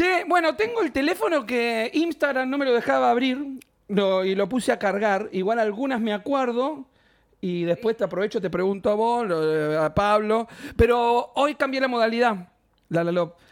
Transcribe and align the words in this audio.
Che, 0.00 0.24
bueno, 0.26 0.56
tengo 0.56 0.80
el 0.80 0.92
teléfono 0.92 1.44
que 1.44 1.90
Instagram 1.92 2.48
no 2.48 2.56
me 2.56 2.64
lo 2.64 2.72
dejaba 2.72 3.10
abrir 3.10 3.60
lo- 3.88 4.24
y 4.24 4.34
lo 4.34 4.48
puse 4.48 4.72
a 4.72 4.78
cargar. 4.78 5.28
Igual 5.30 5.58
algunas 5.58 6.00
me 6.00 6.14
acuerdo. 6.14 6.86
Y 7.42 7.64
después 7.64 7.98
te 7.98 8.04
aprovecho, 8.04 8.40
te 8.40 8.48
pregunto 8.48 8.88
a 8.90 8.94
vos, 8.94 9.26
lo- 9.28 9.78
a 9.82 9.94
Pablo. 9.94 10.48
Pero 10.74 11.32
hoy 11.34 11.54
cambié 11.54 11.82
la 11.82 11.88
modalidad. 11.88 12.48
La, 12.88 13.02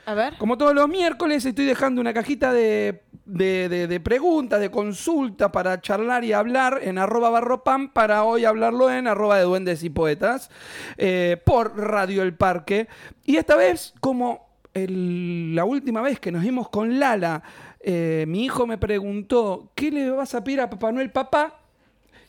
A 0.06 0.14
ver. 0.14 0.38
Como 0.38 0.56
todos 0.56 0.74
los 0.74 0.88
miércoles 0.88 1.44
estoy 1.44 1.66
dejando 1.66 2.00
una 2.00 2.14
cajita 2.14 2.50
de, 2.50 3.02
de- 3.26 3.68
de- 3.68 3.86
de 3.86 4.00
preguntas, 4.00 4.58
de 4.58 4.70
consulta 4.70 5.52
para 5.52 5.82
charlar 5.82 6.24
y 6.24 6.32
hablar 6.32 6.80
en 6.82 6.96
arroba 6.96 7.28
barropam 7.28 7.92
para 7.92 8.24
hoy 8.24 8.46
hablarlo 8.46 8.90
en 8.90 9.06
arroba 9.06 9.36
de 9.36 9.42
duendes 9.44 9.82
y 9.84 9.90
poetas 9.90 10.50
eh, 10.96 11.36
por 11.44 11.76
Radio 11.76 12.22
El 12.22 12.34
Parque. 12.34 12.88
Y 13.26 13.36
esta 13.36 13.54
vez, 13.54 13.92
como 14.00 14.47
la 14.74 15.64
última 15.64 16.02
vez 16.02 16.20
que 16.20 16.30
nos 16.30 16.42
vimos 16.42 16.68
con 16.68 16.98
Lala, 16.98 17.42
eh, 17.80 18.24
mi 18.28 18.44
hijo 18.44 18.66
me 18.66 18.78
preguntó, 18.78 19.70
¿qué 19.74 19.90
le 19.90 20.10
vas 20.10 20.34
a 20.34 20.44
pedir 20.44 20.60
a 20.60 20.70
Papá 20.70 20.92
Noel 20.92 21.10
papá? 21.10 21.60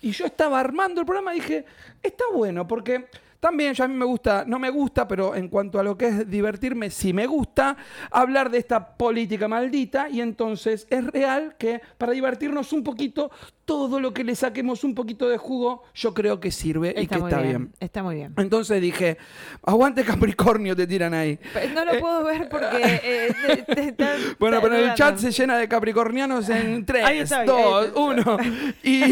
Y 0.01 0.11
yo 0.11 0.25
estaba 0.25 0.59
armando 0.59 1.01
el 1.01 1.05
programa 1.05 1.35
y 1.35 1.39
dije, 1.39 1.65
está 2.01 2.23
bueno, 2.33 2.67
porque 2.67 3.07
también 3.39 3.73
ya 3.73 3.85
a 3.85 3.87
mí 3.87 3.95
me 3.95 4.05
gusta, 4.05 4.43
no 4.45 4.59
me 4.59 4.69
gusta, 4.69 5.07
pero 5.07 5.35
en 5.35 5.47
cuanto 5.47 5.79
a 5.79 5.83
lo 5.83 5.97
que 5.97 6.07
es 6.07 6.29
divertirme, 6.29 6.89
sí 6.89 7.13
me 7.13 7.25
gusta 7.25 7.77
hablar 8.11 8.49
de 8.51 8.57
esta 8.57 8.97
política 8.97 9.47
maldita. 9.47 10.09
Y 10.09 10.21
entonces 10.21 10.85
es 10.89 11.05
real 11.05 11.55
que 11.57 11.81
para 11.97 12.11
divertirnos 12.11 12.73
un 12.73 12.83
poquito, 12.83 13.31
todo 13.65 13.99
lo 13.99 14.13
que 14.13 14.23
le 14.23 14.35
saquemos 14.35 14.83
un 14.83 14.95
poquito 14.95 15.29
de 15.29 15.37
jugo, 15.37 15.83
yo 15.93 16.13
creo 16.13 16.39
que 16.39 16.51
sirve 16.51 16.93
y 16.97 17.05
que 17.07 17.17
muy 17.19 17.29
está 17.29 17.41
bien. 17.41 17.71
Está 17.79 18.03
muy 18.03 18.15
bien. 18.15 18.33
Entonces 18.37 18.81
dije, 18.81 19.17
aguante 19.63 20.03
Capricornio, 20.03 20.75
te 20.75 20.87
tiran 20.87 21.13
ahí. 21.13 21.39
No 21.73 21.85
lo 21.85 21.99
puedo 21.99 22.23
ver 22.23 22.49
porque. 22.49 22.67
eh, 23.03 23.33
te- 23.65 23.75
te- 23.75 23.91
te- 23.93 24.05
Bueno, 24.39 24.59
pero 24.61 24.75
el 24.75 24.93
chat 24.95 25.17
se 25.17 25.31
llena 25.31 25.57
de 25.57 25.67
capricornianos 25.67 26.49
en 26.49 26.85
Ahí 27.03 27.23
3, 27.23 27.31
estoy, 27.31 27.45
2, 27.45 27.81
ahí 27.81 27.87
estoy. 27.87 28.03
1. 28.03 28.37
Y, 28.83 29.03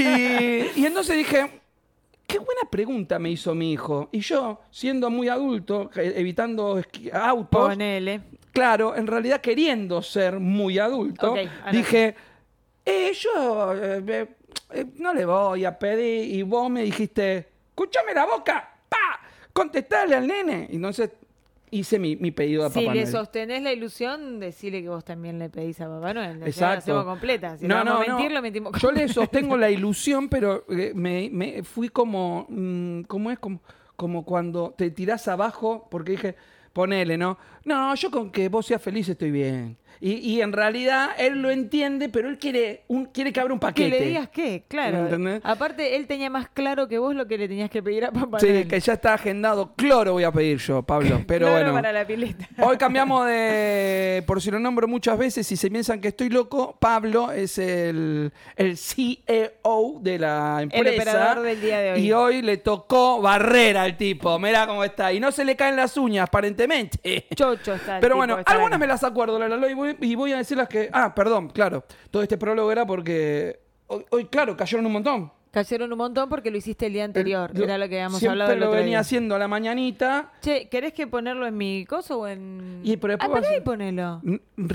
y 0.81 0.85
entonces 0.85 1.15
dije, 1.17 1.61
qué 2.27 2.39
buena 2.39 2.61
pregunta 2.69 3.17
me 3.17 3.31
hizo 3.31 3.55
mi 3.55 3.71
hijo. 3.71 4.09
Y 4.11 4.19
yo, 4.19 4.59
siendo 4.69 5.09
muy 5.09 5.29
adulto, 5.29 5.89
evitando 5.95 6.81
autos, 7.13 7.69
Ponele. 7.69 8.21
claro, 8.51 8.95
en 8.95 9.07
realidad 9.07 9.39
queriendo 9.41 10.01
ser 10.01 10.39
muy 10.39 10.77
adulto, 10.77 11.35
dije, 11.71 12.15
eh, 12.85 13.13
yo 13.13 13.73
eh, 13.73 14.03
eh, 14.05 14.27
eh, 14.71 14.85
no 14.95 15.13
le 15.13 15.25
voy 15.25 15.65
a 15.65 15.79
pedir. 15.79 16.35
Y 16.35 16.41
vos 16.43 16.69
me 16.69 16.83
dijiste, 16.83 17.47
escúchame 17.69 18.13
la 18.13 18.25
boca, 18.25 18.69
pa, 18.89 19.19
contestale 19.53 20.15
al 20.15 20.27
nene. 20.27 20.67
Y 20.69 20.75
entonces 20.75 21.11
hice 21.71 21.99
mi, 21.99 22.15
mi 22.15 22.31
pedido 22.31 22.65
a 22.65 22.69
Si 22.69 22.79
Papá 22.79 22.93
le 22.93 23.01
Noel. 23.01 23.11
sostenés 23.11 23.61
la 23.61 23.73
ilusión, 23.73 24.39
decile 24.39 24.81
que 24.81 24.89
vos 24.89 25.03
también 25.03 25.39
le 25.39 25.49
pedís 25.49 25.79
a 25.81 25.87
Papá 25.87 26.13
Noel. 26.13 26.41
Exacto. 26.43 26.97
La 26.97 27.03
completa. 27.03 27.57
Si 27.57 27.67
no, 27.67 27.75
vamos 27.75 28.07
a 28.07 28.11
mentir, 28.11 28.31
lo 28.31 28.41
mentimos 28.41 28.81
Yo 28.81 28.91
le 28.91 29.07
sostengo 29.09 29.57
la 29.57 29.69
ilusión, 29.69 30.29
pero 30.29 30.65
eh, 30.69 30.91
me, 30.95 31.29
me 31.31 31.63
fui 31.63 31.89
como, 31.89 32.45
mm, 32.49 33.01
¿cómo 33.03 33.31
es? 33.31 33.39
Como, 33.39 33.61
como 33.95 34.25
cuando 34.25 34.73
te 34.77 34.91
tirás 34.91 35.27
abajo, 35.27 35.87
porque 35.89 36.11
dije, 36.11 36.35
ponele, 36.73 37.17
¿no? 37.17 37.37
No, 37.65 37.95
yo 37.95 38.11
con 38.11 38.31
que 38.31 38.49
vos 38.49 38.65
seas 38.65 38.81
feliz 38.81 39.09
estoy 39.09 39.31
bien. 39.31 39.77
Y, 39.99 40.13
y 40.13 40.41
en 40.41 40.53
realidad 40.53 41.09
él 41.17 41.41
lo 41.41 41.49
entiende, 41.49 42.09
pero 42.09 42.29
él 42.29 42.37
quiere, 42.37 42.83
un, 42.87 43.05
quiere 43.05 43.33
que 43.33 43.39
abra 43.39 43.53
un 43.53 43.59
Que 43.59 43.65
paquete. 43.67 43.89
le 43.99 44.05
digas 44.05 44.29
qué, 44.29 44.63
claro. 44.67 44.99
¿Entendés? 44.99 45.41
Aparte, 45.43 45.95
él 45.95 46.07
tenía 46.07 46.29
más 46.29 46.49
claro 46.49 46.87
que 46.87 46.97
vos 46.99 47.15
lo 47.15 47.27
que 47.27 47.37
le 47.37 47.47
tenías 47.47 47.69
que 47.69 47.81
pedir 47.81 48.05
a 48.05 48.11
Papá 48.11 48.39
Sí, 48.39 48.47
Noel. 48.47 48.67
que 48.67 48.79
ya 48.79 48.93
está 48.93 49.13
agendado. 49.15 49.73
Cloro 49.75 50.13
voy 50.13 50.23
a 50.23 50.31
pedir 50.31 50.57
yo, 50.59 50.81
Pablo. 50.83 51.21
Pero 51.27 51.47
Cloro 51.47 51.59
bueno. 51.61 51.73
para 51.73 51.91
la 51.91 52.05
pileta. 52.05 52.47
Hoy 52.61 52.77
cambiamos 52.77 53.25
de, 53.27 54.23
por 54.27 54.41
si 54.41 54.51
lo 54.51 54.59
nombro 54.59 54.87
muchas 54.87 55.17
veces, 55.17 55.45
si 55.47 55.55
se 55.57 55.69
piensan 55.69 55.99
que 56.01 56.09
estoy 56.09 56.29
loco, 56.29 56.77
Pablo 56.79 57.31
es 57.31 57.57
el, 57.57 58.31
el 58.55 58.77
CEO 58.77 59.99
de 60.01 60.19
la 60.19 60.59
empresa. 60.61 61.11
operador 61.11 61.43
del 61.43 61.61
día 61.61 61.79
de 61.79 61.91
hoy. 61.93 61.99
Y 62.01 62.11
hoy 62.11 62.41
le 62.41 62.57
tocó 62.57 63.21
barrera 63.21 63.83
al 63.83 63.97
tipo, 63.97 64.37
mirá 64.39 64.67
cómo 64.67 64.83
está. 64.83 65.11
Y 65.13 65.19
no 65.19 65.31
se 65.31 65.45
le 65.45 65.55
caen 65.55 65.75
las 65.75 65.97
uñas, 65.97 66.27
aparentemente. 66.27 67.25
Chocho 67.35 67.73
está 67.75 67.95
el 67.95 68.01
Pero 68.01 68.13
tipo, 68.15 68.17
bueno, 68.17 68.39
está 68.39 68.51
algunas 68.51 68.71
bien. 68.79 68.79
me 68.81 68.87
las 68.87 69.03
acuerdo, 69.03 69.39
la, 69.39 69.47
la, 69.47 69.57
la, 69.57 69.69
y, 69.69 69.73
voy, 69.73 69.86
y 70.01 70.15
voy 70.15 70.33
a 70.33 70.37
decirlas 70.37 70.67
que... 70.67 70.89
Ah, 70.91 71.13
perdón, 71.13 71.49
claro. 71.49 71.83
Todo 72.11 72.21
este 72.23 72.37
prólogo 72.37 72.71
era 72.71 72.85
porque... 72.85 73.59
Hoy, 73.87 74.05
hoy, 74.09 74.25
claro, 74.25 74.55
cayeron 74.57 74.85
un 74.85 74.91
montón. 74.93 75.31
Cayeron 75.51 75.91
un 75.91 75.97
montón 75.97 76.27
porque 76.29 76.51
lo 76.51 76.57
hiciste 76.57 76.87
el 76.87 76.93
día 76.93 77.05
anterior. 77.05 77.51
El- 77.55 77.63
Era 77.63 77.77
lo 77.77 77.87
que 77.87 77.95
habíamos 77.95 78.21
hablado 78.23 78.55
lo 78.55 78.65
otro 78.65 78.71
venía 78.71 78.85
día. 78.87 78.99
haciendo 78.99 79.35
a 79.35 79.39
la 79.39 79.47
mañanita. 79.47 80.33
Che, 80.41 80.67
¿querés 80.69 80.93
que 80.93 81.07
ponerlo 81.07 81.47
en 81.47 81.55
mi 81.57 81.85
coso 81.85 82.19
o 82.19 82.27
en...? 82.27 82.81
Y, 82.83 82.97
pero 82.97 83.13
después 83.17 83.31
ah, 83.43 83.47
vas 83.49 83.57
y 83.57 83.61
ponelo. 83.61 84.21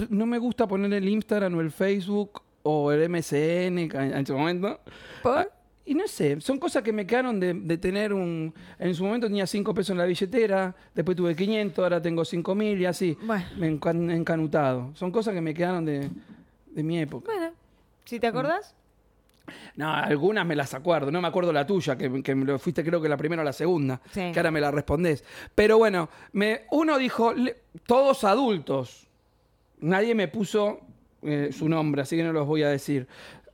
No 0.08 0.26
me 0.26 0.38
gusta 0.38 0.66
poner 0.66 0.92
el 0.94 1.08
Instagram 1.08 1.56
o 1.56 1.60
el 1.60 1.70
Facebook 1.70 2.42
o 2.62 2.90
el 2.90 3.08
MSN 3.08 3.78
en 3.78 4.26
su 4.26 4.36
momento. 4.36 4.80
¿Por? 5.22 5.52
Y 5.84 5.94
no 5.94 6.06
sé, 6.06 6.40
son 6.40 6.58
cosas 6.58 6.82
que 6.84 6.92
me 6.92 7.04
quedaron 7.06 7.40
de, 7.40 7.54
de 7.54 7.76
tener 7.76 8.12
un... 8.12 8.54
En 8.78 8.94
su 8.94 9.04
momento 9.04 9.26
tenía 9.26 9.46
5 9.46 9.74
pesos 9.74 9.90
en 9.90 9.98
la 9.98 10.04
billetera, 10.04 10.74
después 10.94 11.16
tuve 11.16 11.34
500, 11.34 11.82
ahora 11.82 12.00
tengo 12.00 12.24
5 12.24 12.54
mil 12.54 12.80
y 12.80 12.86
así. 12.86 13.18
Bueno. 13.22 13.44
Me 13.58 13.68
encan- 13.72 14.10
encanutado. 14.12 14.92
Son 14.94 15.10
cosas 15.10 15.34
que 15.34 15.40
me 15.40 15.52
quedaron 15.52 15.84
de, 15.84 16.08
de 16.70 16.82
mi 16.84 17.00
época. 17.00 17.32
Bueno, 17.32 17.52
si 18.04 18.20
te 18.20 18.28
acordás. 18.28 18.76
No, 19.74 19.92
algunas 19.92 20.46
me 20.46 20.54
las 20.54 20.72
acuerdo. 20.72 21.10
No 21.10 21.20
me 21.20 21.26
acuerdo 21.26 21.52
la 21.52 21.66
tuya, 21.66 21.98
que, 21.98 22.22
que 22.22 22.34
me 22.36 22.44
lo 22.44 22.60
fuiste 22.60 22.84
creo 22.84 23.00
que 23.02 23.08
la 23.08 23.16
primera 23.16 23.42
o 23.42 23.44
la 23.44 23.52
segunda. 23.52 24.00
Sí. 24.12 24.30
Que 24.32 24.38
ahora 24.38 24.52
me 24.52 24.60
la 24.60 24.70
respondés. 24.70 25.24
Pero 25.56 25.78
bueno, 25.78 26.08
me, 26.32 26.62
uno 26.70 26.96
dijo, 26.96 27.34
le- 27.34 27.56
todos 27.86 28.22
adultos. 28.22 29.08
Nadie 29.80 30.14
me 30.14 30.28
puso 30.28 30.78
eh, 31.22 31.50
su 31.52 31.68
nombre, 31.68 32.02
así 32.02 32.16
que 32.16 32.22
no 32.22 32.32
los 32.32 32.46
voy 32.46 32.62
a 32.62 32.68
decir. 32.68 33.08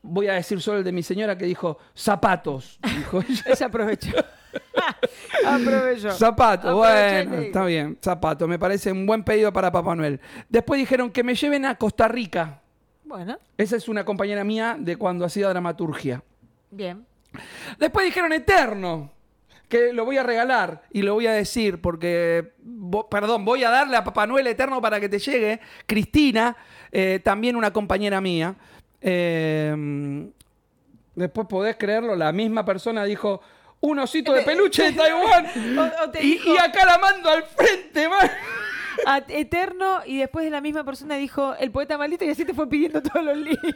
Voy 0.09 0.29
a 0.29 0.35
decir 0.35 0.61
solo 0.61 0.79
el 0.79 0.85
de 0.85 0.93
mi 0.93 1.03
señora 1.03 1.37
que 1.37 1.45
dijo 1.45 1.79
zapatos. 1.95 2.79
Dijo 2.83 3.21
ella. 3.29 3.43
Ella 3.47 3.67
aprovechó. 3.67 4.13
aprovechó. 5.47 6.11
Zapatos, 6.13 6.75
bueno, 6.75 7.35
está 7.37 7.65
bien, 7.65 7.99
zapatos. 8.03 8.49
Me 8.49 8.59
parece 8.59 8.93
un 8.93 9.07
buen 9.07 9.23
pedido 9.23 9.53
para 9.53 9.71
Papá 9.71 9.95
Noel. 9.95 10.21
Después 10.49 10.79
dijeron 10.79 11.11
que 11.11 11.23
me 11.23 11.35
lleven 11.35 11.65
a 11.65 11.75
Costa 11.77 12.09
Rica. 12.09 12.61
Bueno, 13.05 13.39
Esa 13.57 13.77
es 13.77 13.89
una 13.89 14.05
compañera 14.05 14.45
mía 14.45 14.77
de 14.79 14.97
cuando 14.97 15.25
hacía 15.25 15.49
dramaturgia. 15.49 16.23
bien. 16.71 17.07
Después 17.79 18.07
dijeron 18.07 18.33
Eterno, 18.33 19.13
que 19.69 19.93
lo 19.93 20.07
voy 20.07 20.17
a 20.17 20.23
regalar 20.23 20.83
y 20.91 21.03
lo 21.03 21.13
voy 21.15 21.27
a 21.27 21.33
decir 21.33 21.81
porque, 21.81 22.55
perdón, 23.11 23.45
voy 23.45 23.65
a 23.65 23.71
darle 23.71 23.97
a 23.99 24.03
Papá 24.03 24.27
Noel 24.27 24.47
Eterno 24.47 24.81
para 24.81 24.99
que 24.99 25.11
te 25.11 25.19
llegue. 25.19 25.61
Cristina, 25.87 26.57
eh, 26.91 27.21
también 27.23 27.55
una 27.55 27.71
compañera 27.71 28.21
mía. 28.23 28.57
Eh, 29.01 30.27
después 31.15 31.47
podés 31.49 31.77
creerlo, 31.77 32.15
la 32.17 32.33
misma 32.33 32.65
persona 32.65 33.05
dijo, 33.05 33.41
un 33.81 33.99
osito 34.01 34.33
de 34.33 34.43
peluche 34.43 34.85
de 34.85 34.93
Taiwán. 34.93 35.47
O- 35.79 36.05
o 36.05 36.11
te 36.11 36.23
y, 36.23 36.33
dijo- 36.33 36.55
y 36.55 36.59
acá 36.59 36.85
la 36.85 36.99
mando 36.99 37.31
al 37.31 37.45
frente, 37.45 38.09
man. 38.09 38.31
A- 39.07 39.23
eterno 39.29 40.01
y 40.07 40.19
después 40.19 40.51
la 40.51 40.61
misma 40.61 40.85
persona 40.85 41.17
dijo 41.17 41.55
el 41.57 41.71
poeta 41.71 41.97
maldito 41.99 42.25
y 42.25 42.31
así 42.31 42.45
te 42.45 42.55
fue 42.55 42.69
pidiendo 42.69 43.03
todos 43.03 43.25
los 43.25 43.37
libros. 43.37 43.75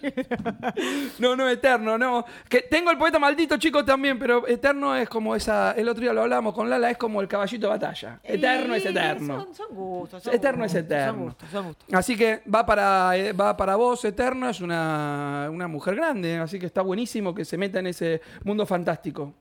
No, 1.18 1.36
no, 1.36 1.48
eterno, 1.48 1.96
no. 1.98 2.24
Que 2.48 2.62
tengo 2.62 2.90
el 2.90 2.98
poeta 2.98 3.18
maldito, 3.18 3.56
chicos, 3.56 3.84
también, 3.84 4.18
pero 4.18 4.46
eterno 4.46 4.94
es 4.96 5.08
como 5.08 5.34
esa. 5.34 5.72
El 5.72 5.88
otro 5.88 6.02
día 6.02 6.12
lo 6.12 6.22
hablábamos 6.22 6.54
con 6.54 6.68
Lala, 6.68 6.90
es 6.90 6.96
como 6.96 7.20
el 7.20 7.28
caballito 7.28 7.66
de 7.66 7.70
batalla. 7.72 8.20
Eterno 8.22 8.74
es 8.74 8.84
eterno. 8.86 9.44
Son, 9.44 9.54
son 9.54 9.66
gustos. 9.76 10.22
son 10.22 10.34
Eterno 10.34 10.64
es 10.64 10.74
eterno. 10.74 11.12
Son 11.12 11.22
gustos, 11.24 11.50
son 11.50 11.66
gustos. 11.66 11.88
Así 11.94 12.16
que 12.16 12.42
va 12.52 12.64
para, 12.66 13.16
eh, 13.16 13.32
va 13.32 13.56
para 13.56 13.76
vos, 13.76 14.04
Eterno, 14.04 14.48
es 14.48 14.60
una, 14.60 15.48
una 15.50 15.68
mujer 15.68 15.94
grande, 15.96 16.36
así 16.38 16.58
que 16.58 16.66
está 16.66 16.82
buenísimo 16.82 17.34
que 17.34 17.44
se 17.44 17.56
meta 17.56 17.78
en 17.78 17.86
ese 17.88 18.20
mundo 18.44 18.66
fantástico. 18.66 19.34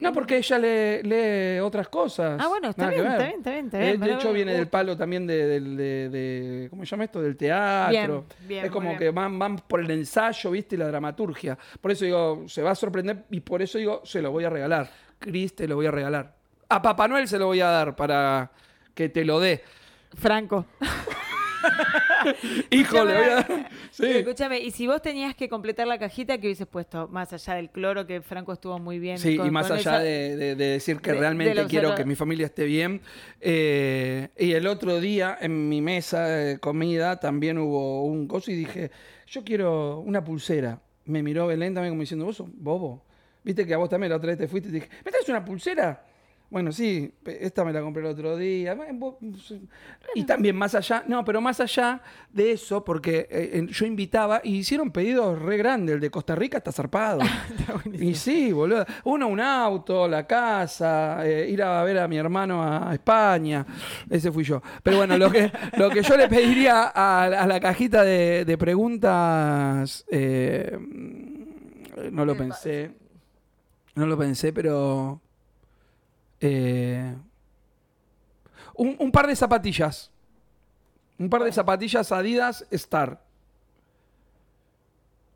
No, 0.00 0.12
porque 0.12 0.36
ella 0.36 0.58
lee, 0.58 1.02
lee 1.02 1.58
otras 1.60 1.88
cosas. 1.88 2.38
Ah, 2.42 2.48
bueno, 2.48 2.68
está 2.70 2.88
bien, 2.90 3.06
está 3.06 3.24
bien, 3.24 3.36
está 3.38 3.50
bien, 3.50 3.64
está 3.66 3.78
De- 3.78 3.84
bien. 3.84 4.00
De, 4.00 4.12
hecho, 4.14 4.32
viene 4.32 4.52
del 4.54 4.68
palo 4.68 4.96
también 4.96 5.26
de, 5.26 5.46
del- 5.46 5.76
de- 5.76 6.08
de- 6.10 6.66
¿cómo 6.70 6.84
se 6.84 6.90
llama 6.90 7.04
esto? 7.04 7.22
Del 7.22 7.36
teatro. 7.36 8.24
Bien, 8.28 8.48
bien, 8.48 8.64
es 8.66 8.70
como 8.70 8.96
que 8.96 9.10
van, 9.10 9.38
van 9.38 9.56
por 9.56 9.80
el 9.80 9.90
ensayo, 9.90 10.50
¿viste? 10.50 10.74
Y 10.74 10.78
la 10.78 10.88
dramaturgia. 10.88 11.56
Por 11.80 11.90
eso 11.92 12.04
digo, 12.04 12.44
se 12.46 12.62
va 12.62 12.72
a 12.72 12.74
sorprender 12.74 13.24
y 13.30 13.40
por 13.40 13.62
eso 13.62 13.78
digo, 13.78 14.02
se 14.04 14.20
lo 14.20 14.30
voy 14.30 14.44
a 14.44 14.50
regalar. 14.50 14.90
Cris, 15.18 15.56
te 15.56 15.66
lo 15.66 15.76
voy 15.76 15.86
a 15.86 15.90
regalar. 15.90 16.34
A 16.68 16.82
Papá 16.82 17.08
Noel 17.08 17.26
se 17.28 17.38
lo 17.38 17.46
voy 17.46 17.60
a 17.60 17.66
dar 17.68 17.96
para 17.96 18.50
que 18.94 19.08
te 19.08 19.24
lo 19.24 19.40
dé. 19.40 19.62
Franco. 20.14 20.66
Hijo, 22.70 23.04
le 23.04 23.14
voy 23.14 23.24
a 23.24 23.34
dar. 23.36 23.65
Escúchame, 24.04 24.60
y 24.60 24.70
si 24.70 24.86
vos 24.86 25.00
tenías 25.00 25.34
que 25.34 25.48
completar 25.48 25.86
la 25.86 25.98
cajita, 25.98 26.38
que 26.38 26.48
hubieses 26.48 26.66
puesto? 26.66 27.08
Más 27.08 27.32
allá 27.32 27.54
del 27.54 27.70
cloro, 27.70 28.06
que 28.06 28.20
Franco 28.20 28.52
estuvo 28.52 28.78
muy 28.78 28.98
bien. 28.98 29.18
Sí, 29.18 29.36
con- 29.36 29.46
y 29.46 29.50
más 29.50 29.70
allá 29.70 29.80
esa- 29.80 29.98
de, 30.00 30.36
de- 30.36 30.54
de 30.56 30.64
decir 30.66 31.00
que 31.00 31.12
de- 31.12 31.18
realmente 31.18 31.66
quiero 31.66 31.94
que 31.94 32.04
mi 32.04 32.14
familia 32.14 32.46
esté 32.46 32.64
bien. 32.64 33.00
eh, 33.40 34.28
y 34.38 34.52
el 34.52 34.66
otro 34.66 35.00
día 35.00 35.36
en 35.40 35.68
mi 35.68 35.80
mesa 35.80 36.24
de 36.26 36.58
comida 36.58 37.18
también 37.20 37.58
hubo 37.58 38.04
un 38.04 38.26
coso 38.28 38.50
y 38.50 38.54
dije, 38.56 38.90
yo 39.26 39.44
quiero 39.44 40.00
una 40.00 40.22
pulsera. 40.24 40.80
Me 41.04 41.22
miró 41.22 41.46
Belén 41.46 41.72
también 41.74 41.92
como 41.92 42.00
diciendo, 42.02 42.24
vos 42.26 42.36
sos 42.36 42.48
bobo. 42.52 43.04
Viste 43.44 43.64
que 43.66 43.74
a 43.74 43.76
vos 43.76 43.88
también 43.88 44.10
la 44.10 44.16
otra 44.16 44.28
vez 44.28 44.38
te 44.38 44.48
fuiste 44.48 44.68
y 44.68 44.72
te 44.72 44.78
dije, 44.80 44.90
¿me 45.04 45.10
traes 45.10 45.28
una 45.28 45.44
pulsera? 45.44 46.04
Bueno, 46.48 46.70
sí, 46.70 47.12
esta 47.24 47.64
me 47.64 47.72
la 47.72 47.80
compré 47.80 48.02
el 48.02 48.08
otro 48.10 48.36
día. 48.36 48.76
Y 50.14 50.22
también 50.24 50.54
más 50.54 50.76
allá, 50.76 51.02
no, 51.08 51.24
pero 51.24 51.40
más 51.40 51.58
allá 51.58 52.00
de 52.30 52.52
eso, 52.52 52.84
porque 52.84 53.26
eh, 53.30 53.66
yo 53.68 53.84
invitaba 53.84 54.40
y 54.44 54.58
hicieron 54.58 54.92
pedidos 54.92 55.40
re 55.42 55.56
grandes. 55.56 55.96
El 55.96 56.00
de 56.00 56.10
Costa 56.10 56.36
Rica 56.36 56.58
está 56.58 56.70
zarpado. 56.70 57.20
y 57.92 58.14
sí, 58.14 58.52
boludo. 58.52 58.86
Uno, 59.04 59.26
un 59.26 59.40
auto, 59.40 60.06
la 60.06 60.24
casa, 60.24 61.26
eh, 61.26 61.50
ir 61.50 61.62
a 61.62 61.82
ver 61.82 61.98
a 61.98 62.06
mi 62.06 62.16
hermano 62.16 62.62
a 62.62 62.94
España. 62.94 63.66
Ese 64.08 64.30
fui 64.30 64.44
yo. 64.44 64.62
Pero 64.84 64.98
bueno, 64.98 65.18
lo 65.18 65.30
que, 65.30 65.50
lo 65.76 65.90
que 65.90 66.02
yo 66.02 66.16
le 66.16 66.28
pediría 66.28 66.92
a, 66.94 67.24
a 67.24 67.46
la 67.46 67.58
cajita 67.58 68.04
de, 68.04 68.44
de 68.44 68.56
preguntas, 68.56 70.04
eh, 70.10 70.78
no 72.12 72.24
lo 72.24 72.36
pensé. 72.36 72.92
No 73.96 74.06
lo 74.06 74.16
pensé, 74.16 74.52
pero. 74.52 75.20
Eh, 76.40 77.14
un, 78.74 78.96
un 78.98 79.10
par 79.12 79.26
de 79.26 79.36
zapatillas. 79.36 80.10
Un 81.18 81.30
par 81.30 81.42
de 81.44 81.52
zapatillas 81.52 82.12
Adidas 82.12 82.66
Star. 82.70 83.20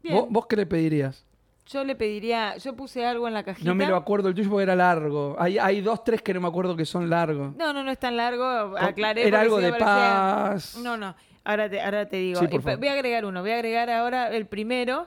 Bien. 0.03 0.15
¿Vos, 0.17 0.27
vos 0.31 0.47
qué 0.47 0.57
le 0.57 0.67
pedirías? 0.67 1.25
Yo 1.67 1.85
le 1.85 1.95
pediría, 1.95 2.57
yo 2.57 2.75
puse 2.75 3.07
algo 3.07 3.29
en 3.29 3.35
la 3.35 3.45
cajita. 3.45 3.69
No 3.69 3.75
me 3.77 3.87
lo 3.87 3.95
acuerdo 3.97 4.29
el 4.29 4.35
tuyo 4.35 4.51
porque 4.51 4.65
era 4.65 4.75
largo. 4.75 5.37
Hay, 5.39 5.57
hay 5.59 5.81
dos, 5.81 6.03
tres 6.03 6.21
que 6.21 6.35
no 6.35 6.41
me 6.41 6.49
acuerdo 6.49 6.75
que 6.75 6.85
son 6.85 7.09
largos. 7.09 7.55
No, 7.57 7.73
no, 7.73 7.85
no 7.85 7.91
es 7.93 7.99
tan 7.99 8.17
largo. 8.17 8.45
Aclaré. 8.77 9.27
Era 9.29 9.41
algo 9.43 9.59
de 9.61 9.73
paz. 9.75 10.77
No, 10.83 10.97
no. 10.97 11.15
Ahora 11.45 11.71
te, 11.71 11.81
ahora 11.81 12.09
te 12.09 12.17
digo. 12.17 12.41
Sí, 12.41 12.49
por 12.49 12.61
Eh, 12.61 12.63
favor. 12.63 12.79
Voy 12.81 12.89
a 12.89 12.93
agregar 12.95 13.25
uno. 13.25 13.41
Voy 13.41 13.53
a 13.53 13.55
agregar 13.55 13.89
ahora 13.89 14.35
el 14.35 14.47
primero. 14.47 15.07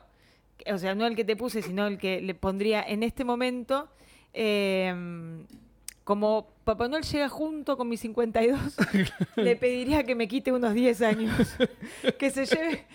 O 0.72 0.78
sea, 0.78 0.96
no 0.96 1.06
el 1.06 1.16
que 1.18 1.26
te 1.26 1.36
puse, 1.36 1.62
sino 1.62 1.86
el 1.86 1.98
que 1.98 2.22
le 2.22 2.34
pondría 2.34 2.82
en 2.82 3.04
este 3.04 3.26
momento. 3.26 3.90
eh, 4.34 5.44
como 6.04 6.48
Papá 6.64 6.88
Noel 6.88 7.04
llega 7.04 7.28
junto 7.28 7.76
con 7.76 7.90
mis 7.90 8.00
52, 8.00 8.60
le 9.36 9.56
pediría 9.58 10.04
que 10.04 10.16
me 10.16 10.28
quite 10.30 10.52
unos 10.52 10.74
10 10.74 11.02
años. 11.02 11.56
que 12.18 12.30
se 12.32 12.46
lleve 12.46 12.86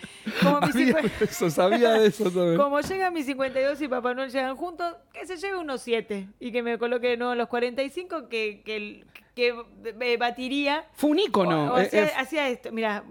como 0.41 0.59
mis 0.61 0.75
Había 0.75 0.87
50 0.95 1.19
de 1.19 1.25
eso, 1.25 1.49
sabía 1.51 1.91
de 1.91 2.07
eso 2.07 2.23
también. 2.31 2.57
Como 2.57 2.79
llegan 2.81 3.13
mis 3.13 3.25
52 3.27 3.81
y 3.81 3.87
Papá 3.87 4.13
Noel 4.15 4.31
llegan 4.31 4.55
juntos, 4.55 4.95
que 5.13 5.25
se 5.27 5.37
lleve 5.37 5.57
unos 5.57 5.81
7 5.81 6.27
y 6.39 6.51
que 6.51 6.63
me 6.63 6.77
coloque 6.79 7.09
de 7.09 7.17
nuevo 7.17 7.35
los 7.35 7.47
45, 7.47 8.27
que, 8.27 8.61
que, 8.65 9.05
que 9.35 9.53
eh, 10.01 10.17
batiría. 10.17 10.85
Fue 10.93 11.11
un 11.11 11.19
ícono. 11.19 11.77
Eh, 11.77 11.83
hacía, 11.85 12.05
eh, 12.05 12.11
hacía 12.17 12.49
esto, 12.49 12.71
mira, 12.71 13.03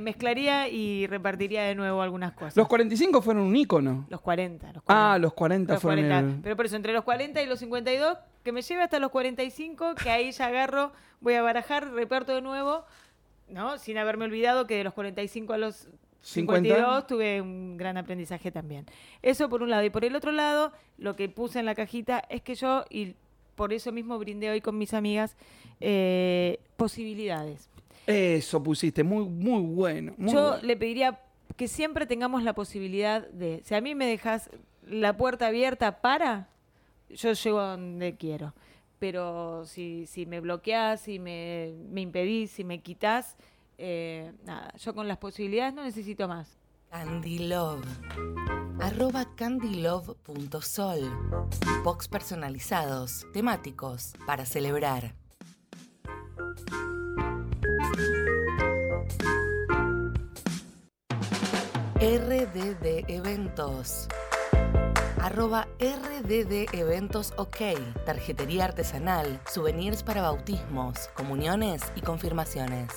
mezclaría 0.00 0.68
y 0.68 1.06
repartiría 1.06 1.62
de 1.62 1.74
nuevo 1.76 2.02
algunas 2.02 2.32
cosas. 2.32 2.56
los 2.56 2.66
45 2.66 3.22
fueron 3.22 3.44
un 3.44 3.56
ícono. 3.56 4.06
Los 4.10 4.20
40. 4.20 4.72
Los 4.72 4.82
40. 4.82 5.14
Ah, 5.14 5.18
los 5.18 5.32
40 5.32 5.72
Los 5.74 5.82
fueron 5.82 6.04
40. 6.08 6.34
el- 6.34 6.42
Pero 6.42 6.56
por 6.56 6.66
eso, 6.66 6.76
entre 6.76 6.92
los 6.92 7.04
40 7.04 7.40
y 7.42 7.46
los 7.46 7.58
52, 7.60 8.18
que 8.42 8.52
me 8.52 8.62
lleve 8.62 8.82
hasta 8.82 9.00
los 9.00 9.10
45, 9.10 9.75
que 10.02 10.10
ahí 10.10 10.32
ya 10.32 10.46
agarro, 10.46 10.92
voy 11.20 11.34
a 11.34 11.42
barajar, 11.42 11.92
reparto 11.92 12.34
de 12.34 12.42
nuevo, 12.42 12.84
¿no? 13.48 13.78
Sin 13.78 13.98
haberme 13.98 14.24
olvidado 14.24 14.66
que 14.66 14.76
de 14.76 14.84
los 14.84 14.94
45 14.94 15.52
a 15.52 15.58
los 15.58 15.88
52 16.22 16.76
50. 16.76 17.06
tuve 17.06 17.40
un 17.40 17.76
gran 17.76 17.96
aprendizaje 17.96 18.50
también. 18.50 18.86
Eso 19.22 19.48
por 19.48 19.62
un 19.62 19.70
lado. 19.70 19.84
Y 19.84 19.90
por 19.90 20.04
el 20.04 20.16
otro 20.16 20.32
lado, 20.32 20.72
lo 20.98 21.14
que 21.14 21.28
puse 21.28 21.60
en 21.60 21.66
la 21.66 21.74
cajita 21.74 22.22
es 22.28 22.42
que 22.42 22.54
yo, 22.54 22.84
y 22.90 23.14
por 23.54 23.72
eso 23.72 23.92
mismo 23.92 24.18
brindé 24.18 24.50
hoy 24.50 24.60
con 24.60 24.76
mis 24.76 24.92
amigas, 24.92 25.36
eh, 25.80 26.58
posibilidades. 26.76 27.68
Eso 28.06 28.62
pusiste, 28.62 29.02
muy, 29.04 29.24
muy 29.24 29.62
bueno. 29.62 30.14
muy 30.16 30.32
Yo 30.32 30.50
bueno. 30.50 30.62
le 30.62 30.76
pediría 30.76 31.20
que 31.56 31.68
siempre 31.68 32.06
tengamos 32.06 32.42
la 32.42 32.54
posibilidad 32.54 33.26
de, 33.28 33.62
si 33.64 33.74
a 33.74 33.80
mí 33.80 33.94
me 33.94 34.06
dejas 34.06 34.50
la 34.86 35.16
puerta 35.16 35.48
abierta 35.48 36.00
para, 36.00 36.48
yo 37.10 37.32
llego 37.32 37.60
a 37.60 37.70
donde 37.70 38.16
quiero. 38.16 38.52
Pero 38.98 39.64
si, 39.66 40.06
si 40.06 40.26
me 40.26 40.40
bloqueás, 40.40 41.02
si 41.02 41.18
me, 41.18 41.74
me 41.90 42.00
impedís, 42.00 42.50
si 42.50 42.64
me 42.64 42.80
quitas, 42.82 43.36
eh, 43.78 44.32
nada, 44.44 44.72
yo 44.78 44.94
con 44.94 45.06
las 45.06 45.18
posibilidades 45.18 45.74
no 45.74 45.84
necesito 45.84 46.28
más. 46.28 46.58
Candylove. 46.90 47.84
Arroba 48.80 49.26
candylove.sol. 49.36 51.00
Box 51.84 52.08
personalizados, 52.08 53.26
temáticos, 53.32 54.14
para 54.26 54.46
celebrar. 54.46 55.14
RDD 61.98 63.04
Eventos. 63.08 64.08
Arroba 65.26 65.66
RDD 65.80 66.72
Eventos 66.72 67.34
OK. 67.36 67.56
Tarjetería 68.04 68.66
artesanal, 68.66 69.40
souvenirs 69.52 70.04
para 70.04 70.22
bautismos, 70.22 71.08
comuniones 71.16 71.82
y 71.96 72.00
confirmaciones. 72.00 72.92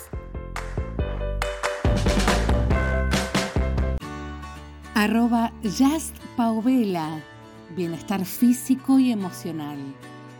Arroba 4.93 5.51
Just. 5.63 6.17
Bienestar 7.75 8.23
físico 8.23 8.99
y 8.99 9.11
emocional. 9.11 9.79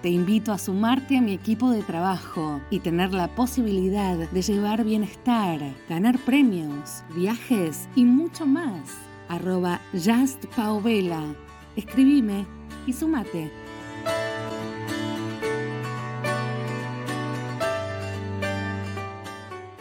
Te 0.04 0.10
invito 0.10 0.54
a 0.54 0.60
sumarte 0.60 1.18
a 1.18 1.22
mi 1.22 1.34
equipo 1.34 1.72
de 1.72 1.82
trabajo 1.82 2.62
y 2.70 2.82
tener 2.82 3.16
la 3.16 3.30
posibilidad 3.34 4.16
de 4.16 4.42
llevar 4.44 4.84
bienestar, 4.84 5.60
ganar 5.90 6.20
premios, 6.20 7.04
viajes 7.16 7.90
y 7.96 8.06
mucho 8.06 8.46
más. 8.46 8.96
Arroba 9.28 9.82
Just 9.94 10.46
Paovela. 10.56 11.49
Escribime 11.80 12.46
y 12.86 12.92
sumate. 12.92 13.50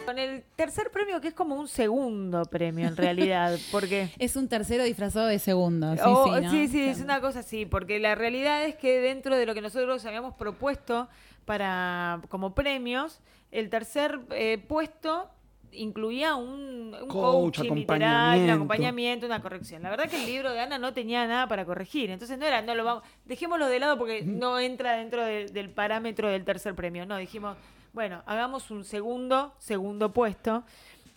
Con 0.05 0.17
el 0.17 0.43
tercer 0.55 0.91
premio, 0.91 1.19
que 1.19 1.27
es 1.27 1.33
como 1.33 1.55
un 1.55 1.67
segundo 1.67 2.45
premio 2.45 2.87
en 2.87 2.95
realidad, 2.95 3.59
porque... 3.73 4.11
Es 4.17 4.37
un 4.37 4.47
tercero 4.47 4.85
disfrazado 4.85 5.27
de 5.27 5.39
segundo. 5.39 5.93
Sí, 5.95 6.01
Oh, 6.05 6.23
sí, 6.37 6.41
¿no? 6.41 6.51
sí, 6.51 6.67
sí, 6.69 6.83
es 6.83 7.01
una 7.01 7.19
cosa 7.19 7.39
así, 7.39 7.65
porque 7.65 7.99
la 7.99 8.15
realidad 8.15 8.63
es 8.63 8.75
que 8.75 9.01
dentro 9.01 9.35
de 9.35 9.45
lo 9.45 9.53
que 9.53 9.59
nosotros 9.61 10.05
habíamos 10.05 10.35
propuesto 10.35 11.09
para 11.43 12.21
como 12.29 12.55
premios, 12.55 13.19
el 13.51 13.69
tercer 13.69 14.21
eh, 14.31 14.57
puesto 14.69 15.29
incluía 15.71 16.35
un, 16.35 16.95
un 17.01 17.07
Coach, 17.07 17.57
coaching 17.57 17.73
literal, 17.73 18.01
un 18.39 18.49
acompañamiento. 18.49 18.53
acompañamiento, 18.53 19.25
una 19.25 19.41
corrección. 19.41 19.83
La 19.83 19.89
verdad 19.89 20.09
que 20.09 20.15
el 20.19 20.25
libro 20.25 20.51
de 20.51 20.59
Ana 20.59 20.77
no 20.77 20.93
tenía 20.93 21.25
nada 21.27 21.47
para 21.47 21.65
corregir, 21.65 22.09
entonces 22.09 22.37
no 22.37 22.45
era, 22.45 22.61
no 22.61 22.75
lo 22.75 22.83
vamos, 22.83 23.03
dejémoslo 23.25 23.67
de 23.67 23.79
lado 23.79 23.97
porque 23.97 24.23
no 24.23 24.59
entra 24.59 24.93
dentro 24.93 25.23
de- 25.23 25.45
del 25.47 25.69
parámetro 25.69 26.29
del 26.29 26.43
tercer 26.45 26.75
premio. 26.75 27.05
No, 27.05 27.17
dijimos, 27.17 27.55
bueno, 27.93 28.21
hagamos 28.25 28.71
un 28.71 28.83
segundo, 28.83 29.53
segundo 29.59 30.11
puesto. 30.13 30.63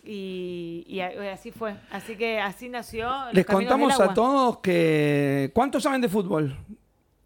Y, 0.05 0.99
así 1.33 1.53
fue. 1.53 1.77
Así 1.91 2.17
que 2.17 2.41
así 2.41 2.69
nació. 2.69 3.09
Los 3.27 3.35
Les 3.35 3.47
contamos 3.47 3.97
del 3.97 4.09
a 4.11 4.15
todos 4.15 4.59
que. 4.59 5.51
¿Cuántos 5.55 5.85
saben 5.85 6.01
de 6.01 6.09
fútbol? 6.09 6.57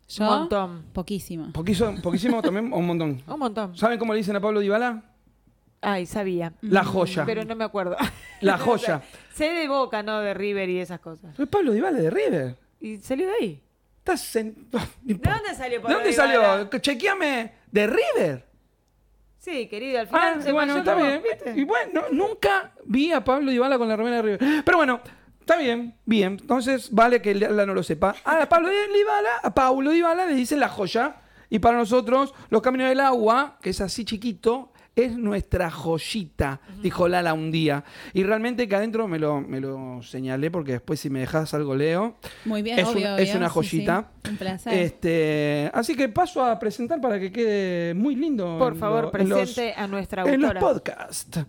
Yo, 0.08 0.24
Un 0.24 0.30
montón. 0.40 0.84
poquísimo. 0.92 1.52
Poquísimo, 1.52 2.00
poquísimo 2.02 2.42
también, 2.42 2.72
o 2.72 2.76
un 2.76 2.86
montón. 2.86 3.22
Un 3.26 3.38
montón. 3.38 3.76
¿Saben 3.76 3.98
cómo 3.98 4.12
le 4.12 4.18
dicen 4.18 4.36
a 4.36 4.40
Pablo 4.40 4.60
Dybala? 4.60 5.02
Ay, 5.80 6.06
sabía. 6.06 6.52
La 6.62 6.84
joya. 6.84 7.24
Pero 7.26 7.44
no 7.44 7.54
me 7.54 7.64
acuerdo. 7.64 7.96
La 8.40 8.58
joya. 8.58 9.02
sé 9.34 9.50
de 9.50 9.68
Boca, 9.68 10.02
no 10.02 10.20
de 10.20 10.34
River 10.34 10.68
y 10.68 10.80
esas 10.80 11.00
cosas. 11.00 11.38
Es 11.38 11.48
Pablo 11.48 11.72
Dybala 11.72 11.98
de 11.98 12.10
River. 12.10 12.56
Y 12.80 12.96
salió 12.98 13.26
de 13.28 13.32
ahí. 13.40 13.62
Estás 13.98 14.36
en... 14.36 14.68
¿De 15.02 15.14
dónde 15.14 15.54
salió 15.56 15.80
¿De 15.80 15.92
dónde 15.92 16.10
Dybala? 16.10 16.32
salió? 16.68 16.78
Chequeame. 16.80 17.52
¿De 17.70 17.86
River? 17.86 18.46
Sí, 19.38 19.68
querido, 19.68 20.00
al 20.00 20.08
final 20.08 20.34
Ah, 20.38 20.42
se 20.42 20.52
bueno, 20.52 20.78
está 20.78 20.94
bien. 20.96 21.22
¿viste? 21.22 21.52
Y 21.56 21.64
bueno, 21.64 22.02
nunca 22.10 22.72
vi 22.84 23.12
a 23.12 23.22
Pablo 23.22 23.50
Dybala 23.52 23.78
con 23.78 23.88
la 23.88 23.94
remera 23.96 24.16
de 24.16 24.22
River. 24.22 24.62
Pero 24.64 24.78
bueno, 24.78 25.00
está 25.38 25.56
bien, 25.56 25.94
bien. 26.04 26.36
Entonces 26.40 26.90
vale 26.90 27.22
que 27.22 27.32
la 27.34 27.64
no 27.64 27.74
lo 27.74 27.82
sepa. 27.84 28.16
Ah, 28.24 28.42
A 28.42 28.48
Pablo 28.48 28.68
Dybala, 28.70 29.36
a 29.42 29.54
Pablo 29.54 29.92
Dybala 29.92 30.26
le 30.26 30.34
dicen 30.34 30.58
la 30.58 30.68
joya. 30.68 31.16
Y 31.48 31.60
para 31.60 31.76
nosotros, 31.78 32.34
los 32.50 32.60
caminos 32.60 32.88
del 32.88 32.98
agua, 32.98 33.56
que 33.62 33.70
es 33.70 33.80
así 33.80 34.04
chiquito, 34.04 34.72
es 34.96 35.16
nuestra 35.18 35.70
joyita, 35.70 36.58
dijo 36.82 37.06
Lala 37.06 37.34
un 37.34 37.50
día. 37.50 37.84
Y 38.14 38.22
realmente 38.22 38.66
que 38.66 38.74
adentro 38.76 39.06
me 39.06 39.18
lo, 39.18 39.42
me 39.42 39.60
lo 39.60 40.00
señalé 40.02 40.50
porque 40.50 40.72
después 40.72 40.98
si 40.98 41.10
me 41.10 41.20
dejas 41.20 41.52
algo 41.52 41.74
leo. 41.74 42.16
Muy 42.46 42.62
bien, 42.62 42.78
Es, 42.78 42.86
obvio, 42.88 43.12
un- 43.14 43.20
es 43.20 43.28
obvio, 43.28 43.36
una 43.36 43.48
joyita. 43.50 44.08
sí. 44.24 44.30
Un 44.30 44.36
placer. 44.38 44.72
Este, 44.72 45.70
así 45.74 45.94
que 45.94 46.08
paso 46.08 46.42
a 46.42 46.58
presentar 46.58 46.98
para 47.00 47.20
que 47.20 47.30
quede 47.30 47.92
muy 47.94 48.16
lindo. 48.16 48.56
Por 48.58 48.74
favor, 48.76 49.10
lo- 49.12 49.20
en 49.20 49.28
los- 49.28 49.38
presente 49.52 49.74
a 49.76 49.86
nuestra 49.86 50.22
en 50.24 50.40
los 50.40 50.48
autora. 50.54 50.60
podcasts. 50.72 51.40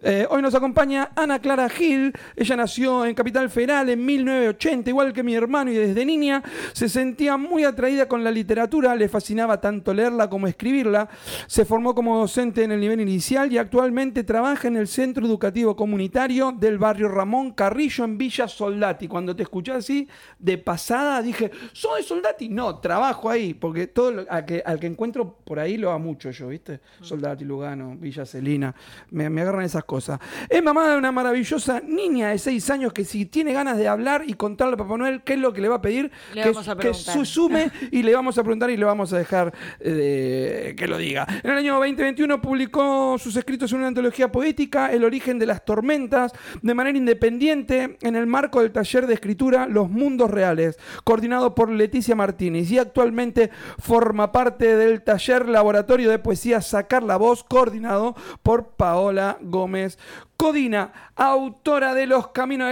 Eh, 0.00 0.26
hoy 0.30 0.40
nos 0.40 0.54
acompaña 0.54 1.10
Ana 1.14 1.38
Clara 1.40 1.68
Gil. 1.68 2.10
Ella 2.34 2.56
nació 2.56 3.04
en 3.04 3.14
Capital 3.14 3.50
Federal 3.50 3.88
en 3.90 4.04
1980, 4.04 4.88
igual 4.90 5.12
que 5.12 5.22
mi 5.22 5.34
hermano, 5.34 5.70
y 5.70 5.74
desde 5.74 6.04
niña 6.06 6.42
se 6.72 6.88
sentía 6.88 7.36
muy 7.36 7.64
atraída 7.64 8.08
con 8.08 8.24
la 8.24 8.30
literatura. 8.30 8.96
Le 8.96 9.08
fascinaba 9.10 9.60
tanto 9.60 9.92
leerla 9.92 10.28
como 10.30 10.46
escribirla. 10.46 11.08
Se 11.46 11.66
formó 11.66 11.94
como 11.94 12.18
docente 12.18 12.64
en 12.64 12.72
el 12.72 12.80
nivel 12.80 12.93
nivel 12.96 13.08
inicial 13.08 13.52
y 13.52 13.58
actualmente 13.58 14.24
trabaja 14.24 14.68
en 14.68 14.76
el 14.76 14.86
Centro 14.88 15.24
Educativo 15.26 15.74
Comunitario 15.76 16.52
del 16.52 16.78
barrio 16.78 17.08
Ramón 17.08 17.52
Carrillo 17.52 18.04
en 18.04 18.16
Villa 18.18 18.46
Soldati. 18.48 19.08
Cuando 19.08 19.34
te 19.34 19.42
escuché 19.42 19.72
así, 19.72 20.08
de 20.38 20.58
pasada, 20.58 21.20
dije, 21.22 21.50
¿soy 21.72 22.02
Soldati? 22.02 22.48
No, 22.48 22.78
trabajo 22.78 23.28
ahí, 23.30 23.54
porque 23.54 23.86
todo 23.86 24.10
lo- 24.12 24.26
al, 24.30 24.44
que, 24.44 24.62
al 24.64 24.78
que 24.78 24.86
encuentro 24.86 25.38
por 25.44 25.58
ahí 25.58 25.76
lo 25.76 25.88
va 25.88 25.98
mucho 25.98 26.30
yo, 26.30 26.48
¿viste? 26.48 26.80
Soldati, 27.00 27.44
Lugano, 27.44 27.96
Villa 27.96 28.24
Celina, 28.24 28.74
me, 29.10 29.28
me 29.30 29.40
agarran 29.42 29.64
esas 29.64 29.84
cosas. 29.84 30.18
Es 30.48 30.62
mamá 30.62 30.88
de 30.90 30.96
una 30.96 31.12
maravillosa 31.12 31.80
niña 31.80 32.30
de 32.30 32.38
6 32.38 32.70
años 32.70 32.92
que 32.92 33.04
si 33.04 33.26
tiene 33.26 33.52
ganas 33.52 33.76
de 33.76 33.88
hablar 33.88 34.22
y 34.26 34.34
contarle 34.34 34.74
a 34.74 34.76
Papá 34.76 34.96
Noel 34.96 35.22
qué 35.22 35.34
es 35.34 35.38
lo 35.38 35.52
que 35.52 35.60
le 35.60 35.68
va 35.68 35.76
a 35.76 35.82
pedir, 35.82 36.10
Le 36.34 36.42
que, 36.42 36.48
vamos 36.50 36.68
a 36.68 36.76
que 36.76 36.94
su- 36.94 37.24
sume 37.24 37.70
y 37.90 38.02
le 38.02 38.14
vamos 38.14 38.38
a 38.38 38.42
preguntar 38.42 38.70
y 38.70 38.76
le 38.76 38.84
vamos 38.84 39.12
a 39.12 39.18
dejar 39.18 39.52
eh, 39.80 40.74
que 40.76 40.86
lo 40.86 40.98
diga. 40.98 41.26
En 41.42 41.50
el 41.50 41.58
año 41.58 41.74
2021 41.74 42.40
publicó 42.40 42.83
sus 43.18 43.36
escritos 43.36 43.72
en 43.72 43.78
una 43.78 43.88
antología 43.88 44.30
poética, 44.30 44.92
El 44.92 45.04
origen 45.04 45.38
de 45.38 45.46
las 45.46 45.64
tormentas, 45.64 46.32
de 46.62 46.74
manera 46.74 46.98
independiente 46.98 47.96
en 48.00 48.16
el 48.16 48.26
marco 48.26 48.60
del 48.60 48.72
taller 48.72 49.06
de 49.06 49.14
escritura 49.14 49.66
Los 49.66 49.90
Mundos 49.90 50.30
Reales, 50.30 50.78
coordinado 51.04 51.54
por 51.54 51.70
Leticia 51.70 52.14
Martínez 52.14 52.70
y 52.70 52.78
actualmente 52.78 53.50
forma 53.78 54.32
parte 54.32 54.76
del 54.76 55.02
taller 55.02 55.48
Laboratorio 55.48 56.10
de 56.10 56.18
Poesía 56.18 56.60
Sacar 56.60 57.02
la 57.02 57.16
Voz, 57.16 57.44
coordinado 57.44 58.14
por 58.42 58.76
Paola 58.76 59.38
Gómez. 59.40 59.98
Codina, 60.36 60.92
autora 61.16 61.94
de 61.94 62.06
Los 62.06 62.28
Caminos 62.28 62.68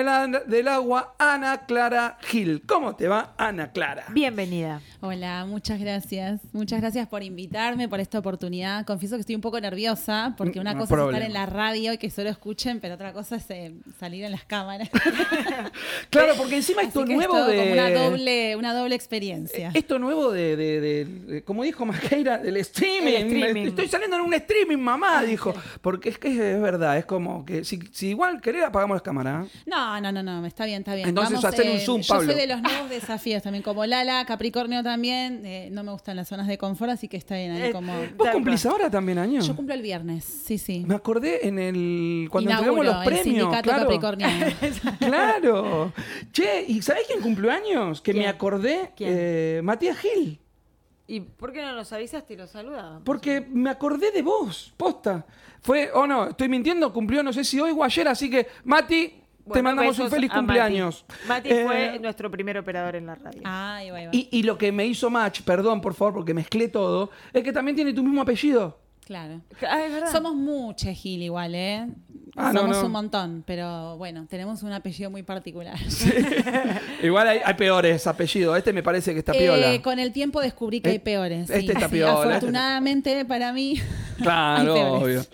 del, 0.46 0.68
Agua, 0.68 1.14
Ana 1.18 1.64
Clara 1.64 2.18
Gil. 2.22 2.62
¿Cómo 2.66 2.96
te 2.96 3.06
va, 3.08 3.34
Ana 3.38 3.70
Clara? 3.70 4.04
Bienvenida. 4.10 4.80
Hola, 5.00 5.44
muchas 5.46 5.78
gracias. 5.80 6.40
Muchas 6.52 6.80
gracias 6.80 7.06
por 7.08 7.22
invitarme, 7.22 7.88
por 7.88 8.00
esta 8.00 8.18
oportunidad. 8.18 8.84
Confieso 8.84 9.14
que 9.16 9.20
estoy 9.20 9.36
un 9.36 9.40
poco 9.40 9.60
nerviosa 9.60 10.34
porque 10.36 10.58
una 10.60 10.74
No 10.74 10.80
cosa 10.80 10.94
es 10.94 11.00
estar 11.06 11.22
en 11.22 11.32
la 11.32 11.46
radio 11.46 11.92
y 11.92 11.98
que 11.98 12.10
solo 12.10 12.28
escuchen, 12.30 12.80
pero 12.80 12.94
otra 12.94 13.12
cosa 13.12 13.36
es 13.36 13.48
eh, 13.50 13.72
salir 13.98 14.24
en 14.24 14.32
las 14.32 14.44
cámaras. 14.44 14.90
Claro, 16.10 16.34
porque 16.36 16.56
encima 16.56 16.80
Así 16.82 16.88
esto 16.88 17.04
que 17.04 17.14
nuevo 17.14 17.34
es 17.36 17.40
todo 17.42 17.48
de. 17.50 17.56
como 17.58 17.72
una 17.72 17.90
doble, 17.90 18.56
una 18.56 18.74
doble 18.74 18.94
experiencia. 18.94 19.70
Esto 19.72 19.98
nuevo 19.98 20.30
de, 20.30 20.56
de- 20.56 20.80
de- 20.80 21.04
de- 21.04 21.44
como 21.44 21.62
dijo 21.62 21.86
Maqueira, 21.86 22.38
del 22.38 22.56
streaming. 22.58 23.12
El 23.12 23.22
streaming. 23.36 23.66
Estoy 23.68 23.88
saliendo 23.88 24.16
en 24.16 24.22
un 24.22 24.34
streaming, 24.34 24.78
mamá, 24.78 25.22
dijo. 25.22 25.54
Porque 25.80 26.08
es 26.10 26.18
que 26.18 26.28
es 26.54 26.60
verdad, 26.60 26.98
es 26.98 27.04
como 27.06 27.44
que 27.44 27.51
si, 27.64 27.78
si 27.92 28.08
igual 28.08 28.40
querés 28.40 28.64
apagamos 28.64 28.94
las 28.94 29.02
cámaras. 29.02 29.46
¿eh? 29.46 29.50
No, 29.66 30.00
no, 30.00 30.10
no, 30.12 30.22
no, 30.22 30.44
está 30.46 30.64
bien, 30.66 30.78
está 30.80 30.94
bien. 30.94 31.08
Entonces, 31.08 31.44
hacer 31.44 31.70
un 31.70 31.78
Zoom, 31.80 32.00
yo 32.00 32.14
Pablo. 32.14 32.32
soy 32.32 32.40
de 32.40 32.46
los 32.46 32.62
nuevos 32.62 32.90
desafíos 32.90 33.42
también, 33.42 33.62
como 33.62 33.84
Lala, 33.86 34.24
Capricornio 34.24 34.82
también. 34.82 35.42
eh, 35.44 35.68
no 35.70 35.84
me 35.84 35.92
gustan 35.92 36.16
las 36.16 36.28
zonas 36.28 36.46
de 36.46 36.56
confort, 36.58 36.92
así 36.92 37.08
que 37.08 37.16
está 37.16 37.36
bien 37.36 37.52
ahí 37.52 37.62
Eh, 37.64 37.72
como... 37.72 37.92
¿Vos 38.16 38.28
cumplís 38.30 38.64
ahora 38.66 38.90
también 38.90 39.18
años? 39.18 39.46
Yo 39.46 39.54
cumplo 39.56 39.74
el 39.74 39.82
viernes, 39.82 40.24
sí, 40.24 40.58
sí. 40.58 40.84
Me 40.86 40.94
acordé 40.94 41.46
en 41.46 41.58
el. 41.58 42.28
Cuando 42.30 42.50
Inauguro 42.50 42.82
entregamos 42.82 42.86
los 42.86 43.06
el 43.06 43.22
premios. 43.22 43.24
sindicato 43.52 43.62
claro. 43.62 43.82
capricorniano. 43.82 44.46
Claro. 44.98 45.92
Che, 46.32 46.64
¿y 46.68 46.82
sabés 46.82 47.04
quién 47.06 47.20
cumplió 47.20 47.50
años? 47.50 48.00
Que 48.00 48.14
me 48.14 48.26
acordé. 48.26 48.92
¿Quién? 48.96 49.10
eh, 49.12 49.60
Matías 49.62 49.98
Gil. 49.98 50.38
¿Y 51.06 51.20
por 51.20 51.52
qué 51.52 51.62
no 51.62 51.72
nos 51.74 51.92
avisaste 51.92 52.34
y 52.34 52.36
lo 52.36 52.46
saludábamos? 52.46 53.02
Porque 53.04 53.40
me 53.40 53.70
acordé 53.70 54.10
de 54.12 54.22
vos, 54.22 54.72
posta. 54.76 55.26
Fue, 55.60 55.90
o 55.92 56.06
no, 56.06 56.28
estoy 56.28 56.48
mintiendo, 56.48 56.92
cumplió 56.92 57.22
no 57.22 57.32
sé 57.32 57.44
si 57.44 57.60
hoy 57.60 57.72
o 57.76 57.84
ayer, 57.84 58.08
así 58.08 58.30
que, 58.30 58.46
Mati, 58.64 59.14
te 59.52 59.62
mandamos 59.62 59.98
un 59.98 60.08
feliz 60.08 60.28
Mati. 60.30 60.38
cumpleaños. 60.38 61.04
Mati 61.26 61.50
Eh, 61.50 61.64
fue 61.64 61.98
nuestro 61.98 62.30
primer 62.30 62.56
operador 62.58 62.96
en 62.96 63.06
la 63.06 63.14
radio. 63.16 63.42
Va, 63.44 63.80
va. 63.90 64.00
y, 64.12 64.28
y 64.30 64.42
lo 64.44 64.56
que 64.56 64.70
me 64.72 64.86
hizo 64.86 65.10
match, 65.10 65.42
perdón 65.42 65.80
por 65.80 65.94
favor, 65.94 66.14
porque 66.14 66.34
mezclé 66.34 66.68
todo, 66.68 67.10
es 67.32 67.42
que 67.42 67.52
también 67.52 67.74
tiene 67.76 67.92
tu 67.92 68.02
mismo 68.02 68.22
apellido. 68.22 68.78
Claro. 69.12 69.40
Ah, 69.68 69.84
es 69.84 69.92
verdad. 69.92 70.12
Somos 70.12 70.34
muchos 70.34 70.90
Gil 70.96 71.22
igual, 71.22 71.54
¿eh? 71.54 71.86
Ah, 72.36 72.50
Somos 72.54 72.78
no. 72.78 72.86
un 72.86 72.92
montón, 72.92 73.44
pero 73.46 73.96
bueno, 73.98 74.26
tenemos 74.28 74.62
un 74.62 74.72
apellido 74.72 75.10
muy 75.10 75.22
particular. 75.22 75.76
Igual 77.02 77.28
hay, 77.28 77.40
hay 77.44 77.54
peores 77.54 78.06
apellidos, 78.06 78.56
este 78.56 78.72
me 78.72 78.82
parece 78.82 79.12
que 79.12 79.18
está 79.18 79.32
piola. 79.32 79.72
Eh, 79.74 79.82
con 79.82 79.98
el 79.98 80.12
tiempo 80.12 80.40
descubrí 80.40 80.80
que 80.80 80.88
Eh, 80.88 80.92
hay 80.92 80.98
peores. 80.98 81.50
este 81.50 81.60
sí, 81.60 81.68
está 81.70 81.88
sí. 81.88 81.94
piola, 81.96 82.12
este- 82.22 82.28
Afortunadamente 82.36 83.24
para 83.24 83.52
mí. 83.52 83.74
Claro, 84.22 84.74
obvio. 85.00 85.24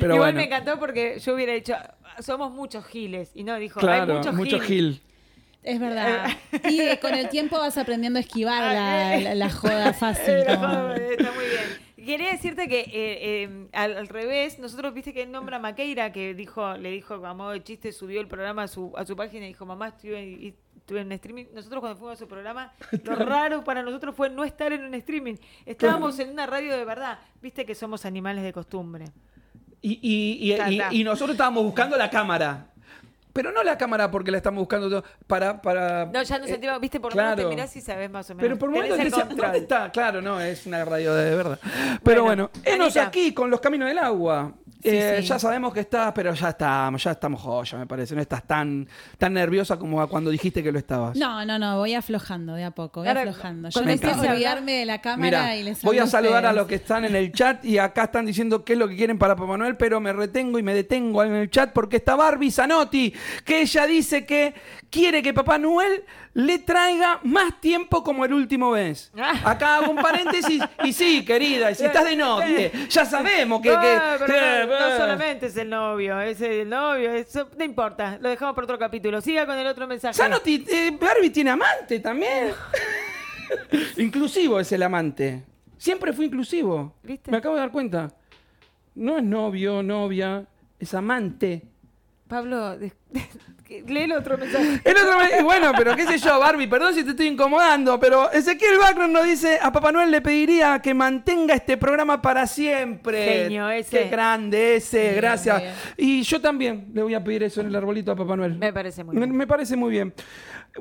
Pero 0.00 0.14
Igual 0.14 0.32
bueno, 0.32 0.36
me 0.38 0.44
encantó 0.46 0.78
porque 0.78 1.18
yo 1.18 1.34
hubiera 1.34 1.52
dicho, 1.52 1.74
somos 2.20 2.50
muchos 2.52 2.84
giles. 2.86 3.30
Y 3.34 3.44
no, 3.44 3.56
dijo, 3.58 3.78
claro, 3.78 4.12
hay 4.12 4.18
muchos 4.18 4.34
mucho 4.34 4.58
Gil. 4.60 4.92
Gil. 4.92 5.02
Es 5.62 5.78
verdad. 5.78 6.28
Y 6.70 6.80
eh, 6.80 6.98
con 7.00 7.14
el 7.14 7.28
tiempo 7.28 7.58
vas 7.58 7.76
aprendiendo 7.76 8.18
a 8.18 8.20
esquivar 8.20 8.62
la, 8.74 9.16
la- 9.20 9.34
la 9.34 9.50
joda 9.50 9.92
fácil. 9.92 10.34
Eh, 10.38 10.44
como- 10.46 10.92
Está 10.92 11.30
muy 11.32 11.44
bien. 11.44 11.87
Quería 12.08 12.30
decirte 12.32 12.68
que 12.68 12.80
eh, 12.80 12.88
eh, 12.92 13.66
al, 13.72 13.96
al 13.98 14.08
revés, 14.08 14.58
nosotros 14.58 14.94
viste 14.94 15.12
que 15.12 15.26
nombra 15.26 15.58
a 15.58 15.60
Maqueira, 15.60 16.10
que 16.10 16.32
dijo, 16.32 16.74
le 16.78 16.90
dijo 16.90 17.14
a 17.26 17.34
modo 17.34 17.50
de 17.50 17.62
chiste, 17.62 17.92
subió 17.92 18.22
el 18.22 18.28
programa 18.28 18.62
a 18.62 18.68
su, 18.68 18.92
a 18.96 19.04
su 19.04 19.14
página 19.14 19.44
y 19.44 19.48
dijo, 19.48 19.66
mamá, 19.66 19.88
estuve, 19.88 20.24
y- 20.24 20.54
estuve 20.78 21.02
en 21.02 21.12
streaming. 21.12 21.44
Nosotros 21.54 21.80
cuando 21.80 21.98
fuimos 21.98 22.14
a 22.14 22.18
su 22.18 22.26
programa, 22.26 22.72
lo 23.04 23.14
raro 23.14 23.62
para 23.62 23.82
nosotros 23.82 24.14
fue 24.16 24.30
no 24.30 24.42
estar 24.42 24.72
en 24.72 24.84
un 24.84 24.94
streaming. 24.94 25.34
Estábamos 25.66 26.18
en 26.18 26.30
una 26.30 26.46
radio 26.46 26.74
de 26.78 26.84
verdad. 26.86 27.18
Viste 27.42 27.66
que 27.66 27.74
somos 27.74 28.06
animales 28.06 28.42
de 28.42 28.54
costumbre. 28.54 29.04
Y, 29.82 29.98
y- 30.02 30.54
y- 30.54 30.80
y 30.92 31.04
nosotros 31.04 31.32
estábamos 31.34 31.62
buscando 31.62 31.98
la 31.98 32.08
cámara. 32.08 32.70
Pero 33.38 33.52
no 33.52 33.62
la 33.62 33.78
cámara 33.78 34.10
porque 34.10 34.32
la 34.32 34.38
estamos 34.38 34.58
buscando 34.58 34.90
todo, 34.90 35.04
para... 35.28 35.62
para 35.62 36.06
No, 36.06 36.24
ya 36.24 36.40
no 36.40 36.46
eh, 36.46 36.48
sentimos, 36.48 36.80
viste, 36.80 36.98
por 36.98 37.14
lo 37.14 37.22
menos 37.22 37.36
te 37.36 37.46
mirás 37.46 37.76
y 37.76 37.80
sabes 37.80 38.10
más 38.10 38.28
o 38.30 38.34
menos. 38.34 38.42
Pero 38.42 38.58
por 38.58 38.68
momentos 38.68 38.98
control. 38.98 39.36
¿dónde 39.36 39.58
está? 39.58 39.92
Claro, 39.92 40.20
no, 40.20 40.40
es 40.40 40.66
una 40.66 40.84
radio 40.84 41.14
de 41.14 41.36
verdad. 41.36 41.60
Pero 42.02 42.24
bueno, 42.24 42.50
Bueno, 42.52 42.68
enos 42.84 42.96
aquí 42.96 43.32
con 43.32 43.48
los 43.48 43.60
caminos 43.60 43.86
del 43.86 43.98
agua. 43.98 44.54
Sí, 44.82 44.90
Eh, 44.90 45.18
sí. 45.20 45.26
Ya 45.26 45.38
sabemos 45.40 45.74
que 45.74 45.80
estás, 45.80 46.12
pero 46.12 46.32
ya 46.34 46.50
estamos, 46.50 47.02
ya 47.02 47.10
estamos 47.10 47.40
joya, 47.40 47.78
me 47.78 47.86
parece. 47.86 48.14
No 48.14 48.20
estás 48.20 48.46
tan, 48.46 48.86
tan 49.18 49.34
nerviosa 49.34 49.76
como 49.76 50.06
cuando 50.08 50.30
dijiste 50.30 50.62
que 50.62 50.70
lo 50.70 50.78
estabas. 50.78 51.16
No, 51.16 51.44
no, 51.44 51.58
no, 51.58 51.78
voy 51.78 51.94
aflojando 51.94 52.54
de 52.54 52.64
a 52.64 52.70
poco, 52.70 53.00
voy 53.00 53.08
aflojando. 53.08 53.70
Yo 53.70 53.80
olvidarme 53.80 54.72
de 54.72 54.84
la 54.84 55.00
cámara 55.00 55.56
y 55.56 55.64
les 55.64 55.82
voy 55.82 55.98
a 55.98 56.06
saludar 56.06 56.46
a 56.46 56.52
los 56.52 56.66
que 56.66 56.76
están 56.76 57.04
en 57.04 57.16
el 57.16 57.32
chat 57.32 57.64
y 57.64 57.78
acá 57.78 58.04
están 58.04 58.26
diciendo 58.26 58.64
qué 58.64 58.74
es 58.74 58.78
lo 58.78 58.88
que 58.88 58.96
quieren 58.96 59.18
para 59.18 59.34
Papá 59.34 59.48
Manuel, 59.48 59.76
pero 59.76 60.00
me 60.00 60.12
retengo 60.12 60.58
y 60.58 60.62
me 60.62 60.74
detengo 60.74 61.24
en 61.24 61.34
el 61.34 61.50
chat 61.50 61.72
porque 61.72 61.96
está 61.96 62.14
Barbie 62.14 62.52
Zanotti, 62.52 63.12
que 63.44 63.60
ella 63.62 63.86
dice 63.86 64.24
que 64.26 64.54
quiere 64.90 65.22
que 65.22 65.32
Papá 65.34 65.58
Noel 65.58 66.04
le 66.34 66.58
traiga 66.60 67.20
más 67.24 67.60
tiempo 67.60 68.02
como 68.04 68.24
el 68.24 68.32
último 68.32 68.70
vez. 68.70 69.10
Ah. 69.18 69.40
Acá 69.44 69.76
hago 69.76 69.90
un 69.90 69.96
paréntesis 69.96 70.62
y 70.84 70.92
sí, 70.92 71.24
querida, 71.24 71.74
si 71.74 71.84
estás 71.84 72.04
de 72.04 72.16
novia, 72.16 72.70
ya 72.88 73.04
sabemos 73.04 73.60
que... 73.60 73.70
No, 73.70 73.80
que- 73.80 73.98
pero 74.26 74.26
que- 74.26 74.66
no, 74.66 74.88
no 74.90 74.96
solamente 74.96 75.46
es 75.46 75.56
el 75.56 75.68
novio, 75.68 76.20
es 76.20 76.40
el 76.40 76.68
novio, 76.68 77.12
eso 77.12 77.48
no 77.58 77.64
importa, 77.64 78.18
lo 78.20 78.28
dejamos 78.28 78.54
por 78.54 78.64
otro 78.64 78.78
capítulo. 78.78 79.20
Siga 79.20 79.46
con 79.46 79.58
el 79.58 79.66
otro 79.66 79.86
mensaje. 79.86 80.14
Zanotti, 80.14 80.64
eh, 80.68 80.96
Barbie 81.00 81.30
tiene 81.30 81.50
amante 81.50 81.98
también. 82.00 82.52
inclusivo 83.96 84.60
es 84.60 84.70
el 84.72 84.82
amante. 84.82 85.44
Siempre 85.76 86.12
fue 86.12 86.26
inclusivo. 86.26 86.94
¿Viste? 87.02 87.30
Me 87.30 87.36
acabo 87.38 87.54
de 87.54 87.60
dar 87.60 87.70
cuenta. 87.72 88.08
No 88.94 89.16
es 89.18 89.22
novio, 89.24 89.82
novia, 89.82 90.44
es 90.78 90.94
amante. 90.94 91.62
Pablo, 92.28 92.76
lee 93.68 94.00
el 94.02 94.12
otro 94.12 94.36
mensaje. 94.38 94.80
El 94.84 94.96
otro 94.96 95.18
me- 95.18 95.42
bueno, 95.42 95.72
pero 95.76 95.96
qué 95.96 96.06
sé 96.06 96.18
yo, 96.18 96.38
Barbie, 96.38 96.66
perdón 96.66 96.94
si 96.94 97.04
te 97.04 97.10
estoy 97.10 97.26
incomodando, 97.26 97.98
pero 97.98 98.30
Ezequiel 98.30 98.78
Background 98.78 99.12
nos 99.14 99.24
dice, 99.24 99.58
a 99.60 99.72
Papá 99.72 99.92
Noel 99.92 100.10
le 100.10 100.20
pediría 100.20 100.78
que 100.80 100.94
mantenga 100.94 101.54
este 101.54 101.76
programa 101.76 102.20
para 102.22 102.46
siempre. 102.46 103.24
Genio, 103.44 103.68
ese. 103.70 103.98
Qué 104.04 104.08
grande 104.08 104.76
ese, 104.76 105.14
gracias. 105.14 105.62
Y 105.96 106.22
yo 106.22 106.40
también 106.40 106.90
le 106.94 107.02
voy 107.02 107.14
a 107.14 107.24
pedir 107.24 107.42
eso 107.42 107.60
en 107.60 107.68
el 107.68 107.76
arbolito 107.76 108.12
a 108.12 108.16
Papá 108.16 108.36
Noel. 108.36 108.56
Me 108.58 108.72
parece 108.72 109.04
muy 109.04 109.14
Me, 109.16 109.24
bien. 109.26 109.36
me 109.36 109.46
parece 109.46 109.76
muy 109.76 109.90
bien. 109.90 110.12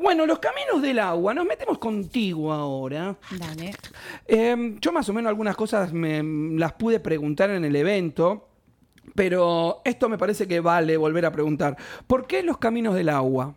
Bueno, 0.02 0.26
los 0.26 0.40
caminos 0.40 0.82
del 0.82 1.00
agua, 1.00 1.34
nos 1.34 1.46
metemos 1.46 1.78
contigo 1.78 2.52
ahora. 2.54 3.16
Dale. 3.32 3.74
Eh, 4.28 4.76
yo 4.80 4.92
más 4.92 5.08
o 5.10 5.14
menos 5.14 5.30
algunas 5.30 5.56
cosas 5.56 5.92
me, 5.94 6.22
las 6.60 6.74
pude 6.74 7.00
preguntar 7.00 7.50
en 7.50 7.64
el 7.66 7.76
evento, 7.76 8.50
pero 9.18 9.82
esto 9.84 10.10
me 10.10 10.20
parece 10.20 10.48
que 10.48 10.60
vale 10.60 10.96
volver 10.96 11.26
a 11.26 11.32
preguntar. 11.32 11.76
¿Por 12.06 12.28
qué 12.28 12.44
los 12.44 12.60
caminos 12.60 12.94
del 12.94 13.10
agua? 13.10 13.56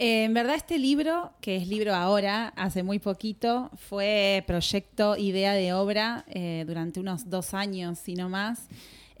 Eh, 0.00 0.24
en 0.24 0.34
verdad 0.34 0.56
este 0.56 0.80
libro, 0.80 1.30
que 1.40 1.54
es 1.54 1.68
libro 1.68 1.94
ahora, 1.94 2.48
hace 2.56 2.82
muy 2.82 2.98
poquito, 2.98 3.70
fue 3.76 4.42
proyecto, 4.44 5.16
idea 5.16 5.52
de 5.52 5.72
obra 5.72 6.24
eh, 6.26 6.64
durante 6.66 6.98
unos 6.98 7.30
dos 7.30 7.54
años, 7.54 8.00
si 8.00 8.16
no 8.16 8.28
más. 8.28 8.66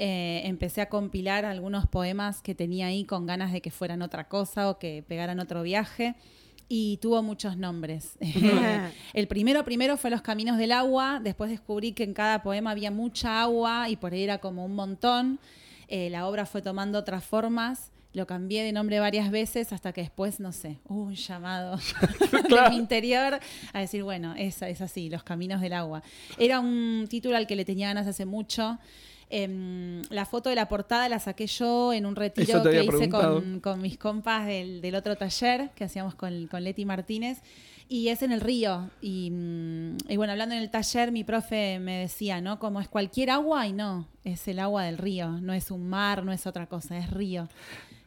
Eh, 0.00 0.42
empecé 0.46 0.80
a 0.80 0.88
compilar 0.88 1.44
algunos 1.44 1.86
poemas 1.86 2.42
que 2.42 2.56
tenía 2.56 2.88
ahí 2.88 3.04
con 3.04 3.24
ganas 3.24 3.52
de 3.52 3.60
que 3.60 3.70
fueran 3.70 4.02
otra 4.02 4.26
cosa 4.26 4.68
o 4.68 4.80
que 4.80 5.04
pegaran 5.06 5.38
otro 5.38 5.62
viaje. 5.62 6.16
Y 6.68 6.96
tuvo 6.96 7.22
muchos 7.22 7.56
nombres. 7.56 8.18
el 9.12 9.28
primero 9.28 9.64
primero 9.64 9.96
fue 9.96 10.10
Los 10.10 10.22
Caminos 10.22 10.58
del 10.58 10.72
Agua. 10.72 11.20
Después 11.22 11.50
descubrí 11.50 11.92
que 11.92 12.04
en 12.04 12.12
cada 12.12 12.42
poema 12.42 12.72
había 12.72 12.90
mucha 12.90 13.42
agua 13.42 13.88
y 13.88 13.96
por 13.96 14.12
ahí 14.12 14.24
era 14.24 14.38
como 14.38 14.64
un 14.64 14.74
montón. 14.74 15.38
Eh, 15.88 16.10
la 16.10 16.26
obra 16.26 16.44
fue 16.46 16.62
tomando 16.62 16.98
otras 16.98 17.24
formas. 17.24 17.92
Lo 18.12 18.26
cambié 18.26 18.64
de 18.64 18.72
nombre 18.72 18.98
varias 18.98 19.30
veces 19.30 19.72
hasta 19.72 19.92
que 19.92 20.00
después, 20.00 20.40
no 20.40 20.50
sé, 20.50 20.78
hubo 20.88 21.02
un 21.02 21.14
llamado 21.14 21.78
de 22.30 22.70
mi 22.70 22.76
interior 22.76 23.38
a 23.72 23.78
decir, 23.78 24.02
bueno, 24.02 24.34
esa 24.36 24.68
es 24.68 24.80
así, 24.80 25.10
Los 25.10 25.22
Caminos 25.22 25.60
del 25.60 25.74
Agua. 25.74 26.02
Era 26.38 26.60
un 26.60 27.06
título 27.08 27.36
al 27.36 27.46
que 27.46 27.56
le 27.56 27.64
tenía 27.64 27.88
ganas 27.88 28.06
hace 28.06 28.24
mucho. 28.24 28.78
Em, 29.28 30.02
la 30.10 30.24
foto 30.24 30.50
de 30.50 30.54
la 30.54 30.68
portada 30.68 31.08
la 31.08 31.18
saqué 31.18 31.46
yo 31.48 31.92
en 31.92 32.06
un 32.06 32.14
retiro 32.14 32.62
que 32.62 32.82
hice 32.84 32.86
preguntado. 32.86 33.40
con, 33.40 33.60
con 33.60 33.82
mis 33.82 33.98
compas 33.98 34.46
del, 34.46 34.80
del 34.80 34.94
otro 34.94 35.16
taller 35.16 35.70
que 35.74 35.84
hacíamos 35.84 36.14
con, 36.14 36.46
con 36.46 36.62
Leti 36.62 36.84
Martínez. 36.84 37.38
Y 37.88 38.08
es 38.08 38.22
en 38.22 38.32
el 38.32 38.40
río. 38.40 38.90
Y, 39.00 39.30
mm, 39.30 39.96
y 40.08 40.16
bueno, 40.16 40.32
hablando 40.32 40.54
en 40.54 40.62
el 40.62 40.70
taller, 40.70 41.12
mi 41.12 41.22
profe 41.24 41.78
me 41.78 41.98
decía, 41.98 42.40
¿no? 42.40 42.58
Como 42.58 42.80
es 42.80 42.88
cualquier 42.88 43.30
agua 43.30 43.66
y 43.66 43.72
no, 43.72 44.08
es 44.24 44.46
el 44.48 44.58
agua 44.58 44.84
del 44.84 44.98
río. 44.98 45.40
No 45.40 45.52
es 45.52 45.70
un 45.70 45.88
mar, 45.88 46.24
no 46.24 46.32
es 46.32 46.46
otra 46.46 46.66
cosa, 46.66 46.98
es 46.98 47.10
río. 47.10 47.48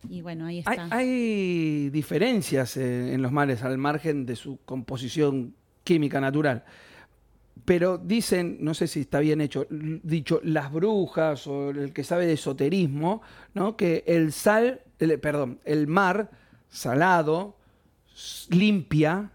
Y 0.10 0.22
bueno, 0.22 0.46
ahí 0.46 0.64
Hay, 0.66 0.78
está. 0.78 0.96
hay 0.96 1.90
diferencias 1.90 2.78
eh, 2.78 3.14
en 3.14 3.22
los 3.22 3.32
mares 3.34 3.64
al 3.64 3.78
margen 3.78 4.26
de 4.26 4.36
su 4.38 4.60
composición 4.66 5.54
química 5.84 6.22
natural. 6.22 6.64
Pero 7.66 7.98
dicen, 7.98 8.58
no 8.62 8.74
sé 8.74 8.88
si 8.88 9.01
está 9.01 9.20
bien 9.20 9.42
hecho, 9.42 9.68
dicho, 9.70 10.39
las 10.44 10.72
brujas 10.72 11.46
o 11.48 11.70
el 11.72 11.94
que 11.94 12.04
sabe 12.04 12.25
de 12.25 12.34
esoterismo, 12.34 13.22
¿no? 13.54 13.75
que 13.78 14.04
el 14.08 14.32
sal, 14.32 14.82
el- 15.00 15.20
perdón, 15.20 15.60
el 15.66 15.88
mar 15.88 16.32
salado 16.70 17.58
limpia 18.50 19.32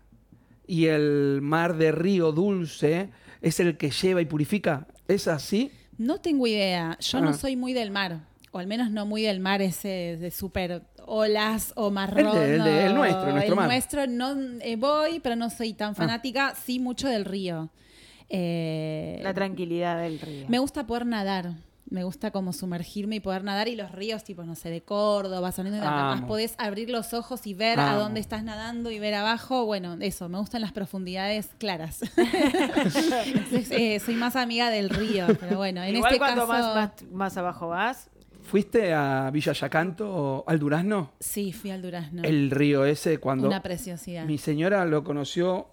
y 0.67 0.87
el 0.87 1.41
mar 1.43 1.77
de 1.77 1.93
río 1.93 2.33
dulce 2.33 3.11
es 3.43 3.61
el 3.61 3.77
que 3.77 3.91
lleva 3.91 4.21
y 4.21 4.25
purifica. 4.27 4.87
¿Es 5.09 5.29
así? 5.29 5.71
No 5.99 6.21
tengo 6.21 6.47
idea. 6.47 6.97
Yo 7.01 7.19
Ah. 7.19 7.21
no 7.21 7.35
soy 7.35 7.57
muy 7.57 7.73
del 7.73 7.91
mar. 7.91 8.21
O 8.51 8.59
al 8.59 8.67
menos 8.67 8.91
no 8.91 9.05
muy 9.05 9.23
del 9.23 9.41
mar 9.41 9.61
ese 9.63 10.17
de 10.21 10.31
súper 10.31 10.83
olas 11.07 11.73
o 11.77 11.91
marrón. 11.91 12.27
El 12.29 12.33
de- 12.35 12.55
el 12.57 12.65
de- 12.65 12.87
el 12.87 12.93
o- 12.93 12.95
nuestro, 12.95 13.33
nuestro 13.33 13.53
el 13.53 13.57
mar. 13.57 13.67
nuestro 13.67 14.07
no 14.07 14.37
eh, 14.61 14.77
voy, 14.77 15.21
pero 15.21 15.37
no 15.37 15.51
soy 15.51 15.73
Ah. 15.73 15.77
tan 15.77 15.95
fanática. 15.95 16.55
Sí, 16.55 16.79
mucho 16.79 17.09
del 17.09 17.25
río. 17.25 17.71
Eh, 18.37 19.21
La 19.23 19.33
tranquilidad 19.35 20.01
del 20.01 20.19
río. 20.21 20.47
me 20.49 20.59
gusta 20.59 20.87
poder 20.87 21.07
nadar. 21.07 21.53
Me 21.91 22.03
gusta 22.03 22.31
como 22.31 22.53
sumergirme 22.55 23.17
y 23.17 23.21
poder 23.21 23.45
nadar. 23.45 23.69
Y 23.69 23.77
los 23.77 23.93
ríos, 23.93 24.25
tipo, 24.25 24.43
no 24.43 24.55
sé, 24.57 24.71
de 24.71 24.81
Córdoba, 24.81 25.53
soniendo 25.53 25.79
de 25.81 25.87
más 25.87 26.23
podés 26.23 26.55
abrir 26.59 26.89
los 26.91 27.13
ojos 27.13 27.47
y 27.47 27.53
ver 27.55 27.79
a 27.79 27.95
dónde 27.95 28.21
estás 28.21 28.43
nadando 28.43 28.91
y 28.91 28.99
ver 28.99 29.15
abajo. 29.15 29.67
Bueno, 29.67 29.97
eso, 30.01 30.29
me 30.31 30.39
gustan 30.39 30.63
las 30.63 30.73
profundidades 30.73 31.51
claras. 31.59 32.01
Entonces, 32.17 33.71
eh, 33.71 34.01
soy 34.01 34.15
más 34.15 34.35
amiga 34.35 34.71
del 34.71 34.89
río. 34.91 35.27
Pero 35.39 35.59
bueno, 35.59 35.83
en 35.83 35.95
Igual 35.97 36.13
este 36.15 36.19
cuando 36.19 36.49
caso. 36.49 36.75
más, 36.75 36.75
más, 36.75 37.13
más 37.13 37.37
abajo 37.37 37.69
vas, 37.69 38.11
¿Fuiste 38.45 38.93
a 38.93 39.31
Villa 39.33 39.53
Yacanto 39.53 40.07
o 40.15 40.45
al 40.47 40.59
Durazno? 40.59 41.13
Sí, 41.19 41.53
fui 41.53 41.71
al 41.71 41.81
Durazno. 41.81 42.23
El 42.25 42.51
río 42.51 42.85
ese 42.85 43.19
cuando 43.19 43.47
Una 43.49 43.63
preciosidad. 43.63 44.27
mi 44.27 44.37
señora 44.37 44.85
lo 44.85 45.03
conoció 45.03 45.69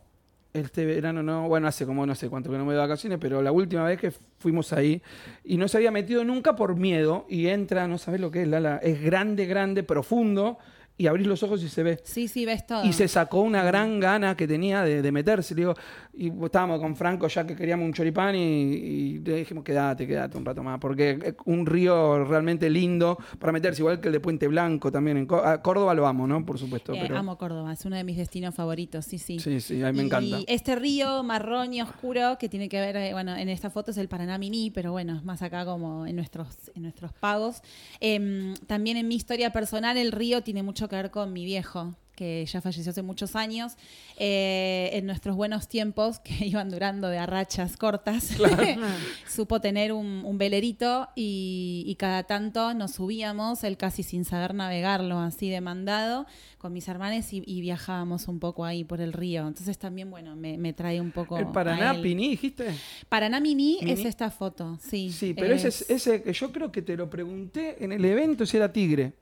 este 0.54 0.86
verano, 0.86 1.24
no, 1.24 1.48
bueno, 1.48 1.68
hace 1.68 1.86
como 1.86 2.06
no 2.06 2.16
sé 2.16 2.30
cuánto 2.30 2.50
que 2.50 2.58
no 2.58 2.64
me 2.64 2.70
voy 2.70 2.76
de 2.76 2.82
vacaciones, 2.82 3.20
pero 3.22 3.42
la 3.42 3.52
última 3.52 3.84
vez 3.84 4.00
que 4.00 4.12
fuimos 4.40 4.74
ahí 4.74 5.02
y 5.44 5.58
no 5.58 5.68
se 5.68 5.78
había 5.78 5.92
metido 5.92 6.24
nunca 6.24 6.56
por 6.56 6.76
miedo 6.76 7.26
y 7.30 7.48
entra, 7.48 7.88
no 7.88 7.98
sabes 7.98 8.20
lo 8.20 8.32
que 8.32 8.42
es, 8.44 8.48
Lala, 8.48 8.78
es 8.84 9.02
grande, 9.02 9.46
grande, 9.46 9.84
profundo 9.84 10.58
y 10.98 11.08
abrís 11.08 11.26
los 11.26 11.42
ojos 11.42 11.64
y 11.64 11.70
se 11.70 11.82
ve. 11.84 12.00
Sí, 12.04 12.28
sí, 12.28 12.46
ves 12.46 12.68
todo. 12.68 12.86
Y 12.86 12.94
se 12.94 13.08
sacó 13.08 13.42
una 13.42 13.64
gran 13.64 14.00
gana 14.00 14.36
que 14.36 14.48
tenía 14.48 14.84
de, 14.84 15.02
de 15.02 15.12
meterse. 15.12 15.56
Le 15.56 15.62
digo, 15.62 15.76
y 16.14 16.32
estábamos 16.44 16.80
con 16.80 16.96
Franco 16.96 17.28
ya 17.28 17.46
que 17.48 17.56
queríamos 17.56 17.86
un 17.86 17.94
choripán 17.94 18.36
y, 18.36 18.40
y 18.42 19.20
le 19.20 19.38
dijimos, 19.38 19.64
quédate, 19.64 20.06
quédate 20.06 20.38
un 20.38 20.46
rato 20.46 20.62
más. 20.64 20.80
Porque 20.80 21.12
es 21.24 21.36
un 21.46 21.66
río 21.66 22.24
realmente 22.26 22.70
lindo 22.70 23.18
para 23.40 23.52
meterse, 23.54 23.82
igual 23.82 24.00
que 24.02 24.10
el 24.10 24.14
de 24.14 24.20
Puente 24.20 24.48
Blanco 24.48 24.92
también. 24.92 25.18
En 25.18 25.26
Có- 25.26 25.44
a 25.46 25.62
Córdoba 25.62 25.94
lo 25.94 26.06
amo, 26.08 26.28
¿no? 26.28 26.46
Por 26.46 26.58
supuesto. 26.60 26.94
Eh, 26.94 27.00
pero- 27.02 27.18
Amo 27.18 27.38
Córdoba, 27.38 27.72
es 27.74 27.86
uno 27.86 27.96
de 27.96 28.04
mis 28.04 28.18
destinos 28.18 28.54
favoritos, 28.56 29.06
sí, 29.06 29.18
sí. 29.18 29.40
Sí, 29.40 29.62
sí, 29.62 29.82
a 29.84 29.92
mí 29.92 29.98
me 29.98 30.04
y 30.04 30.06
encanta. 30.08 30.40
este 30.48 30.76
río 30.76 31.24
marrón 31.24 31.74
y 31.74 31.82
oscuro 31.82 32.38
que 32.40 32.50
tiene 32.50 32.68
que 32.70 32.80
ver, 32.82 32.96
eh, 32.98 33.14
bueno, 33.14 33.36
en 33.36 33.48
esta 33.50 33.70
foto 33.70 33.92
es 33.92 33.98
el 33.98 34.08
Paraná 34.10 34.38
Mini, 34.38 34.70
pero 34.72 34.92
bueno, 34.92 35.16
es 35.16 35.24
más 35.24 35.42
acá 35.42 35.66
como 35.66 36.06
en 36.06 36.16
nuestros, 36.16 36.72
en 36.76 36.84
nuestros 36.84 37.14
pagos. 37.14 37.62
Em, 38.00 38.54
también 38.68 38.98
en 38.98 39.08
mi 39.08 39.16
historia 39.16 39.52
personal 39.52 39.98
el 39.98 40.12
río 40.12 40.42
tiene 40.42 40.64
mucho 40.64 40.90
que 40.90 40.96
ver 40.98 41.12
con 41.12 41.32
mi 41.34 41.46
viejo 41.46 41.96
que 42.22 42.46
ya 42.46 42.62
falleció 42.62 42.92
hace 42.92 43.02
muchos 43.02 43.36
años, 43.36 43.74
eh, 44.18 44.92
en 44.94 45.08
nuestros 45.08 45.36
buenos 45.36 45.68
tiempos, 45.68 46.20
que 46.20 46.46
iban 46.46 46.70
durando 46.70 47.08
de 47.08 47.18
a 47.18 47.26
rachas 47.26 47.78
cortas, 47.78 48.30
supo 49.28 49.60
tener 49.60 49.92
un, 49.92 50.22
un 50.24 50.38
velerito 50.38 51.08
y, 51.16 51.84
y 51.88 51.96
cada 51.96 52.22
tanto 52.24 52.76
nos 52.76 52.92
subíamos, 52.92 53.64
él 53.64 53.76
casi 53.76 54.04
sin 54.04 54.24
saber 54.24 54.54
navegarlo, 54.54 55.18
así 55.20 55.50
demandado, 55.50 56.28
con 56.60 56.74
mis 56.74 56.88
hermanos 56.88 57.34
y, 57.34 57.42
y 57.46 57.62
viajábamos 57.62 58.28
un 58.28 58.40
poco 58.40 58.66
ahí 58.66 58.84
por 58.84 59.02
el 59.02 59.14
río. 59.14 59.48
Entonces 59.48 59.80
también, 59.80 60.12
bueno, 60.12 60.36
me, 60.36 60.60
me 60.60 60.74
trae 60.74 61.02
un 61.02 61.12
poco... 61.12 61.40
¿El 61.40 61.48
Paraná. 61.48 62.00
Piní, 62.02 62.30
dijiste? 62.30 62.68
Paraná 63.10 63.40
Mini, 63.40 63.80
Mini. 63.82 63.92
es 63.94 64.06
esta 64.06 64.30
foto, 64.30 64.78
sí. 64.80 65.12
Sí, 65.12 65.34
pero 65.34 65.56
ese, 65.56 65.70
es- 65.70 65.90
ese 65.90 66.22
que 66.22 66.34
yo 66.34 66.52
creo 66.52 66.72
que 66.72 66.84
te 66.84 66.96
lo 66.96 67.10
pregunté 67.10 67.84
en 67.84 67.92
el 67.92 68.06
evento 68.06 68.46
si 68.46 68.58
era 68.58 68.72
tigre. 68.72 69.14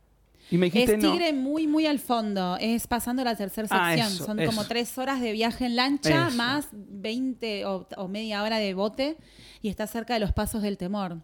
Y 0.51 0.57
me 0.57 0.67
dijiste 0.67 0.95
Es 0.95 1.03
no. 1.03 1.11
Tigre 1.11 1.31
muy, 1.33 1.67
muy 1.67 1.85
al 1.85 1.99
fondo. 1.99 2.57
Es 2.59 2.87
pasando 2.87 3.23
la 3.23 3.35
tercera 3.35 3.67
Ah, 3.71 3.91
sección. 3.93 4.13
eso, 4.13 4.25
Son 4.25 4.39
eso. 4.39 4.49
como 4.51 4.65
tres 4.67 4.97
horas 4.97 5.21
de 5.21 5.31
viaje 5.31 5.65
en 5.65 5.75
lancha, 5.75 6.27
Eso. 6.27 6.37
más 6.37 6.69
20 6.71 7.65
o, 7.65 7.87
o 7.97 8.07
media 8.07 8.41
hora 8.43 8.57
de 8.57 8.73
bote. 8.73 9.17
Y 9.61 9.69
está 9.69 9.85
cerca 9.87 10.13
de 10.15 10.19
los 10.21 10.31
Pasos 10.33 10.61
del 10.63 10.77
Temor, 10.77 11.17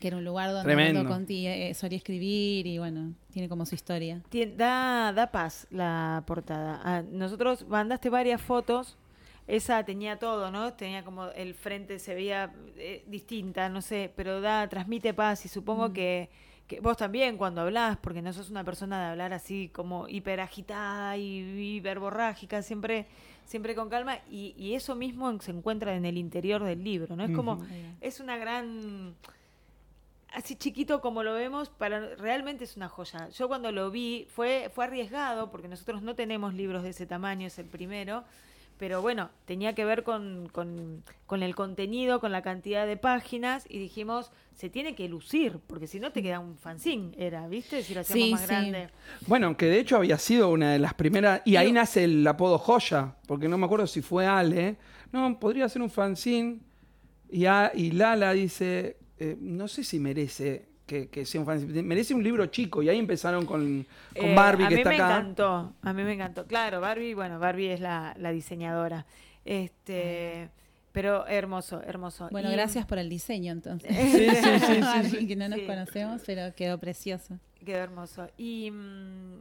que 0.00 0.08
era 0.08 0.16
un 0.16 0.24
lugar 0.24 0.52
donde 0.52 1.04
Conti 1.08 1.46
eh, 1.46 1.74
solía 1.74 1.96
escribir 1.98 2.66
y 2.66 2.78
bueno, 2.78 3.14
tiene 3.32 3.48
como 3.48 3.66
su 3.66 3.74
historia. 3.74 4.22
Tien- 4.30 4.56
da, 4.56 5.12
da 5.12 5.32
paz 5.32 5.66
la 5.70 6.22
portada. 6.26 6.80
Ah, 6.84 7.02
nosotros 7.10 7.66
mandaste 7.66 8.10
varias 8.10 8.40
fotos. 8.40 8.96
Esa 9.48 9.84
tenía 9.84 10.18
todo, 10.18 10.50
¿no? 10.50 10.72
Tenía 10.74 11.04
como 11.04 11.26
el 11.28 11.54
frente 11.54 11.98
se 12.00 12.14
veía 12.14 12.52
eh, 12.76 13.04
distinta, 13.06 13.68
no 13.68 13.80
sé, 13.80 14.12
pero 14.16 14.40
da, 14.40 14.68
transmite 14.68 15.14
paz 15.14 15.44
y 15.44 15.48
supongo 15.48 15.92
que, 15.92 16.28
que 16.66 16.80
vos 16.80 16.96
también 16.96 17.36
cuando 17.36 17.60
hablás, 17.60 17.96
porque 17.98 18.22
no 18.22 18.32
sos 18.32 18.50
una 18.50 18.64
persona 18.64 19.00
de 19.00 19.10
hablar 19.10 19.32
así 19.32 19.70
como 19.72 20.08
hiperagitada 20.08 21.16
y, 21.16 21.38
y 21.38 21.80
verborrágica, 21.80 22.62
siempre, 22.62 23.06
siempre 23.44 23.74
con 23.74 23.88
calma, 23.88 24.18
y, 24.30 24.54
y 24.58 24.74
eso 24.74 24.94
mismo 24.94 25.40
se 25.40 25.52
encuentra 25.52 25.94
en 25.94 26.04
el 26.04 26.18
interior 26.18 26.62
del 26.64 26.82
libro, 26.82 27.16
¿no? 27.16 27.24
Es 27.24 27.30
como, 27.30 27.64
es 28.00 28.20
una 28.20 28.36
gran 28.36 29.14
así 30.32 30.54
chiquito 30.54 31.00
como 31.00 31.22
lo 31.22 31.32
vemos, 31.32 31.70
para 31.70 32.14
realmente 32.16 32.64
es 32.64 32.76
una 32.76 32.88
joya. 32.88 33.28
Yo 33.30 33.48
cuando 33.48 33.72
lo 33.72 33.90
vi 33.90 34.26
fue 34.28 34.70
fue 34.74 34.84
arriesgado 34.84 35.50
porque 35.50 35.66
nosotros 35.66 36.02
no 36.02 36.14
tenemos 36.14 36.52
libros 36.52 36.82
de 36.82 36.90
ese 36.90 37.06
tamaño, 37.06 37.46
es 37.46 37.58
el 37.58 37.66
primero, 37.66 38.24
pero 38.78 39.00
bueno, 39.02 39.30
tenía 39.46 39.74
que 39.74 39.84
ver 39.84 40.02
con, 40.02 40.48
con, 40.52 41.02
con 41.26 41.42
el 41.42 41.54
contenido, 41.54 42.20
con 42.20 42.32
la 42.32 42.42
cantidad 42.42 42.86
de 42.86 42.96
páginas 42.96 43.64
y 43.68 43.78
dijimos, 43.78 44.30
se 44.54 44.68
tiene 44.70 44.94
que 44.94 45.08
lucir, 45.08 45.58
porque 45.66 45.86
si 45.86 46.00
no 46.00 46.12
te 46.12 46.22
queda 46.22 46.40
un 46.40 46.56
fanzine, 46.56 47.12
era, 47.18 47.46
¿viste? 47.48 47.82
Si 47.82 47.94
lo 47.94 48.00
hacíamos 48.00 48.26
Sí, 48.26 48.32
más 48.32 48.40
sí. 48.42 48.46
grande. 48.46 48.88
Bueno, 49.26 49.56
que 49.56 49.66
de 49.66 49.80
hecho 49.80 49.96
había 49.96 50.18
sido 50.18 50.50
una 50.50 50.72
de 50.72 50.78
las 50.78 50.94
primeras. 50.94 51.42
Y 51.44 51.56
ahí 51.56 51.72
nace 51.72 52.04
el 52.04 52.26
apodo 52.26 52.58
Joya, 52.58 53.16
porque 53.26 53.48
no 53.48 53.58
me 53.58 53.66
acuerdo 53.66 53.86
si 53.86 54.02
fue 54.02 54.26
Ale. 54.26 54.76
No, 55.12 55.38
podría 55.38 55.68
ser 55.68 55.82
un 55.82 55.90
fanzine. 55.90 56.60
Y, 57.30 57.46
a- 57.46 57.72
y 57.74 57.90
Lala 57.92 58.32
dice: 58.32 58.98
eh, 59.18 59.36
No 59.40 59.68
sé 59.68 59.84
si 59.84 59.98
merece 59.98 60.68
que, 60.86 61.08
que 61.08 61.26
sea 61.26 61.40
un 61.40 61.46
fanzine. 61.46 61.82
Merece 61.82 62.14
un 62.14 62.22
libro 62.22 62.46
chico. 62.46 62.82
Y 62.82 62.88
ahí 62.88 62.98
empezaron 62.98 63.44
con, 63.44 63.84
con 64.16 64.24
Eh, 64.24 64.34
Barbie, 64.34 64.64
a 64.64 64.68
que 64.68 64.74
mí 64.76 64.80
está 64.82 64.90
me 64.90 64.96
acá. 64.96 65.18
encantó, 65.18 65.72
a 65.82 65.92
mí 65.92 66.02
me 66.04 66.12
encantó. 66.12 66.46
Claro, 66.46 66.80
Barbie, 66.80 67.14
bueno, 67.14 67.38
Barbie 67.38 67.72
es 67.72 67.80
la, 67.80 68.14
la 68.18 68.30
diseñadora. 68.30 69.04
Este, 69.44 70.48
pero 70.92 71.26
hermoso, 71.26 71.82
hermoso. 71.82 72.28
Bueno, 72.30 72.48
Y- 72.50 72.52
gracias 72.52 72.86
por 72.86 72.98
el 72.98 73.08
diseño 73.08 73.52
entonces. 73.52 73.90
Sí, 73.96 74.28
sí, 74.30 74.36
sí, 74.60 74.74
sí, 74.74 74.80
Barbie, 74.80 75.08
sí. 75.10 75.26
que 75.26 75.36
no 75.36 75.48
nos 75.48 75.58
Sí. 75.60 75.66
conocemos, 75.66 76.22
pero 76.24 76.54
quedó 76.54 76.78
precioso. 76.78 77.38
Quedó 77.64 77.78
hermoso. 77.78 78.28
Y 78.38 78.70
mm, 78.70 79.40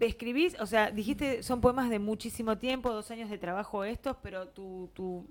escribís, 0.00 0.56
o 0.60 0.66
sea, 0.66 0.90
dijiste, 0.90 1.42
son 1.42 1.60
poemas 1.60 1.90
de 1.90 1.98
muchísimo 1.98 2.56
tiempo, 2.56 2.90
dos 2.92 3.10
años 3.10 3.28
de 3.30 3.38
trabajo 3.38 3.84
estos, 3.84 4.16
pero 4.22 4.48
tu, 4.48 4.88
tu, 4.94 5.26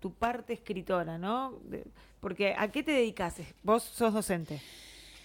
tu 0.00 0.12
parte 0.12 0.52
escritora, 0.52 1.18
¿no? 1.18 1.58
Porque 2.20 2.54
¿a 2.56 2.68
qué 2.68 2.82
te 2.82 2.92
dedicas? 2.92 3.36
Vos 3.62 3.82
sos 3.82 4.12
docente. 4.12 4.60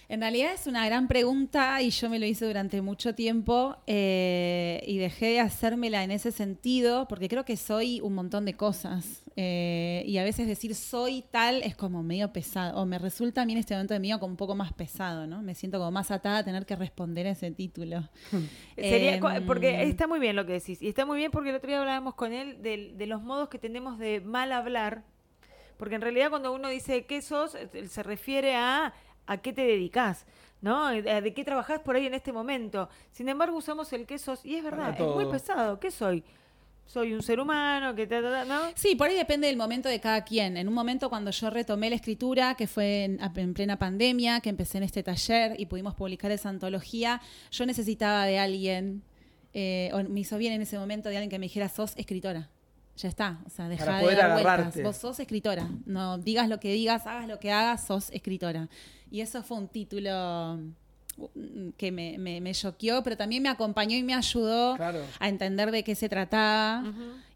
En 0.08 0.20
realidad 0.20 0.52
es 0.54 0.68
una 0.68 0.86
gran 0.86 1.08
pregunta 1.08 1.82
y 1.82 1.90
yo 1.90 2.08
me 2.08 2.20
lo 2.20 2.26
hice 2.26 2.46
durante 2.46 2.80
mucho 2.80 3.16
tiempo 3.16 3.76
eh, 3.88 4.80
y 4.86 4.98
dejé 4.98 5.26
de 5.32 5.40
hacérmela 5.40 6.04
en 6.04 6.12
ese 6.12 6.30
sentido 6.30 7.08
porque 7.08 7.28
creo 7.28 7.44
que 7.44 7.56
soy 7.56 8.00
un 8.00 8.14
montón 8.14 8.44
de 8.44 8.54
cosas 8.54 9.24
eh, 9.34 10.04
y 10.06 10.18
a 10.18 10.22
veces 10.24 10.46
decir 10.46 10.76
soy 10.76 11.24
tal 11.32 11.60
es 11.64 11.74
como 11.74 12.04
medio 12.04 12.32
pesado 12.32 12.80
o 12.80 12.86
me 12.86 13.00
resulta 13.00 13.42
a 13.42 13.46
mí 13.46 13.52
en 13.54 13.58
este 13.58 13.74
momento 13.74 13.94
de 13.94 14.00
mío 14.00 14.20
como 14.20 14.30
un 14.30 14.36
poco 14.36 14.54
más 14.54 14.72
pesado, 14.72 15.26
¿no? 15.26 15.42
Me 15.42 15.56
siento 15.56 15.78
como 15.78 15.90
más 15.90 16.12
atada 16.12 16.38
a 16.38 16.44
tener 16.44 16.64
que 16.66 16.76
responder 16.76 17.26
a 17.26 17.30
ese 17.30 17.50
título. 17.50 18.08
Sería, 18.76 19.16
Em, 19.16 19.44
porque 19.46 19.82
está 19.82 20.06
muy 20.06 20.20
bien 20.20 20.36
lo 20.36 20.46
que 20.46 20.52
decís. 20.52 20.80
Y 20.82 20.88
está 20.88 21.04
muy 21.04 21.18
bien 21.18 21.32
porque 21.32 21.50
el 21.50 21.56
otro 21.56 21.66
día 21.68 21.80
hablábamos 21.80 22.14
con 22.14 22.32
él 22.32 22.62
del- 22.62 22.96
de, 22.96 23.06
los 23.08 23.22
modos 23.22 23.48
que 23.48 23.58
tenemos 23.58 23.98
de 23.98 24.20
mal 24.20 24.52
hablar. 24.52 25.02
Porque 25.76 25.96
en 25.96 26.00
realidad 26.00 26.30
cuando 26.30 26.54
uno 26.54 26.68
dice 26.70 27.04
qué 27.06 27.20
sos, 27.20 27.54
eh, 27.56 27.88
se 27.88 28.02
refiere 28.02 28.54
a 28.54 28.94
a 29.26 29.38
qué 29.38 29.52
te 29.52 29.62
dedicas, 29.62 30.26
¿no? 30.60 30.90
Eh, 30.90 31.20
¿De 31.20 31.34
qué 31.34 31.44
trabajás 31.44 31.80
por 31.80 31.96
ahí 31.96 32.06
en 32.06 32.14
este 32.14 32.32
momento? 32.32 32.88
Sin 33.12 33.28
embargo, 33.28 33.56
usamos 33.56 33.92
el 33.92 34.06
qué 34.06 34.18
sos 34.18 34.44
y 34.44 34.56
es 34.56 34.64
verdad, 34.64 34.94
es 34.98 35.06
muy 35.06 35.26
pesado. 35.26 35.78
¿Qué 35.80 35.90
soy? 35.90 36.24
soy 36.86 37.12
un 37.12 37.22
ser 37.22 37.40
humano, 37.40 37.94
que 37.94 38.06
ta, 38.06 38.22
ta, 38.22 38.30
ta, 38.30 38.44
¿no? 38.44 38.60
Sí, 38.74 38.94
por 38.94 39.08
ahí 39.08 39.16
depende 39.16 39.48
del 39.48 39.56
momento 39.56 39.88
de 39.88 40.00
cada 40.00 40.22
quien. 40.24 40.56
En 40.56 40.68
un 40.68 40.74
momento 40.74 41.08
cuando 41.08 41.30
yo 41.32 41.50
retomé 41.50 41.90
la 41.90 41.96
escritura, 41.96 42.54
que 42.54 42.66
fue 42.66 43.04
en, 43.04 43.18
en 43.20 43.54
plena 43.54 43.76
pandemia, 43.76 44.40
que 44.40 44.48
empecé 44.50 44.78
en 44.78 44.84
este 44.84 45.02
taller 45.02 45.58
y 45.58 45.66
pudimos 45.66 45.94
publicar 45.94 46.30
esa 46.30 46.48
antología, 46.48 47.20
yo 47.50 47.66
necesitaba 47.66 48.24
de 48.24 48.38
alguien, 48.38 49.02
eh, 49.52 49.90
o 49.92 50.02
me 50.04 50.20
hizo 50.20 50.38
bien 50.38 50.52
en 50.52 50.62
ese 50.62 50.78
momento 50.78 51.08
de 51.08 51.16
alguien 51.16 51.30
que 51.30 51.38
me 51.38 51.46
dijera, 51.46 51.68
sos 51.68 51.92
escritora. 51.96 52.48
Ya 52.96 53.10
está, 53.10 53.40
o 53.44 53.50
sea, 53.50 53.68
deja 53.68 53.84
Para 53.84 53.98
de 53.98 54.02
poder 54.04 54.16
dar 54.18 54.30
agarrarte. 54.30 54.62
vueltas. 54.62 54.82
Vos 54.84 54.96
sos 54.96 55.20
escritora. 55.20 55.68
No 55.84 56.16
digas 56.16 56.48
lo 56.48 56.60
que 56.60 56.72
digas, 56.72 57.06
hagas 57.06 57.28
lo 57.28 57.38
que 57.38 57.52
hagas, 57.52 57.84
sos 57.84 58.10
escritora. 58.10 58.68
Y 59.10 59.20
eso 59.20 59.42
fue 59.42 59.58
un 59.58 59.68
título 59.68 60.58
que 61.76 61.92
me, 61.92 62.18
me, 62.18 62.40
me 62.40 62.52
choqueó, 62.52 63.02
pero 63.02 63.16
también 63.16 63.42
me 63.42 63.48
acompañó 63.48 63.96
y 63.96 64.02
me 64.02 64.14
ayudó 64.14 64.76
Claro. 64.76 65.00
a 65.18 65.28
entender 65.28 65.70
de 65.70 65.82
qué 65.82 65.94
se 65.94 66.08
trataba 66.08 66.84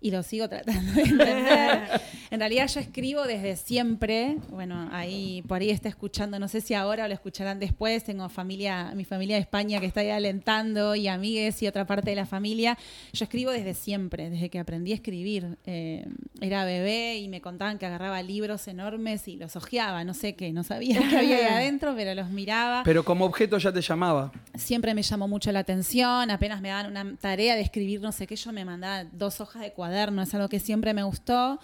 y 0.02 0.10
lo 0.10 0.22
sigo 0.22 0.48
tratando 0.48 0.92
de 0.92 1.02
entender. 1.02 2.00
en 2.30 2.40
realidad 2.40 2.66
yo 2.68 2.80
escribo 2.80 3.24
desde 3.24 3.56
siempre, 3.56 4.36
bueno, 4.48 4.88
ahí 4.92 5.42
por 5.46 5.60
ahí 5.60 5.70
está 5.70 5.88
escuchando, 5.90 6.38
no 6.38 6.48
sé 6.48 6.60
si 6.62 6.72
ahora 6.74 7.04
o 7.04 7.08
lo 7.08 7.14
escucharán 7.14 7.58
después, 7.58 8.04
tengo 8.04 8.28
familia, 8.30 8.92
mi 8.94 9.04
familia 9.04 9.36
de 9.36 9.42
España 9.42 9.78
que 9.80 9.86
está 9.86 10.00
ahí 10.00 10.08
alentando 10.10 10.94
y 10.94 11.06
amigues 11.08 11.62
y 11.62 11.66
otra 11.66 11.86
parte 11.86 12.10
de 12.10 12.16
la 12.16 12.24
familia. 12.26 12.78
Yo 13.12 13.24
escribo 13.24 13.50
desde 13.50 13.74
siempre, 13.74 14.30
desde 14.30 14.48
que 14.48 14.58
aprendí 14.58 14.92
a 14.92 14.94
escribir. 14.94 15.58
Eh, 15.66 16.06
era 16.40 16.64
bebé 16.64 17.18
y 17.18 17.28
me 17.28 17.40
contaban 17.42 17.78
que 17.78 17.84
agarraba 17.86 18.22
libros 18.22 18.68
enormes 18.68 19.28
y 19.28 19.36
los 19.36 19.54
hojeaba, 19.56 20.02
no 20.04 20.14
sé 20.14 20.34
qué, 20.34 20.52
no 20.52 20.64
sabía 20.64 20.98
qué 21.10 21.16
había 21.18 21.36
ahí 21.36 21.44
adentro, 21.64 21.94
pero 21.94 22.14
los 22.14 22.30
miraba 22.30 22.82
Pero 22.84 23.04
como 23.04 23.26
objeto 23.26 23.58
ya 23.58 23.69
te 23.72 23.80
llamaba. 23.80 24.32
siempre 24.54 24.94
me 24.94 25.02
llamó 25.02 25.28
mucho 25.28 25.50
la 25.52 25.60
atención, 25.60 26.30
apenas 26.30 26.60
me 26.60 26.68
daban 26.68 26.86
una 26.90 27.16
tarea 27.16 27.54
de 27.54 27.62
escribir 27.62 28.00
no 28.00 28.12
sé 28.12 28.26
qué, 28.26 28.36
yo 28.36 28.52
me 28.52 28.64
mandaba 28.64 29.04
dos 29.12 29.40
hojas 29.40 29.62
de 29.62 29.72
cuaderno, 29.72 30.22
es 30.22 30.34
algo 30.34 30.48
que 30.48 30.60
siempre 30.60 30.94
me 30.94 31.02
gustó. 31.02 31.58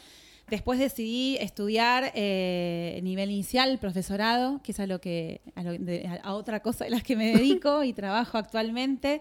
Después 0.48 0.78
decidí 0.78 1.36
estudiar 1.40 2.12
eh, 2.14 3.00
nivel 3.02 3.32
inicial, 3.32 3.78
profesorado, 3.78 4.60
que 4.62 4.70
es 4.70 4.78
a, 4.78 4.86
lo 4.86 5.00
que, 5.00 5.40
a, 5.56 5.62
lo- 5.64 5.72
de- 5.72 6.08
a 6.22 6.34
otra 6.34 6.60
cosa 6.60 6.84
de 6.84 6.90
las 6.90 7.02
que 7.02 7.16
me 7.16 7.32
dedico 7.36 7.82
y 7.82 7.92
trabajo 7.92 8.38
actualmente. 8.38 9.20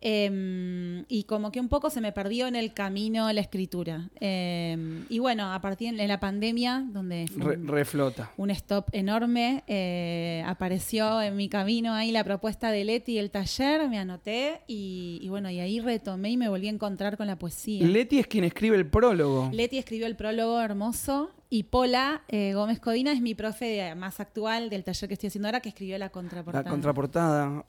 Eh, 0.00 1.04
y 1.08 1.24
como 1.24 1.50
que 1.52 1.60
un 1.60 1.68
poco 1.68 1.90
se 1.90 2.00
me 2.00 2.12
perdió 2.12 2.46
en 2.46 2.56
el 2.56 2.72
camino 2.72 3.32
la 3.32 3.40
escritura. 3.40 4.08
Eh, 4.20 5.04
y 5.08 5.18
bueno, 5.18 5.52
a 5.52 5.60
partir 5.60 5.94
de 5.96 6.06
la 6.06 6.20
pandemia, 6.20 6.84
donde 6.92 7.26
fue 7.32 7.54
Re- 7.54 7.60
un- 7.60 7.68
reflota. 7.68 8.30
un 8.36 8.50
stop 8.50 8.88
enorme. 8.92 9.64
eh, 9.66 10.42
apareció 10.46 11.20
en 11.22 11.36
mi 11.36 11.48
camino 11.48 11.92
ahí 11.94 12.10
la 12.12 12.24
propuesta 12.24 12.70
de 12.70 12.84
Leti 12.84 13.18
el 13.18 13.30
taller, 13.30 13.88
me 13.88 13.98
anoté 13.98 14.60
y, 14.66 15.18
y 15.22 15.28
bueno, 15.28 15.50
y 15.50 15.60
ahí 15.60 15.80
retomé 15.80 16.30
y 16.30 16.36
me 16.36 16.48
volví 16.48 16.66
a 16.68 16.70
encontrar 16.70 17.16
con 17.16 17.26
la 17.26 17.36
poesía. 17.36 17.86
Leti 17.86 18.18
es 18.18 18.26
quien 18.26 18.44
escribe 18.44 18.76
el 18.76 18.86
prólogo. 18.86 19.50
Leti 19.52 19.78
escribió 19.78 20.06
el 20.06 20.16
prólogo 20.16 20.60
hermoso 20.60 21.30
y 21.50 21.64
Pola 21.64 22.22
eh, 22.28 22.52
Gómez 22.54 22.80
Codina 22.80 23.12
es 23.12 23.20
mi 23.20 23.34
profe 23.34 23.64
de- 23.66 23.94
más 23.94 24.20
actual 24.20 24.70
del 24.70 24.84
taller 24.84 25.08
que 25.08 25.14
estoy 25.14 25.28
haciendo 25.28 25.48
ahora 25.48 25.60
que 25.60 25.68
escribió 25.68 25.96
la 25.98 26.08
contraportada. 26.10 26.64
La 26.64 26.70
contraportada. 26.70 27.64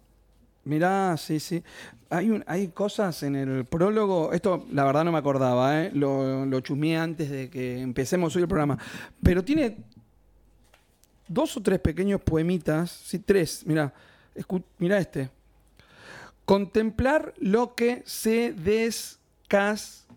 Mirá, 0.67 1.15
sí, 1.17 1.39
sí. 1.39 1.63
Hay, 2.09 2.29
un- 2.29 2.43
hay 2.47 2.67
cosas 2.69 3.23
en 3.23 3.35
el 3.35 3.65
prólogo. 3.65 4.31
Esto, 4.33 4.65
la 4.71 4.83
verdad, 4.85 5.03
no 5.03 5.11
me 5.11 5.17
acordaba, 5.17 5.83
¿eh? 5.83 5.91
Lo, 5.93 6.45
lo 6.45 6.59
chusmeé 6.61 6.97
antes 6.97 7.29
de 7.29 7.49
que 7.49 7.79
empecemos 7.81 8.35
hoy 8.35 8.43
el 8.43 8.47
programa. 8.47 8.77
Pero 9.23 9.43
tiene 9.43 9.77
dos 11.27 11.57
o 11.57 11.61
tres 11.61 11.79
pequeños 11.79 12.21
poemitas. 12.21 12.89
Sí, 12.91 13.19
tres. 13.19 13.65
Mirá, 13.65 13.93
escu- 14.35 14.63
mirá 14.77 14.97
este. 14.99 15.29
Contemplar 16.45 17.33
lo 17.39 17.75
que 17.75 18.03
se 18.05 18.53
descascara. 18.53 20.07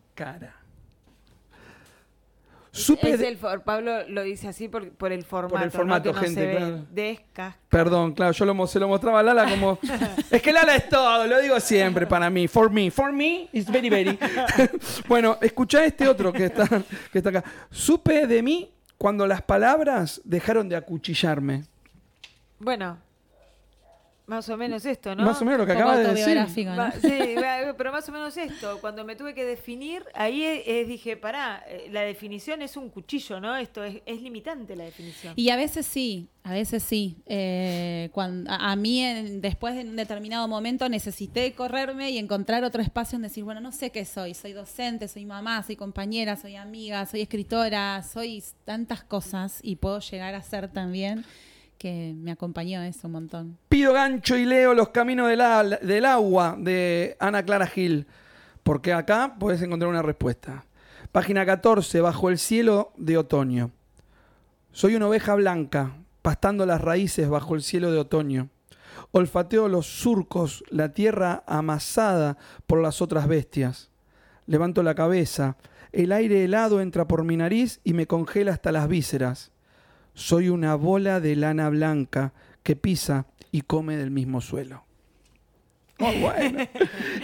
Supe 2.73 3.11
Es 3.11 3.21
el 3.21 3.37
for- 3.37 3.63
Pablo 3.63 4.09
lo 4.09 4.23
dice 4.23 4.47
así 4.49 4.69
por, 4.69 4.91
por 4.93 5.11
el 5.11 5.25
formato. 5.25 5.65
¿no? 5.65 5.71
formato, 5.71 6.11
que 6.11 6.15
no 6.15 6.21
gente, 6.23 6.41
se 6.41 6.47
ve. 6.47 6.57
claro. 6.57 6.87
Descas- 6.95 7.55
Perdón, 7.69 8.13
claro, 8.15 8.33
yo 8.33 8.45
lo, 8.45 8.67
se 8.67 8.79
lo 8.79 8.87
mostraba 8.89 9.21
a 9.21 9.23
Lala 9.23 9.49
como. 9.51 9.79
es 10.31 10.41
que 10.43 10.53
Lala 10.53 10.77
es 10.77 10.89
todo, 10.89 11.27
lo 11.27 11.41
digo 11.41 11.59
siempre 11.59 12.07
para 12.07 12.31
mí. 12.31 12.47
For 12.47 12.71
me, 12.71 12.91
for 12.91 13.13
me, 13.13 13.49
it's 13.53 13.71
very, 13.71 13.91
very. 13.91 14.17
bueno, 15.09 15.39
escucha 15.41 15.85
este 15.85 16.07
otro 16.07 16.33
que 16.33 16.45
está, 16.47 16.67
que 17.13 17.19
está 17.19 17.31
acá. 17.31 17.45
Supe 17.71 18.27
de 18.27 18.43
mí 18.43 18.73
cuando 18.97 19.27
las 19.27 19.43
palabras 19.43 20.21
dejaron 20.25 20.69
de 20.69 20.77
acuchillarme. 20.77 21.65
Bueno, 22.59 22.99
más 24.31 24.49
o 24.49 24.57
menos 24.57 24.87
esto, 24.87 25.15
¿no? 25.17 25.25
Más 25.25 25.43
o 25.43 25.45
menos 25.45 25.59
lo 25.61 25.67
que 25.67 25.73
Un 25.73 25.79
poco 25.79 25.91
acaba 25.91 26.03
de 26.03 26.15
decir. 26.15 26.39
sí, 27.03 27.35
pero 27.77 27.91
más 27.93 28.09
o 28.09 28.13
menos 28.13 28.37
esto. 28.37 28.79
Cuando 28.81 29.05
me 29.05 29.17
tuve 29.17 29.35
que 29.35 29.45
definir, 29.45 30.05
ahí 30.15 30.43
es- 30.45 30.63
es- 30.67 30.89
dije, 30.89 31.17
pará, 31.17 31.65
eh, 31.67 31.89
la 31.91 32.03
definición 32.03 32.63
es 32.63 32.77
un 32.77 32.91
cuchillo, 32.91 33.41
¿no? 33.41 33.57
Esto 33.57 33.83
es, 33.83 34.01
es 34.07 34.23
limitante 34.23 34.77
la 34.77 34.85
definición. 34.85 35.35
Y 35.37 35.51
a 35.51 35.57
veces 35.57 35.85
sí, 35.85 36.29
a 36.45 36.53
veces 36.53 36.83
sí. 36.85 37.17
Eh, 37.27 38.09
cuan- 38.13 38.47
a, 38.49 38.71
a 38.71 38.77
mí, 38.77 39.01
en- 39.01 39.41
después 39.41 39.75
de 39.75 39.81
un 39.83 39.97
determinado 39.97 40.47
momento, 40.47 40.89
necesité 40.89 41.53
correrme 41.53 42.11
y 42.11 42.19
encontrar 42.19 42.63
otro 42.63 42.83
espacio 42.83 43.17
en 43.17 43.23
decir, 43.23 43.43
bueno, 43.43 43.61
no 43.61 43.73
sé 43.73 43.91
qué 43.91 44.05
soy. 44.05 44.35
Soy 44.35 44.53
docente, 44.53 45.09
soy 45.09 45.27
mamá, 45.27 45.63
soy 45.65 45.75
compañera, 45.75 46.37
soy 46.37 46.55
amiga, 46.55 47.05
soy 47.07 47.23
escritora, 47.23 48.03
soy 48.05 48.43
tantas 48.65 49.03
cosas 49.03 49.59
y 49.63 49.75
puedo 49.77 49.99
llegar 49.99 50.35
a 50.37 50.43
ser 50.43 50.69
también 50.69 51.25
que 51.81 52.13
me 52.15 52.31
acompañó 52.31 52.83
eso 52.83 53.07
un 53.07 53.13
montón. 53.13 53.59
Pido 53.71 53.95
gancho 53.95 54.37
y 54.37 54.45
leo 54.45 54.75
Los 54.75 54.91
Caminos 54.91 55.31
del, 55.31 55.79
del 55.81 56.05
Agua 56.05 56.55
de 56.59 57.17
Ana 57.19 57.43
Clara 57.43 57.67
Gil. 57.67 58.07
Porque 58.63 58.93
acá 58.93 59.37
puedes 59.41 59.63
encontrar 59.63 59.89
una 59.89 60.03
respuesta. 60.03 60.67
Página 61.11 61.47
14, 61.47 62.03
Bajo 62.03 62.29
el 62.29 62.37
cielo 62.37 62.93
de 62.99 63.17
otoño. 63.17 63.71
Soy 64.73 64.95
una 64.95 65.09
oveja 65.09 65.35
blanca, 65.37 65.97
pastando 66.21 66.67
las 66.67 66.83
raíces 66.83 67.31
bajo 67.31 67.55
el 67.55 67.63
cielo 67.63 67.91
de 67.91 67.99
otoño. 67.99 68.51
Olfateo 69.13 69.67
los 69.67 69.87
surcos, 69.87 70.63
la 70.69 70.93
tierra 70.93 71.45
amasada 71.47 72.37
por 72.67 72.83
las 72.83 73.01
otras 73.01 73.27
bestias. 73.27 73.91
Levanto 74.45 74.83
la 74.83 74.95
cabeza, 74.95 75.57
el 75.93 76.13
aire 76.13 76.45
helado 76.45 76.83
entra 76.83 77.09
por 77.09 77.25
mi 77.25 77.39
nariz 77.39 77.81
y 77.85 77.95
me 77.95 78.07
congela 78.07 78.53
hasta 78.53 78.71
las 78.71 78.87
vísceras. 78.87 79.51
Soy 80.15 80.49
una 80.49 80.75
bola 80.75 81.21
de 81.21 81.37
lana 81.37 81.69
blanca 81.69 82.33
que 82.63 82.77
pisa 82.77 83.27
y 83.53 83.63
come 83.63 83.97
del 83.97 84.11
mismo 84.11 84.41
suelo. 84.41 84.85
Muy 85.99 86.17
bueno. 86.21 86.61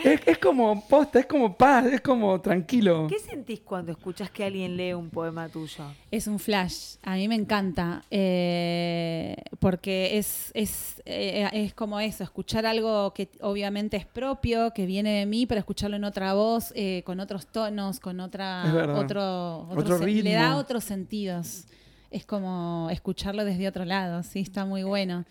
es, 0.04 0.20
es 0.26 0.36
como 0.38 0.86
posta, 0.86 1.18
es 1.20 1.24
como 1.26 1.56
paz, 1.56 1.86
es 1.86 2.02
como 2.02 2.38
tranquilo. 2.42 3.06
¿Qué 3.08 3.18
sentís 3.18 3.60
cuando 3.60 3.90
escuchas 3.92 4.30
que 4.30 4.44
alguien 4.44 4.76
lee 4.76 4.92
un 4.92 5.08
poema 5.08 5.48
tuyo? 5.48 5.82
Es 6.10 6.26
un 6.26 6.38
flash, 6.38 6.96
a 7.02 7.14
mí 7.14 7.26
me 7.26 7.36
encanta, 7.36 8.02
eh, 8.10 9.34
porque 9.60 10.18
es, 10.18 10.50
es, 10.52 11.00
eh, 11.06 11.48
es 11.54 11.72
como 11.72 11.98
eso, 12.00 12.22
escuchar 12.22 12.66
algo 12.66 13.14
que 13.14 13.30
obviamente 13.40 13.96
es 13.96 14.04
propio, 14.04 14.72
que 14.74 14.84
viene 14.84 15.20
de 15.20 15.26
mí, 15.26 15.46
pero 15.46 15.58
escucharlo 15.58 15.96
en 15.96 16.04
otra 16.04 16.34
voz, 16.34 16.72
eh, 16.76 17.02
con 17.06 17.18
otros 17.20 17.46
tonos, 17.46 17.98
con 17.98 18.20
otra, 18.20 18.70
verdad. 18.74 18.98
otro, 18.98 19.68
Otro 19.70 19.98
se- 19.98 20.06
le 20.06 20.32
da 20.34 20.48
ritmo. 20.48 20.56
otros 20.58 20.84
sentidos. 20.84 21.64
Es 22.16 22.24
como 22.24 22.88
escucharlo 22.90 23.44
desde 23.44 23.68
otro 23.68 23.84
lado, 23.84 24.22
sí, 24.22 24.40
está 24.40 24.64
muy 24.64 24.82
bueno. 24.84 25.26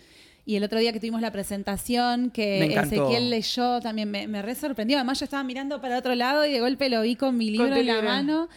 Y 0.46 0.56
el 0.56 0.64
otro 0.64 0.78
día 0.78 0.94
que 0.94 1.00
tuvimos 1.00 1.20
la 1.20 1.32
presentación, 1.32 2.30
que. 2.30 2.64
Ezequiel 2.64 3.32
leyó, 3.32 3.82
también 3.82 4.12
me, 4.12 4.28
me 4.28 4.44
re 4.44 4.54
sorprendió. 4.54 4.98
Además, 4.98 5.20
yo 5.20 5.24
estaba 5.24 5.44
mirando 5.44 5.82
para 5.82 5.98
otro 5.98 6.14
lado 6.14 6.46
y 6.46 6.52
de 6.52 6.60
golpe 6.60 6.88
lo 6.90 7.02
vi 7.02 7.16
con 7.16 7.36
mi 7.36 7.50
libro 7.50 7.76
en 7.76 7.88
la 7.88 7.94
libro. 7.94 8.08
mano. 8.08 8.50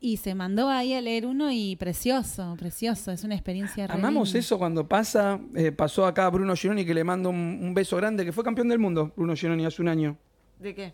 Y 0.00 0.16
se 0.16 0.34
mandó 0.34 0.68
ahí 0.68 0.92
a 0.94 1.00
leer 1.00 1.24
uno 1.26 1.52
y 1.52 1.76
precioso, 1.76 2.56
precioso. 2.58 3.12
Es 3.12 3.22
una 3.22 3.34
experiencia 3.36 3.84
Amamos 3.84 4.28
linda. 4.30 4.40
eso 4.40 4.58
cuando 4.58 4.88
pasa. 4.88 5.38
Eh, 5.54 5.70
pasó 5.70 6.06
acá 6.06 6.28
Bruno 6.28 6.56
Gironi 6.56 6.84
que 6.84 6.92
le 6.92 7.04
mando 7.04 7.30
un, 7.30 7.60
un 7.62 7.72
beso 7.72 7.96
grande, 7.96 8.24
que 8.24 8.32
fue 8.32 8.42
campeón 8.42 8.68
del 8.68 8.80
mundo, 8.80 9.12
Bruno 9.16 9.36
Gironi, 9.36 9.64
hace 9.64 9.80
un 9.80 9.88
año. 9.88 10.18
¿De 10.58 10.74
qué? 10.74 10.92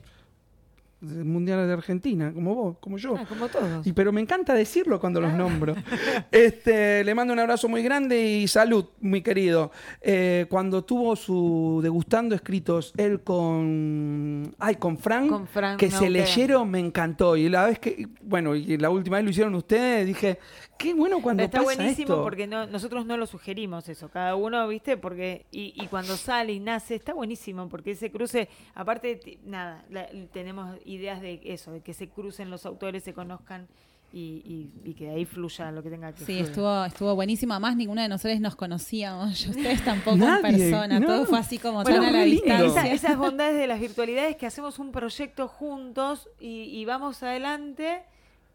Del 1.03 1.25
Mundial 1.25 1.67
de 1.67 1.73
Argentina, 1.73 2.33
como 2.33 2.55
vos, 2.55 2.77
como 2.79 2.97
yo. 2.97 3.17
Ah, 3.19 3.27
como 3.29 3.49
todos. 3.49 3.85
Y, 3.85 3.93
pero 3.93 4.13
me 4.13 4.21
encanta 4.21 4.55
decirlo 4.55 5.01
cuando 5.01 5.21
los 5.21 5.33
nombro. 5.33 5.75
Este, 6.31 7.03
le 7.05 7.15
mando 7.15 7.33
un 7.33 7.41
abrazo 7.41 7.69
muy 7.69 7.83
grande 7.83 8.23
y 8.25 8.47
salud, 8.47 8.87
muy 9.01 9.21
querido. 9.21 9.73
Eh, 10.01 10.47
cuando 10.49 10.85
tuvo 10.85 11.17
su 11.17 11.81
degustando 11.83 12.37
escritos, 12.37 12.93
él 12.97 13.21
con. 13.23 14.55
Ay, 14.59 14.77
con 14.77 14.97
Frank, 14.97 15.29
Con 15.29 15.49
Frank 15.49 15.79
que 15.79 15.91
se 15.91 16.09
leyeron, 16.09 16.71
me 16.71 16.79
encantó. 16.79 17.37
Y 17.37 17.49
la 17.49 17.67
vez 17.67 17.81
que. 17.81 18.09
Bueno, 18.23 18.55
y 18.55 18.79
la 18.79 18.89
última 18.89 19.17
vez 19.17 19.25
lo 19.25 19.31
hicieron 19.31 19.55
ustedes, 19.57 20.07
dije, 20.07 20.39
qué 20.83 20.95
bueno 20.95 21.23
cuando 21.23 21.43
Está 21.45 21.59
pasa 21.59 21.75
buenísimo 21.77 22.13
esto. 22.15 22.23
porque 22.23 22.47
no, 22.47 22.67
nosotros 22.67 23.07
no 23.07 23.17
lo 23.17 23.27
sugerimos 23.27 23.89
eso. 23.89 24.09
Cada 24.09 24.35
uno, 24.37 24.67
¿viste? 24.69 24.97
Porque 24.97 25.47
y, 25.53 25.73
y 25.77 25.87
cuando 25.87 26.17
sale 26.17 26.53
y 26.53 26.61
nace, 26.61 26.95
está 26.97 27.15
buenísimo 27.15 27.69
porque 27.69 27.93
ese 27.93 28.11
cruce, 28.11 28.49
aparte, 28.75 29.39
nada, 29.45 29.85
la- 29.91 30.09
tenemos 30.33 30.77
ideas 30.85 31.21
de 31.21 31.41
eso, 31.45 31.71
de 31.73 31.81
que 31.81 31.95
se 31.95 32.09
crucen 32.09 32.51
los 32.51 32.67
autores, 32.67 33.03
se 33.05 33.15
conozcan 33.15 33.69
y, 34.15 34.43
y- 34.85 34.91
y 34.91 34.93
que 34.95 35.07
de 35.07 35.13
ahí 35.13 35.25
fluya 35.25 35.71
lo 35.71 35.83
que 35.83 35.89
tenga 35.89 36.13
que 36.13 36.19
Sí, 36.19 36.25
fluir. 36.27 36.43
estuvo, 36.43 36.85
estuvo 36.85 37.15
buenísimo. 37.15 37.55
Además, 37.55 37.77
ninguno 37.77 38.03
de 38.03 38.09
nosotros 38.09 38.39
nos 38.41 38.57
conocíamos. 38.57 39.39
Yo, 39.45 39.51
ustedes 39.53 39.83
tampoco 39.85 40.19
Nadie, 40.19 40.51
en 40.51 40.59
persona. 40.71 41.01
no. 41.01 41.07
Todo 41.07 41.25
fue 41.27 41.39
así 41.39 41.57
como 41.59 41.83
Bueno, 41.83 42.03
tan 42.03 42.15
a 42.15 42.19
la 42.19 42.25
distancia. 42.25 42.67
Esa- 42.83 42.93
esas 42.93 43.17
bondades 43.19 43.57
de 43.57 43.67
las 43.67 43.81
virtualidades 43.81 44.37
que 44.37 44.45
hacemos 44.45 44.79
un 44.79 44.93
proyecto 44.93 45.49
juntos 45.49 46.29
y, 46.39 46.65
y 46.65 46.85
vamos 46.85 47.23
adelante 47.23 48.03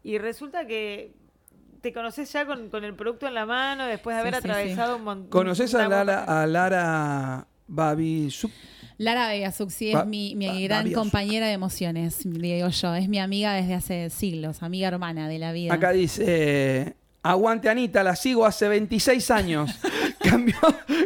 y 0.04 0.18
resulta 0.18 0.64
que 0.66 1.12
te 1.80 1.92
conoces 1.92 2.32
ya 2.32 2.44
con, 2.46 2.68
con 2.70 2.84
el 2.84 2.94
producto 2.94 3.26
en 3.26 3.34
la 3.34 3.46
mano 3.46 3.86
después 3.86 4.16
de 4.16 4.22
Sí, 4.22 4.28
haber 4.28 4.34
sí, 4.34 4.40
sí. 4.42 4.48
atravesado 4.50 4.96
un 4.96 5.04
montón. 5.04 5.30
¿Conoces 5.30 5.74
a 5.74 5.88
Lara, 5.88 6.24
a 6.24 6.46
Lara 6.46 7.46
Babi 7.66 8.30
Sup? 8.30 8.50
Lara 8.98 9.28
Vegasuc, 9.28 9.70
sí, 9.70 9.92
es 9.92 10.06
mi, 10.06 10.34
mi 10.34 10.64
gran 10.64 10.90
compañera 10.92 11.46
de 11.46 11.52
emociones, 11.52 12.20
digo 12.24 12.68
yo. 12.68 12.94
Es 12.96 13.08
mi 13.08 13.20
amiga 13.20 13.52
desde 13.54 13.74
hace 13.74 14.10
siglos, 14.10 14.62
amiga 14.64 14.88
hermana 14.88 15.28
de 15.28 15.38
la 15.38 15.52
vida. 15.52 15.72
Acá 15.72 15.92
dice, 15.92 16.24
eh, 16.26 16.94
aguante 17.30 17.68
Anita, 17.68 18.02
la 18.02 18.16
sigo 18.16 18.44
hace 18.46 18.68
26 18.68 19.30
años. 19.30 19.78
cambió, 20.22 20.56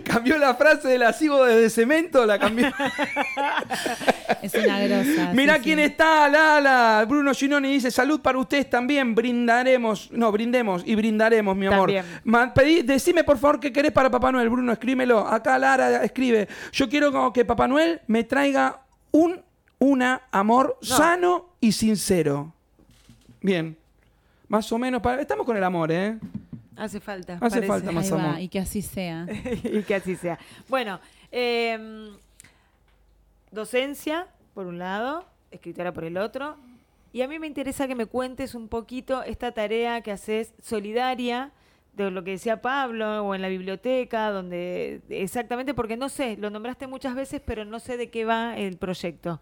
cambió 0.05 0.39
la 0.39 0.55
frase 0.55 0.89
de 0.89 0.99
la 0.99 1.13
sigo 1.13 1.45
desde 1.45 1.69
cemento, 1.71 2.25
la 2.27 2.39
cambió. 2.39 2.73
Es 4.43 4.55
una 4.55 4.81
grosa. 4.81 5.33
Mirá 5.35 5.57
sí, 5.57 5.61
quién 5.63 5.79
sí. 5.79 5.85
está, 5.85 6.29
Lala. 6.29 7.05
Bruno 7.09 7.33
Ginoni 7.33 7.71
dice, 7.73 7.91
salud 7.93 8.21
para 8.21 8.39
ustedes 8.39 8.69
también, 8.69 9.15
brindaremos, 9.15 10.11
no, 10.11 10.33
brindemos 10.33 10.83
y 10.85 10.95
brindaremos, 10.97 11.57
mi 11.57 11.67
amor. 11.67 11.93
Pedí- 12.55 12.83
decime 12.83 13.23
por 13.23 13.39
favor 13.39 13.61
qué 13.61 13.73
querés 13.73 13.93
para 13.93 14.11
Papá 14.11 14.33
Noel, 14.33 14.49
Bruno, 14.51 14.73
escrímelo. 14.73 15.21
Acá 15.27 15.59
Lara 15.59 16.03
escribe, 16.03 16.49
yo 16.73 16.89
quiero 16.89 17.33
que 17.33 17.45
Papá 17.45 17.69
Noel 17.69 18.01
me 18.09 18.25
traiga 18.25 18.81
un, 19.13 19.41
una 19.79 20.23
amor 20.33 20.77
No. 20.83 20.97
sano 20.97 21.55
y 21.61 21.73
sincero. 21.73 22.53
Bien. 23.41 23.77
Más 24.53 24.71
o 24.71 24.79
menos, 24.79 25.01
para... 25.01 25.23
estamos 25.23 25.47
con 25.47 25.57
el 25.57 25.65
amor, 25.65 25.91
¿eh? 25.91 26.19
Hace 26.77 27.01
falta. 27.01 27.39
Hace 27.41 27.63
parece. 27.63 27.67
falta 27.67 27.91
más 27.91 28.05
Ahí 28.05 28.11
va, 28.11 28.25
amor. 28.25 28.41
y 28.41 28.49
que 28.49 28.59
así 28.59 28.83
sea. 28.83 29.27
y 29.65 29.83
que 29.83 29.95
así 29.95 30.15
sea. 30.15 30.39
Bueno, 30.69 31.01
eh, 31.31 32.11
docencia, 33.51 34.27
por 34.53 34.67
un 34.67 34.79
lado, 34.79 35.25
escritora 35.51 35.95
por 35.95 36.05
el 36.05 36.19
otro. 36.19 36.59
Y 37.15 37.23
a 37.23 37.29
mí 37.29 37.39
me 37.39 37.47
interesa 37.47 37.89
que 37.89 37.95
me 37.95 38.05
cuentes 38.05 38.55
un 38.55 38.69
poquito 38.69 39.23
esta 39.23 39.53
tarea 39.53 40.03
que 40.03 40.13
haces 40.13 40.53
solidaria 40.63 41.51
de 41.95 42.11
lo 42.11 42.23
que 42.23 42.33
decía 42.33 42.61
Pablo 42.61 43.25
o 43.25 43.35
en 43.35 43.41
la 43.41 43.49
biblioteca, 43.49 44.31
donde 44.31 45.01
exactamente, 45.09 45.73
porque 45.73 45.97
no 45.97 46.11
sé, 46.11 46.37
lo 46.37 46.51
nombraste 46.51 46.87
muchas 46.87 47.15
veces, 47.15 47.41
pero 47.43 47.65
no 47.65 47.81
sé 47.81 47.97
de 47.97 48.11
qué 48.11 48.27
va 48.27 48.59
el 48.59 48.77
proyecto. 48.77 49.41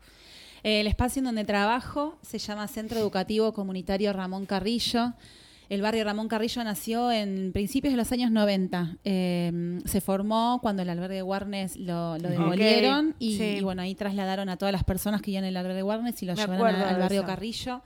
El 0.63 0.87
espacio 0.87 1.21
en 1.21 1.25
donde 1.25 1.45
trabajo 1.45 2.19
se 2.23 2.39
llama 2.39 2.69
Centro 2.69 2.99
Educativo 2.99 3.53
Comunitario 3.53 4.13
Ramón 4.13 4.47
Carrillo. 4.47 5.15
El 5.69 5.83
barrio 5.83 6.03
Ramón 6.05 6.27
Carrillo 6.29 6.65
nació 6.65 7.13
en 7.13 7.53
principios 7.53 7.93
de 7.93 7.97
los 7.97 8.11
años 8.11 8.31
90. 8.33 8.97
Eh, 9.05 9.79
se 9.85 10.01
formó 10.01 10.59
cuando 10.61 10.83
el 10.83 10.91
albergue 10.91 11.23
Warnes 11.23 11.77
lo, 11.77 12.19
lo 12.19 12.29
demolieron 12.29 13.15
y, 13.21 13.37
sí. 13.39 13.45
y, 13.59 13.61
bueno, 13.63 13.81
ahí 13.83 13.95
trasladaron 13.95 14.49
a 14.49 14.57
todas 14.57 14.73
las 14.73 14.83
personas 14.85 15.23
que 15.23 15.31
iban 15.31 15.45
en 15.45 15.51
el 15.51 15.57
albergue 15.57 15.85
Warnes 15.85 16.21
y 16.23 16.27
lo 16.27 16.35
Me 16.35 16.41
llevaron 16.43 16.67
a- 16.75 16.89
al 16.89 16.95
de 16.97 17.01
barrio 17.01 17.21
eso. 17.21 17.27
Carrillo. 17.29 17.83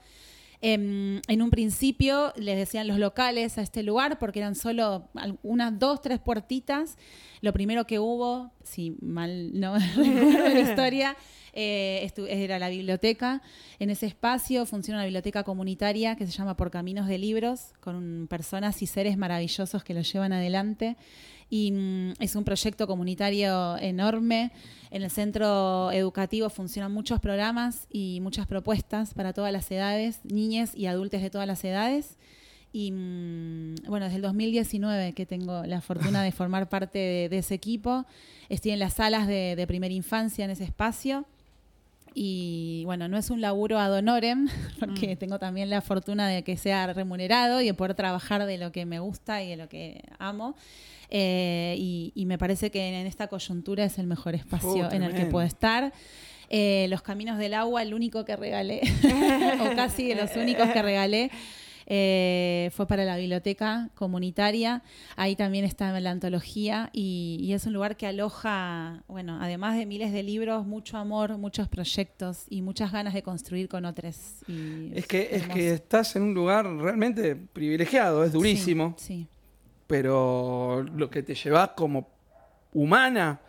Em, 0.63 1.21
en 1.29 1.43
un 1.43 1.51
principio 1.51 2.33
les 2.37 2.57
decían 2.57 2.89
los 2.89 2.99
locales 2.99 3.59
a 3.59 3.63
este 3.63 3.83
lugar 3.83 4.19
porque 4.19 4.39
eran 4.39 4.55
solo 4.55 5.11
unas 5.43 5.79
dos, 5.79 6.01
tres 6.01 6.21
puertitas. 6.21 6.97
Lo 7.43 7.53
primero 7.53 7.87
que 7.87 7.99
hubo, 7.99 8.51
si 8.63 8.97
mal 9.03 9.51
no 9.61 9.75
recuerdo 9.97 10.49
la 10.49 10.61
historia, 10.61 11.17
eh, 11.55 12.11
era 12.29 12.59
la 12.59 12.69
biblioteca. 12.69 13.41
En 13.79 13.91
ese 13.91 14.07
espacio 14.07 14.67
funciona 14.67 14.99
una 14.99 15.05
biblioteca 15.05 15.45
comunitaria 15.45 16.17
que 16.17 16.27
se 16.27 16.33
llama 16.33 16.57
Por 16.57 16.71
Caminos 16.71 17.07
de 17.07 17.19
Libros, 17.19 17.73
con 17.81 18.27
personas 18.29 18.83
y 18.83 18.87
seres 18.87 19.17
maravillosos 19.17 19.85
que 19.85 19.95
lo 19.95 20.03
llevan 20.03 20.33
adelante. 20.33 20.97
Y 21.49 21.71
mm, 21.71 22.15
es 22.19 22.35
un 22.35 22.43
proyecto 22.43 22.89
comunitario 22.89 23.77
enorme. 23.79 24.51
En 24.91 25.03
el 25.03 25.11
centro 25.11 25.93
educativo 25.93 26.51
funcionan 26.51 26.93
muchos 26.93 27.21
programas 27.21 27.87
y 27.89 28.19
muchas 28.21 28.47
propuestas 28.49 29.15
para 29.15 29.33
todas 29.33 29.53
las 29.53 29.71
edades, 29.71 30.21
niñas 30.25 30.75
y 30.75 30.87
adultos 30.87 31.23
de 31.23 31.31
todas 31.31 31.47
las 31.47 31.63
edades. 31.65 32.17
Y 32.73 32.91
mm, 32.91 33.77
bueno, 33.87 34.07
desde 34.07 34.17
el 34.17 34.23
2019 34.23 35.13
que 35.13 35.27
tengo 35.27 35.63
la 35.65 35.81
fortuna 35.81 36.25
de 36.25 36.33
formar 36.33 36.69
parte 36.69 36.99
de, 36.99 37.29
de 37.29 37.39
ese 37.39 37.55
equipo, 37.55 38.05
estoy 38.49 38.73
en 38.73 38.81
las 38.81 38.95
salas 38.95 39.29
de, 39.29 39.55
de 39.55 39.67
primera 39.69 39.95
infancia 39.95 40.45
en 40.45 40.51
ese 40.51 40.65
espacio. 40.65 41.27
Y 42.15 42.83
bueno, 42.85 43.09
no 43.09 43.19
es 43.19 43.31
un 43.31 43.41
laburo 43.41 43.79
ad 43.79 43.93
honorem, 43.93 44.49
porque 44.81 45.17
tengo 45.17 45.39
también 45.39 45.69
la 45.69 45.81
fortuna 45.81 46.29
de 46.29 46.45
que 46.45 46.57
sea 46.57 46.93
remunerado 46.93 47.61
y 47.61 47.67
de 47.67 47.75
poder 47.75 47.95
trabajar 47.95 48.47
de 48.47 48.57
lo 48.59 48.71
que 48.73 48.87
me 48.87 49.01
gusta 49.01 49.43
y 49.43 49.49
de 49.49 49.57
lo 49.57 49.69
que 49.69 50.01
amo. 50.19 50.55
Eh, 51.11 51.75
y, 51.79 52.13
y 52.15 52.27
me 52.27 52.39
parece 52.39 52.71
que 52.71 52.89
en 53.01 53.07
esta 53.07 53.27
coyuntura 53.29 53.85
es 53.85 53.99
el 53.99 54.07
mejor 54.07 54.35
espacio 54.35 54.89
Oh, 54.89 54.93
en 54.93 55.03
el 55.03 55.15
que 55.15 55.27
puedo 55.27 55.47
estar. 55.47 55.93
Eh, 56.51 56.87
los 56.89 57.03
caminos 57.03 57.39
del 57.39 57.55
agua, 57.55 57.83
el 57.83 57.95
único 57.95 58.25
que 58.25 58.37
regalé, 58.37 58.81
o 59.61 59.75
casi 59.75 60.09
de 60.09 60.15
los 60.15 60.37
únicos 60.37 60.69
que 60.69 60.83
regalé, 60.83 61.31
eh, 61.87 62.71
fue 62.75 62.87
para 62.87 63.05
la 63.05 63.17
biblioteca 63.17 63.91
comunitaria. 63.95 64.83
Ahí 65.17 65.37
también 65.37 65.65
está 65.65 65.99
la 66.01 66.11
antología 66.11 66.91
y, 66.93 67.39
y 67.41 67.53
es 67.53 67.67
un 67.67 67.73
lugar 67.73 67.97
que 67.97 68.07
aloja, 68.07 69.03
bueno, 69.09 69.39
además 69.41 69.77
de 69.77 69.87
miles 69.87 70.13
de 70.13 70.23
libros, 70.23 70.67
mucho 70.67 70.97
amor, 70.97 71.37
muchos 71.39 71.69
proyectos 71.69 72.45
y 72.49 72.63
muchas 72.63 72.93
ganas 72.93 73.15
de 73.15 73.23
construir 73.23 73.69
con 73.69 73.85
otros. 73.85 74.17
y 74.49 74.91
Es 74.95 75.07
que, 75.07 75.29
es 75.33 75.47
que 75.49 75.71
estás 75.75 76.17
en 76.17 76.23
un 76.23 76.35
lugar 76.35 76.67
realmente 76.67 77.37
privilegiado, 77.37 78.25
es 78.25 78.33
durísimo, 78.33 78.95
Sí, 78.99 79.05
sí. 79.07 79.27
pero 79.87 80.83
lo 80.97 81.11
que 81.11 81.23
te 81.23 81.35
llevas 81.35 81.71
como 81.77 82.09
humana, 82.73 83.41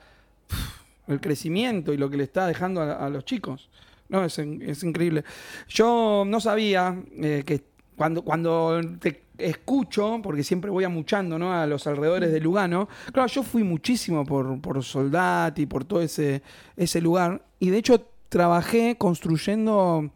el 1.07 1.19
crecimiento 1.21 1.93
y 1.93 1.97
lo 1.97 2.09
que 2.09 2.17
le 2.17 2.23
está 2.23 2.47
dejando 2.47 2.81
a, 2.81 2.93
a 2.93 3.09
los 3.09 3.25
chicos, 3.25 3.69
no 4.09 4.23
es, 4.23 4.37
es 4.37 4.83
increíble. 4.83 5.23
Yo 5.67 6.23
no 6.27 6.39
sabía 6.39 6.95
eh, 7.17 7.43
que 7.45 7.63
cuando, 7.95 8.23
cuando 8.23 8.81
te 8.99 9.23
escucho, 9.37 10.19
porque 10.23 10.43
siempre 10.43 10.71
voy 10.71 10.83
amuchando 10.83 11.37
¿no? 11.37 11.53
a 11.53 11.65
los 11.67 11.87
alrededores 11.87 12.31
de 12.31 12.39
Lugano, 12.39 12.87
claro, 13.11 13.27
yo 13.27 13.43
fui 13.43 13.63
muchísimo 13.63 14.25
por, 14.25 14.59
por 14.61 14.83
Soldati, 14.83 15.65
por 15.65 15.85
todo 15.85 16.01
ese, 16.01 16.41
ese 16.77 17.01
lugar, 17.01 17.43
y 17.59 17.69
de 17.69 17.77
hecho 17.77 18.05
trabajé 18.29 18.95
construyendo 18.97 20.11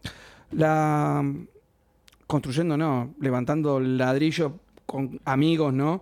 la 0.52 1.24
construyendo, 2.26 2.76
no, 2.76 3.14
levantando 3.20 3.80
ladrillo 3.80 4.60
con 4.86 5.20
amigos, 5.24 5.74
¿no? 5.74 6.00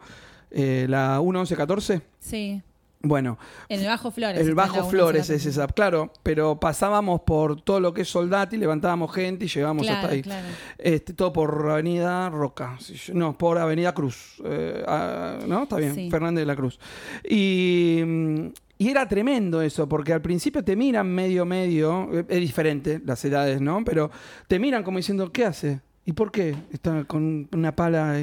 Eh, 0.50 0.86
la 0.88 1.20
1114. 1.20 2.02
Sí. 2.20 2.62
Bueno, 3.00 3.38
En 3.68 3.80
el 3.80 3.86
Bajo 3.86 4.10
Flores. 4.10 4.40
el 4.40 4.54
Bajo 4.56 4.88
Flores 4.90 5.30
es 5.30 5.42
114. 5.42 5.48
esa, 5.50 5.66
claro, 5.68 6.12
pero 6.24 6.58
pasábamos 6.58 7.20
por 7.20 7.60
todo 7.60 7.78
lo 7.78 7.94
que 7.94 8.02
es 8.02 8.08
Soldati, 8.08 8.56
levantábamos 8.56 9.14
gente 9.14 9.44
y 9.44 9.48
llegábamos 9.48 9.84
Claro, 9.86 10.00
hasta 10.00 10.12
ahí. 10.14 10.22
claro. 10.22 10.46
Este, 10.78 11.12
todo 11.14 11.32
por 11.32 11.70
Avenida 11.70 12.28
Roca, 12.28 12.76
no, 13.14 13.38
por 13.38 13.56
Avenida 13.58 13.94
Cruz, 13.94 14.42
eh, 14.44 14.82
ah, 14.88 15.38
¿no? 15.46 15.62
Está 15.62 15.76
bien, 15.76 15.94
Sí. 15.94 16.10
Fernández 16.10 16.42
de 16.42 16.46
la 16.46 16.56
Cruz. 16.56 16.80
Y, 17.22 18.02
mm, 18.04 18.46
y 18.78 18.88
era 18.88 19.06
tremendo 19.06 19.62
eso, 19.62 19.88
porque 19.88 20.12
al 20.12 20.20
principio 20.22 20.64
te 20.64 20.74
miran 20.74 21.06
medio, 21.08 21.44
medio, 21.44 22.08
eh, 22.12 22.24
es 22.28 22.40
diferente 22.40 23.00
las 23.04 23.24
edades, 23.24 23.60
¿no? 23.60 23.84
Pero 23.84 24.10
te 24.48 24.58
miran 24.58 24.82
como 24.82 24.98
diciendo, 24.98 25.30
¿qué 25.30 25.44
hace? 25.44 25.80
¿Y 26.04 26.12
por 26.14 26.32
qué? 26.32 26.56
Está 26.72 27.04
con 27.04 27.48
una 27.52 27.76
pala. 27.76 28.16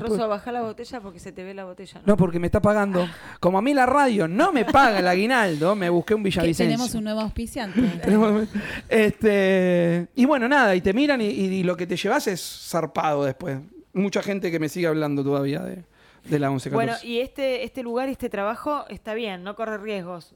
Barroso, 0.00 0.16
por- 0.18 0.28
baja 0.28 0.52
la 0.52 0.62
botella 0.62 1.00
porque 1.00 1.18
se 1.18 1.32
te 1.32 1.44
ve 1.44 1.54
la 1.54 1.64
botella. 1.64 2.00
¿no? 2.00 2.06
No, 2.12 2.16
porque 2.16 2.38
me 2.38 2.46
está 2.46 2.60
pagando. 2.60 3.06
Como 3.40 3.58
a 3.58 3.62
mí 3.62 3.74
la 3.74 3.86
radio 3.86 4.26
no 4.28 4.52
me 4.52 4.64
paga 4.64 4.98
el 5.00 5.06
aguinaldo, 5.08 5.74
me 5.74 5.88
busqué 5.88 6.14
un 6.14 6.22
villavicencio. 6.22 6.64
tenemos 6.66 6.94
un 6.94 7.04
nuevo 7.04 7.20
auspiciante. 7.20 7.80
Este, 8.88 10.08
y 10.14 10.24
bueno, 10.24 10.48
nada, 10.48 10.74
y 10.74 10.80
te 10.80 10.92
miran 10.92 11.20
y, 11.20 11.26
y 11.26 11.62
lo 11.62 11.76
que 11.76 11.86
te 11.86 11.96
llevas 11.96 12.26
es 12.26 12.40
zarpado 12.68 13.24
después. 13.24 13.58
Mucha 13.94 14.22
gente 14.22 14.50
que 14.50 14.58
me 14.58 14.68
sigue 14.68 14.86
hablando 14.86 15.22
todavía 15.24 15.60
de, 15.60 15.84
de 16.24 16.38
la 16.38 16.50
11 16.50 16.70
Bueno, 16.70 16.94
y 17.02 17.18
este, 17.20 17.64
este 17.64 17.82
lugar 17.82 18.08
y 18.08 18.12
este 18.12 18.28
trabajo 18.30 18.84
está 18.88 19.14
bien, 19.14 19.42
no 19.42 19.54
corre 19.56 19.78
riesgos. 19.78 20.34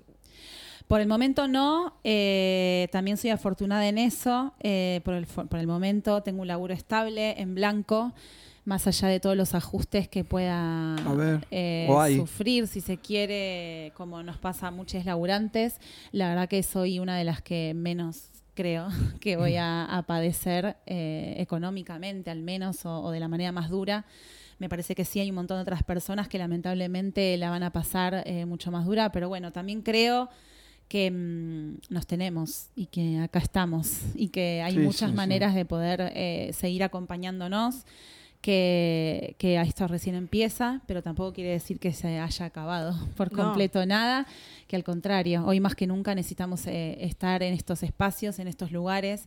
Por 0.89 1.01
el 1.01 1.09
momento 1.09 1.49
no, 1.49 1.99
eh, 2.05 2.89
también 2.93 3.17
soy 3.17 3.31
afortunada 3.31 3.89
en 3.89 3.99
eso. 3.99 4.55
eh, 4.61 5.01
por, 5.05 5.15
el, 5.15 5.27
for- 5.27 5.49
por 5.49 5.59
el 5.59 5.67
momento 5.67 6.23
tengo 6.23 6.43
un 6.43 6.49
laburo 6.49 6.75
estable, 6.75 7.41
en 7.41 7.55
blanco, 7.55 8.13
más 8.67 8.87
allá 8.87 9.09
de 9.09 9.19
todos 9.21 9.37
los 9.37 9.55
ajustes 9.55 10.09
que 10.09 10.25
pueda 10.25 10.97
eh, 11.51 11.89
sufrir, 12.17 12.67
si 12.67 12.81
se 12.83 12.99
quiere, 12.99 13.93
como 13.97 14.23
nos 14.23 14.37
pasa 14.37 14.67
a 14.67 14.71
muchos 14.71 15.05
laburantes. 15.07 15.77
La 16.13 16.29
verdad 16.29 16.49
que 16.49 16.63
soy 16.63 16.99
una 16.99 17.17
de 17.17 17.25
las 17.25 17.41
que 17.41 17.73
menos 17.75 18.29
creo 18.55 18.89
que 19.21 19.37
voy 19.37 19.57
a, 19.57 19.85
a 19.85 20.03
padecer 20.03 20.77
eh, 20.87 21.35
económicamente, 21.39 22.31
al 22.31 22.43
menos, 22.43 22.85
o, 22.85 23.01
o 23.03 23.11
de 23.13 23.21
la 23.21 23.29
manera 23.29 23.53
más 23.53 23.71
dura. 23.71 24.05
Me 24.59 24.69
parece 24.69 24.95
que 24.95 25.05
sí 25.05 25.21
hay 25.21 25.29
un 25.29 25.37
montón 25.37 25.59
de 25.59 25.63
otras 25.63 25.83
personas 25.83 26.29
que 26.29 26.39
lamentablemente 26.39 27.37
la 27.37 27.51
van 27.51 27.63
a 27.63 27.71
pasar 27.73 28.23
eh, 28.27 28.47
mucho 28.47 28.71
más 28.71 28.85
dura, 28.87 29.13
pero 29.13 29.29
bueno, 29.29 29.53
también 29.53 29.83
creo 29.83 30.29
que 30.89 31.11
mm, 31.11 31.79
nos 31.91 32.07
tenemos 32.07 32.69
y 32.75 32.87
que 32.87 33.19
acá 33.19 33.39
estamos 33.39 34.01
y 34.15 34.29
que 34.29 34.63
hay 34.63 34.73
Sí, 34.75 34.79
muchas 34.79 35.11
sí, 35.11 35.13
sí. 35.13 35.17
maneras 35.17 35.55
de 35.55 35.65
poder 35.67 36.11
eh, 36.15 36.51
seguir 36.55 36.85
acompañándonos, 36.85 37.85
que, 38.41 39.35
que 39.39 39.61
esto 39.61 39.87
recién 39.89 40.15
empieza, 40.15 40.81
pero 40.87 41.03
tampoco 41.03 41.33
quiere 41.33 41.51
decir 41.51 41.79
que 41.79 41.93
se 41.93 42.19
haya 42.19 42.47
acabado 42.47 42.97
por 43.17 43.33
No. 43.33 43.45
completo 43.45 43.85
nada, 43.87 44.27
que 44.67 44.77
al 44.77 44.85
contrario, 44.85 45.45
hoy 45.47 45.61
más 45.61 45.75
que 45.75 45.87
nunca 45.87 46.15
necesitamos 46.15 46.67
eh, 46.67 46.97
estar 47.05 47.43
en 47.43 47.55
estos 47.55 47.83
espacios, 47.83 48.39
en 48.39 48.49
estos 48.49 48.73
lugares, 48.73 49.27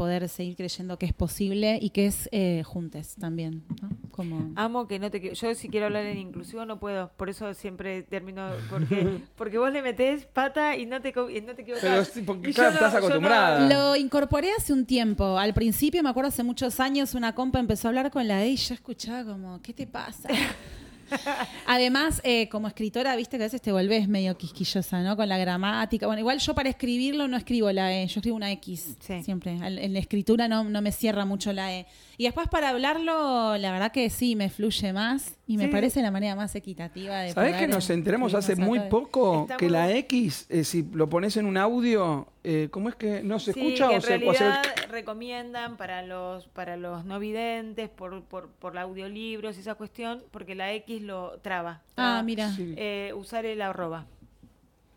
poder 0.00 0.30
seguir 0.30 0.56
creyendo 0.56 0.98
que 0.98 1.04
es 1.04 1.12
posible 1.12 1.78
y 1.78 1.90
que 1.90 2.06
es 2.06 2.26
eh, 2.32 2.62
juntes 2.64 3.16
también, 3.16 3.64
¿no? 3.82 3.90
Como... 4.10 4.50
Amo 4.56 4.88
que 4.88 4.98
no 4.98 5.10
te 5.10 5.20
qui- 5.22 5.34
yo 5.34 5.54
si 5.54 5.68
quiero 5.68 5.86
hablar 5.86 6.06
en 6.06 6.16
inclusivo 6.16 6.64
no 6.64 6.80
puedo, 6.80 7.10
por 7.18 7.28
eso 7.28 7.52
siempre 7.52 8.02
termino 8.02 8.48
porque 8.70 9.18
porque 9.36 9.58
vos 9.58 9.70
le 9.70 9.82
metés 9.82 10.24
pata 10.24 10.74
y 10.78 10.86
no 10.86 11.02
te 11.02 11.10
y 11.10 11.42
no 11.42 11.54
te 11.54 11.60
equivocás. 11.62 11.82
Pero 11.82 12.04
sí, 12.06 12.22
porque 12.22 12.50
claro, 12.54 12.70
estás 12.70 12.94
acostumbrada. 12.94 13.68
Lo 13.68 13.94
incorporé 13.94 14.48
hace 14.56 14.72
un 14.72 14.86
tiempo. 14.86 15.36
Al 15.36 15.52
principio, 15.52 16.02
me 16.02 16.08
acuerdo 16.08 16.28
hace 16.28 16.44
muchos 16.44 16.80
años, 16.80 17.14
una 17.14 17.34
compa 17.34 17.58
empezó 17.58 17.88
a 17.88 17.90
hablar 17.90 18.10
con 18.10 18.26
la 18.26 18.42
E 18.42 18.48
y 18.52 18.56
yo 18.56 18.72
escuchaba 18.72 19.22
como, 19.30 19.60
¿qué 19.60 19.74
te 19.74 19.86
pasa? 19.86 20.30
Además, 21.66 22.20
eh, 22.24 22.48
como 22.48 22.68
escritora, 22.68 23.14
viste 23.16 23.36
que 23.36 23.44
a 23.44 23.46
veces 23.46 23.62
te 23.62 23.72
volvés 23.72 24.08
medio 24.08 24.36
quisquillosa, 24.36 25.02
¿no? 25.02 25.16
Con 25.16 25.28
la 25.28 25.38
gramática. 25.38 26.06
Bueno, 26.06 26.20
igual 26.20 26.38
yo 26.38 26.54
para 26.54 26.68
escribirlo 26.68 27.28
no 27.28 27.36
escribo 27.36 27.70
la 27.72 27.92
E, 27.94 28.06
yo 28.06 28.20
escribo 28.20 28.36
una 28.36 28.50
X 28.52 28.96
Sí. 29.00 29.22
siempre. 29.22 29.58
Al- 29.62 29.78
En 29.78 29.92
la 29.92 29.98
escritura 29.98 30.48
no, 30.48 30.64
no 30.64 30.82
me 30.82 30.92
cierra 30.92 31.24
mucho 31.24 31.52
la 31.52 31.72
E. 31.74 31.86
Y 32.18 32.24
después 32.24 32.48
para 32.48 32.68
hablarlo, 32.70 33.56
la 33.56 33.72
verdad 33.72 33.92
que 33.92 34.10
sí, 34.10 34.36
me 34.36 34.50
fluye 34.50 34.92
más 34.92 35.34
y 35.46 35.56
me 35.56 35.64
Sí. 35.66 35.70
parece 35.70 36.02
la 36.02 36.10
manera 36.10 36.34
más 36.36 36.54
equitativa 36.54 37.18
de 37.20 37.32
¿Sabés 37.32 37.52
poder 37.54 37.66
que 37.68 37.72
nos 37.74 37.88
enteramos 37.90 38.34
hace 38.34 38.56
muy 38.56 38.80
poco 38.80 39.46
que 39.58 39.68
la. 39.70 39.90
X, 39.90 40.46
eh, 40.50 40.62
si 40.64 40.84
lo 40.92 41.08
pones 41.08 41.36
en 41.36 41.46
un 41.46 41.56
audio, 41.56 42.28
eh, 42.42 42.68
¿cómo 42.70 42.88
es 42.88 42.94
que 42.96 43.22
no 43.22 43.38
se 43.38 43.52
Sí, 43.52 43.60
escucha 43.60 43.88
que 43.88 43.94
o 43.94 43.96
en 43.96 44.02
se 44.02 44.14
o 44.14 44.32
se- 44.32 44.38
realidad 44.44 44.62
recomiendan 44.88 45.76
para 45.76 46.02
los 46.02 46.46
para 46.48 46.76
los 46.76 47.04
no 47.04 47.18
videntes 47.18 47.88
por, 47.90 48.22
por, 48.24 48.48
por 48.50 48.76
audiolibros 48.78 49.56
y 49.56 49.60
esa 49.60 49.74
cuestión 49.74 50.22
porque 50.30 50.54
la 50.54 50.72
X 50.72 51.02
lo 51.02 51.38
traba. 51.42 51.82
Ah, 51.96 52.22
mira, 52.24 52.50
Sí. 52.52 52.74
Eh, 52.76 53.12
usar 53.14 53.44
el 53.46 53.60
arroba. 53.62 54.06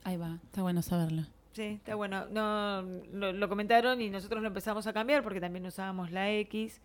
ahí 0.04 0.18
va, 0.18 0.38
está 0.46 0.62
bueno 0.62 0.82
saberlo. 0.82 1.24
Sí, 1.54 1.64
está 1.64 1.94
bueno. 1.96 2.26
No, 2.32 2.82
lo, 3.14 3.32
lo 3.32 3.50
comentaron 3.50 4.02
y 4.02 4.10
nosotros 4.10 4.42
lo 4.42 4.48
empezamos 4.48 4.88
a 4.88 4.94
cambiar 4.94 5.22
porque 5.22 5.40
también 5.40 5.66
usábamos 5.66 6.12
la 6.12 6.32
X. 6.32 6.82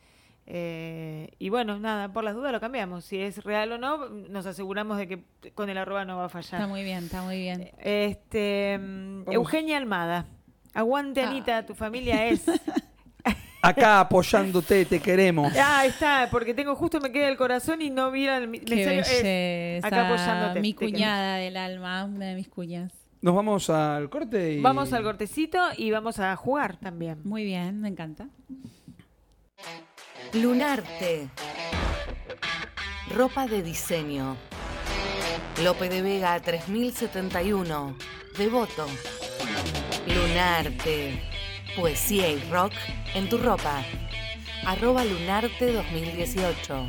eh, 0.51 1.31
y 1.39 1.49
bueno, 1.51 1.79
nada, 1.79 2.13
por 2.13 2.25
las 2.25 2.35
dudas 2.35 2.53
lo 2.53 2.61
cambiamos. 2.61 3.05
Si 3.05 3.19
es 3.21 3.45
real 3.45 3.73
o 3.73 3.79
no, 3.79 4.09
nos 4.09 4.45
aseguramos 4.47 4.99
de 4.99 5.07
que 5.09 5.25
con 5.55 5.71
el 5.71 5.79
arroba 5.79 6.05
no 6.05 6.17
va 6.17 6.25
a 6.25 6.27
Está 6.27 6.43
fallar. 6.43 6.69
muy 6.69 6.83
bien, 6.85 7.05
está 7.05 7.23
muy 7.23 7.37
bien. 7.39 7.71
Este, 7.79 8.79
mm, 8.79 9.25
Vamos. 9.25 9.35
Eugenia 9.35 9.77
Almada. 9.79 10.27
Aguante, 10.75 11.23
Ah. 11.23 11.31
Anita, 11.31 11.67
tu 11.67 11.75
familia 11.75 12.27
es. 12.27 12.45
Acá 13.63 14.01
apoyándote, 14.01 14.85
te 14.85 15.01
queremos. 15.01 15.53
Ah, 15.61 15.85
está, 15.85 16.29
porque 16.31 16.55
tengo 16.55 16.77
justo 16.77 17.01
me 17.01 17.11
queda 17.11 17.29
el 17.29 17.37
corazón 17.37 17.83
y 17.83 17.91
no 17.91 18.11
vi 18.13 18.27
el 18.29 18.51
Qué 18.65 18.87
belleza. 18.87 19.87
acá 19.87 20.07
apoyándote. 20.07 20.61
Mi 20.61 20.75
cuñada 20.75 21.37
del 21.37 21.57
alma, 21.57 22.05
una 22.05 22.27
de 22.27 22.35
mis 22.37 22.49
cuñas. 22.49 22.93
Nos 23.21 23.35
vamos 23.35 23.69
al 23.69 24.09
corte 24.11 24.53
y... 24.55 24.61
Vamos 24.61 24.93
al 24.93 25.03
cortecito 25.03 25.59
y 25.77 25.91
vamos 25.91 26.21
a 26.21 26.37
jugar 26.37 26.77
también. 26.77 27.19
Muy 27.25 27.43
bien, 27.45 27.81
me 27.81 27.89
encanta. 27.89 28.29
Lunarte. 30.35 31.29
Ropa 33.15 33.49
de 33.49 33.63
diseño. 33.63 34.37
Lope 35.65 35.89
de 35.89 36.03
Vega 36.03 36.39
3071. 36.39 37.97
Devoto. 38.39 38.87
Lunarte. 40.15 41.21
Poesía 41.77 42.31
y 42.31 42.41
rock 42.51 42.73
en 43.15 43.29
tu 43.29 43.37
ropa. 43.37 43.83
Arroba 44.65 45.05
Lunarte 45.05 45.73
2018. 45.73 46.87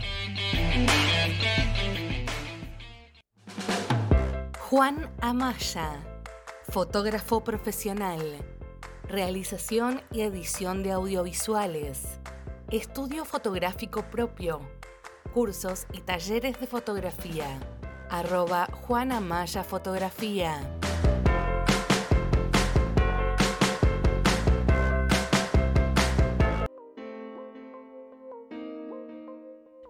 Juan 4.59 5.11
Amaya. 5.19 6.01
Fotógrafo 6.69 7.43
profesional. 7.43 8.21
Realización 9.09 10.01
y 10.11 10.21
edición 10.21 10.81
de 10.81 10.91
audiovisuales. 10.91 12.19
Estudio 12.71 13.25
fotográfico 13.25 14.03
propio. 14.03 14.61
Cursos 15.33 15.87
y 15.91 15.99
talleres 16.01 16.57
de 16.59 16.67
fotografía. 16.67 17.59
Arroba 18.09 18.69
Juana 18.71 19.19
Maya 19.19 19.63
Fotografía. 19.63 20.78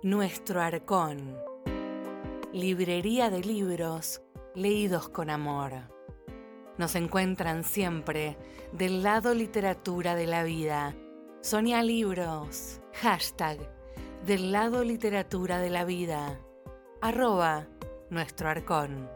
Nuestro 0.02 0.62
Arcón. 0.62 1.38
Librería 2.54 3.30
de 3.30 3.42
libros 3.42 4.22
leídos 4.56 5.10
con 5.10 5.30
amor. 5.30 5.74
Nos 6.78 6.96
encuentran 6.96 7.66
siempre 7.66 8.38
del 8.72 9.04
lado 9.04 9.34
literatura 9.34 10.16
de 10.16 10.26
la 10.26 10.44
vida. 10.44 10.96
Sonia 11.42 11.84
Libros. 11.84 12.80
Hashtag 13.02 13.58
del 14.26 14.54
lado 14.54 14.86
literatura 14.86 15.58
de 15.60 15.70
la 15.70 15.84
vida. 15.84 16.40
Arroba 17.02 17.68
nuestro 18.10 18.48
arcón. 18.48 19.10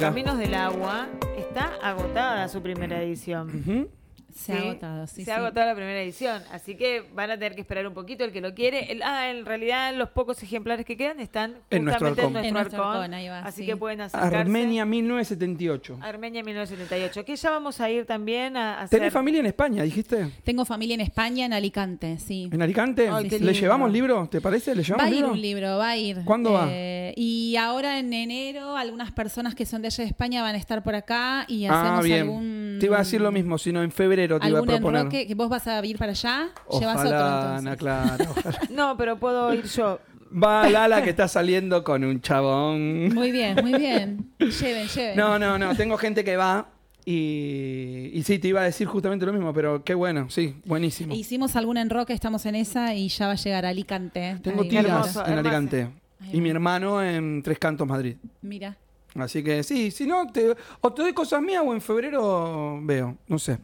Caminos 0.00 0.36
del 0.36 0.54
Agua 0.54 1.06
está 1.38 1.76
agotada 1.80 2.48
su 2.48 2.60
primera 2.60 3.00
edición. 3.00 3.88
Se 4.34 4.52
ha 4.52 4.58
agotado, 4.58 5.06
sí, 5.06 5.16
Se 5.16 5.24
sí. 5.24 5.30
ha 5.30 5.36
agotado 5.36 5.66
la 5.66 5.74
primera 5.74 6.00
edición, 6.02 6.42
así 6.52 6.76
que 6.76 7.02
van 7.14 7.30
a 7.30 7.34
tener 7.34 7.54
que 7.54 7.60
esperar 7.60 7.86
un 7.86 7.94
poquito 7.94 8.24
el 8.24 8.32
que 8.32 8.40
lo 8.40 8.54
quiere. 8.54 8.92
El- 8.92 9.02
ah, 9.02 9.30
en 9.30 9.44
realidad 9.46 9.94
los 9.94 10.10
pocos 10.10 10.42
ejemplares 10.42 10.84
que 10.86 10.96
quedan 10.96 11.20
están 11.20 11.56
En 11.70 11.84
nuestro 11.84 12.08
justamente 12.08 12.20
Arcón. 12.22 12.36
en 12.38 12.44
En 12.44 12.54
nuestro 12.54 12.82
arcón, 12.84 12.96
Arcón, 13.02 13.14
ahí 13.14 13.28
va, 13.28 13.40
así 13.40 13.62
sí. 13.62 13.66
que 13.66 13.76
pueden 13.76 14.00
acercarse. 14.00 14.36
Armenia 14.36 14.84
1978. 14.84 15.98
Armenia 16.02 16.42
1978, 16.42 17.24
que 17.24 17.36
ya 17.36 17.50
vamos 17.50 17.80
a 17.80 17.90
ir 17.90 18.06
también 18.06 18.56
a 18.56 18.80
hacer. 18.82 18.98
¿Tenés 18.98 19.12
familia 19.12 19.40
en 19.40 19.46
España, 19.46 19.82
dijiste? 19.82 20.28
Tengo 20.44 20.64
familia 20.64 20.94
en 20.94 21.00
España, 21.00 21.46
en 21.46 21.52
Alicante, 21.52 22.18
sí. 22.18 22.48
¿En 22.52 22.62
Alicante? 22.62 23.10
¿Le 23.10 23.28
lindo. 23.28 23.52
llevamos 23.52 23.90
libro? 23.92 24.28
¿Te 24.30 24.40
parece? 24.40 24.74
¿Le 24.74 24.82
Va 24.82 24.86
llevamos 24.86 25.06
a 25.06 25.08
ir 25.10 25.14
libro? 25.16 25.32
un 25.32 25.40
libro, 25.42 25.78
va 25.78 25.88
a 25.90 25.96
ir. 25.96 26.18
¿Cuándo 26.24 26.52
va? 26.52 26.68
Eh, 26.70 27.14
Y 27.16 27.56
ahora 27.56 27.98
en 27.98 28.12
enero 28.12 28.76
algunas 28.76 29.12
personas 29.12 29.54
que 29.54 29.66
son 29.66 29.82
de 29.82 29.88
allá 29.88 30.04
de 30.04 30.08
España 30.10 30.42
van 30.42 30.54
a 30.54 30.58
estar 30.58 30.82
por 30.82 30.94
acá 30.94 31.44
y 31.48 31.66
Ah, 31.66 31.80
hacemos 31.82 32.04
bien. 32.04 32.20
algún... 32.20 32.76
Te 32.80 32.86
iba 32.86 32.96
a 32.96 33.00
decir 33.00 33.20
lo 33.20 33.30
mismo, 33.32 33.58
sino 33.58 33.82
en 33.82 33.90
febrero 33.92 34.19
te 34.28 34.48
iba 34.48 34.58
a 34.58 34.62
algún 34.62 34.66
proponer. 34.66 35.08
que 35.08 35.34
vos 35.34 35.48
vas 35.48 35.66
a 35.66 35.84
ir 35.84 35.98
para 35.98 36.12
allá, 36.12 36.48
llevas 36.78 36.96
otro 36.96 37.08
Ojalá, 37.08 37.56
entonces. 37.56 37.66
Ana 37.66 37.76
Clara, 37.76 38.26
ojalá. 38.30 38.58
No, 38.70 38.96
pero 38.96 39.18
puedo 39.18 39.54
ir 39.54 39.64
yo. 39.64 39.98
Va 40.32 40.68
Lala 40.68 41.02
que 41.02 41.10
está 41.10 41.26
saliendo 41.26 41.82
con 41.82 42.04
un 42.04 42.20
chabón. 42.20 43.12
Muy 43.14 43.32
bien, 43.32 43.56
muy 43.62 43.74
bien. 43.74 44.30
Lleven, 44.38 44.86
lleven. 44.88 45.16
No, 45.16 45.38
no, 45.38 45.58
no, 45.58 45.74
tengo 45.74 45.96
gente 45.96 46.22
que 46.22 46.36
va 46.36 46.68
y, 47.04 48.10
y 48.12 48.22
sí, 48.22 48.38
te 48.38 48.48
iba 48.48 48.60
a 48.60 48.64
decir 48.64 48.86
justamente 48.86 49.26
lo 49.26 49.32
mismo, 49.32 49.52
pero 49.52 49.82
qué 49.82 49.94
bueno, 49.94 50.30
sí, 50.30 50.54
buenísimo. 50.64 51.14
Hicimos 51.14 51.56
algún 51.56 51.78
enroque, 51.78 52.12
estamos 52.12 52.46
en 52.46 52.54
esa 52.54 52.94
y 52.94 53.08
ya 53.08 53.26
va 53.26 53.32
a 53.32 53.36
llegar 53.36 53.66
a 53.66 53.70
Alicante. 53.70 54.38
Tengo 54.42 54.62
Ahí, 54.62 54.68
tías 54.68 54.84
hermoso, 54.84 55.20
en 55.24 55.32
hermoso. 55.32 55.48
Alicante 55.48 55.88
y 56.32 56.40
mi 56.40 56.50
hermano 56.50 57.02
en 57.02 57.42
Tres 57.42 57.58
Cantos, 57.58 57.86
Madrid. 57.86 58.16
Mira. 58.42 58.76
Así 59.18 59.42
que 59.42 59.62
sí, 59.62 59.90
si 59.90 60.06
no, 60.06 60.30
te, 60.30 60.54
o 60.80 60.92
te 60.92 61.02
doy 61.02 61.12
cosas 61.12 61.42
mías 61.42 61.62
o 61.66 61.74
en 61.74 61.80
febrero 61.80 62.78
veo, 62.82 63.16
no 63.26 63.38
sé. 63.38 63.58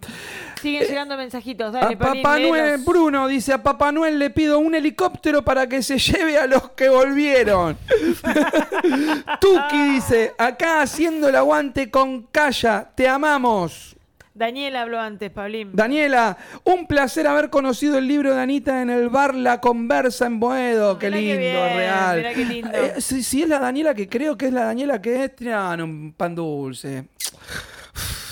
Siguen 0.60 0.88
llegando 0.88 1.16
mensajitos, 1.16 1.72
dale, 1.72 1.94
a 1.94 1.98
Papá 1.98 2.38
Noel. 2.38 2.78
Bruno 2.78 3.28
dice, 3.28 3.52
a 3.52 3.62
Papá 3.62 3.92
Noel 3.92 4.18
le 4.18 4.30
pido 4.30 4.58
un 4.58 4.74
helicóptero 4.74 5.44
para 5.44 5.68
que 5.68 5.82
se 5.82 5.98
lleve 5.98 6.38
a 6.38 6.46
los 6.46 6.70
que 6.70 6.88
volvieron. 6.88 7.76
Tuki 9.40 9.88
dice, 9.94 10.34
acá 10.36 10.82
haciendo 10.82 11.28
el 11.28 11.36
aguante 11.36 11.90
con 11.90 12.24
Calla, 12.24 12.90
te 12.94 13.08
amamos. 13.08 13.95
Daniel 14.36 14.76
habló 14.76 15.00
antes, 15.00 15.30
Paulín. 15.30 15.70
Daniela, 15.72 16.36
un 16.64 16.86
placer 16.86 17.26
haber 17.26 17.48
conocido 17.48 17.96
el 17.96 18.06
libro 18.06 18.34
de 18.34 18.42
Anita 18.42 18.82
en 18.82 18.90
el 18.90 19.08
bar 19.08 19.34
La 19.34 19.60
Conversa 19.62 20.26
en 20.26 20.38
Boedo. 20.38 20.98
Qué 20.98 21.06
Mirá 21.10 21.16
qué 21.20 21.26
lindo, 21.26 21.40
bien, 21.64 21.76
real. 21.78 22.16
mirá 22.18 22.34
qué 22.34 22.44
lindo. 22.44 22.70
Eh, 22.72 23.00
si, 23.00 23.22
si 23.22 23.42
es 23.42 23.48
la 23.48 23.58
Daniela 23.58 23.94
que 23.94 24.08
creo 24.08 24.36
que 24.36 24.48
es 24.48 24.52
la 24.52 24.64
Daniela 24.66 25.00
que 25.00 25.24
es, 25.24 25.34
tiran 25.36 25.80
un 25.80 26.12
pan 26.12 26.34
dulce. 26.34 27.08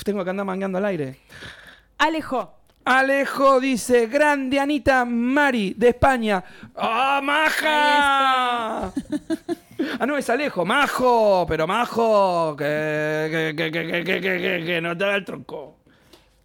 Tengo 0.03 0.23
que 0.23 0.29
andar 0.29 0.45
mangando 0.45 0.77
al 0.77 0.85
aire. 0.85 1.19
Alejo. 1.97 2.53
Alejo 2.85 3.59
dice, 3.59 4.05
grande 4.05 4.59
Anita 4.59 5.05
Mari, 5.05 5.73
de 5.75 5.89
España. 5.89 6.43
¡Ah, 6.75 7.19
maja! 7.23 8.93
Ah, 9.99 10.05
no, 10.05 10.17
es 10.17 10.29
Alejo, 10.29 10.65
majo, 10.65 11.45
pero 11.47 11.65
majo, 11.65 12.55
que, 12.55 13.27
que, 13.31 13.55
que, 13.55 13.71
que, 13.71 13.87
que, 13.87 14.03
que, 14.03 14.21
que, 14.21 14.21
que- 14.21 14.63
que 14.65 14.81
no 14.81 14.95
te 14.95 15.03
haga 15.03 15.15
el 15.15 15.25
tronco. 15.25 15.79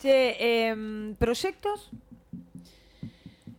Che, 0.00 0.68
em, 0.68 1.14
¿proyectos? 1.16 1.90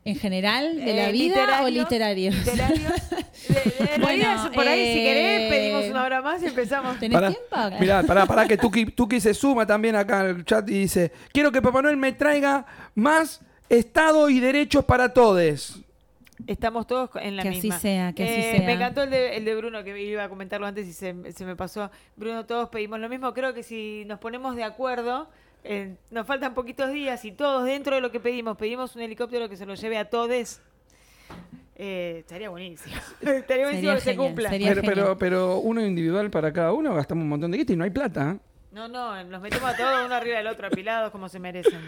¿En 0.04 0.16
general? 0.16 0.78
¿De 0.78 0.92
Eh, 0.92 0.96
la 0.96 1.12
vida 1.12 1.62
o 1.64 1.70
literarios, 1.70 2.34
literarios? 2.34 2.36
literarios. 2.36 3.10
De, 3.48 3.54
de- 3.54 3.94
en 3.96 4.02
Bueno, 4.02 4.52
por 4.56 4.68
ahí, 4.68 4.94
si 4.94 5.00
querés, 5.00 5.42
eh, 5.42 5.48
pedimos 5.52 5.86
una 5.92 6.04
hora 6.04 6.22
más 6.24 6.42
y 6.42 6.48
empezamos. 6.48 6.98
¿Tenés 7.00 7.20
Pará, 7.20 7.30
tiempo? 7.30 7.80
Mirá, 7.80 8.04
pará, 8.04 8.26
pará, 8.26 8.48
que 8.48 8.58
Tuki, 8.58 8.86
Tuki 8.88 9.22
se 9.22 9.36
suma 9.36 9.68
también 9.68 9.96
acá 9.96 10.22
al 10.22 10.44
chat 10.44 10.68
y 10.70 10.80
dice: 10.80 11.12
Quiero 11.32 11.52
que 11.52 11.62
Papá 11.62 11.84
Noel 11.84 11.98
me 11.98 12.12
traiga 12.14 12.66
más 12.96 13.42
Estado 13.70 14.28
y 14.30 14.40
derechos 14.40 14.84
para 14.86 15.14
todos. 15.14 15.80
Estamos 16.48 16.88
todos 16.88 17.12
en 17.22 17.36
la 17.38 17.44
Que 17.44 17.50
así 17.50 17.62
misma. 17.62 17.80
sea, 17.80 18.14
que 18.14 18.24
así 18.24 18.34
Eh, 18.34 18.54
sea. 18.58 18.66
Me 18.66 18.74
encantó 18.74 19.04
el 19.04 19.12
de, 19.12 19.38
el 19.38 19.46
de 19.46 19.56
Bruno, 19.56 19.84
que 19.84 20.02
iba 20.02 20.24
a 20.24 20.30
comentarlo 20.30 20.66
antes 20.66 20.88
y 20.88 20.94
se, 20.94 21.14
se 21.32 21.46
me 21.46 21.56
pasó. 21.56 21.92
Bruno, 22.16 22.48
todos 22.48 22.70
pedimos 22.70 23.00
lo 23.00 23.08
mismo. 23.08 23.32
Creo 23.36 23.54
que 23.54 23.62
si 23.62 24.04
nos 24.08 24.18
ponemos 24.18 24.56
de 24.56 24.64
acuerdo, 24.64 25.30
eh, 25.64 25.96
nos 26.10 26.26
faltan 26.26 26.54
poquitos 26.54 26.92
días 26.92 27.24
y 27.26 27.32
todos 27.32 27.66
dentro 27.66 27.96
de 27.96 28.02
lo 28.02 28.12
que 28.12 28.20
pedimos, 28.20 28.58
pedimos 28.58 28.96
un 28.96 29.04
helicóptero 29.04 29.48
que 29.50 29.58
se 29.58 29.66
lo 29.66 29.76
lleve 29.76 29.98
a 29.98 30.10
todos. 30.10 30.62
Eh, 31.76 32.18
estaría 32.20 32.50
buenísimo. 32.50 32.96
estaría 33.22 33.66
buenísimo 33.66 33.72
Sería 33.72 33.96
que 33.96 34.02
se 34.02 34.16
cumpla. 34.16 34.52
pero, 34.86 35.18
pero 35.18 35.58
uno 35.60 35.86
individual 35.86 36.30
para 36.30 36.52
cada 36.52 36.74
uno 36.74 36.94
gastamos 36.94 37.24
un 37.24 37.30
montón 37.30 37.52
de 37.52 37.58
guita 37.58 37.74
y 37.74 37.76
no 37.76 37.84
hay 37.84 37.90
plata. 37.90 38.32
¿eh? 38.32 38.40
No, 38.72 38.88
no, 38.88 39.24
nos 39.24 39.42
metemos 39.42 39.70
a 39.70 39.76
todos 39.76 40.06
uno 40.06 40.16
arriba 40.16 40.38
del 40.38 40.48
otro, 40.48 40.68
apilados 40.68 41.12
como 41.12 41.28
se 41.28 41.40
merecen. 41.40 41.82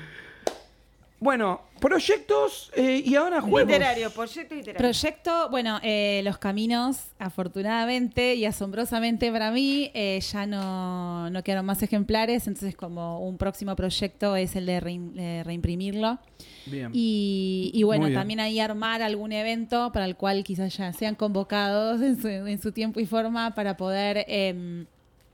Bueno, 1.24 1.62
proyectos 1.80 2.70
eh, 2.76 3.02
y 3.06 3.16
ahora 3.16 3.40
juegos. 3.40 3.72
Literario, 3.72 4.12
proyecto 4.12 4.56
literario. 4.56 4.78
Proyecto, 4.78 5.50
bueno, 5.50 5.80
eh, 5.82 6.20
Los 6.26 6.38
Caminos, 6.38 6.98
afortunadamente 7.18 8.36
y 8.36 8.44
asombrosamente 8.46 9.32
para 9.32 9.50
mí, 9.52 9.90
eh, 9.94 10.20
ya 10.20 10.46
no, 10.46 11.30
no 11.30 11.42
quedaron 11.44 11.66
más 11.66 11.82
ejemplares, 11.82 12.46
entonces 12.48 12.76
como 12.76 13.20
un 13.26 13.38
próximo 13.38 13.74
proyecto 13.76 14.36
es 14.36 14.56
el 14.58 14.66
de 14.66 14.82
reim- 14.82 15.14
eh, 15.18 15.44
reimprimirlo. 15.46 16.20
Bien. 16.66 16.90
Y, 16.94 17.72
y 17.74 17.84
bueno, 17.84 18.08
bien. 18.08 18.20
también 18.20 18.40
ahí 18.42 18.60
armar 18.60 19.02
algún 19.02 19.32
evento 19.32 19.92
para 19.94 20.04
el 20.06 20.18
cual 20.18 20.44
quizás 20.44 20.76
ya 20.76 20.92
sean 20.92 21.16
convocados 21.16 22.02
en 22.02 22.22
su, 22.22 22.28
en 22.28 22.62
su 22.62 22.72
tiempo 22.74 23.00
y 23.00 23.06
forma 23.06 23.56
para 23.56 23.78
poder 23.78 24.26
em, 24.28 24.86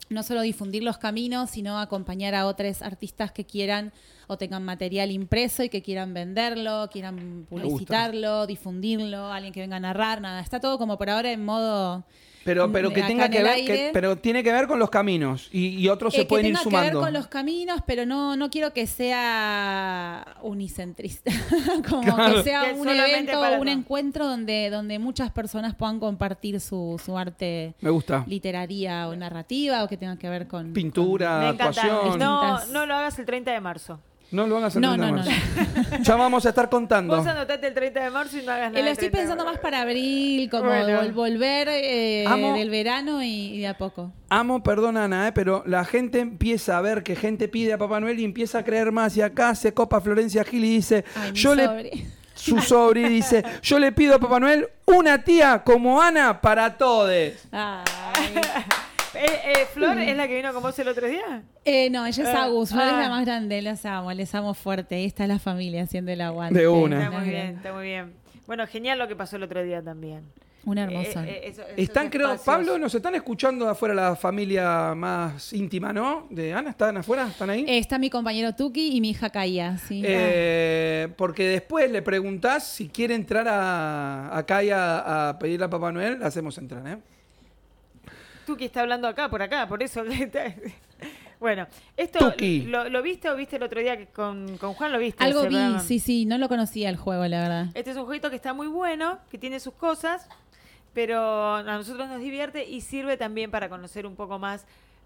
no 0.09 0.23
solo 0.23 0.41
difundir 0.41 0.83
los 0.83 0.97
caminos, 0.97 1.51
sino 1.51 1.79
acompañar 1.79 2.35
a 2.35 2.47
otros 2.47 2.81
artistas 2.81 3.31
que 3.31 3.45
quieran 3.45 3.93
o 4.27 4.37
tengan 4.37 4.63
material 4.63 5.11
impreso 5.11 5.63
y 5.63 5.69
que 5.69 5.81
quieran 5.81 6.13
venderlo, 6.13 6.89
quieran 6.91 7.45
publicitarlo, 7.49 8.47
difundirlo, 8.47 9.31
alguien 9.31 9.53
que 9.53 9.61
venga 9.61 9.77
a 9.77 9.79
narrar, 9.79 10.21
nada. 10.21 10.41
Está 10.41 10.59
todo 10.59 10.77
como 10.77 10.97
por 10.97 11.09
ahora 11.09 11.31
en 11.31 11.45
modo... 11.45 12.05
Pero, 12.45 12.71
pero 12.71 12.89
que 12.91 13.03
tenga 13.03 13.25
en 13.25 13.31
que 13.31 13.43
ver, 13.43 13.51
aire. 13.53 13.73
que- 13.75 13.89
pero 13.93 14.17
tiene 14.17 14.43
que 14.43 14.51
ver 14.51 14.67
con 14.67 14.79
los 14.79 14.89
caminos 14.89 15.49
y, 15.51 15.67
y 15.77 15.89
otros 15.89 16.13
se 16.13 16.25
pueden 16.25 16.45
que 16.45 16.49
ir 16.51 16.55
tenga 16.57 16.69
que 16.69 16.75
ver 16.75 16.85
sumando. 16.91 17.01
con 17.01 17.13
los 17.13 17.27
caminos, 17.27 17.81
pero 17.85 18.05
no, 18.05 18.35
no 18.37 18.49
quiero 18.49 18.73
que 18.73 18.87
sea 18.87 20.35
unicentrista. 20.41 21.31
Como 21.89 22.01
Claro. 22.15 22.35
que 22.35 22.43
sea 22.43 22.65
Que 22.73 22.79
un 22.79 22.87
evento, 22.89 23.39
un 23.59 23.65
no. 23.65 23.71
encuentro 23.71 24.27
donde, 24.27 24.69
donde 24.69 24.99
muchas 24.99 25.31
personas 25.31 25.75
puedan 25.75 25.99
compartir 25.99 26.59
su, 26.59 26.99
su 27.03 27.17
arte 27.17 27.75
Me 27.81 27.89
gusta. 27.89 28.23
literaria 28.27 29.07
o 29.07 29.15
narrativa 29.15 29.83
o 29.83 29.87
que 29.87 29.97
tenga 29.97 30.17
que 30.17 30.29
ver 30.29 30.47
con 30.47 30.73
Pintura, 30.73 31.39
Me 31.39 31.45
encanta. 31.49 31.81
actuación. 31.81 32.19
No, 32.19 32.65
no 32.67 32.85
lo 32.85 32.95
hagas 32.95 33.19
el 33.19 33.25
30 33.25 33.51
de 33.51 33.59
marzo. 33.61 33.99
No 34.31 34.45
lo 34.45 34.57
hagas 34.57 34.75
en 34.75 34.81
No, 34.83 34.89
30 34.95 35.05
de 35.05 35.11
no, 35.11 35.17
no, 35.17 35.23
marzo. 35.25 35.97
Ya 36.03 36.15
vamos 36.15 36.45
a 36.45 36.49
estar 36.49 36.69
contando. 36.69 37.17
Vos 37.17 37.25
anotate 37.25 37.67
el 37.67 37.73
30 37.73 38.03
de 38.03 38.09
marzo 38.11 38.37
y 38.37 38.43
no 38.45 38.51
hagas 38.51 38.67
Eh, 38.67 38.73
nada. 38.73 38.79
lo 38.81 38.85
el 38.85 38.91
estoy 38.93 39.09
30 39.09 39.17
de 39.17 39.23
pensando 39.23 39.45
más 39.51 39.59
para 39.59 39.81
abril, 39.81 40.49
como 40.51 40.65
Bueno. 40.65 41.01
vol- 41.01 41.13
volver 41.13 41.67
eh, 41.71 42.25
Amo- 42.27 42.55
del 42.55 42.69
verano 42.69 43.23
y, 43.23 43.27
y 43.55 43.59
de 43.61 43.67
a 43.67 43.77
poco. 43.77 44.11
Amo, 44.29 44.61
perdón 44.61 44.97
Ana, 44.97 45.27
eh, 45.27 45.31
pero 45.31 45.63
la 45.65 45.83
gente 45.83 46.19
empieza 46.19 46.77
a 46.77 46.81
ver 46.81 47.01
que 47.03 47.15
gente 47.15 47.47
pide 47.47 47.73
a 47.73 47.77
Papá 47.79 47.99
Noel 47.99 48.19
y 48.19 48.23
empieza 48.23 48.59
a 48.59 48.63
creer 48.63 48.91
más. 48.91 49.17
Y 49.17 49.21
acá 49.21 49.55
se 49.55 49.73
copa 49.73 49.99
Florencia 49.99 50.43
Gil 50.43 50.63
y 50.63 50.75
dice, 50.75 51.03
Ay, 51.15 51.31
yo 51.33 51.55
le 51.55 51.65
sobre. 51.65 51.91
su 52.35 52.59
sobri 52.61 53.03
dice, 53.09 53.43
yo 53.63 53.79
le 53.79 53.91
pido 53.91 54.15
a 54.15 54.19
Papá 54.19 54.39
Noel 54.39 54.69
una 54.85 55.23
tía 55.23 55.63
como 55.65 55.99
Ana 56.01 56.39
para 56.39 56.77
todos. 56.77 57.09
Ay. 57.51 57.83
Eh, 59.19 59.51
eh, 59.51 59.65
Flor 59.73 59.97
es 59.99 60.15
la 60.15 60.27
que 60.27 60.35
vino 60.35 60.53
con 60.53 60.63
vos 60.63 60.77
el 60.79 60.87
otro 60.87 61.07
día. 61.07 61.43
Eh, 61.65 61.89
no, 61.89 62.05
ella 62.05 62.23
es 62.23 62.29
Ah, 62.29 62.43
Agus, 62.45 62.69
Flor 62.71 62.87
es 62.87 62.93
ah. 62.93 62.99
la 63.01 63.09
más 63.09 63.25
grande, 63.25 63.61
les 63.61 63.85
amo, 63.85 64.11
les 64.13 64.33
amo 64.33 64.53
fuerte. 64.53 64.95
Ahí 64.95 65.05
está 65.05 65.27
la 65.27 65.39
familia 65.39 65.83
haciendo 65.83 66.11
el 66.11 66.21
aguante. 66.21 66.59
De 66.59 66.67
una. 66.67 66.97
Está 67.03 67.09
muy 67.11 67.17
Una 67.21 67.31
bien, 67.31 67.55
está 67.57 67.73
muy 67.73 67.83
bien. 67.83 68.13
Bueno, 68.47 68.65
genial 68.67 68.97
lo 68.97 69.07
que 69.07 69.15
pasó 69.15 69.35
el 69.35 69.43
otro 69.43 69.61
día 69.63 69.81
también. 69.83 70.23
Un 70.65 70.77
hermoso. 70.77 71.21
Eh, 71.21 71.29
eh, 71.29 71.41
eso- 71.45 71.61
esos 71.63 71.77
Están, 71.77 72.09
creo, 72.09 72.33
espacios. 72.33 72.45
Pablo, 72.45 72.77
nos 72.77 72.93
están 72.93 73.15
escuchando 73.15 73.65
de 73.65 73.71
afuera 73.71 73.93
la 73.95 74.15
familia 74.15 74.93
más 74.95 75.53
íntima, 75.53 75.93
¿no? 75.93 76.27
De 76.29 76.53
Ana, 76.53 76.71
¿están 76.71 76.97
afuera? 76.97 77.27
¿Están 77.29 77.49
ahí? 77.49 77.65
Está 77.67 77.97
mi 77.97 78.09
compañero 78.09 78.53
Tuki 78.53 78.95
y 78.95 79.01
mi 79.01 79.11
hija 79.11 79.29
Kaya, 79.29 79.77
sí. 79.77 80.01
Eh, 80.05 81.07
porque 81.17 81.47
después 81.47 81.89
le 81.89 82.01
preguntás 82.01 82.67
si 82.67 82.89
quiere 82.89 83.15
entrar 83.15 83.47
a, 83.47 84.37
acá 84.37 84.63
y 84.63 84.69
a, 84.69 85.29
a 85.29 85.39
pedirle 85.39 85.65
a 85.65 85.69
Papá 85.69 85.91
Noel, 85.91 86.19
la 86.19 86.27
hacemos 86.27 86.57
entrar, 86.57 86.85
¿eh? 86.87 86.97
Tú 88.49 88.57
que 88.57 88.65
está 88.65 88.81
hablando 88.81 89.07
acá, 89.07 89.29
por 89.29 89.43
acá, 89.43 89.67
por 89.67 89.83
eso. 89.83 90.03
bueno, 91.39 91.67
esto 91.95 92.31
Tuki. 92.31 92.63
lo, 92.63 92.89
lo 92.89 93.03
viste 93.03 93.29
o 93.29 93.35
viste 93.35 93.57
el 93.57 93.61
otro 93.61 93.79
día 93.79 93.95
que 93.95 94.07
con, 94.07 94.57
con 94.57 94.73
Juan? 94.73 94.91
¿Lo 94.91 94.97
viste? 94.97 95.23
Algo 95.23 95.41
vi, 95.43 95.49
programa? 95.49 95.79
sí, 95.81 95.99
sí, 95.99 96.25
no 96.25 96.39
lo 96.39 96.49
conocía 96.49 96.89
el 96.89 96.97
juego, 96.97 97.27
la 97.27 97.41
verdad. 97.41 97.65
Este 97.75 97.91
es 97.91 97.97
un 97.97 98.05
jueguito 98.05 98.31
que 98.31 98.35
está 98.37 98.53
muy 98.53 98.65
bueno, 98.65 99.19
que 99.29 99.37
tiene 99.37 99.59
sus 99.59 99.75
cosas, 99.75 100.27
pero 100.95 101.53
a 101.57 101.61
nosotros 101.61 102.07
nos 102.09 102.19
divierte 102.21 102.67
y 102.67 102.81
sirve 102.81 103.17
también 103.17 103.51
para 103.51 103.69
conocer 103.69 104.07
un 104.07 104.15
poco 104.15 104.39
más, 104.39 104.65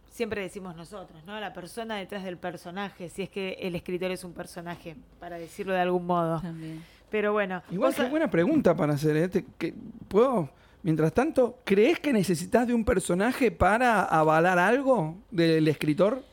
siempre 0.09 0.41
decimos 0.41 0.73
nosotros, 0.77 1.21
¿no? 1.25 1.37
La 1.41 1.51
persona 1.51 1.97
detrás 1.97 2.23
del 2.23 2.37
personaje, 2.37 3.09
si 3.09 3.23
es 3.23 3.29
que 3.29 3.57
el 3.59 3.75
escritor 3.75 4.09
es 4.11 4.23
un 4.23 4.31
personaje, 4.31 4.95
para 5.19 5.37
decirlo 5.37 5.73
de 5.73 5.81
algún 5.81 6.05
modo. 6.05 6.39
También. 6.39 6.81
Pero 7.11 7.33
bueno, 7.33 7.61
Igual 7.69 7.93
qué 7.93 8.03
buena 8.05 8.31
pregunta 8.31 8.73
para 8.73 8.93
hacer, 8.93 9.17
¿eh? 9.17 9.27
Te- 9.27 9.45
que- 9.57 9.73
¿Puedo? 10.07 10.49
Mientras 10.83 11.13
tanto, 11.13 11.59
¿crees 11.63 11.99
que 11.99 12.11
necesitas 12.11 12.67
de 12.67 12.73
un 12.73 12.83
personaje 12.83 13.51
para 13.51 14.03
avalar 14.03 14.59
algo 14.59 15.15
del 15.31 15.67
escritor? 15.69 16.23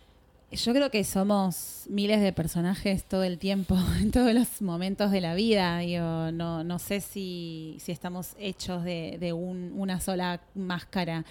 Yo 0.53 0.73
creo 0.73 0.91
que 0.91 1.05
somos 1.05 1.85
miles 1.89 2.21
de 2.21 2.33
personajes 2.33 3.05
todo 3.05 3.23
el 3.23 3.39
tiempo, 3.39 3.77
en 4.01 4.11
todos 4.11 4.35
los 4.35 4.61
momentos 4.61 5.13
de 5.13 5.21
la 5.21 5.35
vida. 5.35 5.79
Digo, 5.79 6.33
no, 6.33 6.65
no 6.65 6.79
sé 6.81 7.01
si, 7.01 7.77
si 7.79 7.93
estamos 7.93 8.35
hechos 8.41 8.83
de, 8.83 9.17
de 9.21 9.33
un- 9.33 9.73
una 9.77 10.01
sola 10.01 10.41
máscara. 10.57 11.25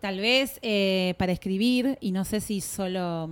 Tal 0.00 0.18
vez 0.18 0.58
eh, 0.62 1.14
para 1.18 1.30
escribir, 1.30 1.96
y 2.00 2.10
no 2.10 2.24
sé 2.24 2.40
si 2.40 2.60
solo 2.60 3.30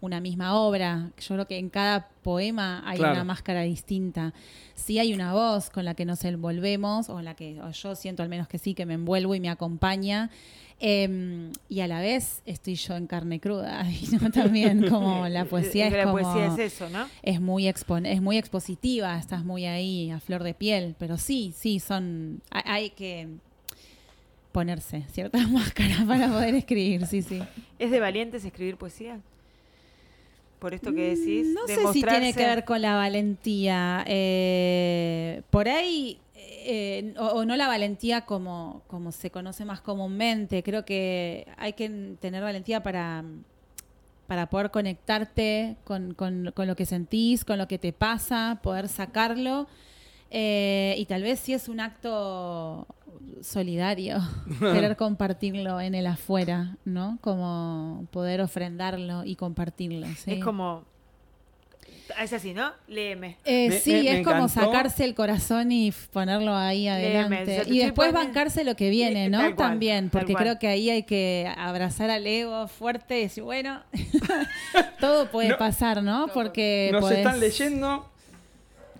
una 0.00 0.20
misma 0.20 0.54
obra. 0.60 1.10
Yo 1.18 1.34
creo 1.34 1.46
que 1.46 1.58
en 1.58 1.70
cada 1.70 2.08
poema 2.22 2.82
hay 2.86 2.98
Claro. 2.98 3.14
una 3.14 3.24
máscara 3.24 3.62
distinta. 3.62 4.34
Sí 4.74 4.98
hay 4.98 5.14
una 5.14 5.32
voz 5.32 5.70
con 5.70 5.84
la 5.84 5.94
que 5.94 6.04
nos 6.04 6.22
envolvemos, 6.24 7.08
o 7.08 7.18
en 7.18 7.24
la 7.24 7.34
que 7.34 7.60
o 7.62 7.70
yo 7.70 7.94
siento 7.94 8.22
al 8.22 8.28
menos 8.28 8.46
que 8.48 8.58
sí, 8.58 8.74
que 8.74 8.84
me 8.86 8.94
envuelvo 8.94 9.34
y 9.34 9.40
me 9.40 9.48
acompaña. 9.48 10.30
Em, 10.78 11.50
y 11.70 11.80
a 11.80 11.88
la 11.88 12.00
vez 12.00 12.42
estoy 12.44 12.74
yo 12.74 12.96
en 12.96 13.06
carne 13.06 13.40
cruda. 13.40 13.86
Y 13.90 14.08
no 14.20 14.30
también 14.30 14.86
como 14.90 15.26
la 15.28 15.46
poesía 15.46 15.86
es 15.86 15.92
la 15.94 16.04
como 16.04 16.18
poesía 16.18 16.46
es 16.48 16.58
eso, 16.74 16.90
¿no? 16.90 17.06
es 17.22 17.40
muy 17.40 17.64
expon- 17.64 18.06
es 18.06 18.20
muy 18.20 18.36
expositiva, 18.36 19.18
estás 19.18 19.42
muy 19.44 19.64
ahí 19.64 20.10
a 20.10 20.20
flor 20.20 20.42
de 20.42 20.52
piel, 20.52 20.94
pero 20.98 21.16
sí, 21.16 21.54
sí 21.56 21.80
son 21.80 22.42
hay, 22.50 22.62
hay 22.66 22.90
que 22.90 23.28
ponerse 24.52 25.04
ciertas 25.12 25.50
máscaras 25.50 26.04
para 26.04 26.28
poder 26.28 26.54
escribir, 26.54 27.06
sí, 27.06 27.22
sí. 27.22 27.42
¿Es 27.78 27.90
de 27.90 28.00
valientes 28.00 28.44
escribir 28.44 28.76
poesía? 28.76 29.20
Por 30.58 30.72
esto 30.74 30.94
que 30.94 31.14
decís. 31.16 31.46
No 31.54 31.60
sé 31.66 31.74
si 31.92 32.00
tiene 32.12 32.32
que 32.32 32.44
ver 32.46 32.64
con 32.64 32.80
la 32.82 32.94
valentía. 32.96 34.04
eh, 34.06 35.42
por 35.50 35.68
ahí, 35.68 36.18
eh, 36.34 37.14
o, 37.18 37.26
o 37.26 37.44
no 37.44 37.56
la 37.56 37.66
valentía 37.68 38.22
como, 38.22 38.82
como 38.86 39.12
se 39.12 39.30
conoce 39.30 39.64
más 39.64 39.80
comúnmente. 39.80 40.62
Creo 40.62 40.84
que 40.84 41.46
hay 41.58 41.74
que 41.74 42.16
tener 42.20 42.42
valentía 42.42 42.82
para, 42.82 43.24
para 44.26 44.48
poder 44.48 44.70
conectarte 44.70 45.76
con, 45.84 46.14
con- 46.14 46.50
con 46.54 46.66
lo 46.66 46.74
que 46.74 46.86
sentís, 46.86 47.44
con 47.44 47.58
lo 47.58 47.68
que 47.68 47.78
te 47.78 47.92
pasa, 47.92 48.58
poder 48.62 48.88
sacarlo. 48.88 49.66
Eh, 50.30 50.94
y 50.98 51.04
tal 51.06 51.22
vez 51.22 51.38
si 51.40 51.52
es 51.54 51.68
un 51.68 51.80
acto 51.80 52.86
solidario, 53.42 54.18
querer 54.60 54.96
compartirlo 54.96 55.80
en 55.80 55.94
el 55.94 56.06
afuera, 56.06 56.76
¿no? 56.84 57.18
Como 57.20 58.06
poder 58.10 58.40
ofrendarlo 58.40 59.24
y 59.24 59.36
compartirlo. 59.36 60.06
¿sí? 60.16 60.32
Es 60.32 60.44
como. 60.44 60.84
Es 62.22 62.32
así, 62.32 62.54
¿no? 62.54 62.70
Léeme. 62.86 63.36
Eh, 63.44 63.68
Me- 63.68 63.78
sí, 63.80 63.92
me- 63.92 64.02
me 64.04 64.18
es 64.20 64.24
como 64.26 64.44
encantó. 64.44 64.60
sacarse 64.66 65.04
el 65.04 65.14
corazón 65.16 65.72
y 65.72 65.92
ponerlo 66.12 66.54
ahí 66.54 66.84
Léeme, 66.84 66.96
adelante. 67.16 67.42
o 67.42 67.46
sea, 67.56 67.64
te 67.64 67.74
y 67.74 67.78
después 67.80 68.12
bancarse 68.12 68.62
lo 68.64 68.76
que 68.76 68.90
viene, 68.90 69.28
¿no? 69.28 69.38
cual, 69.38 69.56
También, 69.56 70.08
porque 70.10 70.34
creo 70.34 70.58
que 70.58 70.68
ahí 70.68 70.88
hay 70.88 71.02
que 71.02 71.52
abrazar 71.56 72.10
al 72.10 72.24
ego 72.26 72.68
fuerte 72.68 73.18
y 73.18 73.22
decir, 73.22 73.42
bueno, 73.42 73.82
todo 75.00 75.30
puede 75.30 75.50
No. 75.50 75.58
pasar, 75.58 76.02
¿no? 76.02 76.28
Porque 76.32 76.90
Nos 76.92 77.02
podés- 77.04 77.18
están 77.18 77.40
leyendo. 77.40 78.08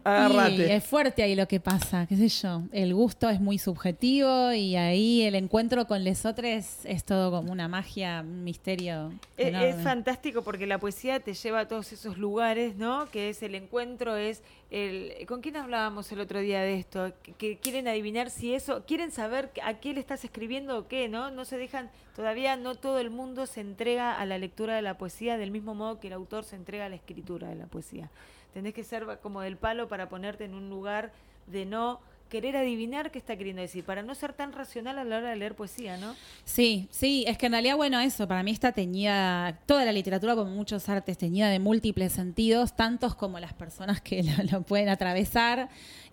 Y 0.06 0.08
Agárrate. 0.08 0.76
es 0.76 0.84
fuerte 0.84 1.22
ahí 1.24 1.34
lo 1.34 1.48
que 1.48 1.58
pasa, 1.58 2.06
qué 2.06 2.16
sé 2.16 2.28
yo. 2.28 2.62
El 2.70 2.94
gusto 2.94 3.28
es 3.28 3.40
muy 3.40 3.58
subjetivo 3.58 4.52
y 4.52 4.76
ahí 4.76 5.22
el 5.22 5.34
encuentro 5.34 5.86
con 5.86 6.04
lesotres 6.04 6.84
es 6.84 7.04
todo 7.04 7.32
como 7.32 7.50
una 7.50 7.66
magia, 7.66 8.20
un 8.20 8.44
misterio. 8.44 9.12
Es, 9.36 9.76
fantástico 9.82 10.42
porque 10.42 10.66
la 10.66 10.78
poesía 10.78 11.18
te 11.20 11.34
lleva 11.34 11.60
a 11.60 11.68
todos 11.68 11.92
esos 11.92 12.18
lugares, 12.18 12.76
¿no? 12.76 13.06
Que 13.10 13.30
es 13.30 13.42
el 13.42 13.56
encuentro, 13.56 14.16
es 14.16 14.42
el- 14.70 15.26
¿Con 15.26 15.40
quién 15.40 15.56
hablábamos 15.56 16.10
el 16.12 16.20
otro 16.20 16.40
día 16.40 16.60
de 16.60 16.78
esto? 16.78 17.12
Que, 17.22 17.32
que 17.32 17.58
quieren 17.58 17.88
adivinar 17.88 18.30
si 18.30 18.54
eso, 18.54 18.84
quieren 18.86 19.10
saber 19.10 19.50
a 19.62 19.74
qué 19.74 19.92
le 19.92 20.00
estás 20.00 20.24
escribiendo 20.24 20.78
o 20.78 20.86
qué, 20.88 21.08
¿no? 21.08 21.30
No 21.30 21.44
se 21.44 21.58
dejan, 21.58 21.90
todavía 22.14 22.56
no 22.56 22.76
todo 22.76 23.00
el 23.00 23.10
mundo 23.10 23.46
se 23.46 23.60
entrega 23.60 24.14
a 24.14 24.24
la 24.24 24.38
lectura 24.38 24.76
de 24.76 24.82
la 24.82 24.98
poesía 24.98 25.36
del 25.36 25.50
mismo 25.50 25.74
modo 25.74 25.98
que 25.98 26.06
el 26.06 26.12
autor 26.12 26.44
se 26.44 26.56
entrega 26.56 26.86
a 26.86 26.88
la 26.88 26.96
escritura 26.96 27.48
de 27.48 27.56
la 27.56 27.66
poesía. 27.66 28.10
Tenés 28.56 28.72
que 28.72 28.84
ser 28.84 29.04
como 29.20 29.42
del 29.42 29.58
palo 29.58 29.86
para 29.86 30.08
ponerte 30.08 30.46
en 30.46 30.54
un 30.54 30.70
lugar 30.70 31.12
de 31.46 31.66
no 31.66 32.00
querer 32.30 32.56
adivinar 32.56 33.10
qué 33.10 33.18
está 33.18 33.36
queriendo 33.36 33.60
decir, 33.60 33.84
para 33.84 34.02
no 34.02 34.14
ser 34.14 34.32
tan 34.32 34.54
racional 34.54 34.98
a 34.98 35.04
la 35.04 35.18
hora 35.18 35.28
de 35.28 35.36
leer 35.36 35.54
poesía, 35.54 35.98
¿no? 35.98 36.16
Sí, 36.46 36.88
sí, 36.90 37.26
es 37.28 37.36
que 37.36 37.46
en 37.46 37.52
realidad, 37.52 37.76
bueno, 37.76 38.00
eso, 38.00 38.26
para 38.26 38.42
mí 38.42 38.52
está 38.52 38.72
teñida, 38.72 39.58
toda 39.66 39.84
la 39.84 39.92
literatura, 39.92 40.34
como 40.34 40.50
muchos 40.52 40.88
artes, 40.88 41.18
teñida 41.18 41.50
de 41.50 41.58
múltiples 41.58 42.14
sentidos, 42.14 42.74
tantos 42.74 43.14
como 43.14 43.38
las 43.40 43.52
personas 43.52 44.00
que 44.00 44.22
lo, 44.22 44.42
lo 44.50 44.62
pueden 44.62 44.88
atravesar. 44.88 45.68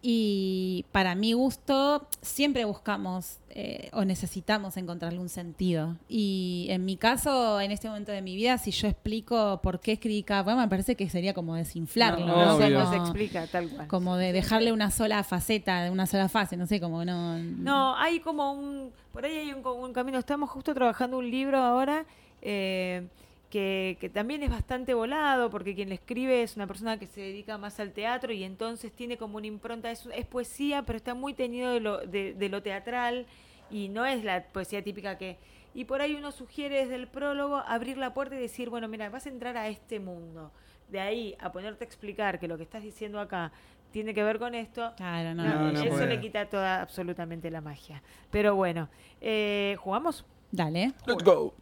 Y 0.05 0.83
para 0.91 1.15
mi 1.15 1.31
gusto, 1.31 2.05
siempre 2.21 2.65
buscamos 2.65 3.37
eh, 3.51 3.89
o 3.93 4.03
necesitamos 4.03 4.75
encontrarle 4.75 5.17
un 5.19 5.29
sentido. 5.29 5.95
Y 6.09 6.67
en 6.71 6.83
mi 6.83 6.97
caso, 6.97 7.61
en 7.61 7.71
este 7.71 7.87
momento 7.87 8.11
de 8.11 8.21
mi 8.21 8.35
vida, 8.35 8.57
si 8.57 8.71
yo 8.71 8.89
explico 8.89 9.61
por 9.63 9.79
qué 9.79 9.93
escribí 9.93 10.21
cada 10.23 10.43
poema, 10.43 10.63
me 10.63 10.67
parece 10.67 10.95
que 10.95 11.07
sería 11.09 11.33
como 11.33 11.55
desinflarlo. 11.55 12.25
No, 12.25 12.35
¿no? 12.35 12.55
Obvio. 12.57 12.79
no 12.79 12.85
se 12.91 12.97
Como- 12.97 13.03
explica 13.05 13.47
tal 13.47 13.69
cual. 13.69 13.87
Como 13.87 14.17
de 14.17 14.33
dejarle 14.33 14.73
una 14.73 14.91
sola 14.91 15.23
faceta, 15.23 15.83
de 15.83 15.89
una 15.89 16.05
sola 16.05 16.27
fase, 16.27 16.57
no 16.57 16.67
sé, 16.67 16.81
como 16.81 17.05
no. 17.05 17.37
No, 17.39 17.95
hay 17.95 18.19
como 18.19 18.51
un. 18.51 18.91
Por 19.13 19.23
ahí 19.23 19.37
hay 19.37 19.53
un 19.53 19.93
camino. 19.93 20.19
Estamos 20.19 20.49
justo 20.49 20.73
trabajando 20.73 21.17
un 21.17 21.31
libro 21.31 21.59
ahora 21.59 22.03
eh, 22.41 23.07
que, 23.53 23.97
que 24.01 24.09
también 24.09 24.41
es 24.41 24.49
bastante 24.49 24.95
volado, 24.95 25.51
porque 25.51 25.75
quien 25.75 25.89
le 25.89 25.95
escribe 25.95 26.41
es 26.41 26.55
una 26.55 26.65
persona 26.65 26.97
que 26.97 27.05
se 27.05 27.21
dedica 27.21 27.59
más 27.59 27.79
al 27.79 27.91
teatro 27.91 28.33
y 28.33 28.43
entonces 28.43 28.91
tiene 28.91 29.15
como 29.15 29.37
una 29.37 29.45
impronta. 29.45 29.91
Es, 29.91 30.07
es 30.11 30.25
poesía, 30.25 30.81
pero 30.81 30.97
está 30.97 31.13
muy 31.13 31.35
teñido 31.35 31.71
de 31.71 31.79
lo, 31.79 31.99
de, 31.99 32.33
de 32.33 32.49
lo 32.49 32.63
teatral 32.63 33.27
y 33.69 33.89
no 33.89 34.07
es 34.07 34.23
la 34.23 34.43
poesía 34.45 34.83
típica 34.83 35.19
que. 35.19 35.37
Y 35.75 35.85
por 35.85 36.01
ahí 36.01 36.15
uno 36.15 36.31
sugiere 36.31 36.77
desde 36.79 36.95
el 36.95 37.07
prólogo 37.07 37.57
abrir 37.57 37.97
la 37.99 38.11
puerta 38.15 38.35
y 38.35 38.39
decir, 38.39 38.71
bueno, 38.71 38.87
mira, 38.87 39.07
vas 39.11 39.27
a 39.27 39.29
entrar 39.29 39.55
a 39.55 39.67
este 39.67 39.99
mundo. 39.99 40.51
De 40.89 40.99
ahí 40.99 41.35
a 41.39 41.51
ponerte 41.51 41.83
a 41.83 41.87
explicar 41.87 42.39
que 42.39 42.47
lo 42.47 42.57
que 42.57 42.63
estás 42.63 42.81
diciendo 42.81 43.19
acá 43.19 43.51
tiene 43.91 44.15
que 44.15 44.23
ver 44.23 44.39
con 44.39 44.55
esto, 44.55 44.93
Claro, 44.97 45.35
no. 45.35 45.43
no, 45.43 45.71
No, 45.73 45.79
eso 45.79 45.89
puede. 45.89 46.07
le 46.07 46.19
quita 46.19 46.49
toda 46.49 46.81
absolutamente 46.81 47.51
la 47.51 47.61
magia. 47.61 48.01
Pero 48.31 48.55
bueno, 48.55 48.89
eh, 49.21 49.75
jugamos. 49.79 50.25
Dale. 50.51 50.93
Let's 51.05 51.23
go. 51.23 51.53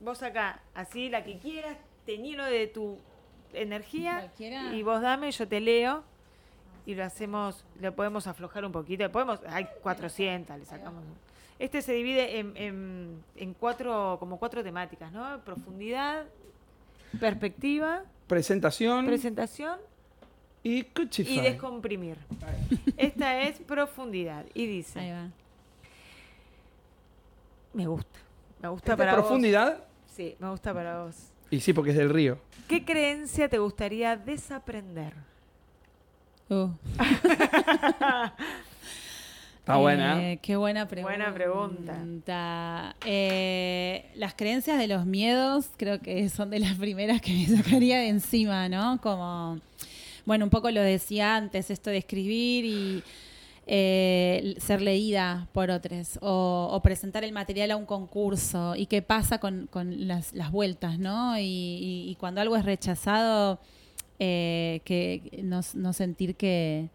Vos 0.00 0.22
acá, 0.22 0.60
así 0.74 1.08
la 1.10 1.22
que 1.24 1.38
quieras, 1.38 1.76
te 2.06 2.16
lleno 2.18 2.44
de 2.46 2.66
tu 2.66 2.98
energía 3.52 4.18
Cualquiera. 4.20 4.72
y 4.74 4.82
vos 4.82 5.02
dame, 5.02 5.30
yo 5.30 5.46
te 5.46 5.60
leo 5.60 6.02
y 6.86 6.94
lo 6.94 7.04
hacemos, 7.04 7.64
lo 7.80 7.94
podemos 7.94 8.26
aflojar 8.26 8.64
un 8.64 8.72
poquito. 8.72 9.10
Podemos, 9.12 9.40
hay 9.48 9.66
400, 9.82 10.58
le 10.58 10.64
sacamos. 10.64 11.04
Este 11.58 11.82
se 11.82 11.92
divide 11.92 12.38
en, 12.38 12.56
en- 12.56 13.22
en 13.36 13.52
cuatro, 13.54 14.16
como 14.18 14.38
cuatro 14.38 14.62
temáticas, 14.64 15.12
¿no? 15.12 15.40
Profundidad, 15.44 16.24
perspectiva, 17.18 18.04
Presentación 18.28 19.04
presentación 19.06 19.78
y 20.62 20.78
y 20.80 21.40
descomprimir. 21.40 22.16
Esta 22.96 23.42
es 23.42 23.58
profundidad 23.58 24.46
y 24.54 24.66
dice. 24.66 25.00
Ahí 25.00 25.10
va. 25.10 25.28
Me 27.72 27.86
gusta. 27.86 28.18
Me 28.62 28.68
gusta 28.68 28.92
¿Esta 28.92 28.96
para 28.96 29.16
vos. 29.16 29.26
Sí, 30.20 30.36
me 30.38 30.50
gusta 30.50 30.74
para 30.74 31.02
vos. 31.04 31.16
Y 31.50 31.60
sí, 31.60 31.72
porque 31.72 31.92
es 31.92 31.96
del 31.96 32.10
río. 32.10 32.38
¿Qué 32.68 32.84
creencia 32.84 33.48
te 33.48 33.56
gustaría 33.56 34.18
desaprender? 34.18 35.14
Uh. 36.50 36.68
Está 39.60 39.76
buena. 39.78 40.22
Eh, 40.22 40.38
qué 40.42 40.56
buena 40.56 40.86
pregunta. 40.86 41.16
Buena 41.16 41.32
pregunta. 41.32 42.96
Eh, 43.06 44.10
las 44.14 44.34
creencias 44.34 44.78
de 44.78 44.88
los 44.88 45.06
miedos 45.06 45.70
creo 45.78 46.02
que 46.02 46.28
son 46.28 46.50
de 46.50 46.58
las 46.58 46.74
primeras 46.74 47.22
que 47.22 47.32
me 47.32 47.46
sacaría 47.56 48.00
de 48.00 48.08
encima, 48.08 48.68
¿no? 48.68 49.00
Como, 49.00 49.58
bueno, 50.26 50.44
un 50.44 50.50
poco 50.50 50.70
lo 50.70 50.82
decía 50.82 51.34
antes, 51.34 51.70
esto 51.70 51.88
de 51.88 51.96
escribir 51.96 52.66
y 52.66 53.02
eh, 53.72 54.56
ser 54.58 54.82
leída 54.82 55.46
por 55.52 55.70
otros 55.70 56.18
o, 56.22 56.80
presentar 56.82 57.22
el 57.22 57.30
material 57.30 57.70
a 57.70 57.76
un 57.76 57.86
concurso 57.86 58.74
y 58.74 58.86
qué 58.86 59.00
pasa 59.00 59.38
con, 59.38 59.68
con 59.70 60.08
las, 60.08 60.32
vueltas, 60.50 60.98
¿no? 60.98 61.34
Y, 61.38 62.16
cuando 62.18 62.40
algo 62.40 62.56
es 62.56 62.64
rechazado, 62.64 63.60
eh, 64.18 64.80
que 64.84 65.40
no, 65.44 65.62
sentir 65.92 66.34
que, 66.34 66.88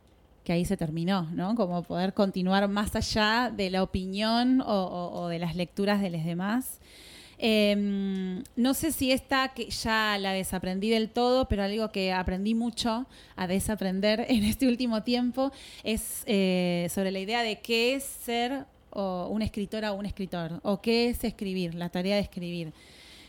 que 0.44 0.52
ahí 0.52 0.66
se 0.66 0.76
terminó, 0.76 1.30
¿no? 1.32 1.56
Como 1.56 1.82
poder 1.84 2.14
continuar 2.14 2.68
más 2.68 2.94
allá 2.94 3.54
de 3.56 3.70
la 3.70 3.82
opinión 3.82 4.62
o 4.66 5.30
de 5.30 5.40
las 5.40 5.56
lecturas 5.56 6.02
de 6.02 6.10
los 6.10 6.26
demás. 6.26 6.82
Eh, 7.38 8.42
no 8.56 8.74
sé 8.74 8.92
si 8.92 9.12
esta 9.12 9.50
que 9.50 9.70
ya 9.70 10.18
la 10.18 10.32
desaprendí 10.32 10.90
del 10.90 11.10
todo, 11.10 11.48
pero 11.48 11.64
algo 11.64 11.92
que 11.92 12.14
aprendí 12.14 12.56
mucho 12.56 13.06
a 13.36 13.48
desaprender 13.48 14.26
en 14.30 14.44
este 14.44 14.68
último 14.68 15.04
tiempo 15.04 15.52
es 15.84 16.24
eh, 16.26 16.88
sobre 16.94 17.12
la 17.12 17.20
idea 17.20 17.44
de 17.44 17.60
qué 17.60 17.96
es 17.96 18.04
ser 18.04 18.66
o 18.92 19.28
una 19.30 19.44
escritora 19.44 19.92
o 19.92 19.96
un 19.96 20.06
escritor, 20.06 20.60
o 20.64 20.82
qué 20.82 21.10
es 21.10 21.24
escribir, 21.26 21.76
la 21.76 21.90
tarea 21.90 22.16
de 22.16 22.22
escribir. 22.22 22.72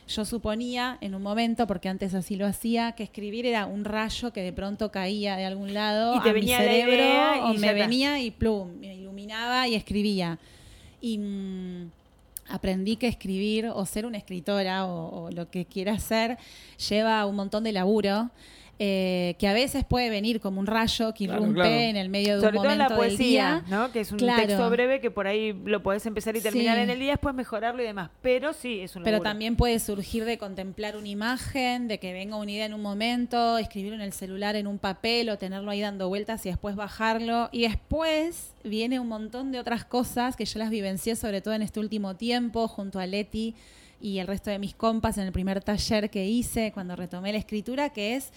Yo 0.08 0.24
suponía 0.24 0.98
en 1.00 1.16
un 1.16 1.22
momento, 1.22 1.66
porque 1.66 1.88
antes 1.88 2.14
así 2.14 2.36
lo 2.36 2.46
hacía, 2.46 2.92
que 2.92 3.02
escribir 3.02 3.44
era 3.44 3.66
un 3.66 3.84
rayo 3.84 4.32
que 4.32 4.42
de 4.42 4.52
pronto 4.52 4.92
caía 4.92 5.36
de 5.36 5.44
algún 5.44 5.74
lado 5.74 6.14
Y 6.14 6.20
te 6.20 6.30
a 6.30 6.32
mi 6.32 6.40
venía 6.40 6.58
la 6.58 6.64
cerebro 6.64 6.94
idea 6.94 7.46
o 7.46 7.54
y 7.54 7.58
me 7.58 7.66
ya 7.66 7.72
está. 7.72 7.84
venía 7.84 8.20
y 8.20 8.30
plum, 8.30 8.78
me 8.78 8.94
iluminaba 8.94 9.66
y 9.66 9.74
escribía. 9.74 10.38
Y 11.00 11.18
mm, 11.18 11.90
aprendí 12.48 12.96
que 12.96 13.08
escribir 13.08 13.66
o 13.66 13.84
ser 13.86 14.06
una 14.06 14.18
escritora 14.18 14.86
o, 14.86 15.30
lo 15.30 15.50
que 15.50 15.64
quiera 15.64 15.98
ser 15.98 16.38
lleva 16.88 17.26
un 17.26 17.36
montón 17.36 17.64
de 17.64 17.72
laburo. 17.72 18.30
Eh, 18.78 19.36
que 19.38 19.48
a 19.48 19.54
veces 19.54 19.84
puede 19.84 20.10
venir 20.10 20.38
como 20.40 20.60
un 20.60 20.66
rayo 20.66 21.14
que 21.14 21.24
irrumpe 21.24 21.54
claro. 21.54 21.70
en 21.70 21.96
el 21.96 22.10
medio 22.10 22.34
de 22.34 22.40
Sobre 22.42 22.58
un 22.58 22.62
todo 22.64 22.72
en 22.72 22.78
momento 22.78 22.94
la 22.94 23.00
del 23.02 23.08
poesía, 23.16 23.62
día. 23.66 23.78
¿no? 23.78 23.90
Que 23.90 24.00
es 24.00 24.12
un 24.12 24.18
Claro. 24.18 24.46
texto 24.46 24.68
breve 24.68 25.00
que 25.00 25.10
por 25.10 25.26
ahí 25.26 25.54
lo 25.64 25.82
podés 25.82 26.04
empezar 26.04 26.36
y 26.36 26.42
terminar 26.42 26.76
Sí. 26.76 26.82
en 26.82 26.90
el 26.90 26.98
día, 26.98 27.12
después 27.12 27.34
mejorarlo 27.34 27.82
y 27.82 27.86
demás. 27.86 28.10
Pero 28.20 28.52
sí, 28.52 28.80
es 28.80 28.94
un 28.94 29.02
Pero 29.02 29.16
laburo. 29.16 29.30
también 29.30 29.56
puede 29.56 29.78
surgir 29.78 30.26
de 30.26 30.36
contemplar 30.36 30.96
una 30.98 31.08
imagen, 31.08 31.88
de 31.88 31.98
que 31.98 32.12
venga 32.12 32.36
una 32.36 32.50
idea 32.52 32.66
en 32.66 32.74
un 32.74 32.82
momento, 32.82 33.56
escribirlo 33.56 33.96
en 33.96 34.02
el 34.02 34.12
celular 34.12 34.56
en 34.56 34.66
un 34.66 34.78
papel 34.78 35.30
o 35.30 35.38
tenerlo 35.38 35.70
ahí 35.70 35.80
dando 35.80 36.08
vueltas 36.08 36.44
y 36.44 36.50
después 36.50 36.76
bajarlo. 36.76 37.48
Y 37.52 37.62
después 37.62 38.52
viene 38.62 39.00
un 39.00 39.08
montón 39.08 39.52
de 39.52 39.58
otras 39.58 39.86
cosas 39.86 40.36
que 40.36 40.44
yo 40.44 40.58
las 40.58 40.68
vivencié 40.68 41.16
sobre 41.16 41.40
todo 41.40 41.54
en 41.54 41.62
este 41.62 41.80
último 41.80 42.14
tiempo 42.16 42.68
junto 42.68 42.98
a 42.98 43.06
Leti 43.06 43.54
y 44.02 44.18
el 44.18 44.26
resto 44.26 44.50
de 44.50 44.58
mis 44.58 44.74
compas 44.74 45.16
en 45.16 45.24
el 45.24 45.32
primer 45.32 45.62
taller 45.62 46.10
que 46.10 46.26
hice 46.26 46.72
cuando 46.72 46.94
retomé 46.96 47.32
la 47.32 47.38
escritura, 47.38 47.88
que 47.90 48.16
es 48.16 48.30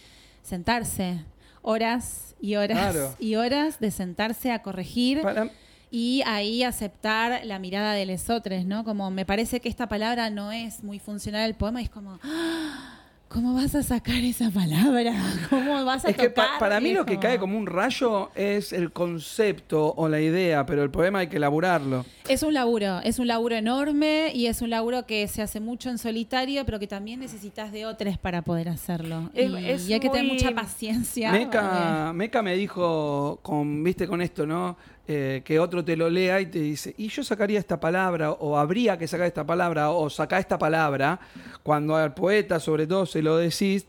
sentarse 0.49 1.23
horas 1.61 2.35
y 2.41 2.55
horas 2.55 2.77
Claro. 2.93 3.15
y 3.19 3.35
horas 3.35 3.79
de 3.79 3.91
sentarse 3.91 4.51
a 4.51 4.61
corregir 4.63 5.21
Para- 5.21 5.49
y 5.91 6.21
ahí 6.25 6.63
aceptar 6.63 7.45
la 7.45 7.59
mirada 7.59 7.93
de 7.93 8.05
lesotres, 8.05 8.65
¿no? 8.65 8.83
Como 8.83 9.09
me 9.11 9.25
parece 9.25 9.59
que 9.59 9.69
esta 9.69 9.87
palabra 9.87 10.29
no 10.29 10.51
es 10.51 10.83
muy 10.83 10.99
funcional 10.99 11.41
al 11.41 11.55
poema, 11.55 11.81
y 11.81 11.85
es 11.85 11.89
como, 11.89 12.19
"Ah, 12.23 12.98
¿cómo 13.29 13.53
vas 13.53 13.73
a 13.75 13.83
sacar 13.83 14.15
esa 14.15 14.49
palabra? 14.51 15.13
¿Cómo 15.49 15.85
vas 15.85 16.03
a 16.03 16.09
es 16.09 16.17
que 16.17 16.29
pa- 16.29 16.57
para 16.59 16.79
mí 16.79 16.91
lo 16.93 17.05
que 17.05 17.19
cae 17.19 17.39
como 17.39 17.57
un 17.57 17.67
rayo 17.67 18.31
es 18.35 18.73
el 18.73 18.91
concepto 18.91 19.93
o 19.95 20.09
la 20.09 20.19
idea, 20.19 20.65
pero 20.65 20.83
el 20.83 20.89
poema 20.89 21.19
hay 21.19 21.27
que 21.27 21.37
elaborarlo. 21.37 22.05
Es 22.27 22.43
un 22.43 22.53
laburo, 22.53 22.99
es 23.03 23.19
un 23.19 23.27
laburo 23.27 23.55
enorme 23.55 24.31
y 24.33 24.47
es 24.47 24.61
un 24.61 24.69
laburo 24.71 25.05
que 25.05 25.27
se 25.27 25.41
hace 25.41 25.59
mucho 25.59 25.89
en 25.89 25.97
solitario, 25.97 26.65
pero 26.65 26.79
que 26.79 26.87
también 26.87 27.19
necesitas 27.19 27.71
de 27.71 27.85
otros 27.85 28.17
para 28.17 28.41
poder 28.41 28.67
hacerlo. 28.69 29.29
Es- 29.33 29.49
y, 29.51 29.55
es 29.69 29.87
y 29.89 29.93
hay 29.93 29.99
que 29.99 30.09
tener 30.09 30.31
mucha 30.31 30.51
paciencia. 30.51 31.31
Meca, 31.31 32.11
Meca 32.13 32.41
me 32.41 32.55
dijo, 32.55 33.39
con, 33.41 33.83
viste, 33.83 34.07
con 34.07 34.21
esto, 34.21 34.45
¿no? 34.45 34.75
Eh, 35.11 35.41
que 35.43 35.57
otro 35.59 35.83
te 35.83 35.97
lo 35.97 36.07
lea 36.07 36.39
y 36.39 36.45
te 36.45 36.59
dice, 36.59 36.93
y 36.95 37.07
yo 37.07 37.23
sacaría 37.23 37.57
esta 37.57 37.79
palabra, 37.79 38.29
o 38.29 38.55
habría 38.55 38.95
que 38.95 39.07
sacar 39.07 39.25
esta 39.25 39.43
palabra, 39.43 39.89
o 39.89 40.07
sacar 40.07 40.39
esta 40.39 40.59
palabra, 40.59 41.19
cuando 41.63 41.95
al 41.95 42.13
poeta, 42.13 42.59
sobre 42.59 42.85
todo, 42.85 43.07
se 43.07 43.23
lo 43.23 43.37
decís, 43.37 43.87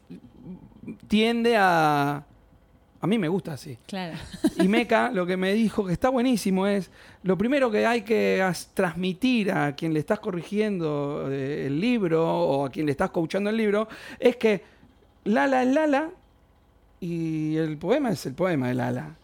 tiende 1.08 1.58
a... 1.58 2.24
A 3.02 3.06
mí 3.06 3.18
me 3.18 3.28
gusta 3.28 3.52
así. 3.52 3.76
Claro. 3.86 4.16
Y 4.56 4.66
Meca 4.68 5.10
lo 5.10 5.26
que 5.26 5.36
me 5.36 5.52
dijo 5.52 5.84
que 5.84 5.92
está 5.92 6.08
buenísimo 6.08 6.66
es, 6.66 6.90
lo 7.22 7.36
primero 7.36 7.70
que 7.70 7.84
hay 7.84 8.00
que 8.00 8.42
transmitir 8.72 9.52
a 9.52 9.76
quien 9.76 9.92
le 9.92 10.00
estás 10.00 10.20
corrigiendo 10.20 11.28
eh, 11.30 11.66
el 11.66 11.78
libro 11.78 12.26
o 12.26 12.64
a 12.64 12.70
quien 12.70 12.86
le 12.86 12.92
estás 12.92 13.10
coachando 13.10 13.50
el 13.50 13.58
libro, 13.58 13.88
es 14.18 14.36
que 14.36 14.62
Lala 15.24 15.64
es 15.64 15.68
Lala 15.68 16.08
y 16.98 17.56
el 17.56 17.76
poema 17.76 18.08
es 18.08 18.24
el 18.24 18.32
poema 18.32 18.68
de 18.68 18.74
Lala. 18.74 19.19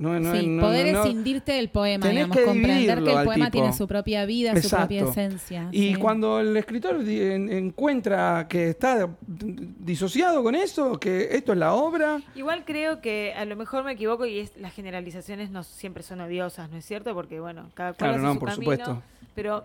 No, 0.00 0.18
no, 0.18 0.34
sí, 0.34 0.46
no, 0.46 0.62
poder 0.62 0.92
no- 0.94 1.02
escindirte 1.04 1.52
del 1.52 1.68
poema, 1.68 2.00
Tenés 2.06 2.16
digamos, 2.24 2.36
que 2.38 2.44
comprender 2.44 3.04
que 3.04 3.12
el 3.12 3.24
poema 3.24 3.50
tipo. 3.50 3.50
tiene 3.50 3.72
su 3.74 3.86
propia 3.86 4.24
vida, 4.24 4.60
su 4.60 4.70
propia 4.70 5.04
esencia. 5.04 5.68
Y 5.72 5.90
sí. 5.92 5.94
cuando 5.96 6.40
el 6.40 6.56
escritor 6.56 6.96
encuentra 7.06 8.46
que 8.48 8.70
está 8.70 9.08
disociado 9.28 10.42
con 10.42 10.54
eso, 10.54 10.98
que 10.98 11.28
esto 11.32 11.52
es 11.52 11.58
la 11.58 11.74
obra, 11.74 12.20
Igual 12.34 12.64
creo 12.64 13.00
que 13.00 13.34
a 13.34 13.44
lo 13.44 13.56
mejor 13.56 13.84
me 13.84 13.92
equivoco 13.92 14.24
y 14.26 14.38
es, 14.40 14.56
las 14.56 14.72
generalizaciones 14.74 15.50
no 15.50 15.62
siempre 15.64 16.02
son 16.02 16.20
odiosas, 16.22 16.70
¿no 16.70 16.78
es 16.78 16.84
cierto? 16.86 17.14
Porque 17.14 17.40
bueno, 17.40 17.70
cada 17.74 17.92
cual 17.92 18.12
Claro, 18.12 18.14
hace 18.14 18.22
no, 18.26 18.32
su 18.34 18.38
por 18.40 18.48
camino, 18.48 18.72
supuesto. 18.72 19.02
Pero 19.34 19.64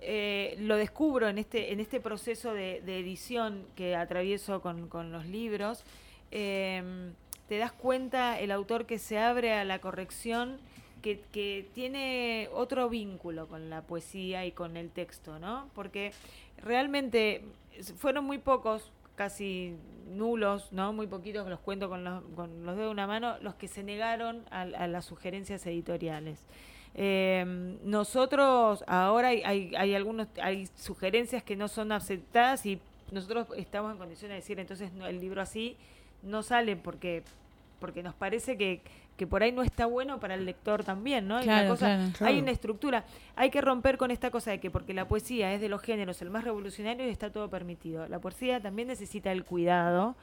eh, 0.00 0.56
lo 0.60 0.76
descubro 0.76 1.28
en 1.28 1.38
este, 1.38 1.72
en 1.72 1.80
este 1.80 1.98
proceso 2.00 2.52
de, 2.52 2.80
de 2.84 2.98
edición 3.00 3.64
que 3.74 3.96
atravieso 3.96 4.60
con, 4.60 4.88
con 4.88 5.10
los 5.12 5.26
libros. 5.26 5.82
eh, 6.30 7.10
te 7.48 7.58
das 7.58 7.72
cuenta 7.72 8.38
el 8.40 8.50
autor 8.50 8.86
que 8.86 8.98
se 8.98 9.18
abre 9.18 9.52
a 9.52 9.64
la 9.64 9.80
corrección, 9.80 10.58
que, 11.02 11.68
tiene 11.74 12.48
otro 12.52 12.88
vínculo 12.88 13.46
con 13.46 13.68
la 13.68 13.82
poesía 13.82 14.46
y 14.46 14.52
con 14.52 14.76
el 14.78 14.90
texto, 14.90 15.38
¿no? 15.38 15.68
Porque 15.74 16.12
realmente 16.62 17.42
fueron 17.98 18.24
muy 18.24 18.38
pocos, 18.38 18.90
casi 19.14 19.76
nulos, 20.08 20.72
¿no? 20.72 20.92
Muy 20.92 21.06
poquitos, 21.06 21.46
los 21.46 21.60
cuento 21.60 21.88
con 21.90 22.04
los, 22.04 22.22
con 22.34 22.64
los 22.64 22.74
dedos 22.76 22.88
de 22.88 22.92
una 22.92 23.06
mano, 23.06 23.36
los 23.40 23.54
que 23.54 23.68
se 23.68 23.82
negaron 23.82 24.44
a, 24.50 24.62
a 24.62 24.86
las 24.86 25.04
sugerencias 25.04 25.66
editoriales. 25.66 26.46
Eh, 26.96 27.44
nosotros 27.82 28.84
ahora 28.86 29.28
hay, 29.28 29.42
hay, 29.44 29.74
hay 29.76 29.94
algunos 29.94 30.28
hay 30.40 30.68
sugerencias 30.76 31.42
que 31.42 31.56
no 31.56 31.66
son 31.66 31.90
aceptadas 31.90 32.64
y 32.66 32.80
nosotros 33.10 33.48
estamos 33.56 33.92
en 33.92 33.98
condiciones 33.98 34.34
de 34.34 34.36
decir 34.36 34.60
entonces 34.60 34.92
el 35.04 35.20
libro 35.20 35.42
así 35.42 35.76
no 36.24 36.42
sale 36.42 36.76
porque 36.76 37.22
porque 37.80 38.02
nos 38.02 38.14
parece 38.14 38.56
que, 38.56 38.80
que 39.18 39.26
por 39.26 39.42
ahí 39.42 39.52
no 39.52 39.62
está 39.62 39.84
bueno 39.84 40.18
para 40.18 40.34
el 40.34 40.46
lector 40.46 40.84
también, 40.84 41.28
¿no? 41.28 41.36
Hay 41.36 41.44
una 41.44 41.68
cosa- 41.68 41.86
claro. 42.16 42.32
Hay 42.32 42.38
una 42.40 42.50
estructura. 42.50 43.04
Hay 43.36 43.50
que 43.50 43.60
romper 43.60 43.98
con 43.98 44.10
esta 44.10 44.30
cosa 44.30 44.52
de 44.52 44.58
que 44.60 44.70
porque 44.70 44.94
la 44.94 45.06
poesía 45.06 45.52
es 45.52 45.60
de 45.60 45.68
los 45.68 45.82
géneros 45.82 46.22
el 46.22 46.30
más 46.30 46.44
revolucionario 46.44 47.06
y 47.06 47.10
está 47.10 47.30
todo 47.30 47.50
permitido. 47.50 48.08
La 48.08 48.20
poesía 48.20 48.58
también 48.60 48.88
necesita 48.88 49.32
el 49.32 49.44
cuidado 49.44 50.16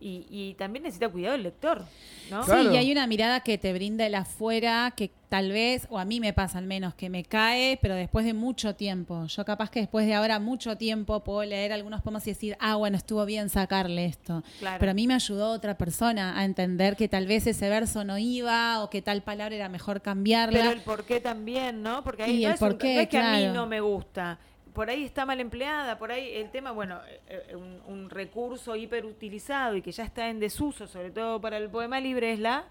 y, 0.00 0.26
y 0.30 0.54
también 0.54 0.82
necesita 0.84 1.08
cuidado 1.08 1.34
el 1.34 1.42
lector, 1.42 1.84
¿no? 2.30 2.42
Sí, 2.42 2.50
Claro. 2.50 2.72
y 2.72 2.76
hay 2.76 2.92
una 2.92 3.06
mirada 3.06 3.40
que 3.40 3.56
te 3.58 3.72
brinda 3.72 4.06
el 4.06 4.14
afuera 4.14 4.92
que 4.96 5.10
tal 5.28 5.50
vez, 5.50 5.86
o 5.90 5.98
a 5.98 6.04
mí 6.04 6.20
me 6.20 6.32
pasa 6.32 6.58
al 6.58 6.66
menos, 6.66 6.94
que 6.94 7.08
me 7.10 7.24
cae, 7.24 7.78
pero 7.82 7.94
después 7.94 8.24
de 8.24 8.32
mucho 8.34 8.74
tiempo. 8.76 9.26
Yo 9.26 9.44
capaz 9.44 9.70
que 9.70 9.80
después 9.80 10.06
de 10.06 10.14
ahora 10.14 10.38
mucho 10.38 10.76
tiempo 10.76 11.24
puedo 11.24 11.42
leer 11.44 11.72
algunos 11.72 12.02
poemas 12.02 12.26
y 12.26 12.30
decir, 12.30 12.56
ah, 12.60 12.76
bueno, 12.76 12.96
estuvo 12.96 13.24
bien 13.24 13.48
sacarle 13.48 14.04
esto. 14.06 14.44
Claro. 14.60 14.76
Pero 14.78 14.90
a 14.90 14.94
mí 14.94 15.06
me 15.06 15.14
ayudó 15.14 15.50
otra 15.50 15.76
persona 15.76 16.38
a 16.38 16.44
entender 16.44 16.96
que 16.96 17.08
tal 17.08 17.26
vez 17.26 17.46
ese 17.46 17.68
verso 17.68 18.04
no 18.04 18.18
iba 18.18 18.82
o 18.82 18.90
que 18.90 19.02
tal 19.02 19.22
palabra 19.22 19.54
era 19.56 19.68
mejor 19.68 20.00
cambiarla. 20.02 20.58
Pero 20.60 20.70
el 20.72 20.80
por 20.80 21.04
qué 21.04 21.20
también, 21.20 21.82
¿no? 21.82 22.04
Porque 22.04 22.22
ahí 22.22 22.42
no, 22.42 22.48
el 22.48 22.54
es 22.54 22.60
no 22.60 22.78
que 22.78 23.18
a 23.18 23.32
mí 23.36 23.46
no 23.46 23.66
me 23.66 23.80
gusta. 23.80 24.38
Por 24.76 24.90
ahí 24.90 25.04
está 25.04 25.24
mal 25.24 25.40
empleada, 25.40 25.96
por 25.96 26.12
ahí 26.12 26.32
el 26.34 26.50
tema, 26.50 26.70
bueno, 26.70 26.98
eh, 27.08 27.46
eh, 27.48 27.56
un, 27.56 27.80
un 27.86 28.10
recurso 28.10 28.76
hiperutilizado 28.76 29.74
y 29.74 29.80
que 29.80 29.90
ya 29.90 30.04
está 30.04 30.28
en 30.28 30.38
desuso, 30.38 30.86
sobre 30.86 31.10
todo 31.10 31.40
para 31.40 31.56
el 31.56 31.70
poema 31.70 31.98
libre, 31.98 32.34
es 32.34 32.38
la, 32.38 32.66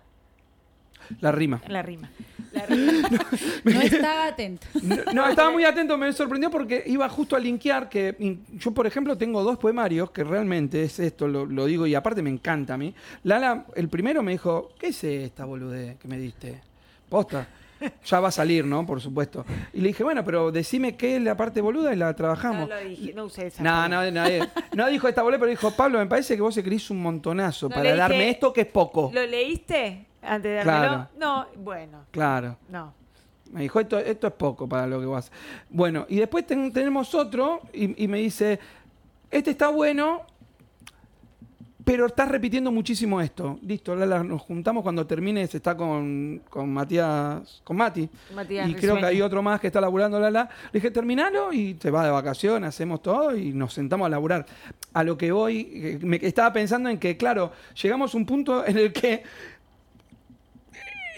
la 1.19 1.31
rima. 1.31 1.59
la 1.67 1.81
rima. 1.81 2.11
La 2.51 2.65
rima. 2.67 3.09
No 3.63 3.81
estaba 3.81 4.27
atento. 4.27 4.67
No, 4.83 5.13
no, 5.13 5.27
estaba 5.27 5.49
muy 5.49 5.65
atento, 5.65 5.97
me 5.97 6.13
sorprendió 6.13 6.51
porque 6.51 6.83
iba 6.85 7.09
justo 7.09 7.35
a 7.35 7.39
linkear 7.39 7.89
que 7.89 8.37
yo, 8.53 8.71
por 8.71 8.85
ejemplo, 8.85 9.17
tengo 9.17 9.41
dos 9.41 9.57
poemarios 9.57 10.11
que 10.11 10.23
realmente 10.23 10.83
es 10.83 10.99
esto, 10.99 11.27
lo, 11.27 11.47
lo 11.47 11.65
digo 11.65 11.87
y 11.87 11.95
aparte 11.95 12.21
me 12.21 12.29
encanta 12.29 12.75
a 12.75 12.77
mí. 12.77 12.93
Lala, 13.23 13.65
el 13.75 13.89
primero 13.89 14.21
me 14.21 14.33
dijo, 14.33 14.69
¿qué 14.77 14.89
es 14.89 15.03
esta 15.03 15.43
boludez 15.45 15.97
que 15.97 16.07
me 16.07 16.19
diste? 16.19 16.61
Posta. 17.09 17.47
Ya 18.05 18.19
va 18.19 18.29
a 18.29 18.31
salir, 18.31 18.65
¿no? 18.65 18.85
Por 18.85 19.01
supuesto. 19.01 19.45
Y 19.73 19.81
le 19.81 19.89
dije, 19.89 20.03
bueno, 20.03 20.23
pero 20.23 20.51
decime 20.51 20.95
qué 20.95 21.17
es 21.17 21.21
la 21.21 21.35
parte 21.35 21.61
boluda 21.61 21.93
y 21.93 21.95
la 21.97 22.07
No 22.07 22.15
trabajamos. 22.15 22.69
lo 22.69 22.77
dije, 22.79 23.13
no 23.13 23.25
usé 23.25 23.47
esa 23.47 23.61
No, 23.63 23.87
no, 23.89 24.09
nadie. 24.11 24.47
No 24.73 24.87
dijo 24.87 25.07
esta 25.07 25.21
boludez, 25.23 25.39
pero 25.39 25.49
dijo, 25.49 25.71
Pablo, 25.71 25.99
me 25.99 26.05
parece 26.05 26.35
que 26.35 26.41
vos 26.41 26.55
escribís 26.55 26.89
un 26.89 27.01
montonazo 27.01 27.67
No 27.69 27.75
para 27.75 27.95
darme 27.95 28.29
esto 28.29 28.53
que 28.53 28.61
es 28.61 28.67
poco. 28.67 29.11
¿Lo 29.13 29.25
leíste 29.25 30.05
antes 30.21 30.43
de 30.51 30.55
dármelo? 30.63 30.87
Claro. 30.87 31.09
No, 31.17 31.47
bueno, 31.57 32.05
Claro. 32.11 32.57
no. 32.69 32.93
Me 33.51 33.61
dijo, 33.61 33.79
esto, 33.79 33.99
esto 33.99 34.27
es 34.27 34.33
poco 34.33 34.67
para 34.67 34.87
lo 34.87 34.99
que 34.99 35.05
vas. 35.05 35.31
Bueno, 35.69 36.05
y 36.09 36.17
después 36.17 36.45
ten- 36.47 36.73
tenemos 36.73 37.13
otro 37.13 37.61
y, 37.73 38.03
y 38.03 38.07
me 38.07 38.17
dice, 38.17 38.59
este 39.29 39.51
está 39.51 39.67
bueno, 39.69 40.23
pero 41.85 42.07
estás 42.07 42.27
repitiendo 42.27 42.71
muchísimo 42.71 43.21
esto. 43.21 43.59
Listo, 43.61 43.95
Lala, 43.95 44.23
nos 44.23 44.41
juntamos 44.41 44.81
cuando 44.81 45.05
termines, 45.05 45.53
está 45.53 45.77
con, 45.77 46.41
con 46.49 46.73
Matías, 46.73 47.61
con 47.63 47.77
Mati. 47.77 48.09
Matías 48.33 48.67
y 48.67 48.73
creo 48.73 48.97
que 48.97 49.05
hay 49.05 49.21
otro 49.21 49.43
más 49.43 49.61
que 49.61 49.67
está 49.67 49.79
laburando 49.79 50.19
Lala. 50.19 50.49
Le 50.73 50.79
dije, 50.79 50.89
terminalo 50.89 51.53
y 51.53 51.75
te 51.75 51.91
vas 51.91 52.05
de 52.05 52.09
vacaciones, 52.11 52.69
hacemos 52.69 53.03
todo 53.03 53.35
y 53.35 53.53
nos 53.53 53.71
sentamos 53.71 54.07
a 54.07 54.09
laburar. 54.09 54.47
A 54.93 55.03
lo 55.03 55.15
que 55.15 55.31
voy, 55.31 55.69
eh, 55.73 55.99
me 56.01 56.19
estaba 56.23 56.51
pensando 56.51 56.89
en 56.89 56.97
que, 56.97 57.17
claro, 57.17 57.51
llegamos 57.79 58.15
a 58.15 58.17
un 58.17 58.25
punto 58.25 58.65
en 58.65 58.77
el 58.79 58.91
que 58.91 59.21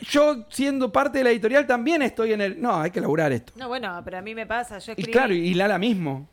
yo, 0.02 0.46
siendo 0.50 0.92
parte 0.92 1.20
de 1.20 1.24
la 1.24 1.32
editorial, 1.32 1.66
también 1.66 2.02
estoy 2.02 2.34
en 2.34 2.42
el. 2.42 2.62
No, 2.62 2.82
hay 2.82 2.92
que 2.92 3.00
laburar 3.00 3.32
esto. 3.32 3.54
No, 3.56 3.70
bueno, 3.70 4.02
pero 4.04 4.18
a 4.18 4.22
mí 4.22 4.36
me 4.36 4.46
pasa. 4.46 4.80
Yo 4.80 4.94
Y 4.98 5.04
claro, 5.06 5.34
y 5.34 5.54
Lala 5.54 5.80
mismo. 5.80 6.28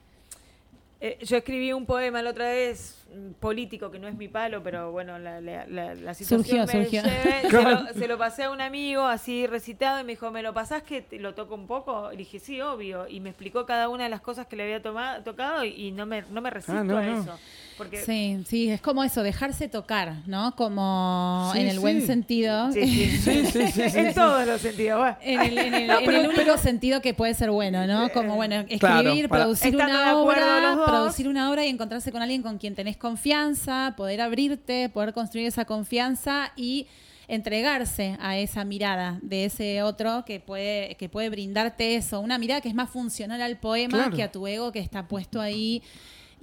eh, 1.00 1.18
yo 1.22 1.36
escribí 1.36 1.72
un 1.72 1.86
poema 1.86 2.20
la 2.20 2.30
otra 2.30 2.46
vez 2.46 3.03
político 3.40 3.90
que 3.90 3.98
no 3.98 4.08
es 4.08 4.14
mi 4.16 4.28
palo, 4.28 4.62
pero 4.62 4.90
bueno, 4.92 5.18
la, 5.18 5.40
la, 5.40 5.66
la, 5.66 5.94
la 5.94 6.14
situación 6.14 6.44
Surgió, 6.44 6.66
me 6.66 6.84
surgió. 6.84 7.02
lleve. 7.02 7.50
se, 7.50 7.62
lo, 7.62 7.92
se 7.92 8.08
lo 8.08 8.18
pasé 8.18 8.44
a 8.44 8.50
un 8.50 8.60
amigo 8.60 9.02
así 9.04 9.46
recitado 9.46 10.00
y 10.00 10.04
me 10.04 10.12
dijo, 10.12 10.30
¿me 10.30 10.42
lo 10.42 10.52
pasás 10.54 10.82
que 10.82 11.02
te 11.02 11.18
lo 11.18 11.34
toco 11.34 11.54
un 11.54 11.66
poco? 11.66 12.12
Y 12.12 12.16
dije, 12.16 12.38
sí, 12.38 12.60
obvio. 12.60 13.06
Y 13.08 13.20
me 13.20 13.30
explicó 13.30 13.66
cada 13.66 13.88
una 13.88 14.04
de 14.04 14.10
las 14.10 14.20
cosas 14.20 14.46
que 14.46 14.56
le 14.56 14.64
había 14.64 14.82
toma- 14.82 15.22
tocado 15.24 15.64
y, 15.64 15.68
y 15.88 15.92
no, 15.92 16.06
me, 16.06 16.22
no 16.30 16.40
me 16.40 16.50
resisto 16.50 16.80
Ah, 16.80 16.84
no, 16.84 16.98
a 16.98 17.02
no. 17.02 17.38
Porque 17.76 17.98
Sí, 18.04 18.38
sí, 18.46 18.70
es 18.70 18.80
como 18.80 19.02
eso, 19.02 19.22
dejarse 19.22 19.68
tocar, 19.68 20.14
¿no? 20.26 20.54
Como 20.56 21.50
Sí, 21.52 21.60
en 21.60 21.68
el 21.68 21.80
buen 21.80 22.06
sentido. 22.06 22.70
Sí, 22.72 22.86
sí. 22.86 23.06
Sí, 23.18 23.46
sí, 23.46 23.66
sí. 23.72 23.90
sí, 23.90 23.98
en 23.98 24.14
todos 24.14 24.46
los 24.46 24.60
sentidos. 24.60 24.98
bueno. 25.00 25.16
En 25.22 25.40
el, 25.40 25.58
en 25.58 25.74
el- 25.74 25.86
No, 25.88 25.98
en 25.98 26.04
pero- 26.04 26.18
el 26.18 26.26
único 26.26 26.40
pero- 26.42 26.58
sentido 26.58 27.00
que 27.02 27.14
puede 27.14 27.34
ser 27.34 27.50
bueno, 27.50 27.86
¿no? 27.86 28.10
Como, 28.10 28.36
bueno, 28.36 28.56
escribir, 28.60 28.78
Claro, 28.80 29.28
para- 29.28 29.42
producir 29.44 29.68
Estando 29.74 29.92
una 30.00 30.16
obra, 30.18 30.84
producir 30.86 31.28
una 31.28 31.50
obra 31.50 31.64
y 31.64 31.68
encontrarse 31.68 32.12
con 32.12 32.22
alguien 32.22 32.42
con 32.42 32.58
quien 32.58 32.74
tenés 32.74 32.96
confianza, 32.96 33.94
poder 33.96 34.20
abrirte, 34.20 34.88
poder 34.88 35.12
construir 35.12 35.46
esa 35.46 35.64
confianza 35.64 36.52
y 36.56 36.86
entregarse 37.26 38.16
a 38.20 38.36
esa 38.36 38.64
mirada 38.64 39.18
de 39.22 39.46
ese 39.46 39.82
otro 39.82 40.24
que 40.26 40.40
puede, 40.40 40.94
que 40.96 41.08
puede 41.08 41.30
brindarte 41.30 41.96
eso, 41.96 42.20
una 42.20 42.36
mirada 42.38 42.60
que 42.60 42.68
es 42.68 42.74
más 42.74 42.90
funcional 42.90 43.40
al 43.42 43.56
poema 43.58 43.96
Claro. 43.98 44.16
que 44.16 44.22
a 44.22 44.30
tu 44.30 44.46
ego 44.46 44.70
que 44.72 44.78
está 44.80 45.08
puesto 45.08 45.40
ahí. 45.40 45.82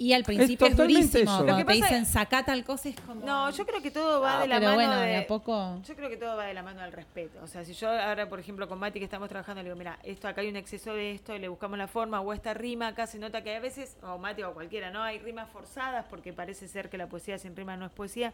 Y 0.02 0.14
al 0.14 0.24
principio 0.24 0.66
es, 0.66 0.76
durísimo. 0.76 1.24
eso. 1.24 1.36
Cuando 1.36 1.52
Lo 1.52 1.58
que 1.60 1.64
te 1.66 1.74
dicen 1.74 2.06
sacá 2.08 2.43
tal 2.43 2.64
cosa 2.64 2.89
es 2.89 2.95
como. 3.02 3.24
No, 3.24 3.52
yo 3.52 3.66
creo 3.68 3.82
que 3.84 3.91
todo 3.91 4.20
va 4.20 4.39
Ah, 4.39 4.41
de 4.41 4.47
la 4.47 4.56
pero 4.56 4.72
mano 4.72 4.76
bueno, 4.78 4.99
de... 4.99 5.08
de 5.08 5.18
a 5.18 5.28
poco. 5.28 5.80
Yo 5.86 5.95
creo 5.95 6.10
que 6.10 6.18
todo 6.18 6.36
va 6.38 6.45
de 6.45 6.56
la 6.56 6.64
mano 6.64 6.82
del 6.82 6.91
respeto. 6.91 7.38
O 7.43 7.47
sea, 7.47 7.64
si 7.64 7.74
yo 7.74 7.88
ahora, 7.88 8.28
por 8.28 8.39
ejemplo, 8.39 8.68
con 8.68 8.80
Mati 8.80 8.97
que 8.97 9.06
estamos 9.06 9.30
trabajando, 9.30 9.62
le 9.62 9.70
digo, 9.70 9.78
mira, 9.78 9.99
esto 10.04 10.28
acá 10.28 10.41
hay 10.41 10.49
un 10.49 10.56
exceso 10.56 10.93
de 10.95 11.12
esto, 11.12 11.36
y 11.36 11.39
le 11.39 11.49
buscamos 11.49 11.78
la 11.78 11.88
forma, 11.88 12.20
o 12.20 12.34
esta 12.34 12.54
rima 12.56 12.88
acá 12.88 13.06
se 13.06 13.20
nota 13.20 13.43
que 13.43 13.56
a 13.56 13.60
veces, 13.60 13.95
o 14.02 14.18
Mati 14.18 14.41
o 14.41 14.54
cualquiera, 14.56 14.89
¿no? 14.89 15.04
Hay 15.04 15.20
rimas 15.20 15.47
forzadas 15.52 16.06
porque 16.10 16.34
parece 16.34 16.68
ser 16.68 16.89
que 16.89 16.97
la 16.97 17.08
poesía 17.08 17.38
sin 17.38 17.56
rima 17.56 17.78
no 17.78 17.86
es 17.86 17.91
poesía. 17.91 18.34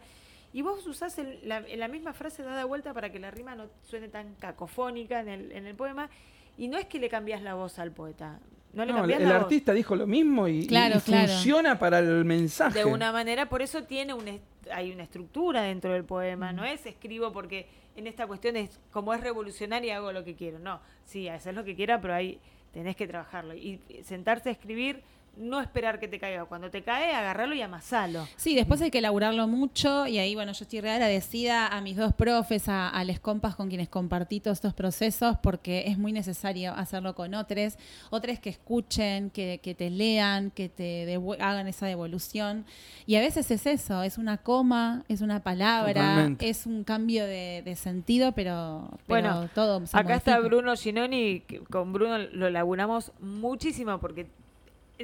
Y 0.53 0.61
vos 0.61 0.87
usás 0.87 1.17
el- 1.19 1.39
la, 1.43 1.59
la 1.59 1.87
misma 1.89 2.13
frase 2.13 2.43
dada 2.43 2.63
vuelta 2.63 2.93
para 2.93 3.11
que 3.11 3.19
la 3.19 3.29
rima 3.29 3.55
no 3.55 3.65
suene 3.83 4.07
tan 4.07 4.35
cacofónica 4.35 5.19
en 5.19 5.27
el, 5.27 5.51
en 5.51 5.67
el 5.67 5.75
poema. 5.75 6.09
Y 6.57 6.69
no 6.69 6.77
es 6.77 6.85
que 6.85 6.97
le 6.99 7.09
cambias 7.09 7.41
la 7.41 7.55
voz 7.55 7.77
al 7.77 7.91
poeta. 7.91 8.39
No 8.77 8.85
le 8.85 8.91
No, 8.93 8.97
el 8.99 9.01
cambias 9.01 9.21
el 9.21 9.27
la 9.27 9.33
voz. 9.35 9.43
artista 9.43 9.73
dijo 9.73 9.95
lo 9.95 10.05
mismo 10.07 10.47
y, 10.47 10.59
y- 10.59 10.67
Claro, 10.67 10.97
y 10.97 11.01
claro. 11.01 11.27
funciona 11.27 11.79
para 11.79 11.99
el 11.99 12.23
mensaje. 12.25 12.79
de 12.79 12.85
una 12.85 13.11
manera, 13.11 13.49
por 13.49 13.61
eso 13.61 13.83
tiene 13.83 14.13
un 14.13 14.39
hay 14.71 14.91
una 14.91 15.03
estructura 15.03 15.61
dentro 15.63 15.91
del 15.93 16.03
poema, 16.03 16.51
no 16.53 16.63
es 16.65 16.85
escribo 16.85 17.31
porque 17.31 17.67
en 17.95 18.05
esta 18.05 18.27
cuestión 18.27 18.55
es 18.57 18.79
como 18.91 19.13
es 19.13 19.21
revolucionaria 19.21 19.95
hago 19.97 20.11
lo 20.11 20.23
que 20.23 20.35
quiero, 20.35 20.59
no, 20.59 20.79
sí, 21.05 21.27
hacer 21.29 21.53
lo 21.55 21.63
que 21.63 21.75
quiera, 21.75 21.99
pero 22.01 22.13
ahí 22.13 22.39
tenés 22.73 22.95
que 22.95 23.07
trabajarlo 23.07 23.55
y 23.55 23.79
sentarse 24.03 24.49
a 24.49 24.51
escribir, 24.51 25.01
no 25.37 25.61
esperar 25.61 25.99
que 25.99 26.07
te 26.07 26.19
caiga, 26.19 26.45
cuando 26.45 26.69
te 26.69 26.83
cae 26.83 27.13
agarrarlo 27.13 27.55
y 27.55 27.61
amasalo. 27.61 28.27
Sí, 28.35 28.55
después 28.55 28.81
hay 28.81 28.91
que 28.91 29.01
laburarlo 29.01 29.47
mucho 29.47 30.07
y 30.07 30.17
ahí, 30.17 30.35
bueno, 30.35 30.51
yo 30.53 30.63
estoy 30.63 30.81
re 30.81 30.91
agradecida 30.91 31.67
a 31.67 31.81
mis 31.81 31.95
dos 31.95 32.13
profes, 32.13 32.67
a, 32.67 32.89
a 32.89 33.03
les 33.03 33.19
compas 33.19 33.55
con 33.55 33.69
quienes 33.69 33.89
compartí 33.89 34.39
todos 34.39 34.57
estos 34.57 34.73
procesos 34.73 35.37
porque 35.41 35.83
es 35.87 35.97
muy 35.97 36.11
necesario 36.11 36.73
hacerlo 36.73 37.15
con 37.15 37.33
otros, 37.33 37.77
otros 38.09 38.39
que 38.39 38.49
escuchen, 38.49 39.29
que, 39.29 39.59
que 39.61 39.75
te 39.75 39.89
lean, 39.89 40.51
que 40.51 40.69
te 40.69 41.15
hagan 41.39 41.67
esa 41.67 41.85
devolución. 41.85 42.65
Y 43.05 43.15
a 43.15 43.19
veces 43.19 43.49
es 43.51 43.65
eso, 43.65 44.03
es 44.03 44.17
una 44.17 44.37
coma, 44.37 45.03
es 45.07 45.21
una 45.21 45.43
palabra, 45.43 45.93
Totalmente. 45.93 46.49
es 46.49 46.65
un 46.65 46.83
cambio 46.83 47.25
de, 47.25 47.61
de 47.63 47.75
sentido, 47.75 48.31
pero, 48.33 48.89
pero 49.07 49.21
Bueno, 49.29 49.49
todo 49.53 49.85
se 49.85 49.97
Acá 49.97 50.15
está. 50.15 50.39
Bruno 50.39 50.75
Ginoni, 50.75 51.41
que 51.41 51.59
con 51.59 51.93
Bruno 51.93 52.17
lo 52.17 52.49
laburamos 52.49 53.11
muchísimo 53.19 53.99
porque 53.99 54.27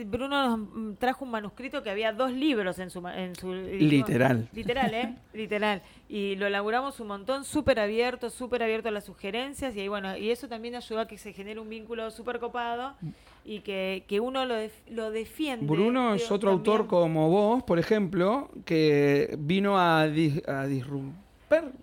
Bruno 0.05 0.27
nos 0.57 0.59
mm, 0.59 0.93
trajo 0.95 1.23
un 1.25 1.31
manuscrito 1.31 1.83
que 1.83 1.89
había 1.89 2.11
dos 2.13 2.31
libros 2.31 2.79
en 2.79 2.89
su... 2.89 3.05
En 3.07 3.35
su 3.35 3.53
Literal. 3.53 4.49
Literal, 4.53 4.93
¿eh? 4.93 5.15
Literal. 5.33 5.81
Y 6.09 6.35
lo 6.35 6.47
elaboramos 6.47 6.99
un 6.99 7.07
montón, 7.07 7.43
súper 7.45 7.79
abierto, 7.79 8.29
súper 8.29 8.63
abierto 8.63 8.89
a 8.89 8.91
las 8.91 9.05
sugerencias. 9.05 9.75
Y 9.75 9.81
ahí, 9.81 9.87
bueno, 9.87 10.17
y 10.17 10.31
eso 10.31 10.47
también 10.47 10.75
ayudó 10.75 11.01
a 11.01 11.07
que 11.07 11.17
se 11.17 11.33
genere 11.33 11.59
un 11.59 11.69
vínculo 11.69 12.09
súper 12.11 12.39
copado 12.39 12.95
y 13.45 13.59
que, 13.59 14.05
que 14.07 14.19
uno 14.19 14.45
lo, 14.45 14.55
def- 14.55 14.87
lo 14.89 15.11
defiende. 15.11 15.65
Bruno 15.65 16.13
es 16.15 16.31
otro 16.31 16.51
también. 16.51 16.71
autor 16.71 16.87
como 16.87 17.29
vos, 17.29 17.63
por 17.63 17.77
ejemplo, 17.77 18.49
que 18.65 19.35
vino 19.39 19.77
a, 19.79 20.07
dis- 20.07 20.47
a 20.47 20.65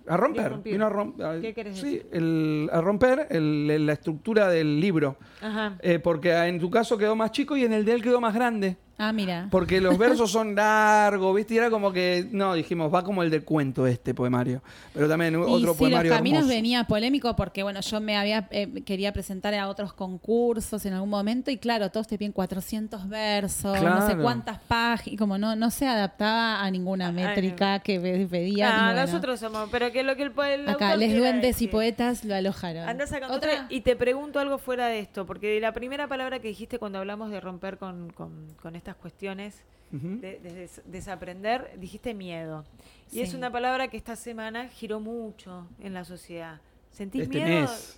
a 0.06 0.16
romper. 0.16 0.56
Vino 0.64 0.86
a, 0.86 0.90
rom- 0.90 1.20
a- 1.22 1.40
¿Qué 1.40 1.52
querés 1.54 1.78
sí, 1.78 1.86
decir? 1.96 2.06
el- 2.12 2.70
a 2.72 2.80
romper 2.80 3.26
el- 3.30 3.86
la 3.86 3.92
estructura 3.92 4.48
del 4.48 4.80
libro. 4.80 5.16
Ajá. 5.40 5.76
Eh, 5.80 5.98
porque 5.98 6.32
en 6.32 6.58
tu 6.58 6.70
caso 6.70 6.96
quedó 6.98 7.14
más 7.16 7.30
chico 7.32 7.56
y 7.56 7.64
en 7.64 7.72
el 7.72 7.84
de 7.84 7.92
él 7.92 8.02
quedó 8.02 8.20
más 8.20 8.34
grande. 8.34 8.76
Ah, 9.01 9.12
mira. 9.12 9.48
Porque 9.51 9.80
los 9.80 9.96
versos 9.98 10.30
son 10.30 10.55
largos, 10.55 11.34
¿viste? 11.34 11.55
Y 11.55 11.59
era 11.59 11.70
como 11.70 11.92
que, 11.92 12.28
no, 12.30 12.55
dijimos, 12.55 12.92
va 12.92 13.03
como 13.03 13.22
el 13.22 13.30
de 13.30 13.40
cuento 13.42 13.86
este 13.86 14.14
poemario. 14.14 14.62
Pero 14.92 15.09
también 15.09 15.34
Y 15.34 15.36
otro 15.38 15.72
sí, 15.72 15.78
poemario 15.78 16.11
los 16.11 16.18
caminos 16.18 16.38
hermoso. 16.40 16.55
venía 16.55 16.84
polémico 16.84 17.34
porque, 17.36 17.62
bueno, 17.62 17.80
yo 17.80 18.01
me 18.01 18.16
había 18.16 18.46
eh, 18.51 18.82
quería 18.84 19.12
presentar 19.12 19.55
a 19.55 19.68
otros 19.68 19.92
concursos 19.92 20.84
en 20.86 20.92
algún 20.92 21.11
momento 21.11 21.51
y 21.51 21.57
claro, 21.59 21.90
todos 21.90 22.07
te 22.07 22.18
piden 22.18 22.32
400 22.32 23.09
versos, 23.09 23.80
no 23.82 24.07
sé 24.07 24.16
cuántas 24.16 24.59
páginas, 24.59 25.18
como 25.18 25.38
no, 25.38 25.57
no 25.57 25.70
se 25.70 25.86
adaptaba 25.86 26.62
a 26.62 26.70
ninguna 26.70 27.11
métrica 27.12 27.78
que 27.80 27.98
pedía. 28.30 28.68
Ah, 28.68 28.78
y 28.90 28.94
bueno, 28.94 29.07
nosotros 29.07 29.40
somos, 29.40 29.68
pero 29.70 29.90
que 29.92 30.03
lo 30.03 30.16
que 30.16 30.22
el, 30.24 30.32
el 30.38 30.68
acá 30.68 30.96
les 30.96 31.16
duendes 31.16 31.62
y 31.62 31.68
poetas 31.68 32.24
lo 32.24 32.34
alojaron. 32.34 32.88
Anda 32.88 33.07
sacando 33.07 33.34
¿Otra? 33.36 33.53
otra 33.53 33.66
y 33.70 33.80
te 33.80 33.96
pregunto 33.96 34.38
algo 34.40 34.59
fuera 34.59 34.86
de 34.88 34.98
esto, 35.01 35.26
porque 35.26 35.59
la 35.61 35.72
primera 35.72 36.09
palabra 36.09 36.38
que 36.40 36.48
dijiste 36.48 36.78
cuando 36.78 36.98
hablamos 36.98 37.30
de 37.30 37.40
romper 37.40 37.78
con, 37.78 38.11
con- 38.11 38.48
con 38.62 38.76
estas 38.91 38.97
cuestiones, 39.01 39.55
de, 39.93 40.38
de 40.41 40.53
des- 40.53 40.82
desaprender, 40.84 41.72
dijiste 41.78 42.14
miedo. 42.14 42.64
Y 43.12 43.20
es 43.20 43.34
una 43.34 43.51
palabra 43.51 43.88
que 43.88 43.97
esta 43.97 44.14
semana 44.16 44.68
giró 44.68 45.01
mucho 45.01 45.66
en 45.80 45.95
la 45.95 46.05
sociedad. 46.05 46.61
¿Sentís 46.93 47.22
Este 47.22 47.45
miedo? 47.45 47.62
mes. 47.62 47.97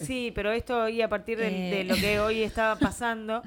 Sí, 0.00 0.32
pero 0.34 0.50
esto 0.52 0.88
y 0.88 1.02
a 1.02 1.08
partir 1.08 1.38
de, 1.38 1.80
Eh. 1.80 1.84
lo 1.84 1.94
que 1.96 2.18
hoy 2.20 2.42
estaba 2.50 2.76
pasando, 2.76 3.42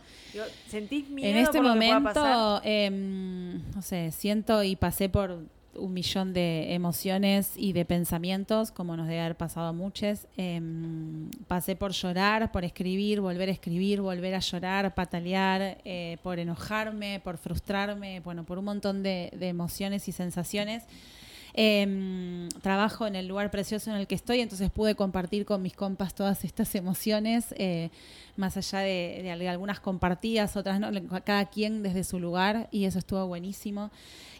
¿sentís 0.67 1.09
miedo 1.09 1.29
En 1.29 1.37
este 1.37 1.57
por 1.57 1.67
lo 1.67 1.73
que 1.73 1.79
pueda 1.79 1.99
pasar? 2.01 2.35
momento, 2.37 2.61
em, 2.63 3.71
no 3.73 3.81
sé, 3.81 4.11
siento 4.11 4.61
y 4.63 4.75
pasé 4.75 5.09
por 5.09 5.39
un 5.77 5.93
millón 5.93 6.33
de 6.33 6.73
emociones 6.73 7.53
y 7.55 7.73
de 7.73 7.85
pensamientos, 7.85 8.71
como 8.71 8.95
nos 8.97 9.07
debe 9.07 9.21
haber 9.21 9.37
pasado 9.37 9.67
a 9.67 9.73
muchos. 9.73 10.27
Em, 10.37 11.29
pasé 11.47 11.75
por 11.75 11.91
llorar, 11.91 12.51
por 12.51 12.63
escribir, 12.63 13.21
volver 13.21 13.49
a 13.49 13.51
escribir, 13.51 14.01
volver 14.01 14.35
a 14.35 14.39
llorar, 14.39 14.93
patalear, 14.95 15.77
eh, 15.85 16.17
por 16.23 16.39
enojarme, 16.39 17.19
por 17.23 17.37
frustrarme, 17.37 18.19
bueno, 18.21 18.45
por 18.45 18.57
un 18.57 18.65
montón 18.65 19.03
de, 19.03 19.31
de 19.37 19.47
emociones 19.47 20.07
y 20.07 20.11
sensaciones. 20.11 20.83
Em, 21.57 22.49
trabajo 22.61 23.07
en 23.07 23.15
el 23.15 23.27
lugar 23.29 23.49
precioso 23.49 23.89
en 23.89 23.95
el 23.95 24.07
que 24.07 24.15
estoy, 24.15 24.41
entonces 24.41 24.69
pude 24.69 24.95
compartir 24.95 25.45
con 25.45 25.61
mis 25.61 25.73
compas 25.73 26.13
todas 26.13 26.43
estas 26.43 26.75
emociones, 26.75 27.55
eh, 27.57 27.91
más 28.35 28.57
allá 28.57 28.79
de, 28.79 29.21
de 29.23 29.31
al- 29.31 29.47
algunas 29.47 29.79
compartidas, 29.79 30.57
otras 30.57 30.81
no, 30.81 30.89
cada 31.23 31.45
quien 31.45 31.81
desde 31.81 32.03
su 32.03 32.19
lugar, 32.19 32.67
y 32.71 32.83
eso 32.83 32.99
estuvo 32.99 33.25
buenísimo. 33.27 33.89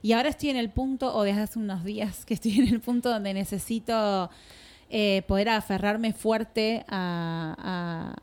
Y 0.02 0.12
ahora 0.12 0.28
estoy 0.28 0.50
en 0.50 0.58
el 0.58 0.70
punto, 0.70 1.16
o 1.16 1.24
desde 1.24 1.40
hace 1.42 1.58
unos 1.58 1.86
días, 1.86 2.26
que 2.26 2.34
estoy 2.34 2.52
en 2.60 2.68
el 2.68 2.82
punto 2.82 3.10
donde 3.10 3.34
necesito 3.34 4.30
eh, 4.90 5.22
poder 5.26 5.48
aferrarme 5.48 6.12
fuerte 6.12 6.84
a- 6.90 8.14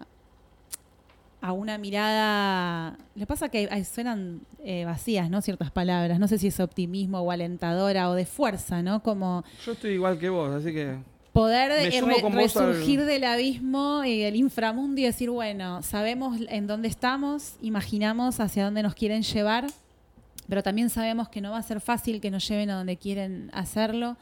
a 1.43 1.53
una 1.53 1.76
mirada. 1.76 2.97
Le 3.14 3.26
pasa 3.26 3.49
que 3.51 3.68
suenan 3.84 4.40
eh, 4.64 4.84
vacías, 4.86 5.28
¿no? 5.28 5.43
Ciertas 5.43 5.70
palabras. 5.70 6.18
No 6.18 6.28
sé 6.28 6.38
si 6.38 6.47
es 6.47 6.59
optimismo 6.61 7.20
o 7.20 7.30
alentadora 7.30 8.09
o 8.09 8.14
de 8.14 8.24
fuerza, 8.24 8.82
¿no? 8.82 9.03
Como 9.03 9.45
Yo 9.66 9.72
estoy 9.72 9.90
igual 9.93 10.18
que 10.18 10.28
vos, 10.30 10.51
así 10.55 10.72
que... 10.72 10.97
poder 11.32 11.72
eh, 11.72 12.01
re- 12.01 12.20
al- 12.24 12.32
resurgir 12.32 13.05
del 13.05 13.24
abismo 13.24 14.05
y 14.05 14.20
del 14.20 14.36
inframundo 14.36 15.01
y 15.01 15.05
decir, 15.05 15.30
bueno, 15.30 15.82
sabemos 15.82 16.38
en 16.49 16.66
dónde 16.66 16.88
estamos, 16.88 17.57
imaginamos 17.61 18.38
hacia 18.40 18.64
dónde 18.64 18.82
nos 18.82 18.95
quieren 18.95 19.22
llevar, 19.22 19.66
pero 20.49 20.62
también 20.62 20.90
sabemos 20.90 21.28
que 21.28 21.40
no 21.40 21.51
va 21.53 21.59
a 21.59 21.62
ser 21.62 21.80
fácil 21.80 22.20
que 22.20 22.30
nos 22.30 22.47
lleven 22.47 22.70
a 22.70 22.76
donde 22.76 22.97
quieren 22.99 23.51
hacerlo, 23.53 24.16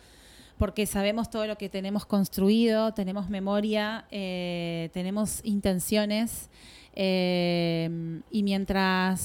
porque 0.56 0.86
sabemos 0.86 1.30
todo 1.30 1.46
lo 1.46 1.56
que 1.56 1.68
tenemos 1.68 2.04
construido, 2.06 2.92
tenemos 2.94 3.28
memoria, 3.30 4.04
eh, 4.10 4.90
tenemos 4.92 5.40
intenciones, 5.42 6.48
eh, 6.94 8.20
y 8.30 8.42
mientras 8.42 9.20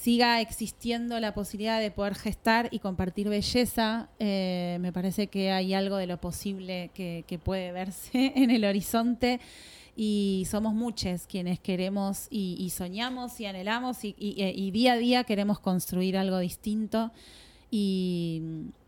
siga 0.00 0.40
existiendo 0.42 1.18
la 1.18 1.32
posibilidad 1.32 1.80
de 1.80 1.90
poder 1.90 2.14
gestar 2.14 2.68
y 2.70 2.78
compartir 2.78 3.28
belleza, 3.28 4.10
eh, 4.18 4.76
me 4.80 4.92
parece 4.92 5.28
que 5.28 5.50
hay 5.50 5.72
algo 5.72 5.96
de 5.96 6.06
lo 6.06 6.20
posible 6.20 6.90
que, 6.94 7.40
puede 7.42 7.72
verse 7.72 8.10
en 8.36 8.50
el 8.50 8.64
horizonte. 8.64 9.40
Y 9.96 10.46
somos 10.50 10.74
muchos 10.74 11.26
quienes 11.28 11.60
queremos 11.60 12.26
y, 12.28 12.68
soñamos 12.70 13.38
y 13.40 13.46
anhelamos 13.46 14.04
y, 14.04 14.14
y- 14.18 14.34
y 14.42 14.70
día 14.72 14.94
a 14.94 14.96
día 14.98 15.24
queremos 15.24 15.60
construir 15.60 16.16
algo 16.18 16.38
distinto. 16.38 17.12
Y, 17.70 18.42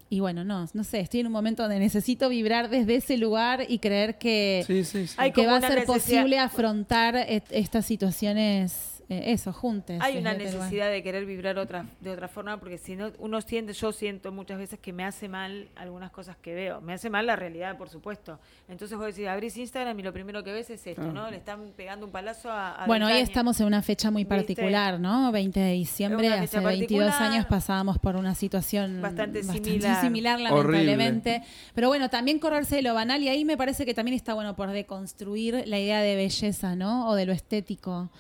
y 0.09 0.21
bueno, 0.21 0.45
no, 0.45 0.67
no 0.73 0.85
sé, 0.85 1.01
estoy 1.01 1.21
en 1.21 1.27
un 1.27 1.33
momento 1.33 1.63
donde 1.65 1.79
necesito 1.81 2.29
vibrar 2.29 2.69
desde 2.71 2.97
ese 2.97 3.17
lugar 3.17 3.65
y 3.69 3.79
creer 3.81 4.19
que, 4.19 4.63
Sí, 4.67 4.85
sí, 4.85 5.07
sí. 5.09 5.15
Hay 5.19 5.33
que 5.33 5.47
va 5.47 5.57
a 5.57 5.61
ser 5.61 5.71
necesidad- 5.81 5.95
posible 5.95 6.39
afrontar 6.39 7.17
et- 7.17 7.45
estas 7.51 7.87
situaciones, 7.87 8.96
eh, 9.09 9.23
eso, 9.33 9.53
juntos. 9.53 9.97
Hay 10.01 10.19
una 10.19 10.35
necesidad 10.35 10.91
de 10.91 11.03
querer 11.03 11.27
vibrar 11.27 11.59
otra, 11.59 11.87
de 12.01 12.11
otra 12.11 12.27
forma, 12.29 12.59
porque 12.59 12.77
si 12.79 12.97
no, 12.97 13.13
uno 13.19 13.41
siente, 13.41 13.73
yo 13.73 13.93
siento 13.93 14.33
muchas 14.33 14.59
veces 14.59 14.79
que 14.81 14.93
me 14.93 15.05
hace 15.05 15.29
mal 15.29 15.69
algunas 15.77 16.11
cosas 16.11 16.37
que 16.37 16.55
veo. 16.55 16.81
Me 16.81 16.93
hace 16.95 17.09
mal 17.09 17.25
la 17.27 17.37
realidad, 17.37 17.77
por 17.79 17.89
supuesto. 17.89 18.41
Entonces 18.69 18.99
vos 18.99 19.07
decís, 19.07 19.29
abrís 19.29 19.57
Instagram 19.57 19.99
y 20.01 20.03
lo 20.03 20.13
primero 20.13 20.43
que 20.43 20.53
ves 20.53 20.71
es 20.71 20.85
esto, 20.87 21.03
Ah. 21.03 21.13
¿no? 21.13 21.31
Le 21.31 21.37
están 21.37 21.73
pegando 21.77 22.05
un 22.07 22.13
palazo 22.13 22.51
a, 22.51 22.83
a 22.83 22.87
Bueno, 22.87 23.07
hoy 23.07 23.13
20 23.13 23.19
años. 23.21 23.29
estamos 23.31 23.61
en 23.61 23.67
una 23.67 23.83
fecha 23.83 24.11
muy 24.11 24.25
¿Viste? 24.25 24.35
particular, 24.37 24.99
¿no? 24.99 25.31
20 25.31 25.61
de 25.61 25.73
diciembre, 25.73 26.29
hace 26.33 26.47
fecha 26.49 26.61
22 26.61 27.05
particular. 27.11 27.33
años 27.33 27.47
pasábamos 27.47 27.99
por 28.01 28.17
una 28.17 28.35
situación 28.35 29.01
Bastante 29.03 29.43
similar. 29.45 30.01
similar, 30.01 30.41
lamentablemente. 30.41 31.43
Pero 31.75 31.89
bueno, 31.89 32.11
también 32.11 32.39
correrse 32.39 32.77
de 32.77 32.83
lo 32.83 32.95
banal 32.95 33.23
y 33.23 33.29
ahí 33.29 33.45
me 33.45 33.57
parece 33.57 33.87
que 33.87 33.95
también 33.95 34.17
está 34.17 34.35
bueno 34.35 34.57
por 34.57 34.71
deconstruir 34.71 35.63
la 35.67 35.79
idea 35.79 36.01
de 36.01 36.17
belleza, 36.17 36.75
¿no? 36.77 37.09
O 37.09 37.15
de 37.15 37.27
lo 37.27 37.33
estético. 37.33 38.11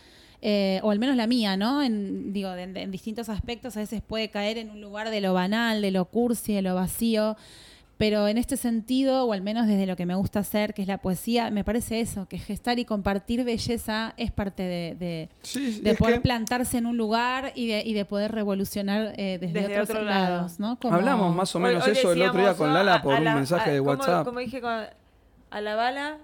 Eh, 0.42 0.80
o 0.82 0.90
al 0.90 0.98
menos 0.98 1.16
la 1.16 1.26
mía, 1.26 1.56
¿no? 1.56 1.82
En, 1.82 2.32
digo, 2.32 2.50
de- 2.50 2.66
de- 2.66 2.82
en 2.82 2.90
distintos 2.90 3.28
aspectos 3.28 3.76
a 3.76 3.80
veces 3.80 4.02
puede 4.02 4.28
caer 4.28 4.58
en 4.58 4.70
un 4.70 4.80
lugar 4.80 5.10
de 5.10 5.20
lo 5.20 5.32
banal, 5.34 5.80
de 5.82 5.90
lo 5.90 6.04
cursi, 6.06 6.52
de 6.54 6.62
lo 6.62 6.74
vacío. 6.74 7.36
Pero 7.98 8.28
en 8.28 8.36
este 8.36 8.58
sentido, 8.58 9.24
o 9.24 9.32
al 9.32 9.40
menos 9.40 9.66
desde 9.66 9.86
lo 9.86 9.96
que 9.96 10.04
me 10.04 10.14
gusta 10.14 10.40
hacer, 10.40 10.74
que 10.74 10.82
es 10.82 10.88
la 10.88 10.98
poesía, 10.98 11.50
me 11.50 11.64
parece 11.64 12.00
eso, 12.00 12.28
que 12.28 12.36
gestar 12.38 12.78
y 12.78 12.84
compartir 12.84 13.42
belleza 13.42 14.12
es 14.18 14.30
parte 14.30 14.62
de, 14.64 14.94
de- 14.96 15.28
Sí, 15.40 15.72
sí, 15.72 15.80
de 15.80 15.92
es 15.92 15.96
poder 15.96 16.16
que 16.16 16.20
plantarse 16.20 16.76
en 16.76 16.84
un 16.84 16.98
lugar 16.98 17.52
y 17.54 17.68
de, 17.68 17.82
y 17.86 17.94
de 17.94 18.04
poder 18.04 18.32
revolucionar 18.32 19.14
eh, 19.16 19.38
desde, 19.40 19.60
Desde 19.62 19.80
otros 19.80 19.88
otro 19.96 20.02
lado. 20.02 20.34
lados, 20.36 20.60
¿no? 20.60 20.78
Como- 20.78 20.94
Hablamos 20.94 21.34
más 21.34 21.56
o 21.56 21.58
menos 21.58 21.86
hoy 21.86 21.92
eso 21.92 22.12
el 22.12 22.20
otro 22.20 22.38
día 22.42 22.52
con. 22.52 22.74
Lala 22.74 22.96
A- 22.96 23.02
por 23.02 23.14
a 23.14 23.18
un 23.18 23.24
la- 23.24 23.34
mensaje 23.34 23.70
a- 23.70 23.72
de 23.72 23.78
¿cómo- 23.78 23.90
WhatsApp. 23.92 24.26
Como 24.26 24.40
dije, 24.40 24.60
con- 24.60 24.84
a 25.50 25.60
la 25.62 25.74
bala, 25.74 26.18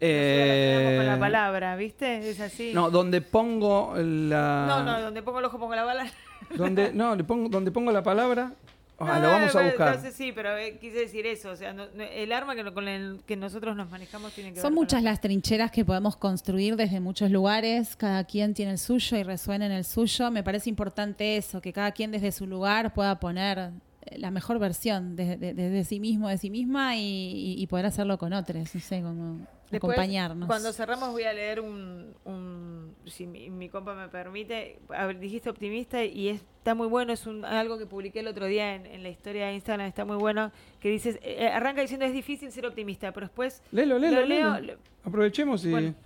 Eh, 0.00 0.94
con 0.98 1.06
la 1.06 1.18
palabra, 1.18 1.76
¿viste? 1.76 2.28
Es 2.30 2.40
así. 2.40 2.72
No, 2.74 2.90
donde 2.90 3.20
pongo 3.20 3.94
la... 3.96 4.66
no, 4.68 4.82
no, 4.84 5.00
donde 5.00 5.22
pongo 5.22 5.38
el 5.40 5.44
ojo 5.46 5.58
pongo 5.58 5.74
la 5.74 5.84
bala. 5.84 6.06
Donde, 6.56 6.92
no, 6.92 7.16
le 7.16 7.24
pongo, 7.24 7.48
donde 7.48 7.70
pongo 7.72 7.90
la 7.90 8.02
palabra... 8.04 8.52
Ah, 8.98 9.18
No, 9.18 9.26
lo 9.26 9.28
vamos 9.32 9.56
a 9.56 9.62
buscar. 9.62 9.88
entonces 9.88 10.14
sí, 10.14 10.32
pero 10.32 10.56
eh, 10.56 10.78
quise 10.80 10.96
decir 11.00 11.26
eso. 11.26 11.50
O 11.50 11.56
sea, 11.56 11.72
no- 11.74 11.84
no- 11.94 12.04
el 12.04 12.32
arma 12.32 12.54
que, 12.54 12.64
con 12.72 12.88
el 12.88 13.20
que 13.26 13.36
nosotros 13.36 13.76
nos 13.76 13.90
manejamos 13.90 14.32
tiene 14.32 14.50
que 14.50 14.54
ver 14.54 14.62
Son 14.62 14.70
con 14.72 14.82
muchas 14.82 15.02
la- 15.02 15.10
las 15.10 15.20
trincheras 15.20 15.70
que 15.70 15.84
podemos 15.84 16.16
construir 16.16 16.76
desde 16.76 17.00
muchos 17.00 17.30
lugares, 17.30 17.94
cada 17.96 18.24
quien 18.24 18.54
tiene 18.54 18.72
el 18.72 18.78
suyo 18.78 19.18
y 19.18 19.22
resuena 19.22 19.66
en 19.66 19.72
el 19.72 19.84
suyo. 19.84 20.30
Me 20.30 20.42
parece 20.42 20.70
importante 20.70 21.36
eso, 21.36 21.60
que 21.60 21.72
cada 21.74 21.90
quien 21.92 22.10
desde 22.10 22.32
su 22.32 22.46
lugar 22.46 22.94
pueda 22.94 23.18
poner 23.20 23.70
eh, 24.06 24.18
la 24.18 24.30
mejor 24.30 24.58
versión 24.58 25.14
de, 25.16 25.36
de- 25.36 25.52
de- 25.52 25.68
de 25.70 25.84
sí 25.84 26.00
mismo, 26.00 26.28
de 26.30 26.38
sí 26.38 26.48
misma 26.48 26.92
y 26.96 27.66
poder 27.68 27.84
hacerlo 27.86 28.16
con 28.16 28.32
otros, 28.32 28.74
no 28.74 28.80
sé, 28.80 29.02
como 29.02 29.40
Después, 29.70 29.92
acompañarnos. 29.98 30.46
Cuando 30.46 30.72
cerramos 30.72 31.10
voy 31.10 31.24
a 31.24 31.32
leer 31.32 31.60
un, 31.60 32.14
un- 32.24 32.94
si 33.06 33.26
mi, 33.26 33.50
mi 33.50 33.68
compa 33.68 33.94
me 33.94 34.08
permite, 34.08 34.78
a 34.90 35.06
ver, 35.06 35.18
dijiste 35.18 35.50
optimista 35.50 36.04
y 36.04 36.28
está 36.28 36.74
muy 36.74 36.86
bueno, 36.88 37.12
es 37.12 37.26
un, 37.26 37.44
algo 37.44 37.76
que 37.78 37.86
publiqué 37.86 38.20
el 38.20 38.28
otro 38.28 38.46
día 38.46 38.74
en, 38.74 38.86
en 38.86 39.02
la 39.02 39.08
historia 39.08 39.46
de 39.46 39.54
Instagram, 39.54 39.86
está 39.86 40.04
muy 40.04 40.16
bueno, 40.16 40.52
que 40.80 40.88
dices, 40.90 41.18
eh, 41.22 41.48
arranca 41.48 41.80
diciendo 41.80 42.04
es 42.06 42.12
difícil 42.12 42.50
ser 42.52 42.66
optimista, 42.66 43.12
pero 43.12 43.26
después 43.26 43.62
Léelo, 43.72 43.98
léelo, 43.98 44.20
lo 44.20 44.26
leo, 44.26 44.60
léelo. 44.60 44.78
Aprovechemos 45.04 45.64
y... 45.64 45.70
Bueno. 45.70 45.94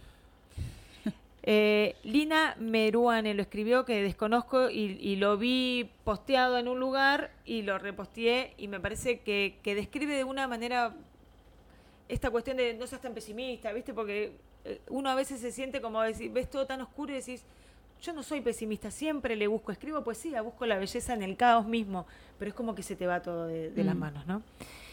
Eh, 1.42 1.96
Lina 2.04 2.54
Meruane 2.58 3.32
lo 3.32 3.40
escribió 3.40 3.86
que 3.86 4.02
desconozco 4.02 4.68
y, 4.68 4.98
y 5.00 5.16
lo 5.16 5.38
vi 5.38 5.88
posteado 6.04 6.58
en 6.58 6.68
un 6.68 6.78
lugar 6.78 7.30
y 7.46 7.62
lo 7.62 7.78
reposteé 7.78 8.52
y 8.58 8.68
me 8.68 8.78
parece 8.78 9.20
que, 9.20 9.56
que 9.62 9.74
describe 9.74 10.14
de 10.14 10.24
una 10.24 10.46
manera 10.48 10.94
esta 12.10 12.30
cuestión 12.30 12.56
de 12.56 12.74
no 12.74 12.86
seas 12.86 13.00
tan 13.00 13.14
pesimista, 13.14 13.72
¿viste? 13.72 13.94
Porque 13.94 14.32
eh, 14.64 14.80
uno 14.88 15.08
a 15.10 15.14
veces 15.14 15.40
se 15.40 15.52
siente 15.52 15.80
como 15.80 16.02
decir, 16.02 16.30
ves 16.32 16.50
todo 16.50 16.66
tan 16.66 16.80
oscuro 16.80 17.12
y 17.12 17.16
decís, 17.16 17.42
Yo 18.02 18.12
no 18.14 18.22
soy 18.22 18.40
pesimista, 18.40 18.90
siempre 18.90 19.36
le 19.36 19.46
busco, 19.46 19.72
escribo 19.72 20.02
poesía, 20.02 20.40
busco 20.42 20.64
la 20.64 20.78
belleza 20.78 21.12
en 21.14 21.22
el 21.22 21.36
caos 21.36 21.66
mismo, 21.66 22.06
pero 22.38 22.48
es 22.48 22.54
como 22.54 22.74
que 22.74 22.82
se 22.82 22.96
te 22.96 23.06
va 23.06 23.20
todo 23.20 23.46
de, 23.46 23.70
de 23.70 23.84
las 23.84 23.94
Mm. 23.94 23.98
manos, 23.98 24.26
¿no? 24.26 24.42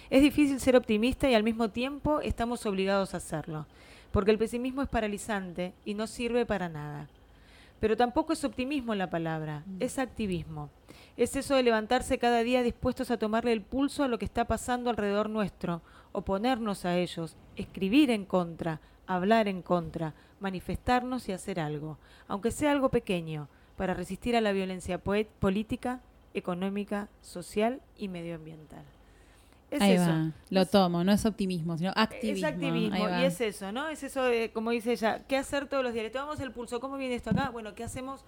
Es 0.10 0.22
difícil 0.22 0.60
ser 0.60 0.76
optimista 0.76 1.30
y 1.30 1.34
al 1.34 1.44
mismo 1.44 1.70
tiempo 1.70 2.20
estamos 2.22 2.66
obligados 2.66 3.14
a 3.14 3.18
hacerlo, 3.18 3.66
porque 4.12 4.32
el 4.32 4.38
pesimismo 4.38 4.82
es 4.82 4.90
paralizante 4.90 5.74
y 5.86 5.94
no 5.94 6.06
sirve 6.08 6.46
para 6.46 6.68
nada. 6.70 7.08
Pero 7.80 7.96
tampoco 7.96 8.34
es 8.34 8.44
optimismo 8.44 8.94
la 8.96 9.10
palabra, 9.10 9.64
es 9.80 10.00
activismo. 10.00 10.70
Es 11.16 11.36
eso 11.36 11.56
de 11.56 11.64
levantarse 11.64 12.18
cada 12.18 12.44
día 12.44 12.62
dispuestos 12.64 13.10
a 13.12 13.18
tomarle 13.18 13.52
el 13.54 13.62
pulso 13.62 14.04
a 14.04 14.08
lo 14.08 14.18
que 14.18 14.26
está 14.26 14.46
pasando 14.46 14.90
alrededor 14.90 15.30
nuestro, 15.30 15.82
oponernos 16.18 16.84
a 16.84 16.98
ellos, 16.98 17.36
escribir 17.56 18.10
en 18.10 18.26
contra, 18.26 18.80
hablar 19.06 19.48
en 19.48 19.62
contra, 19.62 20.16
manifestarnos 20.40 21.30
y 21.30 21.32
hacer 21.32 21.60
algo, 21.60 22.00
aunque 22.28 22.50
sea 22.50 22.72
algo 22.72 22.90
pequeño, 22.90 23.48
para 23.76 23.94
resistir 23.94 24.36
a 24.36 24.42
la 24.42 24.52
violencia 24.52 24.98
política, 24.98 26.02
económica, 26.34 27.08
social 27.22 27.82
y 28.00 28.08
medioambiental. 28.08 28.84
Es 29.70 29.80
Ahí 29.80 29.92
eso. 29.92 30.10
va, 30.10 30.32
lo 30.50 30.66
tomo, 30.66 31.04
no 31.04 31.12
es 31.12 31.24
optimismo, 31.24 31.78
sino 31.78 31.92
activismo. 31.96 32.48
es 32.48 32.54
activismo 32.56 33.10
y 33.10 33.24
es 33.24 33.40
eso, 33.40 33.72
¿no? 33.72 33.88
Es 33.88 34.02
eso 34.02 34.24
de, 34.24 34.50
como 34.52 34.72
dice 34.72 34.94
ella, 34.94 35.22
¿qué 35.28 35.38
hacer 35.38 35.68
todos 35.68 35.84
los 35.84 35.94
días? 35.94 36.06
Le 36.06 36.10
tomamos 36.10 36.40
el 36.40 36.52
pulso, 36.52 36.80
¿cómo 36.80 36.98
viene 36.98 37.14
esto 37.14 37.30
acá? 37.30 37.52
Bueno, 37.52 37.76
¿qué 37.76 37.84
hacemos 37.84 38.26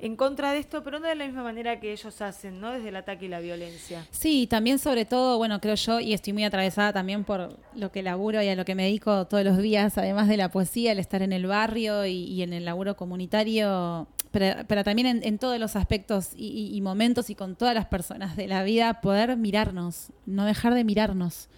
en 0.00 0.16
contra 0.16 0.52
de 0.52 0.58
esto? 0.58 0.82
Pero 0.82 0.98
no 1.00 1.08
de 1.08 1.14
la 1.14 1.24
misma 1.26 1.42
manera 1.42 1.80
que 1.80 1.92
ellos 1.92 2.20
hacen, 2.20 2.60
¿no? 2.60 2.72
Desde 2.72 2.88
el 2.88 2.96
ataque 2.96 3.26
y 3.26 3.28
la 3.28 3.40
violencia. 3.40 4.06
Sí, 4.10 4.46
también 4.46 4.78
sobre 4.78 5.04
todo, 5.04 5.38
bueno, 5.38 5.60
creo 5.60 5.74
yo, 5.76 6.00
y 6.00 6.12
estoy 6.12 6.32
muy 6.32 6.44
atravesada 6.44 6.92
también 6.92 7.24
por 7.24 7.56
lo 7.74 7.92
que 7.92 8.02
laburo 8.02 8.42
y 8.42 8.48
a 8.48 8.54
lo 8.56 8.64
que 8.64 8.74
me 8.74 8.84
dedico 8.84 9.26
todos 9.26 9.44
los 9.44 9.58
días, 9.58 9.96
además 9.98 10.28
de 10.28 10.36
la 10.36 10.50
poesía, 10.50 10.92
el 10.92 10.98
estar 10.98 11.22
en 11.22 11.32
el 11.32 11.46
barrio 11.46 12.04
y, 12.06 12.42
en 12.42 12.52
el 12.52 12.64
laburo 12.64 12.96
comunitario, 12.96 14.06
pero, 14.30 14.84
también 14.84 15.20
en, 15.22 15.38
todos 15.38 15.58
los 15.58 15.76
aspectos 15.76 16.30
y- 16.36 16.74
y 16.74 16.80
momentos 16.80 17.30
y 17.30 17.34
con 17.34 17.54
todas 17.56 17.74
las 17.74 17.86
personas 17.86 18.36
de 18.36 18.48
la 18.48 18.62
vida, 18.64 19.00
poder 19.00 19.36
mirarnos, 19.36 20.08
no 20.26 20.44
dejar 20.44 20.74
de 20.74 20.84
mirarnos, 20.84 21.48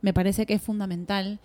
me 0.00 0.14
parece 0.14 0.46
que 0.46 0.54
es 0.54 0.62
fundamental 0.62 1.40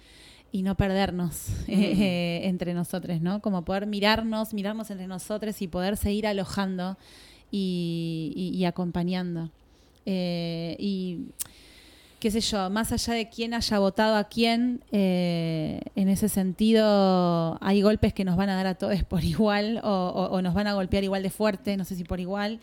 y 0.55 0.61
no 0.61 0.75
perdernos 0.75 1.47
eh, 1.67 2.41
entre 2.43 2.73
nosotros, 2.73 3.19
¿no? 3.21 3.41
Como 3.41 3.63
poder 3.65 3.87
mirarnos, 3.87 4.53
mirarnos 4.53 4.89
entre 4.89 5.07
nosotros 5.07 5.61
y 5.61 5.67
poder 5.67 5.97
seguir 5.97 6.27
alojando 6.27 6.97
y, 7.51 8.31
y- 8.35 8.57
y 8.57 8.65
acompañando. 8.65 9.49
Eh, 10.05 10.75
y 10.79 11.19
qué 12.19 12.31
sé 12.31 12.39
yo, 12.41 12.69
más 12.69 12.91
allá 12.91 13.13
de 13.15 13.27
quién 13.29 13.53
haya 13.53 13.79
votado 13.79 14.15
a 14.15 14.23
quién, 14.25 14.81
eh, 14.91 15.81
en 15.95 16.07
ese 16.09 16.29
sentido 16.29 17.57
hay 17.61 17.81
golpes 17.81 18.13
que 18.13 18.23
nos 18.23 18.35
van 18.37 18.49
a 18.49 18.55
dar 18.55 18.67
a 18.67 18.75
todos 18.75 19.03
por 19.11 19.23
igual 19.23 19.81
o, 19.83 19.89
o- 19.89 20.35
o 20.35 20.41
nos 20.41 20.53
van 20.53 20.67
a 20.67 20.73
golpear 20.73 21.03
igual 21.03 21.21
de 21.23 21.29
fuerte, 21.31 21.75
no 21.77 21.83
sé 21.85 21.95
si 21.95 22.03
por 22.03 22.19
igual. 22.19 22.59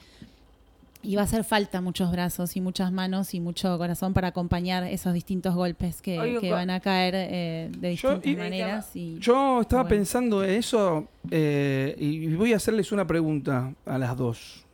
Y 1.04 1.16
va 1.16 1.22
a 1.22 1.24
hacer 1.24 1.42
falta 1.42 1.80
muchos 1.80 2.12
brazos 2.12 2.56
y 2.56 2.60
muchas 2.60 2.92
manos 2.92 3.34
y 3.34 3.40
mucho 3.40 3.76
corazón 3.76 4.14
para 4.14 4.28
acompañar 4.28 4.84
esos 4.84 5.12
distintos 5.14 5.54
golpes 5.54 6.00
que, 6.00 6.18
Oye, 6.20 6.38
que 6.40 6.48
co- 6.50 6.54
van 6.54 6.70
a 6.70 6.78
caer 6.78 7.14
eh, 7.16 7.70
de 7.76 7.96
Yo- 7.96 8.10
distintas 8.14 8.32
y- 8.32 8.36
maneras. 8.50 8.96
Y, 8.96 9.18
Yo 9.18 9.62
estaba 9.62 9.82
Bueno. 9.82 9.96
pensando 9.96 10.44
en 10.44 10.50
eso 10.50 11.08
eh, 11.30 11.96
y 11.98 12.32
voy 12.34 12.52
a 12.52 12.56
hacerles 12.56 12.92
una 12.92 13.04
pregunta 13.06 13.72
a 13.84 13.98
las 13.98 14.16
dos. 14.16 14.64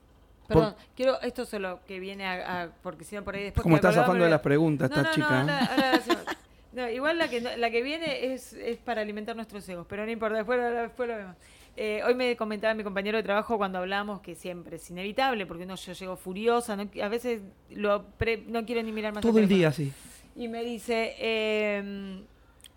Perdón, 0.47 0.74
quiero 0.95 1.20
esto 1.22 1.45
solo 1.45 1.81
que 1.87 1.99
viene 2.01 2.24
a, 2.26 2.62
a- 2.64 2.68
porque 2.83 3.05
si 3.05 3.14
no 3.16 3.22
por 3.24 3.35
ahí 3.35 3.45
después 3.45 3.62
¿Cómo 3.62 3.74
que 3.74 3.87
está 3.87 3.93
zafando 3.93 4.24
de 4.24 4.31
las 4.31 4.41
preguntas 4.41 4.91
No, 4.91 4.97
esta 4.97 5.09
no, 5.09 5.14
chica? 5.14 5.43
no, 5.45 5.53
ahora- 5.53 5.64
ahora 5.66 5.93
hacemos- 5.97 6.24
no, 6.72 6.89
igual 6.91 7.18
la 7.18 7.29
que, 7.29 7.41
no- 7.41 7.57
la 7.57 7.70
que 7.70 7.83
viene 7.83 8.33
es, 8.35 8.53
es 8.53 8.76
para 8.79 9.01
alimentar 9.01 9.35
nuestros 9.35 9.66
egos, 9.68 9.87
pero 9.89 10.05
no 10.05 10.11
importa, 10.11 10.37
después, 10.37 10.61
después 10.74 11.09
lo 11.09 11.16
vemos. 11.16 11.37
Eh, 11.81 12.03
hoy 12.05 12.12
me 12.16 12.37
comentaba 12.37 12.74
mi 12.74 12.83
compañero 12.83 13.18
de 13.18 13.22
trabajo 13.22 13.57
cuando 13.57 13.79
hablamos 13.79 14.20
que 14.20 14.35
siempre 14.35 14.76
es 14.79 14.91
inevitable, 14.91 15.47
porque 15.47 15.62
uno 15.62 15.76
yo 15.76 15.93
llego 15.93 16.16
furiosa, 16.16 16.74
no- 16.74 16.89
a 17.01 17.09
veces 17.09 17.41
lo 17.70 18.03
pre- 18.18 18.43
no 18.49 18.64
quiero 18.66 18.83
ni 18.83 18.91
mirar 18.91 19.14
más 19.14 19.22
Todo 19.22 19.39
el 19.39 19.45
teléfono. 19.47 19.59
día 19.59 19.68
así. 19.68 19.93
Y 20.35 20.49
me 20.49 20.64
dice, 20.64 21.14
eh, 21.20 22.20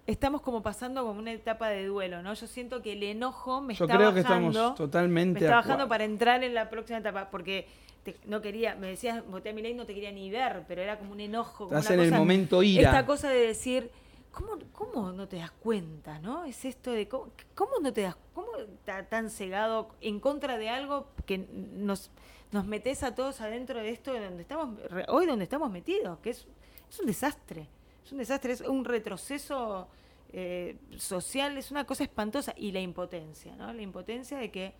estamos 0.06 0.41
como 0.41 0.62
pasando 0.62 1.04
como 1.04 1.20
una 1.20 1.32
etapa 1.32 1.70
de 1.70 1.88
duelo, 1.88 2.22
¿no? 2.22 2.36
Yo 2.36 2.45
siento 2.45 2.84
que 2.84 2.93
el 2.93 3.02
enojo 3.02 3.60
me 3.60 3.74
Yo 3.74 3.86
está 3.86 3.97
creo 3.97 4.14
que 4.14 4.22
bajando. 4.22 4.49
estamos 4.52 4.76
totalmente 4.76 5.39
Me 5.39 5.45
está 5.47 5.56
bajando 5.56 5.88
para 5.88 6.04
entrar 6.04 6.43
en 6.43 6.54
la 6.54 6.70
próxima 6.70 6.99
etapa, 6.99 7.32
porque 7.32 7.66
te- 8.04 8.18
no 8.28 8.39
quería, 8.43 8.76
me 8.76 8.86
decías, 8.86 9.24
voté 9.32 9.49
a 9.49 9.54
mi 9.54 9.64
ley, 9.64 9.74
no 9.74 9.88
te 9.88 9.95
quería 9.95 10.12
ni 10.12 10.30
ver, 10.30 10.62
pero 10.68 10.84
era 10.84 10.99
como 10.99 11.12
un 11.14 11.22
enojo. 11.22 11.66
como 11.70 11.80
Estás 11.80 11.95
una 11.95 12.04
en 12.04 12.14
el 12.14 12.20
momento 12.20 12.62
ira. 12.62 12.84
Esta 12.89 13.08
cosa 13.08 13.30
de 13.32 13.47
decir, 13.47 13.89
¿cómo, 14.32 14.58
¿cómo 14.74 15.12
no 15.12 15.28
te 15.28 15.38
das 15.38 15.52
cuenta, 15.52 16.20
no? 16.20 16.46
Es 16.46 16.66
esto 16.66 16.92
de, 16.92 17.08
¿cómo, 17.08 17.32
cómo 17.56 17.80
no 17.82 17.94
te 17.94 18.02
das, 18.02 18.16
cómo 18.34 18.56
está 18.58 19.08
tan 19.08 19.30
cegado 19.30 19.90
en 20.02 20.20
contra 20.20 20.58
de 20.58 20.70
algo 20.70 21.08
que 21.26 21.38
nos, 21.38 22.12
nos 22.52 22.66
metes 22.66 23.04
a 23.04 23.14
todos 23.16 23.42
adentro 23.42 23.80
de 23.80 23.90
esto 23.90 24.14
de 24.14 24.26
donde 24.26 24.42
estamos, 24.44 24.80
hoy 25.08 25.26
donde 25.26 25.44
estamos 25.44 25.72
metidos, 25.72 26.20
que 26.20 26.32
es, 26.32 26.48
es 26.90 27.00
un 27.00 27.06
desastre, 27.06 27.68
es 28.04 28.12
un 28.12 28.18
desastre, 28.18 28.54
es 28.54 28.62
un 28.62 28.86
retroceso 28.86 29.88
eh, 30.34 30.78
social, 30.98 31.58
es 31.58 31.72
una 31.72 31.86
cosa 31.86 32.04
espantosa, 32.04 32.54
y 32.56 32.72
la 32.72 32.80
impotencia, 32.80 33.56
¿no? 33.56 33.72
La 33.74 33.82
impotencia 33.82 34.38
de 34.38 34.50
que 34.50 34.74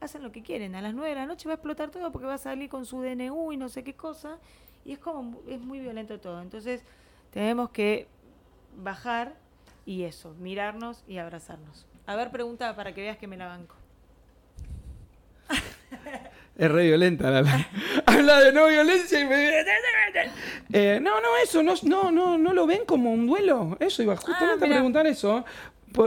hacen 0.00 0.22
lo 0.22 0.32
que 0.32 0.42
quieren. 0.42 0.74
A 0.74 0.82
las 0.82 0.94
9 0.94 1.10
de 1.10 1.14
la 1.14 1.26
noche 1.26 1.48
va 1.48 1.52
a 1.52 1.56
explotar 1.56 1.90
todo 1.90 2.10
porque 2.10 2.26
va 2.26 2.34
a 2.34 2.38
salir 2.38 2.68
con 2.68 2.86
su 2.86 3.00
DNU 3.02 3.52
y 3.52 3.56
no 3.56 3.68
sé 3.68 3.84
qué 3.84 3.94
cosa. 3.94 4.38
Y 4.84 4.92
es 4.92 4.98
como, 4.98 5.40
es 5.46 5.60
muy 5.60 5.78
violento 5.78 6.18
todo. 6.18 6.40
Entonces, 6.40 6.82
tenemos 7.30 7.70
que 7.70 8.08
bajar 8.76 9.34
y 9.86 10.04
eso, 10.04 10.34
mirarnos 10.38 11.02
y 11.08 11.18
abrazarnos. 11.18 11.86
A 12.06 12.16
ver, 12.16 12.30
pregunta 12.30 12.74
para 12.76 12.92
que 12.94 13.02
veas 13.02 13.16
que 13.18 13.26
me 13.26 13.36
la 13.36 13.46
banco. 13.48 13.74
Es 16.56 16.70
re 16.70 16.84
violenta 16.88 17.30
la, 17.30 17.40
la- 17.42 17.68
Habla 18.06 18.40
de 18.40 18.52
no 18.52 18.66
violencia 18.66 19.18
y 19.20 19.24
me... 19.24 19.60
Eh, 20.72 20.98
no, 21.00 21.20
no, 21.20 21.28
eso, 21.42 21.62
no, 21.62 21.74
no, 21.84 22.10
no, 22.10 22.36
no 22.36 22.52
lo 22.52 22.66
ven 22.66 22.84
como 22.84 23.12
un 23.12 23.26
duelo. 23.26 23.76
Eso 23.80 24.02
iba 24.02 24.14
justamente 24.16 24.66
a 24.66 24.68
preguntar 24.68 25.06
eso. 25.06 25.44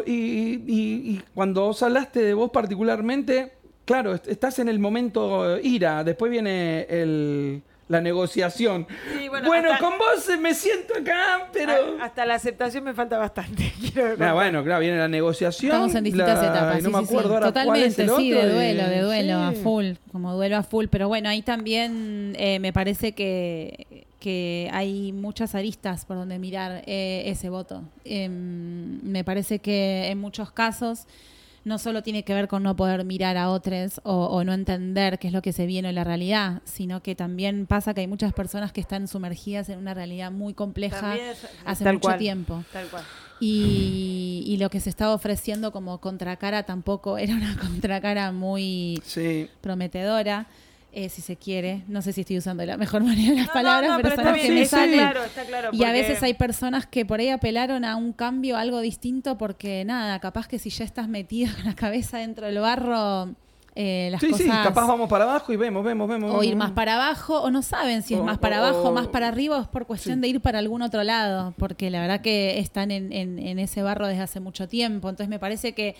Y, 0.05 0.11
y- 0.11 0.61
y 0.67 1.23
cuando 1.33 1.65
vos 1.65 1.81
hablaste 1.81 2.21
de 2.21 2.33
vos 2.35 2.51
particularmente, 2.51 3.53
claro, 3.85 4.13
est- 4.13 4.27
estás 4.27 4.59
en 4.59 4.69
el 4.69 4.77
momento 4.79 5.57
ira, 5.59 6.03
después 6.03 6.29
viene 6.31 6.81
el, 6.87 7.63
la 7.89 7.99
negociación. 8.01 8.87
Sí, 9.17 9.27
bueno, 9.29 9.71
hasta- 9.71 9.77
con 9.79 9.97
vos 9.97 10.27
eh, 10.29 10.37
me 10.37 10.53
siento 10.53 10.93
acá, 10.95 11.49
pero... 11.51 11.71
A- 11.99 12.05
hasta 12.05 12.25
la 12.25 12.35
aceptación 12.35 12.83
me 12.85 12.93
falta 12.93 13.17
bastante. 13.17 13.73
quiero 13.93 14.15
Ah, 14.23 14.33
bueno, 14.33 14.63
claro, 14.63 14.79
viene 14.79 14.97
la 14.97 15.07
negociación. 15.07 15.71
Estamos 15.71 15.93
en 15.95 16.03
distintas 16.05 16.41
la- 16.41 16.49
etapas. 16.49 16.83
no 16.83 16.89
sí, 16.89 16.95
me 16.95 16.99
sí, 17.01 17.05
sí. 17.05 17.11
acuerdo 17.13 17.33
ahora 17.35 17.51
cuál 17.51 17.81
es 17.83 17.95
Totalmente, 17.95 18.01
el 18.03 18.09
sí, 18.09 18.33
otro, 18.33 18.47
de 18.47 18.53
duelo, 18.53 18.89
de 18.89 19.01
duelo, 19.01 19.39
a 19.39 19.51
full, 19.51 19.85
como 20.11 20.33
duelo 20.33 20.57
a 20.57 20.63
full. 20.63 20.85
Pero 20.89 21.07
bueno, 21.07 21.29
ahí 21.29 21.41
también 21.41 22.35
eh, 22.39 22.59
me 22.59 22.71
parece 22.73 23.11
que, 23.13 24.05
que 24.19 24.69
hay 24.71 25.11
muchas 25.11 25.53
aristas 25.53 26.05
por 26.05 26.15
donde 26.17 26.39
mirar 26.39 26.83
eh, 26.87 27.23
ese 27.25 27.49
voto. 27.49 27.83
Em, 28.05 29.01
me 29.03 29.23
parece 29.23 29.59
que 29.59 30.07
en 30.07 30.19
muchos 30.19 30.51
casos 30.51 31.05
no 31.65 31.77
solo 31.77 32.03
tiene 32.03 32.23
que 32.23 32.33
ver 32.33 32.47
con 32.47 32.63
no 32.63 32.75
poder 32.75 33.05
mirar 33.05 33.37
a 33.37 33.49
otros 33.49 34.01
o, 34.03 34.25
o 34.27 34.43
no 34.43 34.53
entender 34.53 35.17
qué 35.19 35.27
es 35.27 35.33
lo 35.33 35.41
que 35.41 35.53
se 35.53 35.65
viene 35.65 35.89
en 35.89 35.95
la 35.95 36.03
realidad, 36.03 36.61
sino 36.65 37.01
que 37.01 37.15
también 37.15 37.65
pasa 37.67 37.93
que 37.93 38.01
hay 38.01 38.07
muchas 38.07 38.33
personas 38.33 38.71
que 38.71 38.81
están 38.81 39.07
sumergidas 39.07 39.69
en 39.69 39.79
una 39.79 39.93
realidad 39.93 40.31
muy 40.31 40.53
compleja 40.53 41.15
es- 41.15 41.47
hace 41.65 41.83
tal 41.85 41.93
mucho 41.95 42.07
cual, 42.07 42.19
tiempo. 42.19 42.63
Tal 42.73 42.87
cual. 42.87 43.03
Y, 43.39 44.43
y 44.47 44.57
lo 44.57 44.69
que 44.69 44.79
se 44.79 44.89
estaba 44.89 45.13
ofreciendo 45.13 45.71
como 45.71 45.99
contracara 45.99 46.63
tampoco 46.63 47.17
era 47.17 47.33
una 47.35 47.57
contracara 47.59 48.31
muy 48.31 49.01
Sí. 49.05 49.49
prometedora, 49.61 50.47
eh, 50.93 51.09
si 51.09 51.21
se 51.21 51.35
quiere. 51.35 51.83
No 51.87 52.01
sé 52.01 52.13
si 52.13 52.21
estoy 52.21 52.37
usando 52.37 52.65
la 52.65 52.77
mejor 52.77 53.03
manera 53.05 53.31
de 53.31 53.37
las 53.37 53.47
No, 53.47 53.53
palabras, 53.53 53.89
no, 53.91 53.97
no, 53.97 54.03
pero, 54.03 54.15
pero 54.15 54.27
son 54.29 54.33
las 54.37 54.45
que 54.45 54.51
me 54.53 54.61
está 54.61 54.77
salen. 54.77 54.93
claro, 54.99 55.23
está 55.23 55.43
claro. 55.45 55.69
Y 55.73 55.83
a 55.83 55.91
veces 55.91 56.21
hay 56.23 56.33
personas 56.35 56.85
que 56.87 57.05
por 57.05 57.19
ahí 57.19 57.29
apelaron 57.29 57.83
a 57.85 57.95
un 57.95 58.13
cambio, 58.13 58.57
algo 58.57 58.79
distinto, 58.79 59.37
porque 59.37 59.83
nada, 59.85 60.19
capaz 60.19 60.47
que 60.47 60.59
si 60.59 60.69
ya 60.69 60.85
estás 60.85 61.07
metido 61.07 61.53
con 61.55 61.65
la 61.65 61.75
cabeza 61.75 62.17
dentro 62.19 62.45
del 62.45 62.59
barro, 62.59 63.33
eh, 63.75 64.09
las 64.11 64.21
Sí, 64.21 64.29
cosas... 64.29 64.45
sí, 64.45 64.51
capaz 64.51 64.85
vamos 64.85 65.09
para 65.09 65.23
abajo 65.23 65.51
y 65.51 65.55
vemos, 65.55 65.83
vemos, 65.83 66.07
vemos. 66.07 66.29
O 66.35 66.43
ir 66.43 66.51
vemos. 66.51 66.67
más 66.67 66.71
para 66.75 66.93
abajo, 66.93 67.41
o 67.41 67.49
no 67.49 67.63
saben 67.63 68.03
si 68.03 68.13
es 68.13 68.19
O- 68.19 68.23
más 68.23 68.37
para 68.37 68.61
o- 68.61 68.65
abajo 68.65 68.83
o 68.83 68.89
o- 68.89 68.93
más 68.93 69.07
para 69.07 69.27
arriba, 69.29 69.57
o 69.57 69.61
es 69.63 69.67
por 69.67 69.87
cuestión 69.87 70.17
sí. 70.17 70.21
de 70.21 70.27
ir 70.27 70.41
para 70.41 70.59
algún 70.59 70.83
otro 70.83 71.03
lado, 71.03 71.55
porque 71.57 71.89
la 71.89 72.01
verdad 72.01 72.21
que 72.21 72.59
están 72.59 72.91
en, 72.91 73.11
en- 73.11 73.39
en 73.39 73.57
ese 73.57 73.81
barro 73.81 74.05
desde 74.05 74.21
hace 74.21 74.39
mucho 74.39 74.67
tiempo. 74.67 75.09
Entonces 75.09 75.27
me 75.27 75.39
parece 75.39 75.73
que 75.73 75.95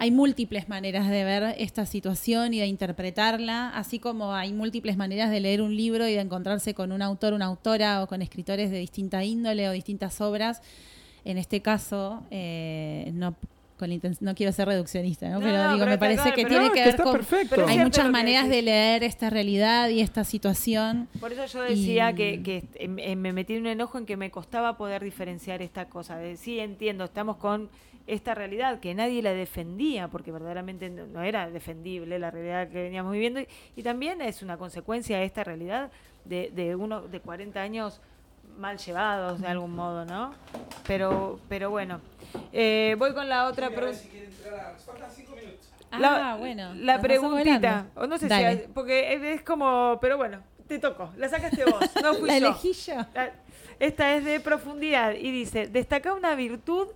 hay 0.00 0.10
múltiples 0.12 0.68
maneras 0.68 1.08
de 1.10 1.24
ver 1.24 1.54
esta 1.58 1.84
situación 1.84 2.54
y 2.54 2.60
de 2.60 2.66
interpretarla, 2.66 3.70
así 3.70 3.98
como 3.98 4.32
hay 4.32 4.52
múltiples 4.52 4.96
maneras 4.96 5.30
de 5.30 5.40
leer 5.40 5.60
un 5.60 5.76
libro 5.76 6.06
y 6.08 6.14
de 6.14 6.20
encontrarse 6.20 6.72
con 6.72 6.92
un 6.92 7.02
autor, 7.02 7.32
una 7.34 7.46
autora 7.46 8.02
o 8.02 8.06
con 8.06 8.22
escritores 8.22 8.70
de 8.70 8.78
distinta 8.78 9.24
índole 9.24 9.68
o 9.68 9.72
distintas 9.72 10.20
obras. 10.20 10.62
En 11.24 11.36
este 11.36 11.60
caso, 11.60 12.22
eh, 12.30 13.10
no 13.12 13.34
con 13.76 13.90
la 13.90 13.96
no 14.20 14.34
quiero 14.34 14.50
ser 14.52 14.66
reduccionista, 14.66 15.28
¿no? 15.28 15.38
No, 15.38 15.46
pero 15.46 15.62
digo, 15.68 15.78
pero 15.78 15.90
me 15.90 15.98
parece 15.98 16.22
claro, 16.22 16.34
que 16.36 16.44
tiene 16.46 16.66
No, 16.66 16.72
que 16.72 16.84
ver 16.84 16.96
con... 17.00 17.12
perfecto. 17.12 17.64
Hay 17.66 17.78
muchas 17.78 18.10
maneras 18.10 18.48
de 18.48 18.62
leer 18.62 19.04
esta 19.04 19.30
realidad 19.30 19.88
y 19.88 20.00
esta 20.00 20.24
situación. 20.24 21.08
Por 21.20 21.32
eso 21.32 21.46
yo 21.46 21.62
decía 21.62 22.10
Y- 22.10 22.14
que, 22.14 22.42
que 22.42 22.64
eh, 22.74 22.88
me 22.88 23.14
me 23.14 23.32
metí 23.32 23.54
en 23.54 23.60
un 23.62 23.66
enojo 23.68 23.98
en 23.98 24.04
que 24.06 24.16
me 24.16 24.30
costaba 24.32 24.76
poder 24.76 25.04
diferenciar 25.04 25.62
esta 25.62 25.84
cosa. 25.88 26.16
De 26.18 26.36
sí, 26.36 26.58
entiendo, 26.58 27.04
estamos 27.04 27.36
con 27.36 27.68
esta 28.08 28.34
realidad 28.34 28.80
que 28.80 28.94
nadie 28.94 29.22
la 29.22 29.32
defendía, 29.32 30.08
porque 30.08 30.32
verdaderamente 30.32 30.88
no, 30.90 31.06
no 31.06 31.22
era 31.22 31.48
defendible 31.50 32.18
la 32.18 32.30
realidad 32.30 32.68
que 32.68 32.82
veníamos 32.82 33.12
viviendo. 33.12 33.40
Y, 33.40 33.48
y 33.76 33.82
también 33.82 34.20
es 34.22 34.42
una 34.42 34.56
consecuencia 34.56 35.18
de 35.18 35.24
esta 35.24 35.44
realidad 35.44 35.90
de, 36.24 36.50
de 36.52 36.74
uno 36.74 37.02
de 37.02 37.20
40 37.20 37.60
años 37.60 38.00
mal 38.58 38.76
llevados 38.78 39.40
de 39.40 39.46
algún 39.46 39.72
modo, 39.74 40.04
¿no? 40.04 40.34
Pero, 40.86 41.38
pero 41.48 41.70
bueno. 41.70 42.00
Eh, 42.52 42.96
voy 42.98 43.14
con 43.14 43.28
la 43.28 43.46
otra 43.46 43.68
pregunta. 43.70 44.00
Ah, 45.90 46.36
bueno. 46.38 46.74
La 46.74 46.94
nos 46.98 47.02
pasamos 47.02 47.02
preguntita. 47.02 47.68
volando. 47.94 48.00
O 48.02 48.06
no 48.06 48.18
sé 48.18 48.28
Dale. 48.28 48.40
si. 48.56 48.62
hay- 48.62 48.68
Porque 48.74 49.14
es- 49.14 49.22
es 49.22 49.42
como. 49.42 49.98
Pero 50.00 50.16
bueno, 50.16 50.40
te 50.66 50.78
tocó. 50.78 51.10
La 51.16 51.28
sacaste 51.28 51.64
vos. 51.64 51.80
No 52.02 52.14
fui 52.14 52.28
La 52.28 52.38
yo. 52.38 52.46
elegí 52.48 52.72
yo. 52.72 52.94
La- 53.14 53.32
Esta 53.78 54.14
es 54.16 54.24
de 54.24 54.40
profundidad 54.40 55.12
y 55.14 55.30
dice: 55.30 55.68
destaca 55.68 56.12
una 56.12 56.34
virtud. 56.34 56.88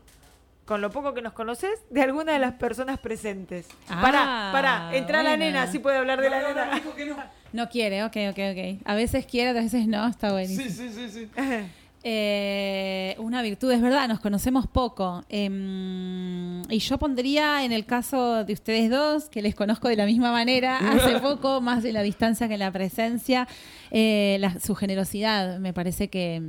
Con 0.65 0.81
lo 0.81 0.91
poco 0.91 1.13
que 1.13 1.23
nos 1.23 1.33
conoces, 1.33 1.71
de 1.91 2.03
alguna 2.03 2.33
de 2.35 2.39
las 2.39 2.53
personas 2.55 2.99
presentes. 3.01 3.67
Ah, 3.89 4.01
pará, 4.01 4.49
pará, 4.53 4.91
entra 4.97 5.23
la 5.23 5.31
buena. 5.31 5.45
nena, 5.45 5.63
así 5.65 5.79
puede 5.81 5.99
hablar 5.99 6.21
de 6.21 6.31
la 6.31 6.41
nena. 6.49 6.83
No 7.53 7.69
quiere, 7.69 8.03
ok, 8.05 8.17
ok, 8.31 8.39
ok. 8.53 8.81
A 8.87 8.95
veces 8.95 9.27
quiere, 9.27 9.51
a 9.51 9.53
veces 9.53 9.87
no, 9.87 10.07
está 10.07 10.33
buenísimo. 10.33 10.71
Sí, 10.71 10.71
sí, 10.71 10.89
sí, 10.91 11.09
sí. 11.11 11.29
Eh, 12.05 13.15
una 13.19 13.43
virtud, 13.43 13.71
es 13.71 13.81
verdad, 13.81 14.09
nos 14.09 14.19
conocemos 14.19 14.67
poco. 14.67 15.25
Em, 15.29 16.63
y 16.69 16.79
yo 16.81 16.99
pondría 16.99 17.65
en 17.65 17.71
el 17.71 17.87
caso 17.87 18.45
de 18.45 18.53
ustedes 18.53 18.91
dos, 18.91 19.29
que 19.29 19.41
les 19.41 19.55
conozco 19.55 19.87
de 19.87 19.95
la 19.95 20.05
misma 20.05 20.33
manera, 20.33 20.79
hace 20.93 21.21
poco, 21.21 21.61
más 21.61 21.85
de 21.85 21.93
la 21.93 22.03
distancia 22.03 22.49
que 22.49 22.59
la 22.59 22.73
presencia, 22.73 23.47
eh, 23.93 24.37
la- 24.41 24.59
su 24.59 24.75
generosidad. 24.75 25.59
Me 25.61 25.73
parece 25.73 26.09
que 26.09 26.43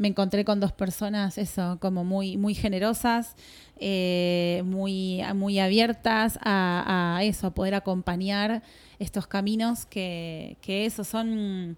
me 0.00 0.08
encontré 0.08 0.46
con 0.46 0.60
dos 0.60 0.72
personas, 0.72 1.36
eso, 1.36 1.76
como 1.78 2.04
muy, 2.04 2.38
muy 2.38 2.54
generosas, 2.54 3.36
eh, 3.78 4.62
muy, 4.64 5.20
muy 5.34 5.58
abiertas 5.58 6.38
a, 6.40 7.20
eso, 7.22 7.48
a 7.48 7.50
poder 7.50 7.74
acompañar 7.74 8.62
estos 8.98 9.26
caminos 9.26 9.84
que, 9.84 10.56
que 10.62 10.86
eso 10.86 11.04
son 11.04 11.76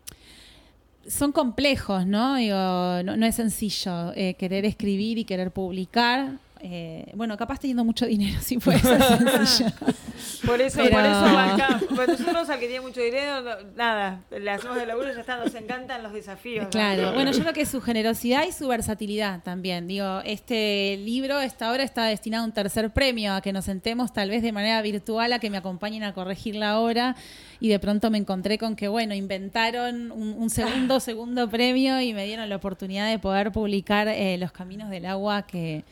son 1.05 1.33
complejos, 1.33 2.07
¿no? 2.07 2.37
Digo, 2.37 2.57
no, 3.03 3.16
no 3.16 3.27
es 3.27 3.35
sencillo 3.35 4.12
eh, 4.14 4.35
querer 4.35 4.64
escribir 4.66 5.18
y 5.18 5.25
querer 5.25 5.51
publicar. 5.51 6.39
Eh, 6.65 7.11
bueno, 7.15 7.37
capaz 7.37 7.59
teniendo 7.59 7.85
mucho 7.85 8.07
dinero, 8.07 8.39
puede 8.65 8.79
ser 8.79 9.03
sencillo. 9.03 9.71
Por 10.47 10.61
eso, 10.61 10.79
Pero- 10.83 10.91
por 10.97 11.05
eso. 11.05 11.87
Pues 11.97 12.09
nosotros 12.21 12.49
al 12.49 12.61
que 12.61 12.67
tiene 12.67 12.81
mucho 12.81 13.01
dinero, 13.01 13.41
no- 13.41 13.57
nada, 13.77 14.21
le 14.31 14.51
hacemos 14.51 14.77
de 14.77 14.87
laburo 14.87 15.13
ya 15.13 15.21
está, 15.21 15.37
nos 15.39 15.55
encantan 15.55 16.03
los 16.05 16.13
desafíos. 16.13 16.65
¿no? 16.65 16.71
Claro, 16.71 17.13
bueno, 17.15 17.33
yo 17.33 17.41
creo 17.41 17.53
que 17.53 17.67
su 17.67 17.81
generosidad 17.81 18.45
y 18.47 18.53
su 18.53 18.69
versatilidad 18.69 19.43
también. 19.43 19.89
Digo, 19.89 20.21
este 20.25 20.97
libro, 21.05 21.41
esta 21.41 21.73
obra 21.73 21.83
está 21.83 22.05
destinado 22.05 22.45
a 22.45 22.47
un 22.47 22.53
tercer 22.53 22.91
premio, 22.91 23.35
a 23.35 23.41
que 23.41 23.53
nos 23.53 23.65
sentemos 23.65 24.13
tal 24.13 24.31
vez 24.31 24.43
de 24.43 24.53
manera 24.53 24.81
virtual, 24.83 25.33
a 25.33 25.39
que 25.41 25.51
me 25.51 25.57
acompañen 25.57 26.05
a 26.05 26.13
corregir 26.15 26.55
la 26.55 26.79
obra. 26.79 27.17
Y 27.59 27.69
de 27.69 27.79
pronto 27.81 28.11
me 28.11 28.19
encontré 28.19 28.59
con 28.59 28.77
que, 28.77 28.87
bueno, 28.89 29.15
inventaron 29.15 30.13
un, 30.13 30.35
un 30.39 30.51
segundo, 30.51 31.01
segundo 31.01 31.49
premio 31.51 32.01
y 32.01 32.13
me 32.13 32.25
dieron 32.27 32.49
la 32.49 32.57
oportunidad 32.57 33.09
de 33.11 33.19
poder 33.19 33.51
publicar 33.53 34.07
eh, 34.09 34.37
Los 34.39 34.53
Caminos 34.53 34.91
del 34.91 35.07
Agua, 35.07 35.43
que 35.43 35.85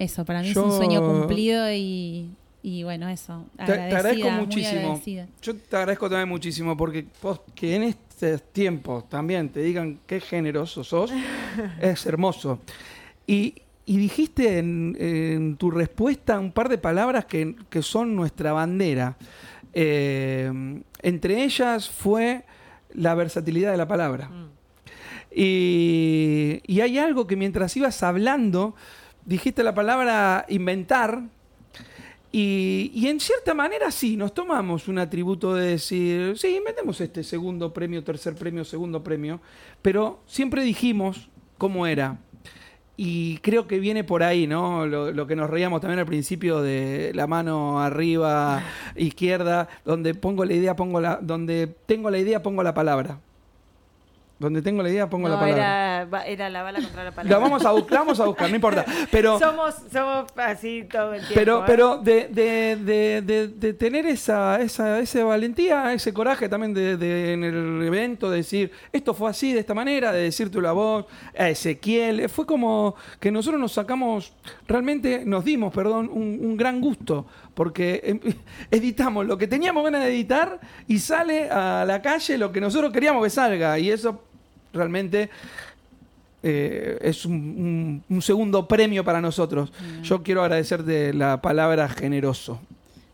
eso, 0.00 0.24
para 0.24 0.40
mí 0.42 0.52
Yo- 0.52 0.62
es 0.66 0.72
un 0.72 0.76
sueño 0.76 1.00
cumplido 1.06 1.72
y, 1.72 2.30
y 2.62 2.82
bueno, 2.82 3.08
eso. 3.08 3.44
Te, 3.56 3.64
te 3.66 3.72
agradezco 3.72 4.30
muchísimo. 4.30 4.80
agradecida. 4.80 5.26
Yo 5.42 5.54
te 5.56 5.76
agradezco 5.76 6.08
también 6.10 6.28
muchísimo 6.28 6.76
porque 6.76 7.06
vos, 7.22 7.40
que 7.54 7.76
en 7.76 7.82
estos 7.84 8.42
tiempos 8.52 9.08
también 9.08 9.48
te 9.50 9.60
digan 9.60 9.98
qué 10.06 10.20
generoso 10.20 10.82
sos, 10.84 11.10
es 11.80 12.04
hermoso. 12.06 12.58
Y, 13.26 13.54
y 13.86 13.96
dijiste 13.96 14.58
en, 14.58 14.96
en 15.00 15.56
tu 15.56 15.70
respuesta 15.70 16.38
un 16.38 16.52
par 16.52 16.68
de 16.68 16.78
palabras 16.78 17.24
que, 17.26 17.54
que 17.68 17.82
son 17.82 18.14
nuestra 18.16 18.52
bandera. 18.52 19.16
Eh, 19.72 20.82
entre 21.02 21.44
ellas 21.44 21.88
fue 21.88 22.44
la 22.94 23.14
versatilidad 23.14 23.70
de 23.70 23.76
la 23.76 23.86
palabra. 23.88 24.28
Mm. 24.28 24.48
Y, 25.32 26.60
y 26.66 26.80
hay 26.80 26.98
algo 26.98 27.26
que 27.26 27.36
mientras 27.36 27.76
ibas 27.76 28.02
hablando, 28.02 28.74
dijiste 29.24 29.62
la 29.62 29.74
palabra 29.74 30.44
inventar. 30.48 31.22
Y, 32.32 32.92
y 32.94 33.08
en 33.08 33.18
cierta 33.18 33.54
manera 33.54 33.90
sí, 33.90 34.16
nos 34.16 34.32
tomamos 34.32 34.86
un 34.86 34.98
atributo 34.98 35.54
de 35.54 35.70
decir, 35.70 36.38
sí, 36.38 36.56
inventemos 36.56 37.00
este 37.00 37.24
segundo 37.24 37.72
premio, 37.72 38.04
tercer 38.04 38.36
premio, 38.36 38.64
segundo 38.64 39.02
premio, 39.02 39.40
pero 39.82 40.20
siempre 40.26 40.62
dijimos 40.62 41.28
cómo 41.58 41.86
era. 41.86 42.18
Y 42.96 43.38
creo 43.38 43.66
que 43.66 43.80
viene 43.80 44.04
por 44.04 44.22
ahí, 44.22 44.46
¿no? 44.46 44.84
Lo, 44.84 45.10
lo 45.10 45.26
que 45.26 45.34
nos 45.34 45.48
reíamos 45.48 45.80
también 45.80 46.00
al 46.00 46.06
principio 46.06 46.60
de 46.60 47.12
la 47.14 47.26
mano 47.26 47.80
arriba, 47.80 48.62
izquierda, 48.94 49.68
donde 49.86 50.14
pongo 50.14 50.44
la 50.44 50.52
idea, 50.52 50.76
pongo 50.76 51.00
la, 51.00 51.16
donde 51.16 51.66
tengo 51.86 52.10
la 52.10 52.18
idea, 52.18 52.42
pongo 52.42 52.62
la 52.62 52.74
palabra. 52.74 53.18
Donde 54.40 54.62
tengo 54.62 54.82
la 54.82 54.88
idea, 54.88 55.08
pongo 55.10 55.28
la 55.28 55.38
palabra. 55.38 56.06
era, 56.26 56.48
la 56.48 56.62
bala 56.62 56.80
contra 56.80 57.04
la 57.04 57.10
La 57.10 57.14
palabra. 57.14 57.38
vamos 57.38 57.62
a, 57.66 57.72
la 57.74 57.98
vamos 58.00 58.20
a 58.20 58.24
buscar, 58.24 58.48
no 58.48 58.54
importa. 58.56 58.86
Pero, 59.12 59.38
somos, 59.38 59.74
somos 59.92 60.24
así 60.34 60.88
todo 60.90 61.12
el 61.12 61.20
tiempo. 61.20 61.34
pero, 61.34 61.58
¿eh? 61.60 61.64
pero 61.66 61.98
de, 61.98 62.28
de- 62.28 63.20
de- 63.50 63.74
tener 63.74 64.06
esa, 64.06 64.58
esa, 64.62 64.98
esa 64.98 65.22
valentía, 65.24 65.92
ese 65.92 66.14
coraje 66.14 66.48
también 66.48 66.72
de, 66.72 67.32
en 67.34 67.44
el 67.44 67.82
evento, 67.82 68.30
de 68.30 68.38
decir, 68.38 68.72
esto 68.92 69.12
fue 69.12 69.28
así, 69.28 69.52
de 69.52 69.60
esta 69.60 69.74
manera, 69.74 70.10
de 70.10 70.22
decir 70.22 70.50
tú 70.50 70.62
la 70.62 70.72
voz, 70.72 71.04
a 71.38 71.50
Ezequiel, 71.50 72.26
fue 72.30 72.46
como 72.46 72.94
que 73.20 73.30
nosotros 73.30 73.60
nos 73.60 73.72
sacamos, 73.72 74.32
realmente 74.66 75.22
nos 75.26 75.44
dimos, 75.44 75.70
perdón, 75.70 76.08
un, 76.10 76.38
un 76.40 76.56
gran 76.56 76.80
gusto, 76.80 77.26
porque 77.52 78.00
em, 78.04 78.20
editamos 78.70 79.26
lo 79.26 79.36
que 79.36 79.46
teníamos 79.46 79.84
ganas 79.84 80.02
de 80.02 80.08
editar 80.08 80.60
y 80.88 80.98
sale 80.98 81.50
a 81.50 81.84
la 81.86 82.00
calle 82.00 82.38
lo 82.38 82.50
que 82.50 82.60
nosotros 82.62 82.90
queríamos 82.90 83.22
que 83.22 83.28
salga, 83.28 83.78
y 83.78 83.90
eso 83.90 84.22
realmente 84.72 85.30
eh, 86.42 86.98
es 87.02 87.26
un, 87.26 87.34
un- 87.34 88.02
un 88.08 88.22
segundo 88.22 88.66
premio 88.66 89.04
para 89.04 89.20
nosotros. 89.20 89.72
Yo 90.02 90.22
quiero 90.22 90.42
agradecerte 90.42 91.12
la 91.12 91.40
palabra 91.42 91.88
generoso. 91.88 92.60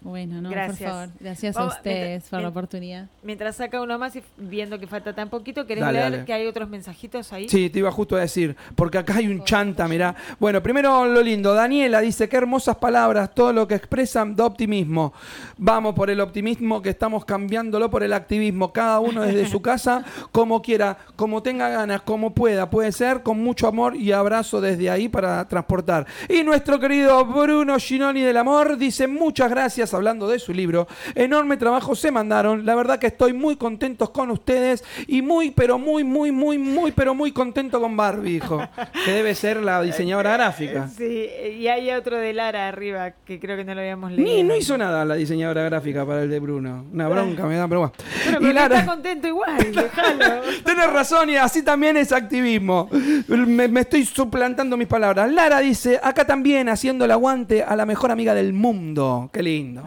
Bueno, 0.00 0.40
no, 0.40 0.50
Gracias. 0.50 0.78
por 0.78 0.88
favor. 0.88 1.08
Gracias 1.18 1.54
Vamos, 1.56 1.72
a 1.74 1.76
ustedes 1.78 2.06
mientras- 2.08 2.30
por 2.30 2.40
la 2.42 2.48
oportunidad. 2.48 3.06
Mientras 3.22 3.56
saca 3.56 3.80
uno 3.82 3.98
más 3.98 4.14
y 4.14 4.22
viendo 4.36 4.78
que 4.78 4.86
falta 4.86 5.12
tan 5.14 5.28
poquito, 5.30 5.66
¿querés 5.66 5.82
Dale, 5.82 5.98
leer 5.98 6.12
dale. 6.12 6.24
que 6.24 6.32
hay 6.32 6.46
otros 6.46 6.68
mensajitos 6.68 7.32
ahí? 7.32 7.48
Sí, 7.48 7.70
te 7.70 7.80
iba 7.80 7.90
justo 7.90 8.14
a 8.16 8.20
decir, 8.20 8.54
porque 8.76 8.98
acá 8.98 9.16
hay 9.16 9.26
un 9.26 9.42
chanta, 9.44 9.88
mirá. 9.88 10.14
Bueno, 10.38 10.62
primero 10.62 11.06
lo 11.06 11.22
lindo, 11.22 11.54
Daniela 11.54 12.00
dice, 12.00 12.28
qué 12.28 12.36
hermosas 12.36 12.76
palabras, 12.76 13.34
todo 13.34 13.52
lo 13.52 13.66
que 13.66 13.74
expresan 13.74 14.36
de 14.36 14.42
optimismo. 14.42 15.12
Vamos 15.56 15.94
por 15.94 16.08
el 16.10 16.20
optimismo 16.20 16.80
que 16.82 16.90
estamos 16.90 17.24
cambiándolo 17.24 17.90
por 17.90 18.02
el 18.04 18.12
activismo, 18.12 18.72
cada 18.72 19.00
uno 19.00 19.22
desde 19.22 19.46
su 19.48 19.60
casa, 19.62 20.04
como 20.30 20.62
quiera, 20.62 20.98
como 21.16 21.42
tenga 21.42 21.68
ganas, 21.68 22.02
como 22.02 22.32
pueda, 22.32 22.70
puede 22.70 22.92
ser, 22.92 23.22
con 23.22 23.42
mucho 23.42 23.66
amor 23.66 23.96
y 23.96 24.12
abrazo 24.12 24.60
desde 24.60 24.88
ahí 24.90 25.08
para 25.08 25.46
transportar. 25.48 26.06
Y 26.28 26.42
nuestro 26.44 26.78
querido 26.78 27.24
Bruno 27.24 27.76
Ginoni 27.78 28.20
del 28.20 28.36
Amor 28.36 28.76
dice, 28.76 29.06
muchas 29.08 29.50
gracias, 29.50 29.94
hablando 29.96 30.28
de 30.28 30.38
su 30.38 30.52
libro, 30.52 30.86
enorme 31.14 31.56
trabajo 31.56 31.94
se 31.96 32.10
mandaron, 32.10 32.64
la 32.64 32.74
verdad 32.74 32.98
que 32.98 33.08
estoy 33.08 33.32
muy 33.32 33.56
contentos 33.56 34.10
con 34.10 34.30
ustedes 34.30 34.84
y 35.06 35.22
muy, 35.22 35.50
pero 35.50 35.78
muy, 35.78 36.04
muy, 36.04 36.30
muy, 36.32 36.58
muy, 36.58 36.92
pero 36.92 37.14
muy 37.14 37.32
contento 37.32 37.80
con 37.80 37.96
Barbie, 37.96 38.36
hijo, 38.36 38.62
que 39.04 39.12
debe 39.12 39.34
ser 39.34 39.58
la 39.62 39.82
diseñadora 39.82 40.32
gráfica. 40.36 40.88
Sí, 40.88 41.26
y 41.58 41.66
hay 41.68 41.90
otro 41.90 42.16
de 42.16 42.32
Lara 42.32 42.68
arriba 42.68 43.12
que 43.24 43.40
creo 43.40 43.56
que 43.56 43.64
no 43.64 43.74
lo 43.74 43.80
habíamos 43.80 44.12
leído. 44.12 44.24
Ni, 44.30 44.42
no 44.42 44.54
hizo 44.56 44.76
nada 44.78 45.04
la 45.04 45.14
diseñadora 45.16 45.62
gráfica 45.64 46.04
para 46.06 46.22
el 46.22 46.30
de 46.30 46.38
Bruno. 46.40 46.84
Una 46.92 47.08
bronca 47.08 47.44
me 47.46 47.56
da, 47.56 47.66
pero 47.68 47.80
bueno. 47.80 47.94
Bueno, 48.24 48.38
Y 48.38 48.40
pero 48.42 48.52
Lara- 48.52 48.78
está 48.80 48.86
contento 48.92 49.26
igual, 49.28 49.56
déjalo. 49.74 50.42
Tienes 50.64 50.92
razón 50.92 51.30
y 51.30 51.36
así 51.36 51.62
también 51.62 51.96
es 51.96 52.12
activismo. 52.12 52.88
Me, 53.28 53.68
me 53.68 53.80
estoy 53.80 54.04
suplantando 54.04 54.76
mis 54.76 54.88
palabras. 54.88 55.30
Lara 55.32 55.60
dice, 55.60 55.98
acá 56.02 56.26
también 56.26 56.68
haciendo 56.68 57.04
el 57.04 57.10
aguante 57.10 57.62
a 57.62 57.76
la 57.76 57.86
mejor 57.86 58.10
amiga 58.10 58.34
del 58.34 58.52
mundo. 58.52 59.30
Qué 59.32 59.42
lindo. 59.42 59.85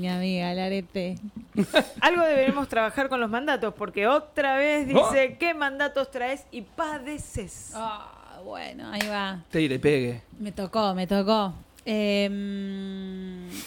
Mi 0.00 0.08
amiga, 0.08 0.54
la 0.54 0.64
arete. 0.64 1.18
Algo 2.00 2.24
deberemos 2.24 2.68
trabajar 2.68 3.10
con 3.10 3.20
los 3.20 3.28
mandatos, 3.28 3.74
porque 3.74 4.06
otra 4.06 4.56
vez 4.56 4.88
dice, 4.88 5.36
¿qué 5.38 5.52
mandatos 5.52 6.10
traes 6.10 6.46
y 6.50 6.62
padeces? 6.62 7.72
Ah, 7.74 8.40
bueno, 8.42 8.88
ahí 8.90 9.06
va. 9.08 9.44
Te 9.50 9.60
iré, 9.60 9.78
pegue. 9.78 10.22
Me 10.38 10.52
tocó, 10.52 10.94
me 10.94 11.06
tocó. 11.06 11.52
Eh, 11.84 12.30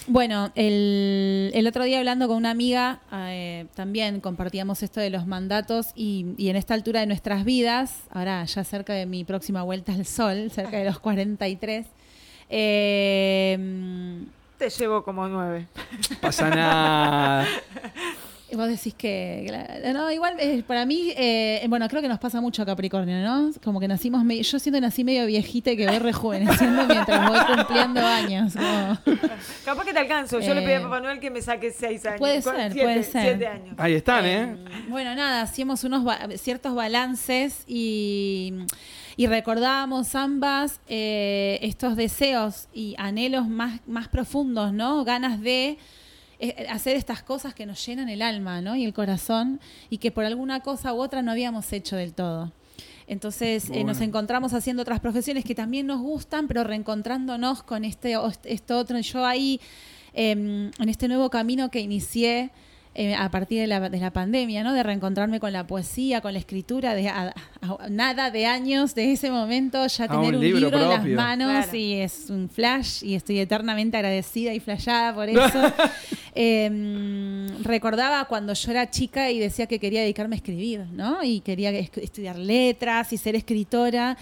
bueno, 0.07 0.51
el, 0.55 1.51
el 1.53 1.67
otro 1.67 1.83
día 1.83 1.99
hablando 1.99 2.27
con 2.27 2.37
una 2.37 2.49
amiga, 2.49 2.99
eh, 3.11 3.67
también 3.75 4.19
compartíamos 4.19 4.81
esto 4.81 4.99
de 5.01 5.11
los 5.11 5.27
mandatos 5.27 5.91
y, 5.95 6.33
y 6.37 6.49
en 6.49 6.55
esta 6.55 6.73
altura 6.73 7.01
de 7.01 7.05
nuestras 7.05 7.43
vidas, 7.45 8.01
ahora 8.11 8.43
ya 8.45 8.63
cerca 8.63 8.93
de 8.93 9.05
mi 9.05 9.23
próxima 9.23 9.61
vuelta 9.61 9.93
al 9.93 10.05
sol, 10.07 10.49
cerca 10.51 10.77
de 10.77 10.85
los 10.85 10.99
43, 10.99 11.85
Eh, 12.49 14.25
Te 14.63 14.69
llevo 14.69 15.03
como 15.03 15.27
nueve. 15.27 15.67
Pasa 16.21 16.49
nada. 16.49 17.45
Vos 18.53 18.67
decís 18.67 18.93
que. 18.93 19.51
No, 19.93 20.11
igual 20.11 20.35
eh, 20.39 20.61
para 20.65 20.85
mí, 20.85 21.11
eh, 21.17 21.65
bueno, 21.69 21.87
creo 21.89 22.03
que 22.03 22.07
nos 22.07 22.19
pasa 22.19 22.39
mucho 22.39 22.61
a 22.61 22.65
Capricornio, 22.67 23.17
¿no? 23.23 23.49
Como 23.63 23.79
que 23.79 23.87
nacimos. 23.87 24.23
medio- 24.23 24.43
yo 24.43 24.59
siento 24.59 24.77
que 24.77 24.81
nací 24.81 25.03
medio 25.03 25.25
viejita 25.25 25.71
y 25.71 25.77
que 25.77 25.87
voy 25.87 25.97
rejuveneciendo 25.97 26.85
mientras 26.87 27.27
voy 27.29 27.39
cumpliendo 27.55 28.05
años. 28.05 28.53
como- 28.53 29.17
Capaz 29.65 29.83
que 29.85 29.93
te 29.93 29.99
alcanzo. 29.99 30.39
Yo 30.39 30.53
le 30.53 30.61
pedí 30.61 30.73
Eh, 30.73 30.75
a 30.75 30.81
Papá 30.83 30.99
Noel 30.99 31.19
que 31.19 31.31
me 31.31 31.41
saque 31.41 31.71
seis 31.71 32.05
años. 32.05 32.19
puede 32.19 32.41
ser, 32.43 32.71
siete- 32.71 32.83
puede 32.83 33.03
ser. 33.03 33.21
Siete 33.23 33.47
años. 33.47 33.75
Ahí 33.79 33.93
están, 33.95 34.25
¿eh? 34.25 34.55
Bueno, 34.87 35.15
nada, 35.15 35.41
hacíamos 35.41 35.83
unos 35.83 36.03
ba- 36.03 36.19
ciertos 36.37 36.75
balances 36.75 37.63
y, 37.65 38.53
y 39.15 39.27
recordábamos 39.27 40.15
ambas 40.15 40.81
eh, 40.87 41.59
estos 41.61 41.95
deseos 41.95 42.67
y 42.73 42.95
anhelos 42.97 43.47
más, 43.47 43.81
más 43.87 44.07
profundos, 44.07 44.73
¿no? 44.73 45.03
Ganas 45.03 45.41
de 45.41 45.77
eh, 46.39 46.67
hacer 46.69 46.95
estas 46.95 47.21
cosas 47.23 47.53
que 47.53 47.65
nos 47.65 47.85
llenan 47.85 48.09
el 48.09 48.21
alma, 48.21 48.61
¿no? 48.61 48.75
Y 48.75 48.85
el 48.85 48.93
corazón 48.93 49.59
y 49.89 49.99
que 49.99 50.11
por 50.11 50.25
alguna 50.25 50.61
cosa 50.61 50.93
u 50.93 51.01
otra 51.01 51.21
no 51.21 51.31
habíamos 51.31 51.71
hecho 51.73 51.95
del 51.95 52.13
todo. 52.13 52.51
Entonces 53.05 53.69
eh, 53.69 53.83
nos 53.83 54.01
encontramos 54.01 54.53
haciendo 54.53 54.81
otras 54.81 54.99
profesiones 54.99 55.43
que 55.43 55.55
también 55.55 55.85
nos 55.87 56.01
gustan, 56.01 56.47
pero 56.47 56.63
reencontrándonos 56.63 57.61
con 57.63 57.85
este 57.85 58.15
esto 58.45 58.77
otro. 58.77 58.99
Yo 58.99 59.25
ahí, 59.25 59.59
em, 60.13 60.71
en 60.79 60.89
este 60.89 61.07
nuevo 61.07 61.29
camino 61.29 61.69
que 61.69 61.81
inicié 61.81 62.51
eh, 62.95 63.15
a 63.15 63.29
partir 63.31 63.59
de 63.59 63.67
la, 63.67 63.89
de 63.89 63.97
la 63.99 64.11
pandemia, 64.13 64.63
¿no? 64.63 64.71
De 64.73 64.83
reencontrarme 64.83 65.39
con 65.39 65.51
la 65.51 65.65
poesía, 65.65 66.21
con 66.21 66.33
la 66.33 66.39
escritura, 66.39 66.93
de 66.93 67.09
a- 67.09 67.33
a- 67.61 67.89
nada 67.89 68.29
de 68.29 68.45
años 68.45 68.93
de 68.93 69.11
ese 69.13 69.31
momento, 69.31 69.85
ya 69.87 70.03
Ah, 70.03 70.07
tener 70.07 70.29
un 70.29 70.35
un, 70.35 70.41
libro 70.41 70.59
libro, 70.59 70.79
en 70.79 70.89
las 70.89 71.05
manos 71.07 71.51
Claro. 71.65 71.77
y 71.77 71.93
es 71.93 72.29
un 72.29 72.49
flash 72.49 73.03
y 73.03 73.15
estoy 73.15 73.39
eternamente 73.39 73.97
agradecida 73.97 74.53
y 74.53 74.59
flashada 74.59 75.13
por 75.15 75.27
eso. 75.29 75.73
Em, 76.35 77.47
recordaba 77.63 78.25
cuando 78.25 78.53
yo 78.53 78.71
era 78.71 78.89
chica 78.89 79.31
y 79.31 79.39
decía 79.39 79.65
que 79.67 79.79
quería 79.79 80.01
dedicarme 80.01 80.35
a 80.35 80.37
escribir, 80.37 80.81
¿no? 80.91 81.23
Y 81.23 81.39
quería 81.41 81.71
estudiar 81.71 82.37
letras 82.37 83.13
y 83.13 83.17
ser 83.17 83.35
escritora. 83.35 84.17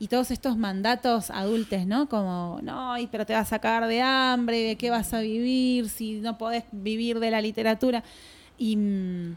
Y 0.00 0.08
todos 0.08 0.30
estos 0.32 0.56
mandatos 0.56 1.30
adultos, 1.30 1.86
¿no? 1.86 2.08
Como, 2.08 2.58
no, 2.62 2.94
pero 3.12 3.24
te 3.26 3.34
vas 3.34 3.42
a 3.46 3.50
sacar 3.50 3.86
de 3.86 4.00
hambre, 4.00 4.58
¿de 4.60 4.76
qué 4.76 4.88
vas 4.90 5.12
a 5.14 5.20
vivir 5.20 5.88
si 5.90 6.14
no 6.20 6.38
podés 6.38 6.64
vivir 6.72 7.20
de 7.20 7.30
la 7.30 7.40
literatura? 7.42 8.02
Y 8.56 8.76
mm, 8.76 9.36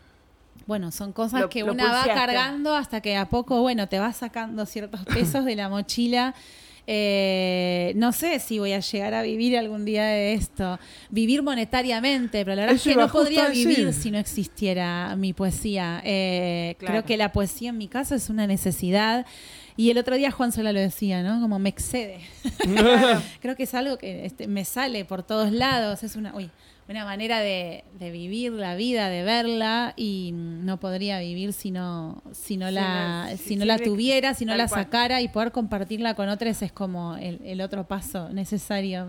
bueno, 0.65 0.91
son 0.91 1.11
cosas 1.11 1.41
Lo- 1.41 1.49
que 1.49 1.63
lo 1.63 1.73
una 1.73 1.91
va 1.91 2.05
cargando 2.05 2.73
hasta 2.75 3.01
que 3.01 3.17
a 3.17 3.27
poco, 3.27 3.61
bueno, 3.61 3.87
te 3.89 3.99
vas 3.99 4.15
sacando 4.17 4.65
ciertos 4.65 5.03
pesos 5.13 5.43
de 5.43 5.55
la 5.57 5.67
mochila. 5.67 6.33
Eh, 6.87 7.93
no 7.95 8.11
sé 8.11 8.39
si 8.39 8.59
voy 8.59 8.73
a 8.73 8.79
llegar 8.79 9.13
a 9.13 9.21
vivir 9.21 9.57
algún 9.57 9.83
día 9.85 10.03
de 10.05 10.33
esto, 10.33 10.79
vivir 11.09 11.41
monetariamente, 11.41 12.43
pero 12.45 12.55
la 12.55 12.61
verdad 12.63 12.75
Eso 12.75 12.89
es 12.89 12.95
que 12.95 13.01
no 13.01 13.09
podría 13.09 13.49
decir. 13.49 13.67
vivir 13.67 13.93
si 13.93 14.11
no 14.11 14.17
existiera 14.17 15.15
mi 15.17 15.33
poesía. 15.33 16.01
Eh, 16.05 16.75
Claro. 16.79 16.93
Creo 16.93 17.05
que 17.05 17.17
la 17.17 17.31
poesía 17.31 17.69
en 17.69 17.77
mi 17.77 17.87
caso 17.87 18.15
es 18.15 18.29
una 18.29 18.47
necesidad. 18.47 19.25
Y 19.75 19.89
el 19.89 19.97
otro 19.97 20.15
día 20.15 20.31
Juan 20.31 20.51
Sola 20.51 20.71
lo 20.71 20.79
decía, 20.79 21.23
¿no? 21.23 21.41
Como 21.41 21.59
me 21.59 21.69
excede. 21.69 22.19
Creo 23.41 23.55
que 23.55 23.63
es 23.63 23.73
algo 23.73 23.97
que 23.97 24.25
este, 24.25 24.47
me 24.47 24.65
sale 24.65 25.05
por 25.05 25.23
todos 25.23 25.51
lados. 25.51 26.03
Es 26.03 26.15
una, 26.15 26.35
uy, 26.35 26.49
una 26.87 27.05
manera 27.05 27.39
de, 27.39 27.83
de 27.99 28.11
vivir 28.11 28.51
la 28.51 28.75
vida, 28.75 29.09
de 29.09 29.23
verla. 29.23 29.93
Y 29.95 30.31
no 30.33 30.79
podría 30.79 31.19
vivir 31.19 31.53
si 31.53 31.71
no, 31.71 32.21
si 32.33 32.57
no 32.57 32.67
Si 32.69 32.73
la, 32.73 33.25
no- 33.31 33.37
si 33.37 33.43
si 33.43 33.55
no 33.55 33.65
la 33.65 33.77
tuviera, 33.79 34.33
si 34.33 34.45
no 34.45 34.55
la 34.55 34.67
cual. 34.67 34.83
sacara 34.83 35.21
y 35.21 35.27
poder 35.29 35.51
compartirla 35.51 36.13
con 36.15 36.29
otros 36.29 36.61
es 36.61 36.71
como 36.71 37.15
el, 37.17 37.39
el 37.43 37.61
otro 37.61 37.85
paso 37.85 38.29
necesario. 38.29 39.07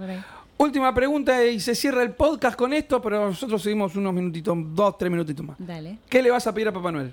Última 0.57 0.95
pregunta 0.95 1.45
y 1.45 1.59
se 1.59 1.75
cierra 1.75 2.03
el 2.05 2.13
podcast 2.13 2.57
con 2.57 2.73
esto, 2.73 3.03
pero 3.03 3.29
nosotros 3.29 3.61
seguimos 3.61 3.97
unos 3.97 4.15
minutitos, 4.15 4.57
dos, 4.75 4.97
tres 4.97 5.11
minutitos 5.11 5.45
más. 5.45 5.57
Dale. 5.59 5.99
¿Qué 6.09 6.23
le 6.23 6.31
vas 6.31 6.47
a 6.47 6.55
pedir 6.55 6.69
a 6.69 6.73
Papá 6.73 6.93
Noel? 6.93 7.13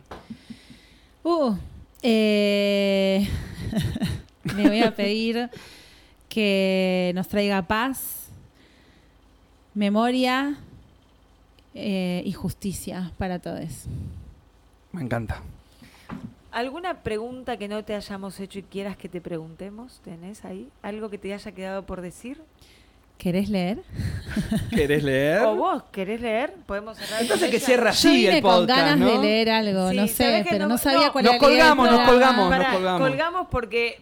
Uh, 1.24 1.56
eh, 2.02 3.28
le 4.56 4.68
voy 4.68 4.82
a 4.82 4.96
pedir 4.96 5.50
que 6.30 7.12
nos 7.16 7.28
traiga 7.28 7.62
paz, 7.64 8.30
memoria 9.74 10.58
eh, 11.74 12.24
y 12.26 12.32
justicia 12.32 13.12
para 13.18 13.40
todos. 13.40 13.86
Me 14.92 15.02
encanta. 15.02 15.42
¿Alguna 16.52 17.02
pregunta 17.02 17.56
que 17.58 17.70
no 17.70 17.84
te 17.86 17.96
hayamos 17.96 18.40
hecho 18.42 18.60
y 18.60 18.64
quieras 18.64 18.98
que 18.98 19.08
te 19.08 19.22
preguntemos? 19.22 20.02
¿Tenés 20.04 20.44
ahí? 20.44 20.70
¿Algo 20.82 21.10
que 21.10 21.18
te 21.18 21.34
haya 21.34 21.52
quedado 21.54 21.86
por 21.86 22.02
decir? 22.02 22.42
¿Querés 23.22 23.50
leer? 23.50 23.78
¿Querés 24.72 25.04
leer? 25.04 25.42
¿O 25.44 25.56
vos 25.56 25.84
querés 25.92 26.20
leer? 26.22 26.56
Podemos 26.66 26.98
cerrar. 26.98 27.22
Entonces 27.22 27.50
con 27.50 27.52
que 27.52 27.60
cierra 27.60 27.92
Yo 27.92 28.10
así 28.10 28.16
vine 28.16 28.38
el 28.38 28.42
con 28.42 28.52
podcast, 28.62 28.80
ganas 28.80 28.98
¿no? 28.98 29.06
de 29.12 29.18
leer 29.20 29.50
algo, 29.52 29.90
Sí, 29.92 29.96
no 29.98 30.08
¿sabés 30.08 30.12
sé, 30.16 30.44
que 30.44 30.50
pero 30.50 30.66
no- 30.66 30.70
no, 30.70 30.78
sabía 30.80 31.06
no, 31.08 31.12
cuál 31.14 31.26
nos 31.26 31.34
era 31.36 31.42
la 31.48 31.54
idea 31.54 31.66
del 31.66 31.76
colgamos, 31.76 31.92
nos 31.92 32.08
programa. 32.10 32.36
colgamos, 32.38 32.58
nos 32.68 32.74
colgamos. 32.76 33.08
colgamos 33.10 33.48
porque 33.52 34.02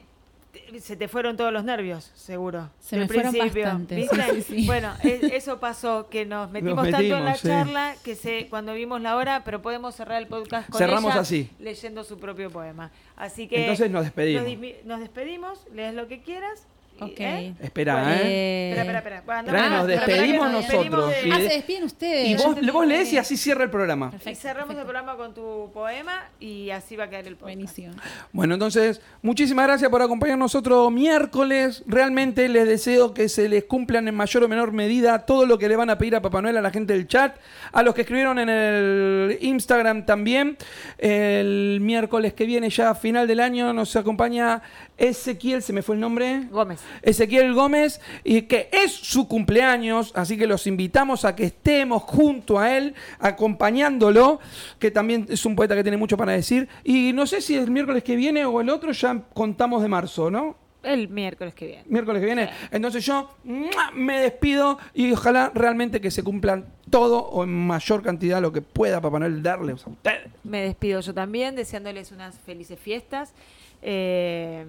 te- 0.54 0.80
se 0.80 0.96
te 0.96 1.10
fueron 1.10 1.36
todos 1.36 1.52
los 1.52 1.66
nervios, 1.66 2.12
seguro. 2.16 2.70
Se 2.80 2.96
me 2.96 3.08
fueron 3.08 3.36
bastante, 3.38 3.96
¿viste? 3.96 4.16
sí, 4.24 4.42
sí, 4.42 4.42
sí. 4.62 4.66
Bueno, 4.66 4.94
e- 5.04 5.32
eso 5.34 5.60
pasó, 5.60 6.08
que 6.10 6.26
nos 6.26 6.50
metimos, 6.52 6.90
tanto 6.90 7.00
en 7.02 7.10
la 7.26 7.32
metimos, 7.32 7.40
sí. 7.42 7.48
charla 7.50 7.96
que 8.04 8.16
se, 8.16 8.48
cuando 8.50 8.74
vimos 8.74 9.02
la 9.02 9.18
hora, 9.18 9.44
pero 9.44 9.62
podemos 9.62 9.96
cerrar 9.96 10.22
el 10.22 10.28
podcast 10.28 10.70
con 10.70 10.80
Cerramos 10.80 11.12
ella 11.12 11.22
así. 11.22 11.50
leyendo 11.60 12.06
su 12.06 12.18
propio 12.20 12.50
poema. 12.52 12.90
Así 13.18 13.48
que 13.50 13.62
Entonces 13.64 13.92
nos 13.92 14.04
despedimos. 14.06 14.44
Nos, 14.44 14.52
dismi- 14.54 14.76
nos 14.86 15.00
despedimos, 15.02 15.60
lees 15.76 15.94
lo 15.94 16.08
que 16.08 16.22
quieras. 16.22 16.66
Y- 17.00 17.04
Ok. 17.04 17.20
¿eh? 17.20 17.54
Espera, 17.62 18.16
¿eh? 18.16 18.22
Eh, 18.24 18.70
Espera, 18.78 18.98
espera, 19.00 19.18
espera. 19.18 19.42
Bueno, 19.44 19.70
nos 19.70 19.88
despedimos 19.88 20.52
nosotros, 20.52 21.10
de- 21.10 21.32
Ah, 21.32 21.38
se 21.38 21.44
despiden 21.44 21.84
ustedes. 21.84 22.28
Y 22.30 22.36
vos, 22.36 22.56
vos 22.74 22.86
lees 22.88 23.12
y 23.14 23.18
así 23.18 23.38
cierra 23.38 23.64
el 23.64 23.70
programa. 23.70 24.08
Y 24.08 24.12
Perfecto, 24.12 24.40
cerramos 24.42 24.70
el 24.72 24.76
perfecto. 24.78 24.92
programa 25.06 25.18
con 25.18 25.34
tu 25.34 25.72
poema 25.74 26.26
y 26.40 26.70
así 26.70 26.96
va 26.96 27.06
a 27.06 27.10
quedar 27.10 27.28
el 27.28 27.36
podcast. 27.36 27.56
Buenísimo. 27.56 27.94
Bueno, 28.32 28.54
entonces, 28.56 29.02
muchísimas 29.22 29.66
gracias 29.68 29.90
por 29.90 30.02
acompañarnos 30.02 30.56
otro 30.56 30.90
miércoles. 30.90 31.84
Realmente 31.88 32.48
les 32.50 32.68
deseo 32.68 33.14
que 33.14 33.30
se 33.30 33.50
les 33.50 33.64
cumplan 33.66 34.08
en 34.08 34.16
mayor 34.16 34.44
o 34.44 34.48
menor 34.48 34.72
medida 34.72 35.20
todo 35.26 35.46
lo 35.46 35.58
que 35.58 35.68
le 35.70 35.76
van 35.76 35.90
a 35.90 35.98
pedir 35.98 36.16
a 36.16 36.22
Papá 36.22 36.42
Noel 36.42 36.58
a 36.58 36.62
la 36.62 36.72
gente 36.72 36.94
del 36.94 37.08
chat, 37.08 37.38
a 37.72 37.84
los 37.84 37.94
que 37.96 38.02
escribieron 38.02 38.40
en 38.40 38.50
el 38.50 39.38
Instagram 39.42 40.06
también. 40.06 40.58
El 40.98 41.80
miércoles 41.82 42.34
que 42.34 42.46
viene, 42.46 42.70
ya 42.70 42.90
a 42.92 42.96
final 42.96 43.28
del 43.28 43.40
año, 43.40 43.74
nos 43.74 43.96
acompaña 43.96 44.62
Ezequiel, 45.00 45.64
se 45.64 45.74
me 45.74 45.82
fue 45.82 45.96
el 45.96 46.02
nombre. 46.02 46.48
Gómez. 46.52 46.82
Ezequiel 47.02 47.54
Gómez, 47.54 48.00
y 48.24 48.44
que 48.44 48.70
es 48.72 48.92
su 48.92 49.28
cumpleaños, 49.28 50.12
así 50.16 50.38
que 50.38 50.46
los 50.46 50.68
invitamos 50.68 51.26
a 51.26 51.36
que 51.36 51.46
estemos 51.46 52.04
junto 52.04 52.60
a 52.60 52.78
él, 52.78 52.94
acompañándolo, 53.20 54.40
que 54.78 54.92
también 54.92 55.26
es 55.30 55.46
un 55.46 55.56
poeta 55.56 55.76
que 55.76 55.84
tiene 55.84 55.98
mucho 55.98 56.18
para 56.18 56.34
decir. 56.34 56.68
Y 56.84 57.14
no 57.14 57.26
sé 57.26 57.42
si 57.42 57.56
el 57.56 57.72
miércoles 57.72 58.04
que 58.04 58.16
viene 58.16 58.46
o 58.46 58.62
el 58.62 58.70
otro, 58.70 58.92
ya 58.92 59.24
contamos 59.34 59.82
de 59.82 59.88
marzo, 59.88 60.30
¿no? 60.30 60.69
El 60.82 61.10
miércoles 61.10 61.54
que 61.54 61.68
viene. 61.68 61.84
Miércoles 61.88 62.22
que 62.22 62.26
viene. 62.26 62.50
Entonces 62.72 63.06
yo 63.06 63.30
¡mua! 63.44 63.92
me 63.94 64.22
despido 64.22 64.80
y 64.94 65.12
ojalá 65.12 65.52
realmente 65.54 66.00
que 66.00 66.10
se 66.10 66.24
cumplan 66.24 66.66
todo 66.90 67.20
o 67.20 67.44
en 67.44 67.68
mayor 67.68 68.02
cantidad 68.02 68.42
lo 68.42 68.54
que 68.54 68.62
pueda 68.62 69.02
Papá 69.02 69.20
Noel 69.20 69.44
darles 69.44 69.86
a 69.86 69.90
ustedes. 69.90 70.32
Me 70.44 70.62
despido 70.62 71.02
yo 71.02 71.14
también, 71.14 71.56
deseándoles 71.56 72.12
unas 72.12 72.40
felices 72.40 72.80
fiestas. 72.80 73.34
Eh, 73.82 74.66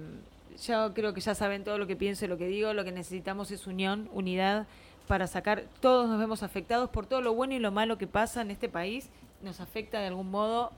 yo 0.65 0.93
creo 0.93 1.13
que 1.13 1.21
ya 1.21 1.33
saben 1.33 1.63
todo 1.63 1.77
lo 1.77 1.87
que 1.87 1.95
pienso 1.95 2.25
y 2.25 2.27
lo 2.27 2.37
que 2.37 2.47
digo. 2.47 2.73
Lo 2.73 2.83
que 2.83 2.91
necesitamos 2.91 3.51
es 3.51 3.65
unión, 3.65 4.09
unidad 4.13 4.67
para 5.07 5.27
sacar. 5.27 5.63
Todos 5.79 6.09
nos 6.09 6.19
vemos 6.19 6.43
afectados 6.43 6.89
por 6.89 7.05
todo 7.05 7.21
lo 7.21 7.33
bueno 7.33 7.53
y 7.53 7.59
lo 7.59 7.71
malo 7.71 7.97
que 7.97 8.07
pasa 8.07 8.41
en 8.41 8.51
este 8.51 8.69
país. 8.69 9.09
Nos 9.41 9.59
afecta 9.59 9.99
de 9.99 10.07
algún 10.07 10.29
modo 10.29 10.71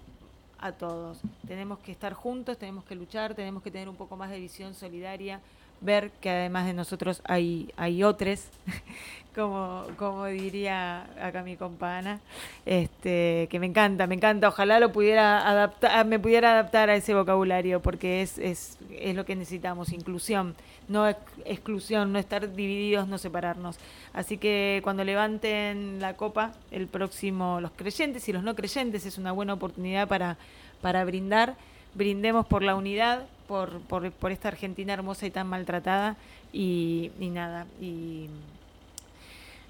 a 0.64 0.72
todos. 0.72 1.20
Tenemos 1.46 1.80
que 1.80 1.92
estar 1.92 2.14
juntos, 2.14 2.58
tenemos 2.58 2.86
que 2.86 2.96
luchar, 2.96 3.36
tenemos 3.36 3.62
que 3.62 3.70
tener 3.70 3.90
un 3.90 3.98
poco 3.98 4.16
más 4.16 4.30
de 4.30 4.40
visión 4.40 4.74
solidaria, 4.74 5.42
ver 5.84 6.12
que 6.22 6.30
además 6.30 6.66
de 6.66 6.74
nosotros 6.74 7.22
hay, 7.26 7.72
hay 7.78 8.04
otros, 8.04 8.46
como, 9.36 9.86
como 9.98 10.26
diría 10.26 11.08
acá 11.22 11.44
mi 11.44 11.56
compana, 11.58 12.20
este, 12.66 13.48
que 13.50 13.60
me 13.60 13.66
encanta, 13.66 14.06
me 14.08 14.16
encanta. 14.16 14.48
Ojalá 14.48 14.80
lo 14.80 14.92
pudiera 14.92 15.48
adaptar, 15.48 16.06
me 16.06 16.20
pudiera 16.20 16.52
adaptar 16.54 16.90
a 16.90 16.96
ese 16.96 17.14
vocabulario, 17.14 17.82
porque 17.82 18.22
es, 18.22 18.38
es, 18.38 18.78
es 18.92 19.16
lo 19.16 19.26
que 19.26 19.36
necesitamos, 19.36 19.92
inclusión, 19.92 20.56
no 20.88 21.08
ex- 21.10 21.20
exclusión, 21.46 22.12
no 22.14 22.20
estar 22.20 22.54
divididos, 22.54 23.08
no 23.08 23.18
separarnos. 23.18 23.78
Así 24.14 24.38
que 24.38 24.82
cuando 24.84 25.04
levanten 25.04 26.00
la 26.00 26.16
copa, 26.16 26.52
el 26.72 26.88
próximo, 26.88 27.60
los 27.60 27.72
creyentes 27.72 28.28
y 28.30 28.34
los 28.34 28.44
no 28.44 28.56
creyentes, 28.56 29.06
es 29.06 29.18
una 29.18 29.32
buena 29.32 29.54
oportunidad 29.54 30.08
para, 30.08 30.38
para 30.82 31.04
brindar. 31.06 31.56
Brindemos 31.96 32.46
por 32.48 32.64
la 32.64 32.76
unidad, 32.76 33.26
por, 33.48 33.80
por, 33.82 34.12
por 34.12 34.32
esta 34.32 34.48
Argentina 34.50 34.94
hermosa 34.94 35.26
y 35.26 35.32
tan 35.32 35.48
maltratada. 35.48 36.18
Y, 36.52 37.12
y 37.20 37.30
nada, 37.30 37.66
y 37.82 38.28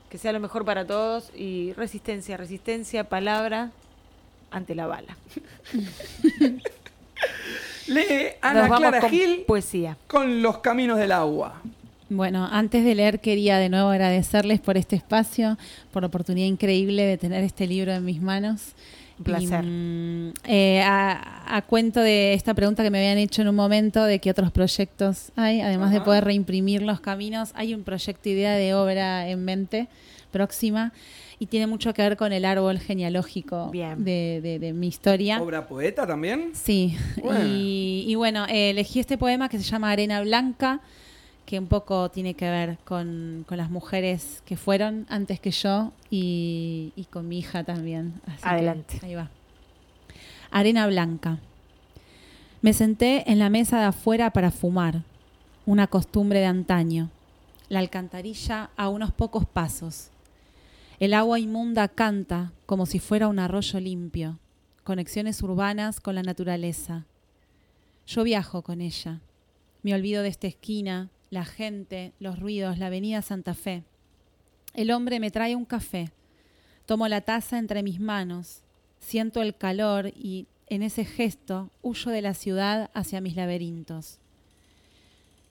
que 0.09 0.17
sea 0.17 0.31
lo 0.31 0.39
mejor 0.39 0.65
para 0.65 0.85
todos. 0.85 1.31
Y 1.35 1.73
resistencia, 1.73 2.37
resistencia, 2.37 3.03
palabra 3.05 3.71
ante 4.51 4.75
la 4.75 4.87
bala. 4.87 5.17
Lee 7.87 8.29
Ana 8.41 8.69
Clara 8.69 8.99
con 9.01 9.09
Gil 9.09 9.43
poesía. 9.47 9.97
con 10.07 10.41
Los 10.41 10.59
Caminos 10.59 10.97
del 10.97 11.11
Agua. 11.11 11.61
Bueno, 12.09 12.47
antes 12.51 12.85
de 12.85 12.95
leer 12.95 13.19
quería 13.19 13.57
de 13.57 13.69
nuevo 13.69 13.89
agradecerles 13.89 14.59
por 14.59 14.77
este 14.77 14.95
espacio, 14.95 15.57
por 15.91 16.03
la 16.03 16.07
oportunidad 16.07 16.47
increíble 16.47 17.03
de 17.05 17.17
tener 17.17 17.43
este 17.43 17.65
libro 17.65 17.91
en 17.91 18.05
mis 18.05 18.21
manos. 18.21 18.73
Un 19.31 19.39
placer. 19.39 19.63
Y, 19.63 19.67
mm, 19.67 20.33
eh, 20.45 20.81
a, 20.81 21.55
a 21.57 21.61
cuento 21.63 21.99
de 22.01 22.33
esta 22.33 22.53
pregunta 22.53 22.83
que 22.83 22.89
me 22.89 22.99
habían 22.99 23.17
hecho 23.17 23.41
en 23.41 23.47
un 23.47 23.55
momento 23.55 24.03
de 24.03 24.19
qué 24.19 24.31
otros 24.31 24.51
proyectos 24.51 25.31
hay, 25.35 25.61
además 25.61 25.91
de 25.91 26.01
poder 26.01 26.23
reimprimir 26.25 26.81
los 26.81 26.99
caminos, 26.99 27.51
hay 27.55 27.73
un 27.73 27.83
proyecto 27.83 28.29
idea 28.29 28.53
de 28.53 28.73
obra 28.73 29.27
en 29.29 29.43
mente 29.45 29.87
próxima 30.31 30.91
y 31.39 31.45
tiene 31.47 31.67
mucho 31.67 31.93
que 31.93 32.01
ver 32.01 32.17
con 32.17 32.33
el 32.33 32.45
árbol 32.45 32.79
genealógico 32.79 33.69
de, 33.97 34.39
de- 34.41 34.59
de 34.59 34.73
mi 34.73 34.87
historia. 34.87 35.41
¿Obra 35.41 35.67
poeta 35.67 36.07
también? 36.07 36.51
Sí, 36.53 36.95
Bueno. 37.21 37.45
Y, 37.45 38.05
y 38.07 38.15
bueno, 38.15 38.45
eh, 38.47 38.71
elegí 38.71 38.99
este 38.99 39.17
poema 39.17 39.49
que 39.49 39.57
se 39.57 39.63
llama 39.63 39.91
Arena 39.91 40.21
Blanca, 40.21 40.79
que 41.53 41.59
un 41.59 41.67
poco 41.67 42.09
tiene 42.09 42.33
que 42.33 42.49
ver 42.49 42.79
con, 42.83 43.45
con 43.47 43.59
las 43.59 43.69
mujeres 43.69 44.41
que 44.43 44.57
fueron 44.57 45.05
antes 45.07 45.39
que 45.39 45.51
yo 45.51 45.91
y, 46.09 46.91
y 46.95 47.05
con 47.05 47.27
mi 47.27 47.37
hija 47.37 47.63
también. 47.63 48.19
Así 48.25 48.41
que 48.41 48.49
Adelante. 48.49 48.99
ahí 49.03 49.13
va. 49.13 49.29
Arena 50.49 50.87
Blanca. 50.87 51.37
Me 52.63 52.73
senté 52.73 53.31
en 53.31 53.37
la 53.37 53.51
mesa 53.51 53.77
de 53.77 53.85
afuera 53.85 54.33
para 54.33 54.49
fumar, 54.49 55.03
una 55.67 55.85
costumbre 55.85 56.39
de 56.39 56.47
antaño. 56.47 57.11
La 57.69 57.77
alcantarilla 57.77 58.71
a 58.75 58.89
unos 58.89 59.11
pocos 59.11 59.45
pasos. 59.45 60.09
El 60.99 61.13
agua 61.13 61.39
inmunda 61.39 61.87
canta 61.87 62.51
como 62.65 62.87
si 62.87 62.97
fuera 62.97 63.27
un 63.27 63.37
arroyo 63.37 63.79
limpio 63.79 64.39
conexiones 64.83 65.43
urbanas 65.43 65.99
con 65.99 66.15
la 66.15 66.23
naturaleza. 66.23 67.05
Yo 68.07 68.23
viajo 68.23 68.63
con 68.63 68.81
ella. 68.81 69.19
Me 69.83 69.93
olvido 69.93 70.23
de 70.23 70.29
esta 70.29 70.47
esquina, 70.47 71.09
la 71.33 71.45
gente, 71.45 72.13
los 72.19 72.39
ruidos, 72.39 72.77
la 72.77 72.87
avenida 72.87 73.21
Santa 73.21 73.53
Fe. 73.53 73.83
El 74.73 74.91
hombre 74.91 75.19
me 75.19 75.31
trae 75.31 75.55
un 75.55 75.65
café. 75.65 76.11
Tomo 76.85 77.07
la 77.07 77.21
taza 77.21 77.57
entre 77.57 77.83
mis 77.83 77.99
manos. 77.99 78.61
Siento 78.99 79.41
el 79.41 79.55
calor 79.55 80.07
y 80.15 80.47
en 80.67 80.81
ese 80.81 81.05
gesto 81.05 81.69
huyo 81.81 82.11
de 82.11 82.21
la 82.21 82.33
ciudad 82.33 82.89
hacia 82.93 83.21
mis 83.21 83.35
laberintos. 83.35 84.19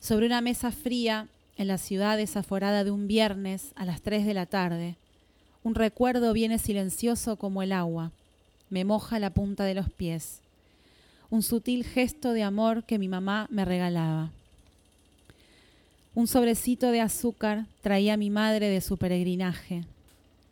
Sobre 0.01 0.27
una 0.27 0.41
mesa 0.41 0.73
fría, 0.73 1.29
en 1.57 1.69
la 1.69 1.79
ciudad 1.79 2.17
desaforada 2.17 2.83
de 2.83 2.91
un 2.91 3.07
viernes 3.07 3.73
a 3.77 3.85
las 3.85 4.01
3 4.01 4.25
de 4.25 4.35
la 4.35 4.47
tarde, 4.47 4.97
un 5.63 5.75
recuerdo 5.75 6.33
viene 6.33 6.59
silencioso 6.59 7.37
como 7.37 7.63
el 7.63 7.73
agua 7.73 8.11
me 8.73 8.87
moja 8.87 9.19
la 9.19 9.35
punta 9.35 9.65
de 9.65 9.75
los 9.75 9.91
pies. 9.91 10.41
Un 11.29 11.43
sutil 11.43 11.85
gesto 11.85 12.33
de 12.33 12.43
amor 12.43 12.85
que 12.85 12.99
mi 12.99 13.07
mamá 13.07 13.47
me 13.51 13.67
regalaba. 13.67 14.31
Un 16.14 16.26
sobrecito 16.26 16.90
de 16.90 17.01
azúcar 17.01 17.64
traía 17.80 18.18
mi 18.18 18.28
madre 18.28 18.68
de 18.68 18.82
su 18.82 18.98
peregrinaje. 18.98 19.86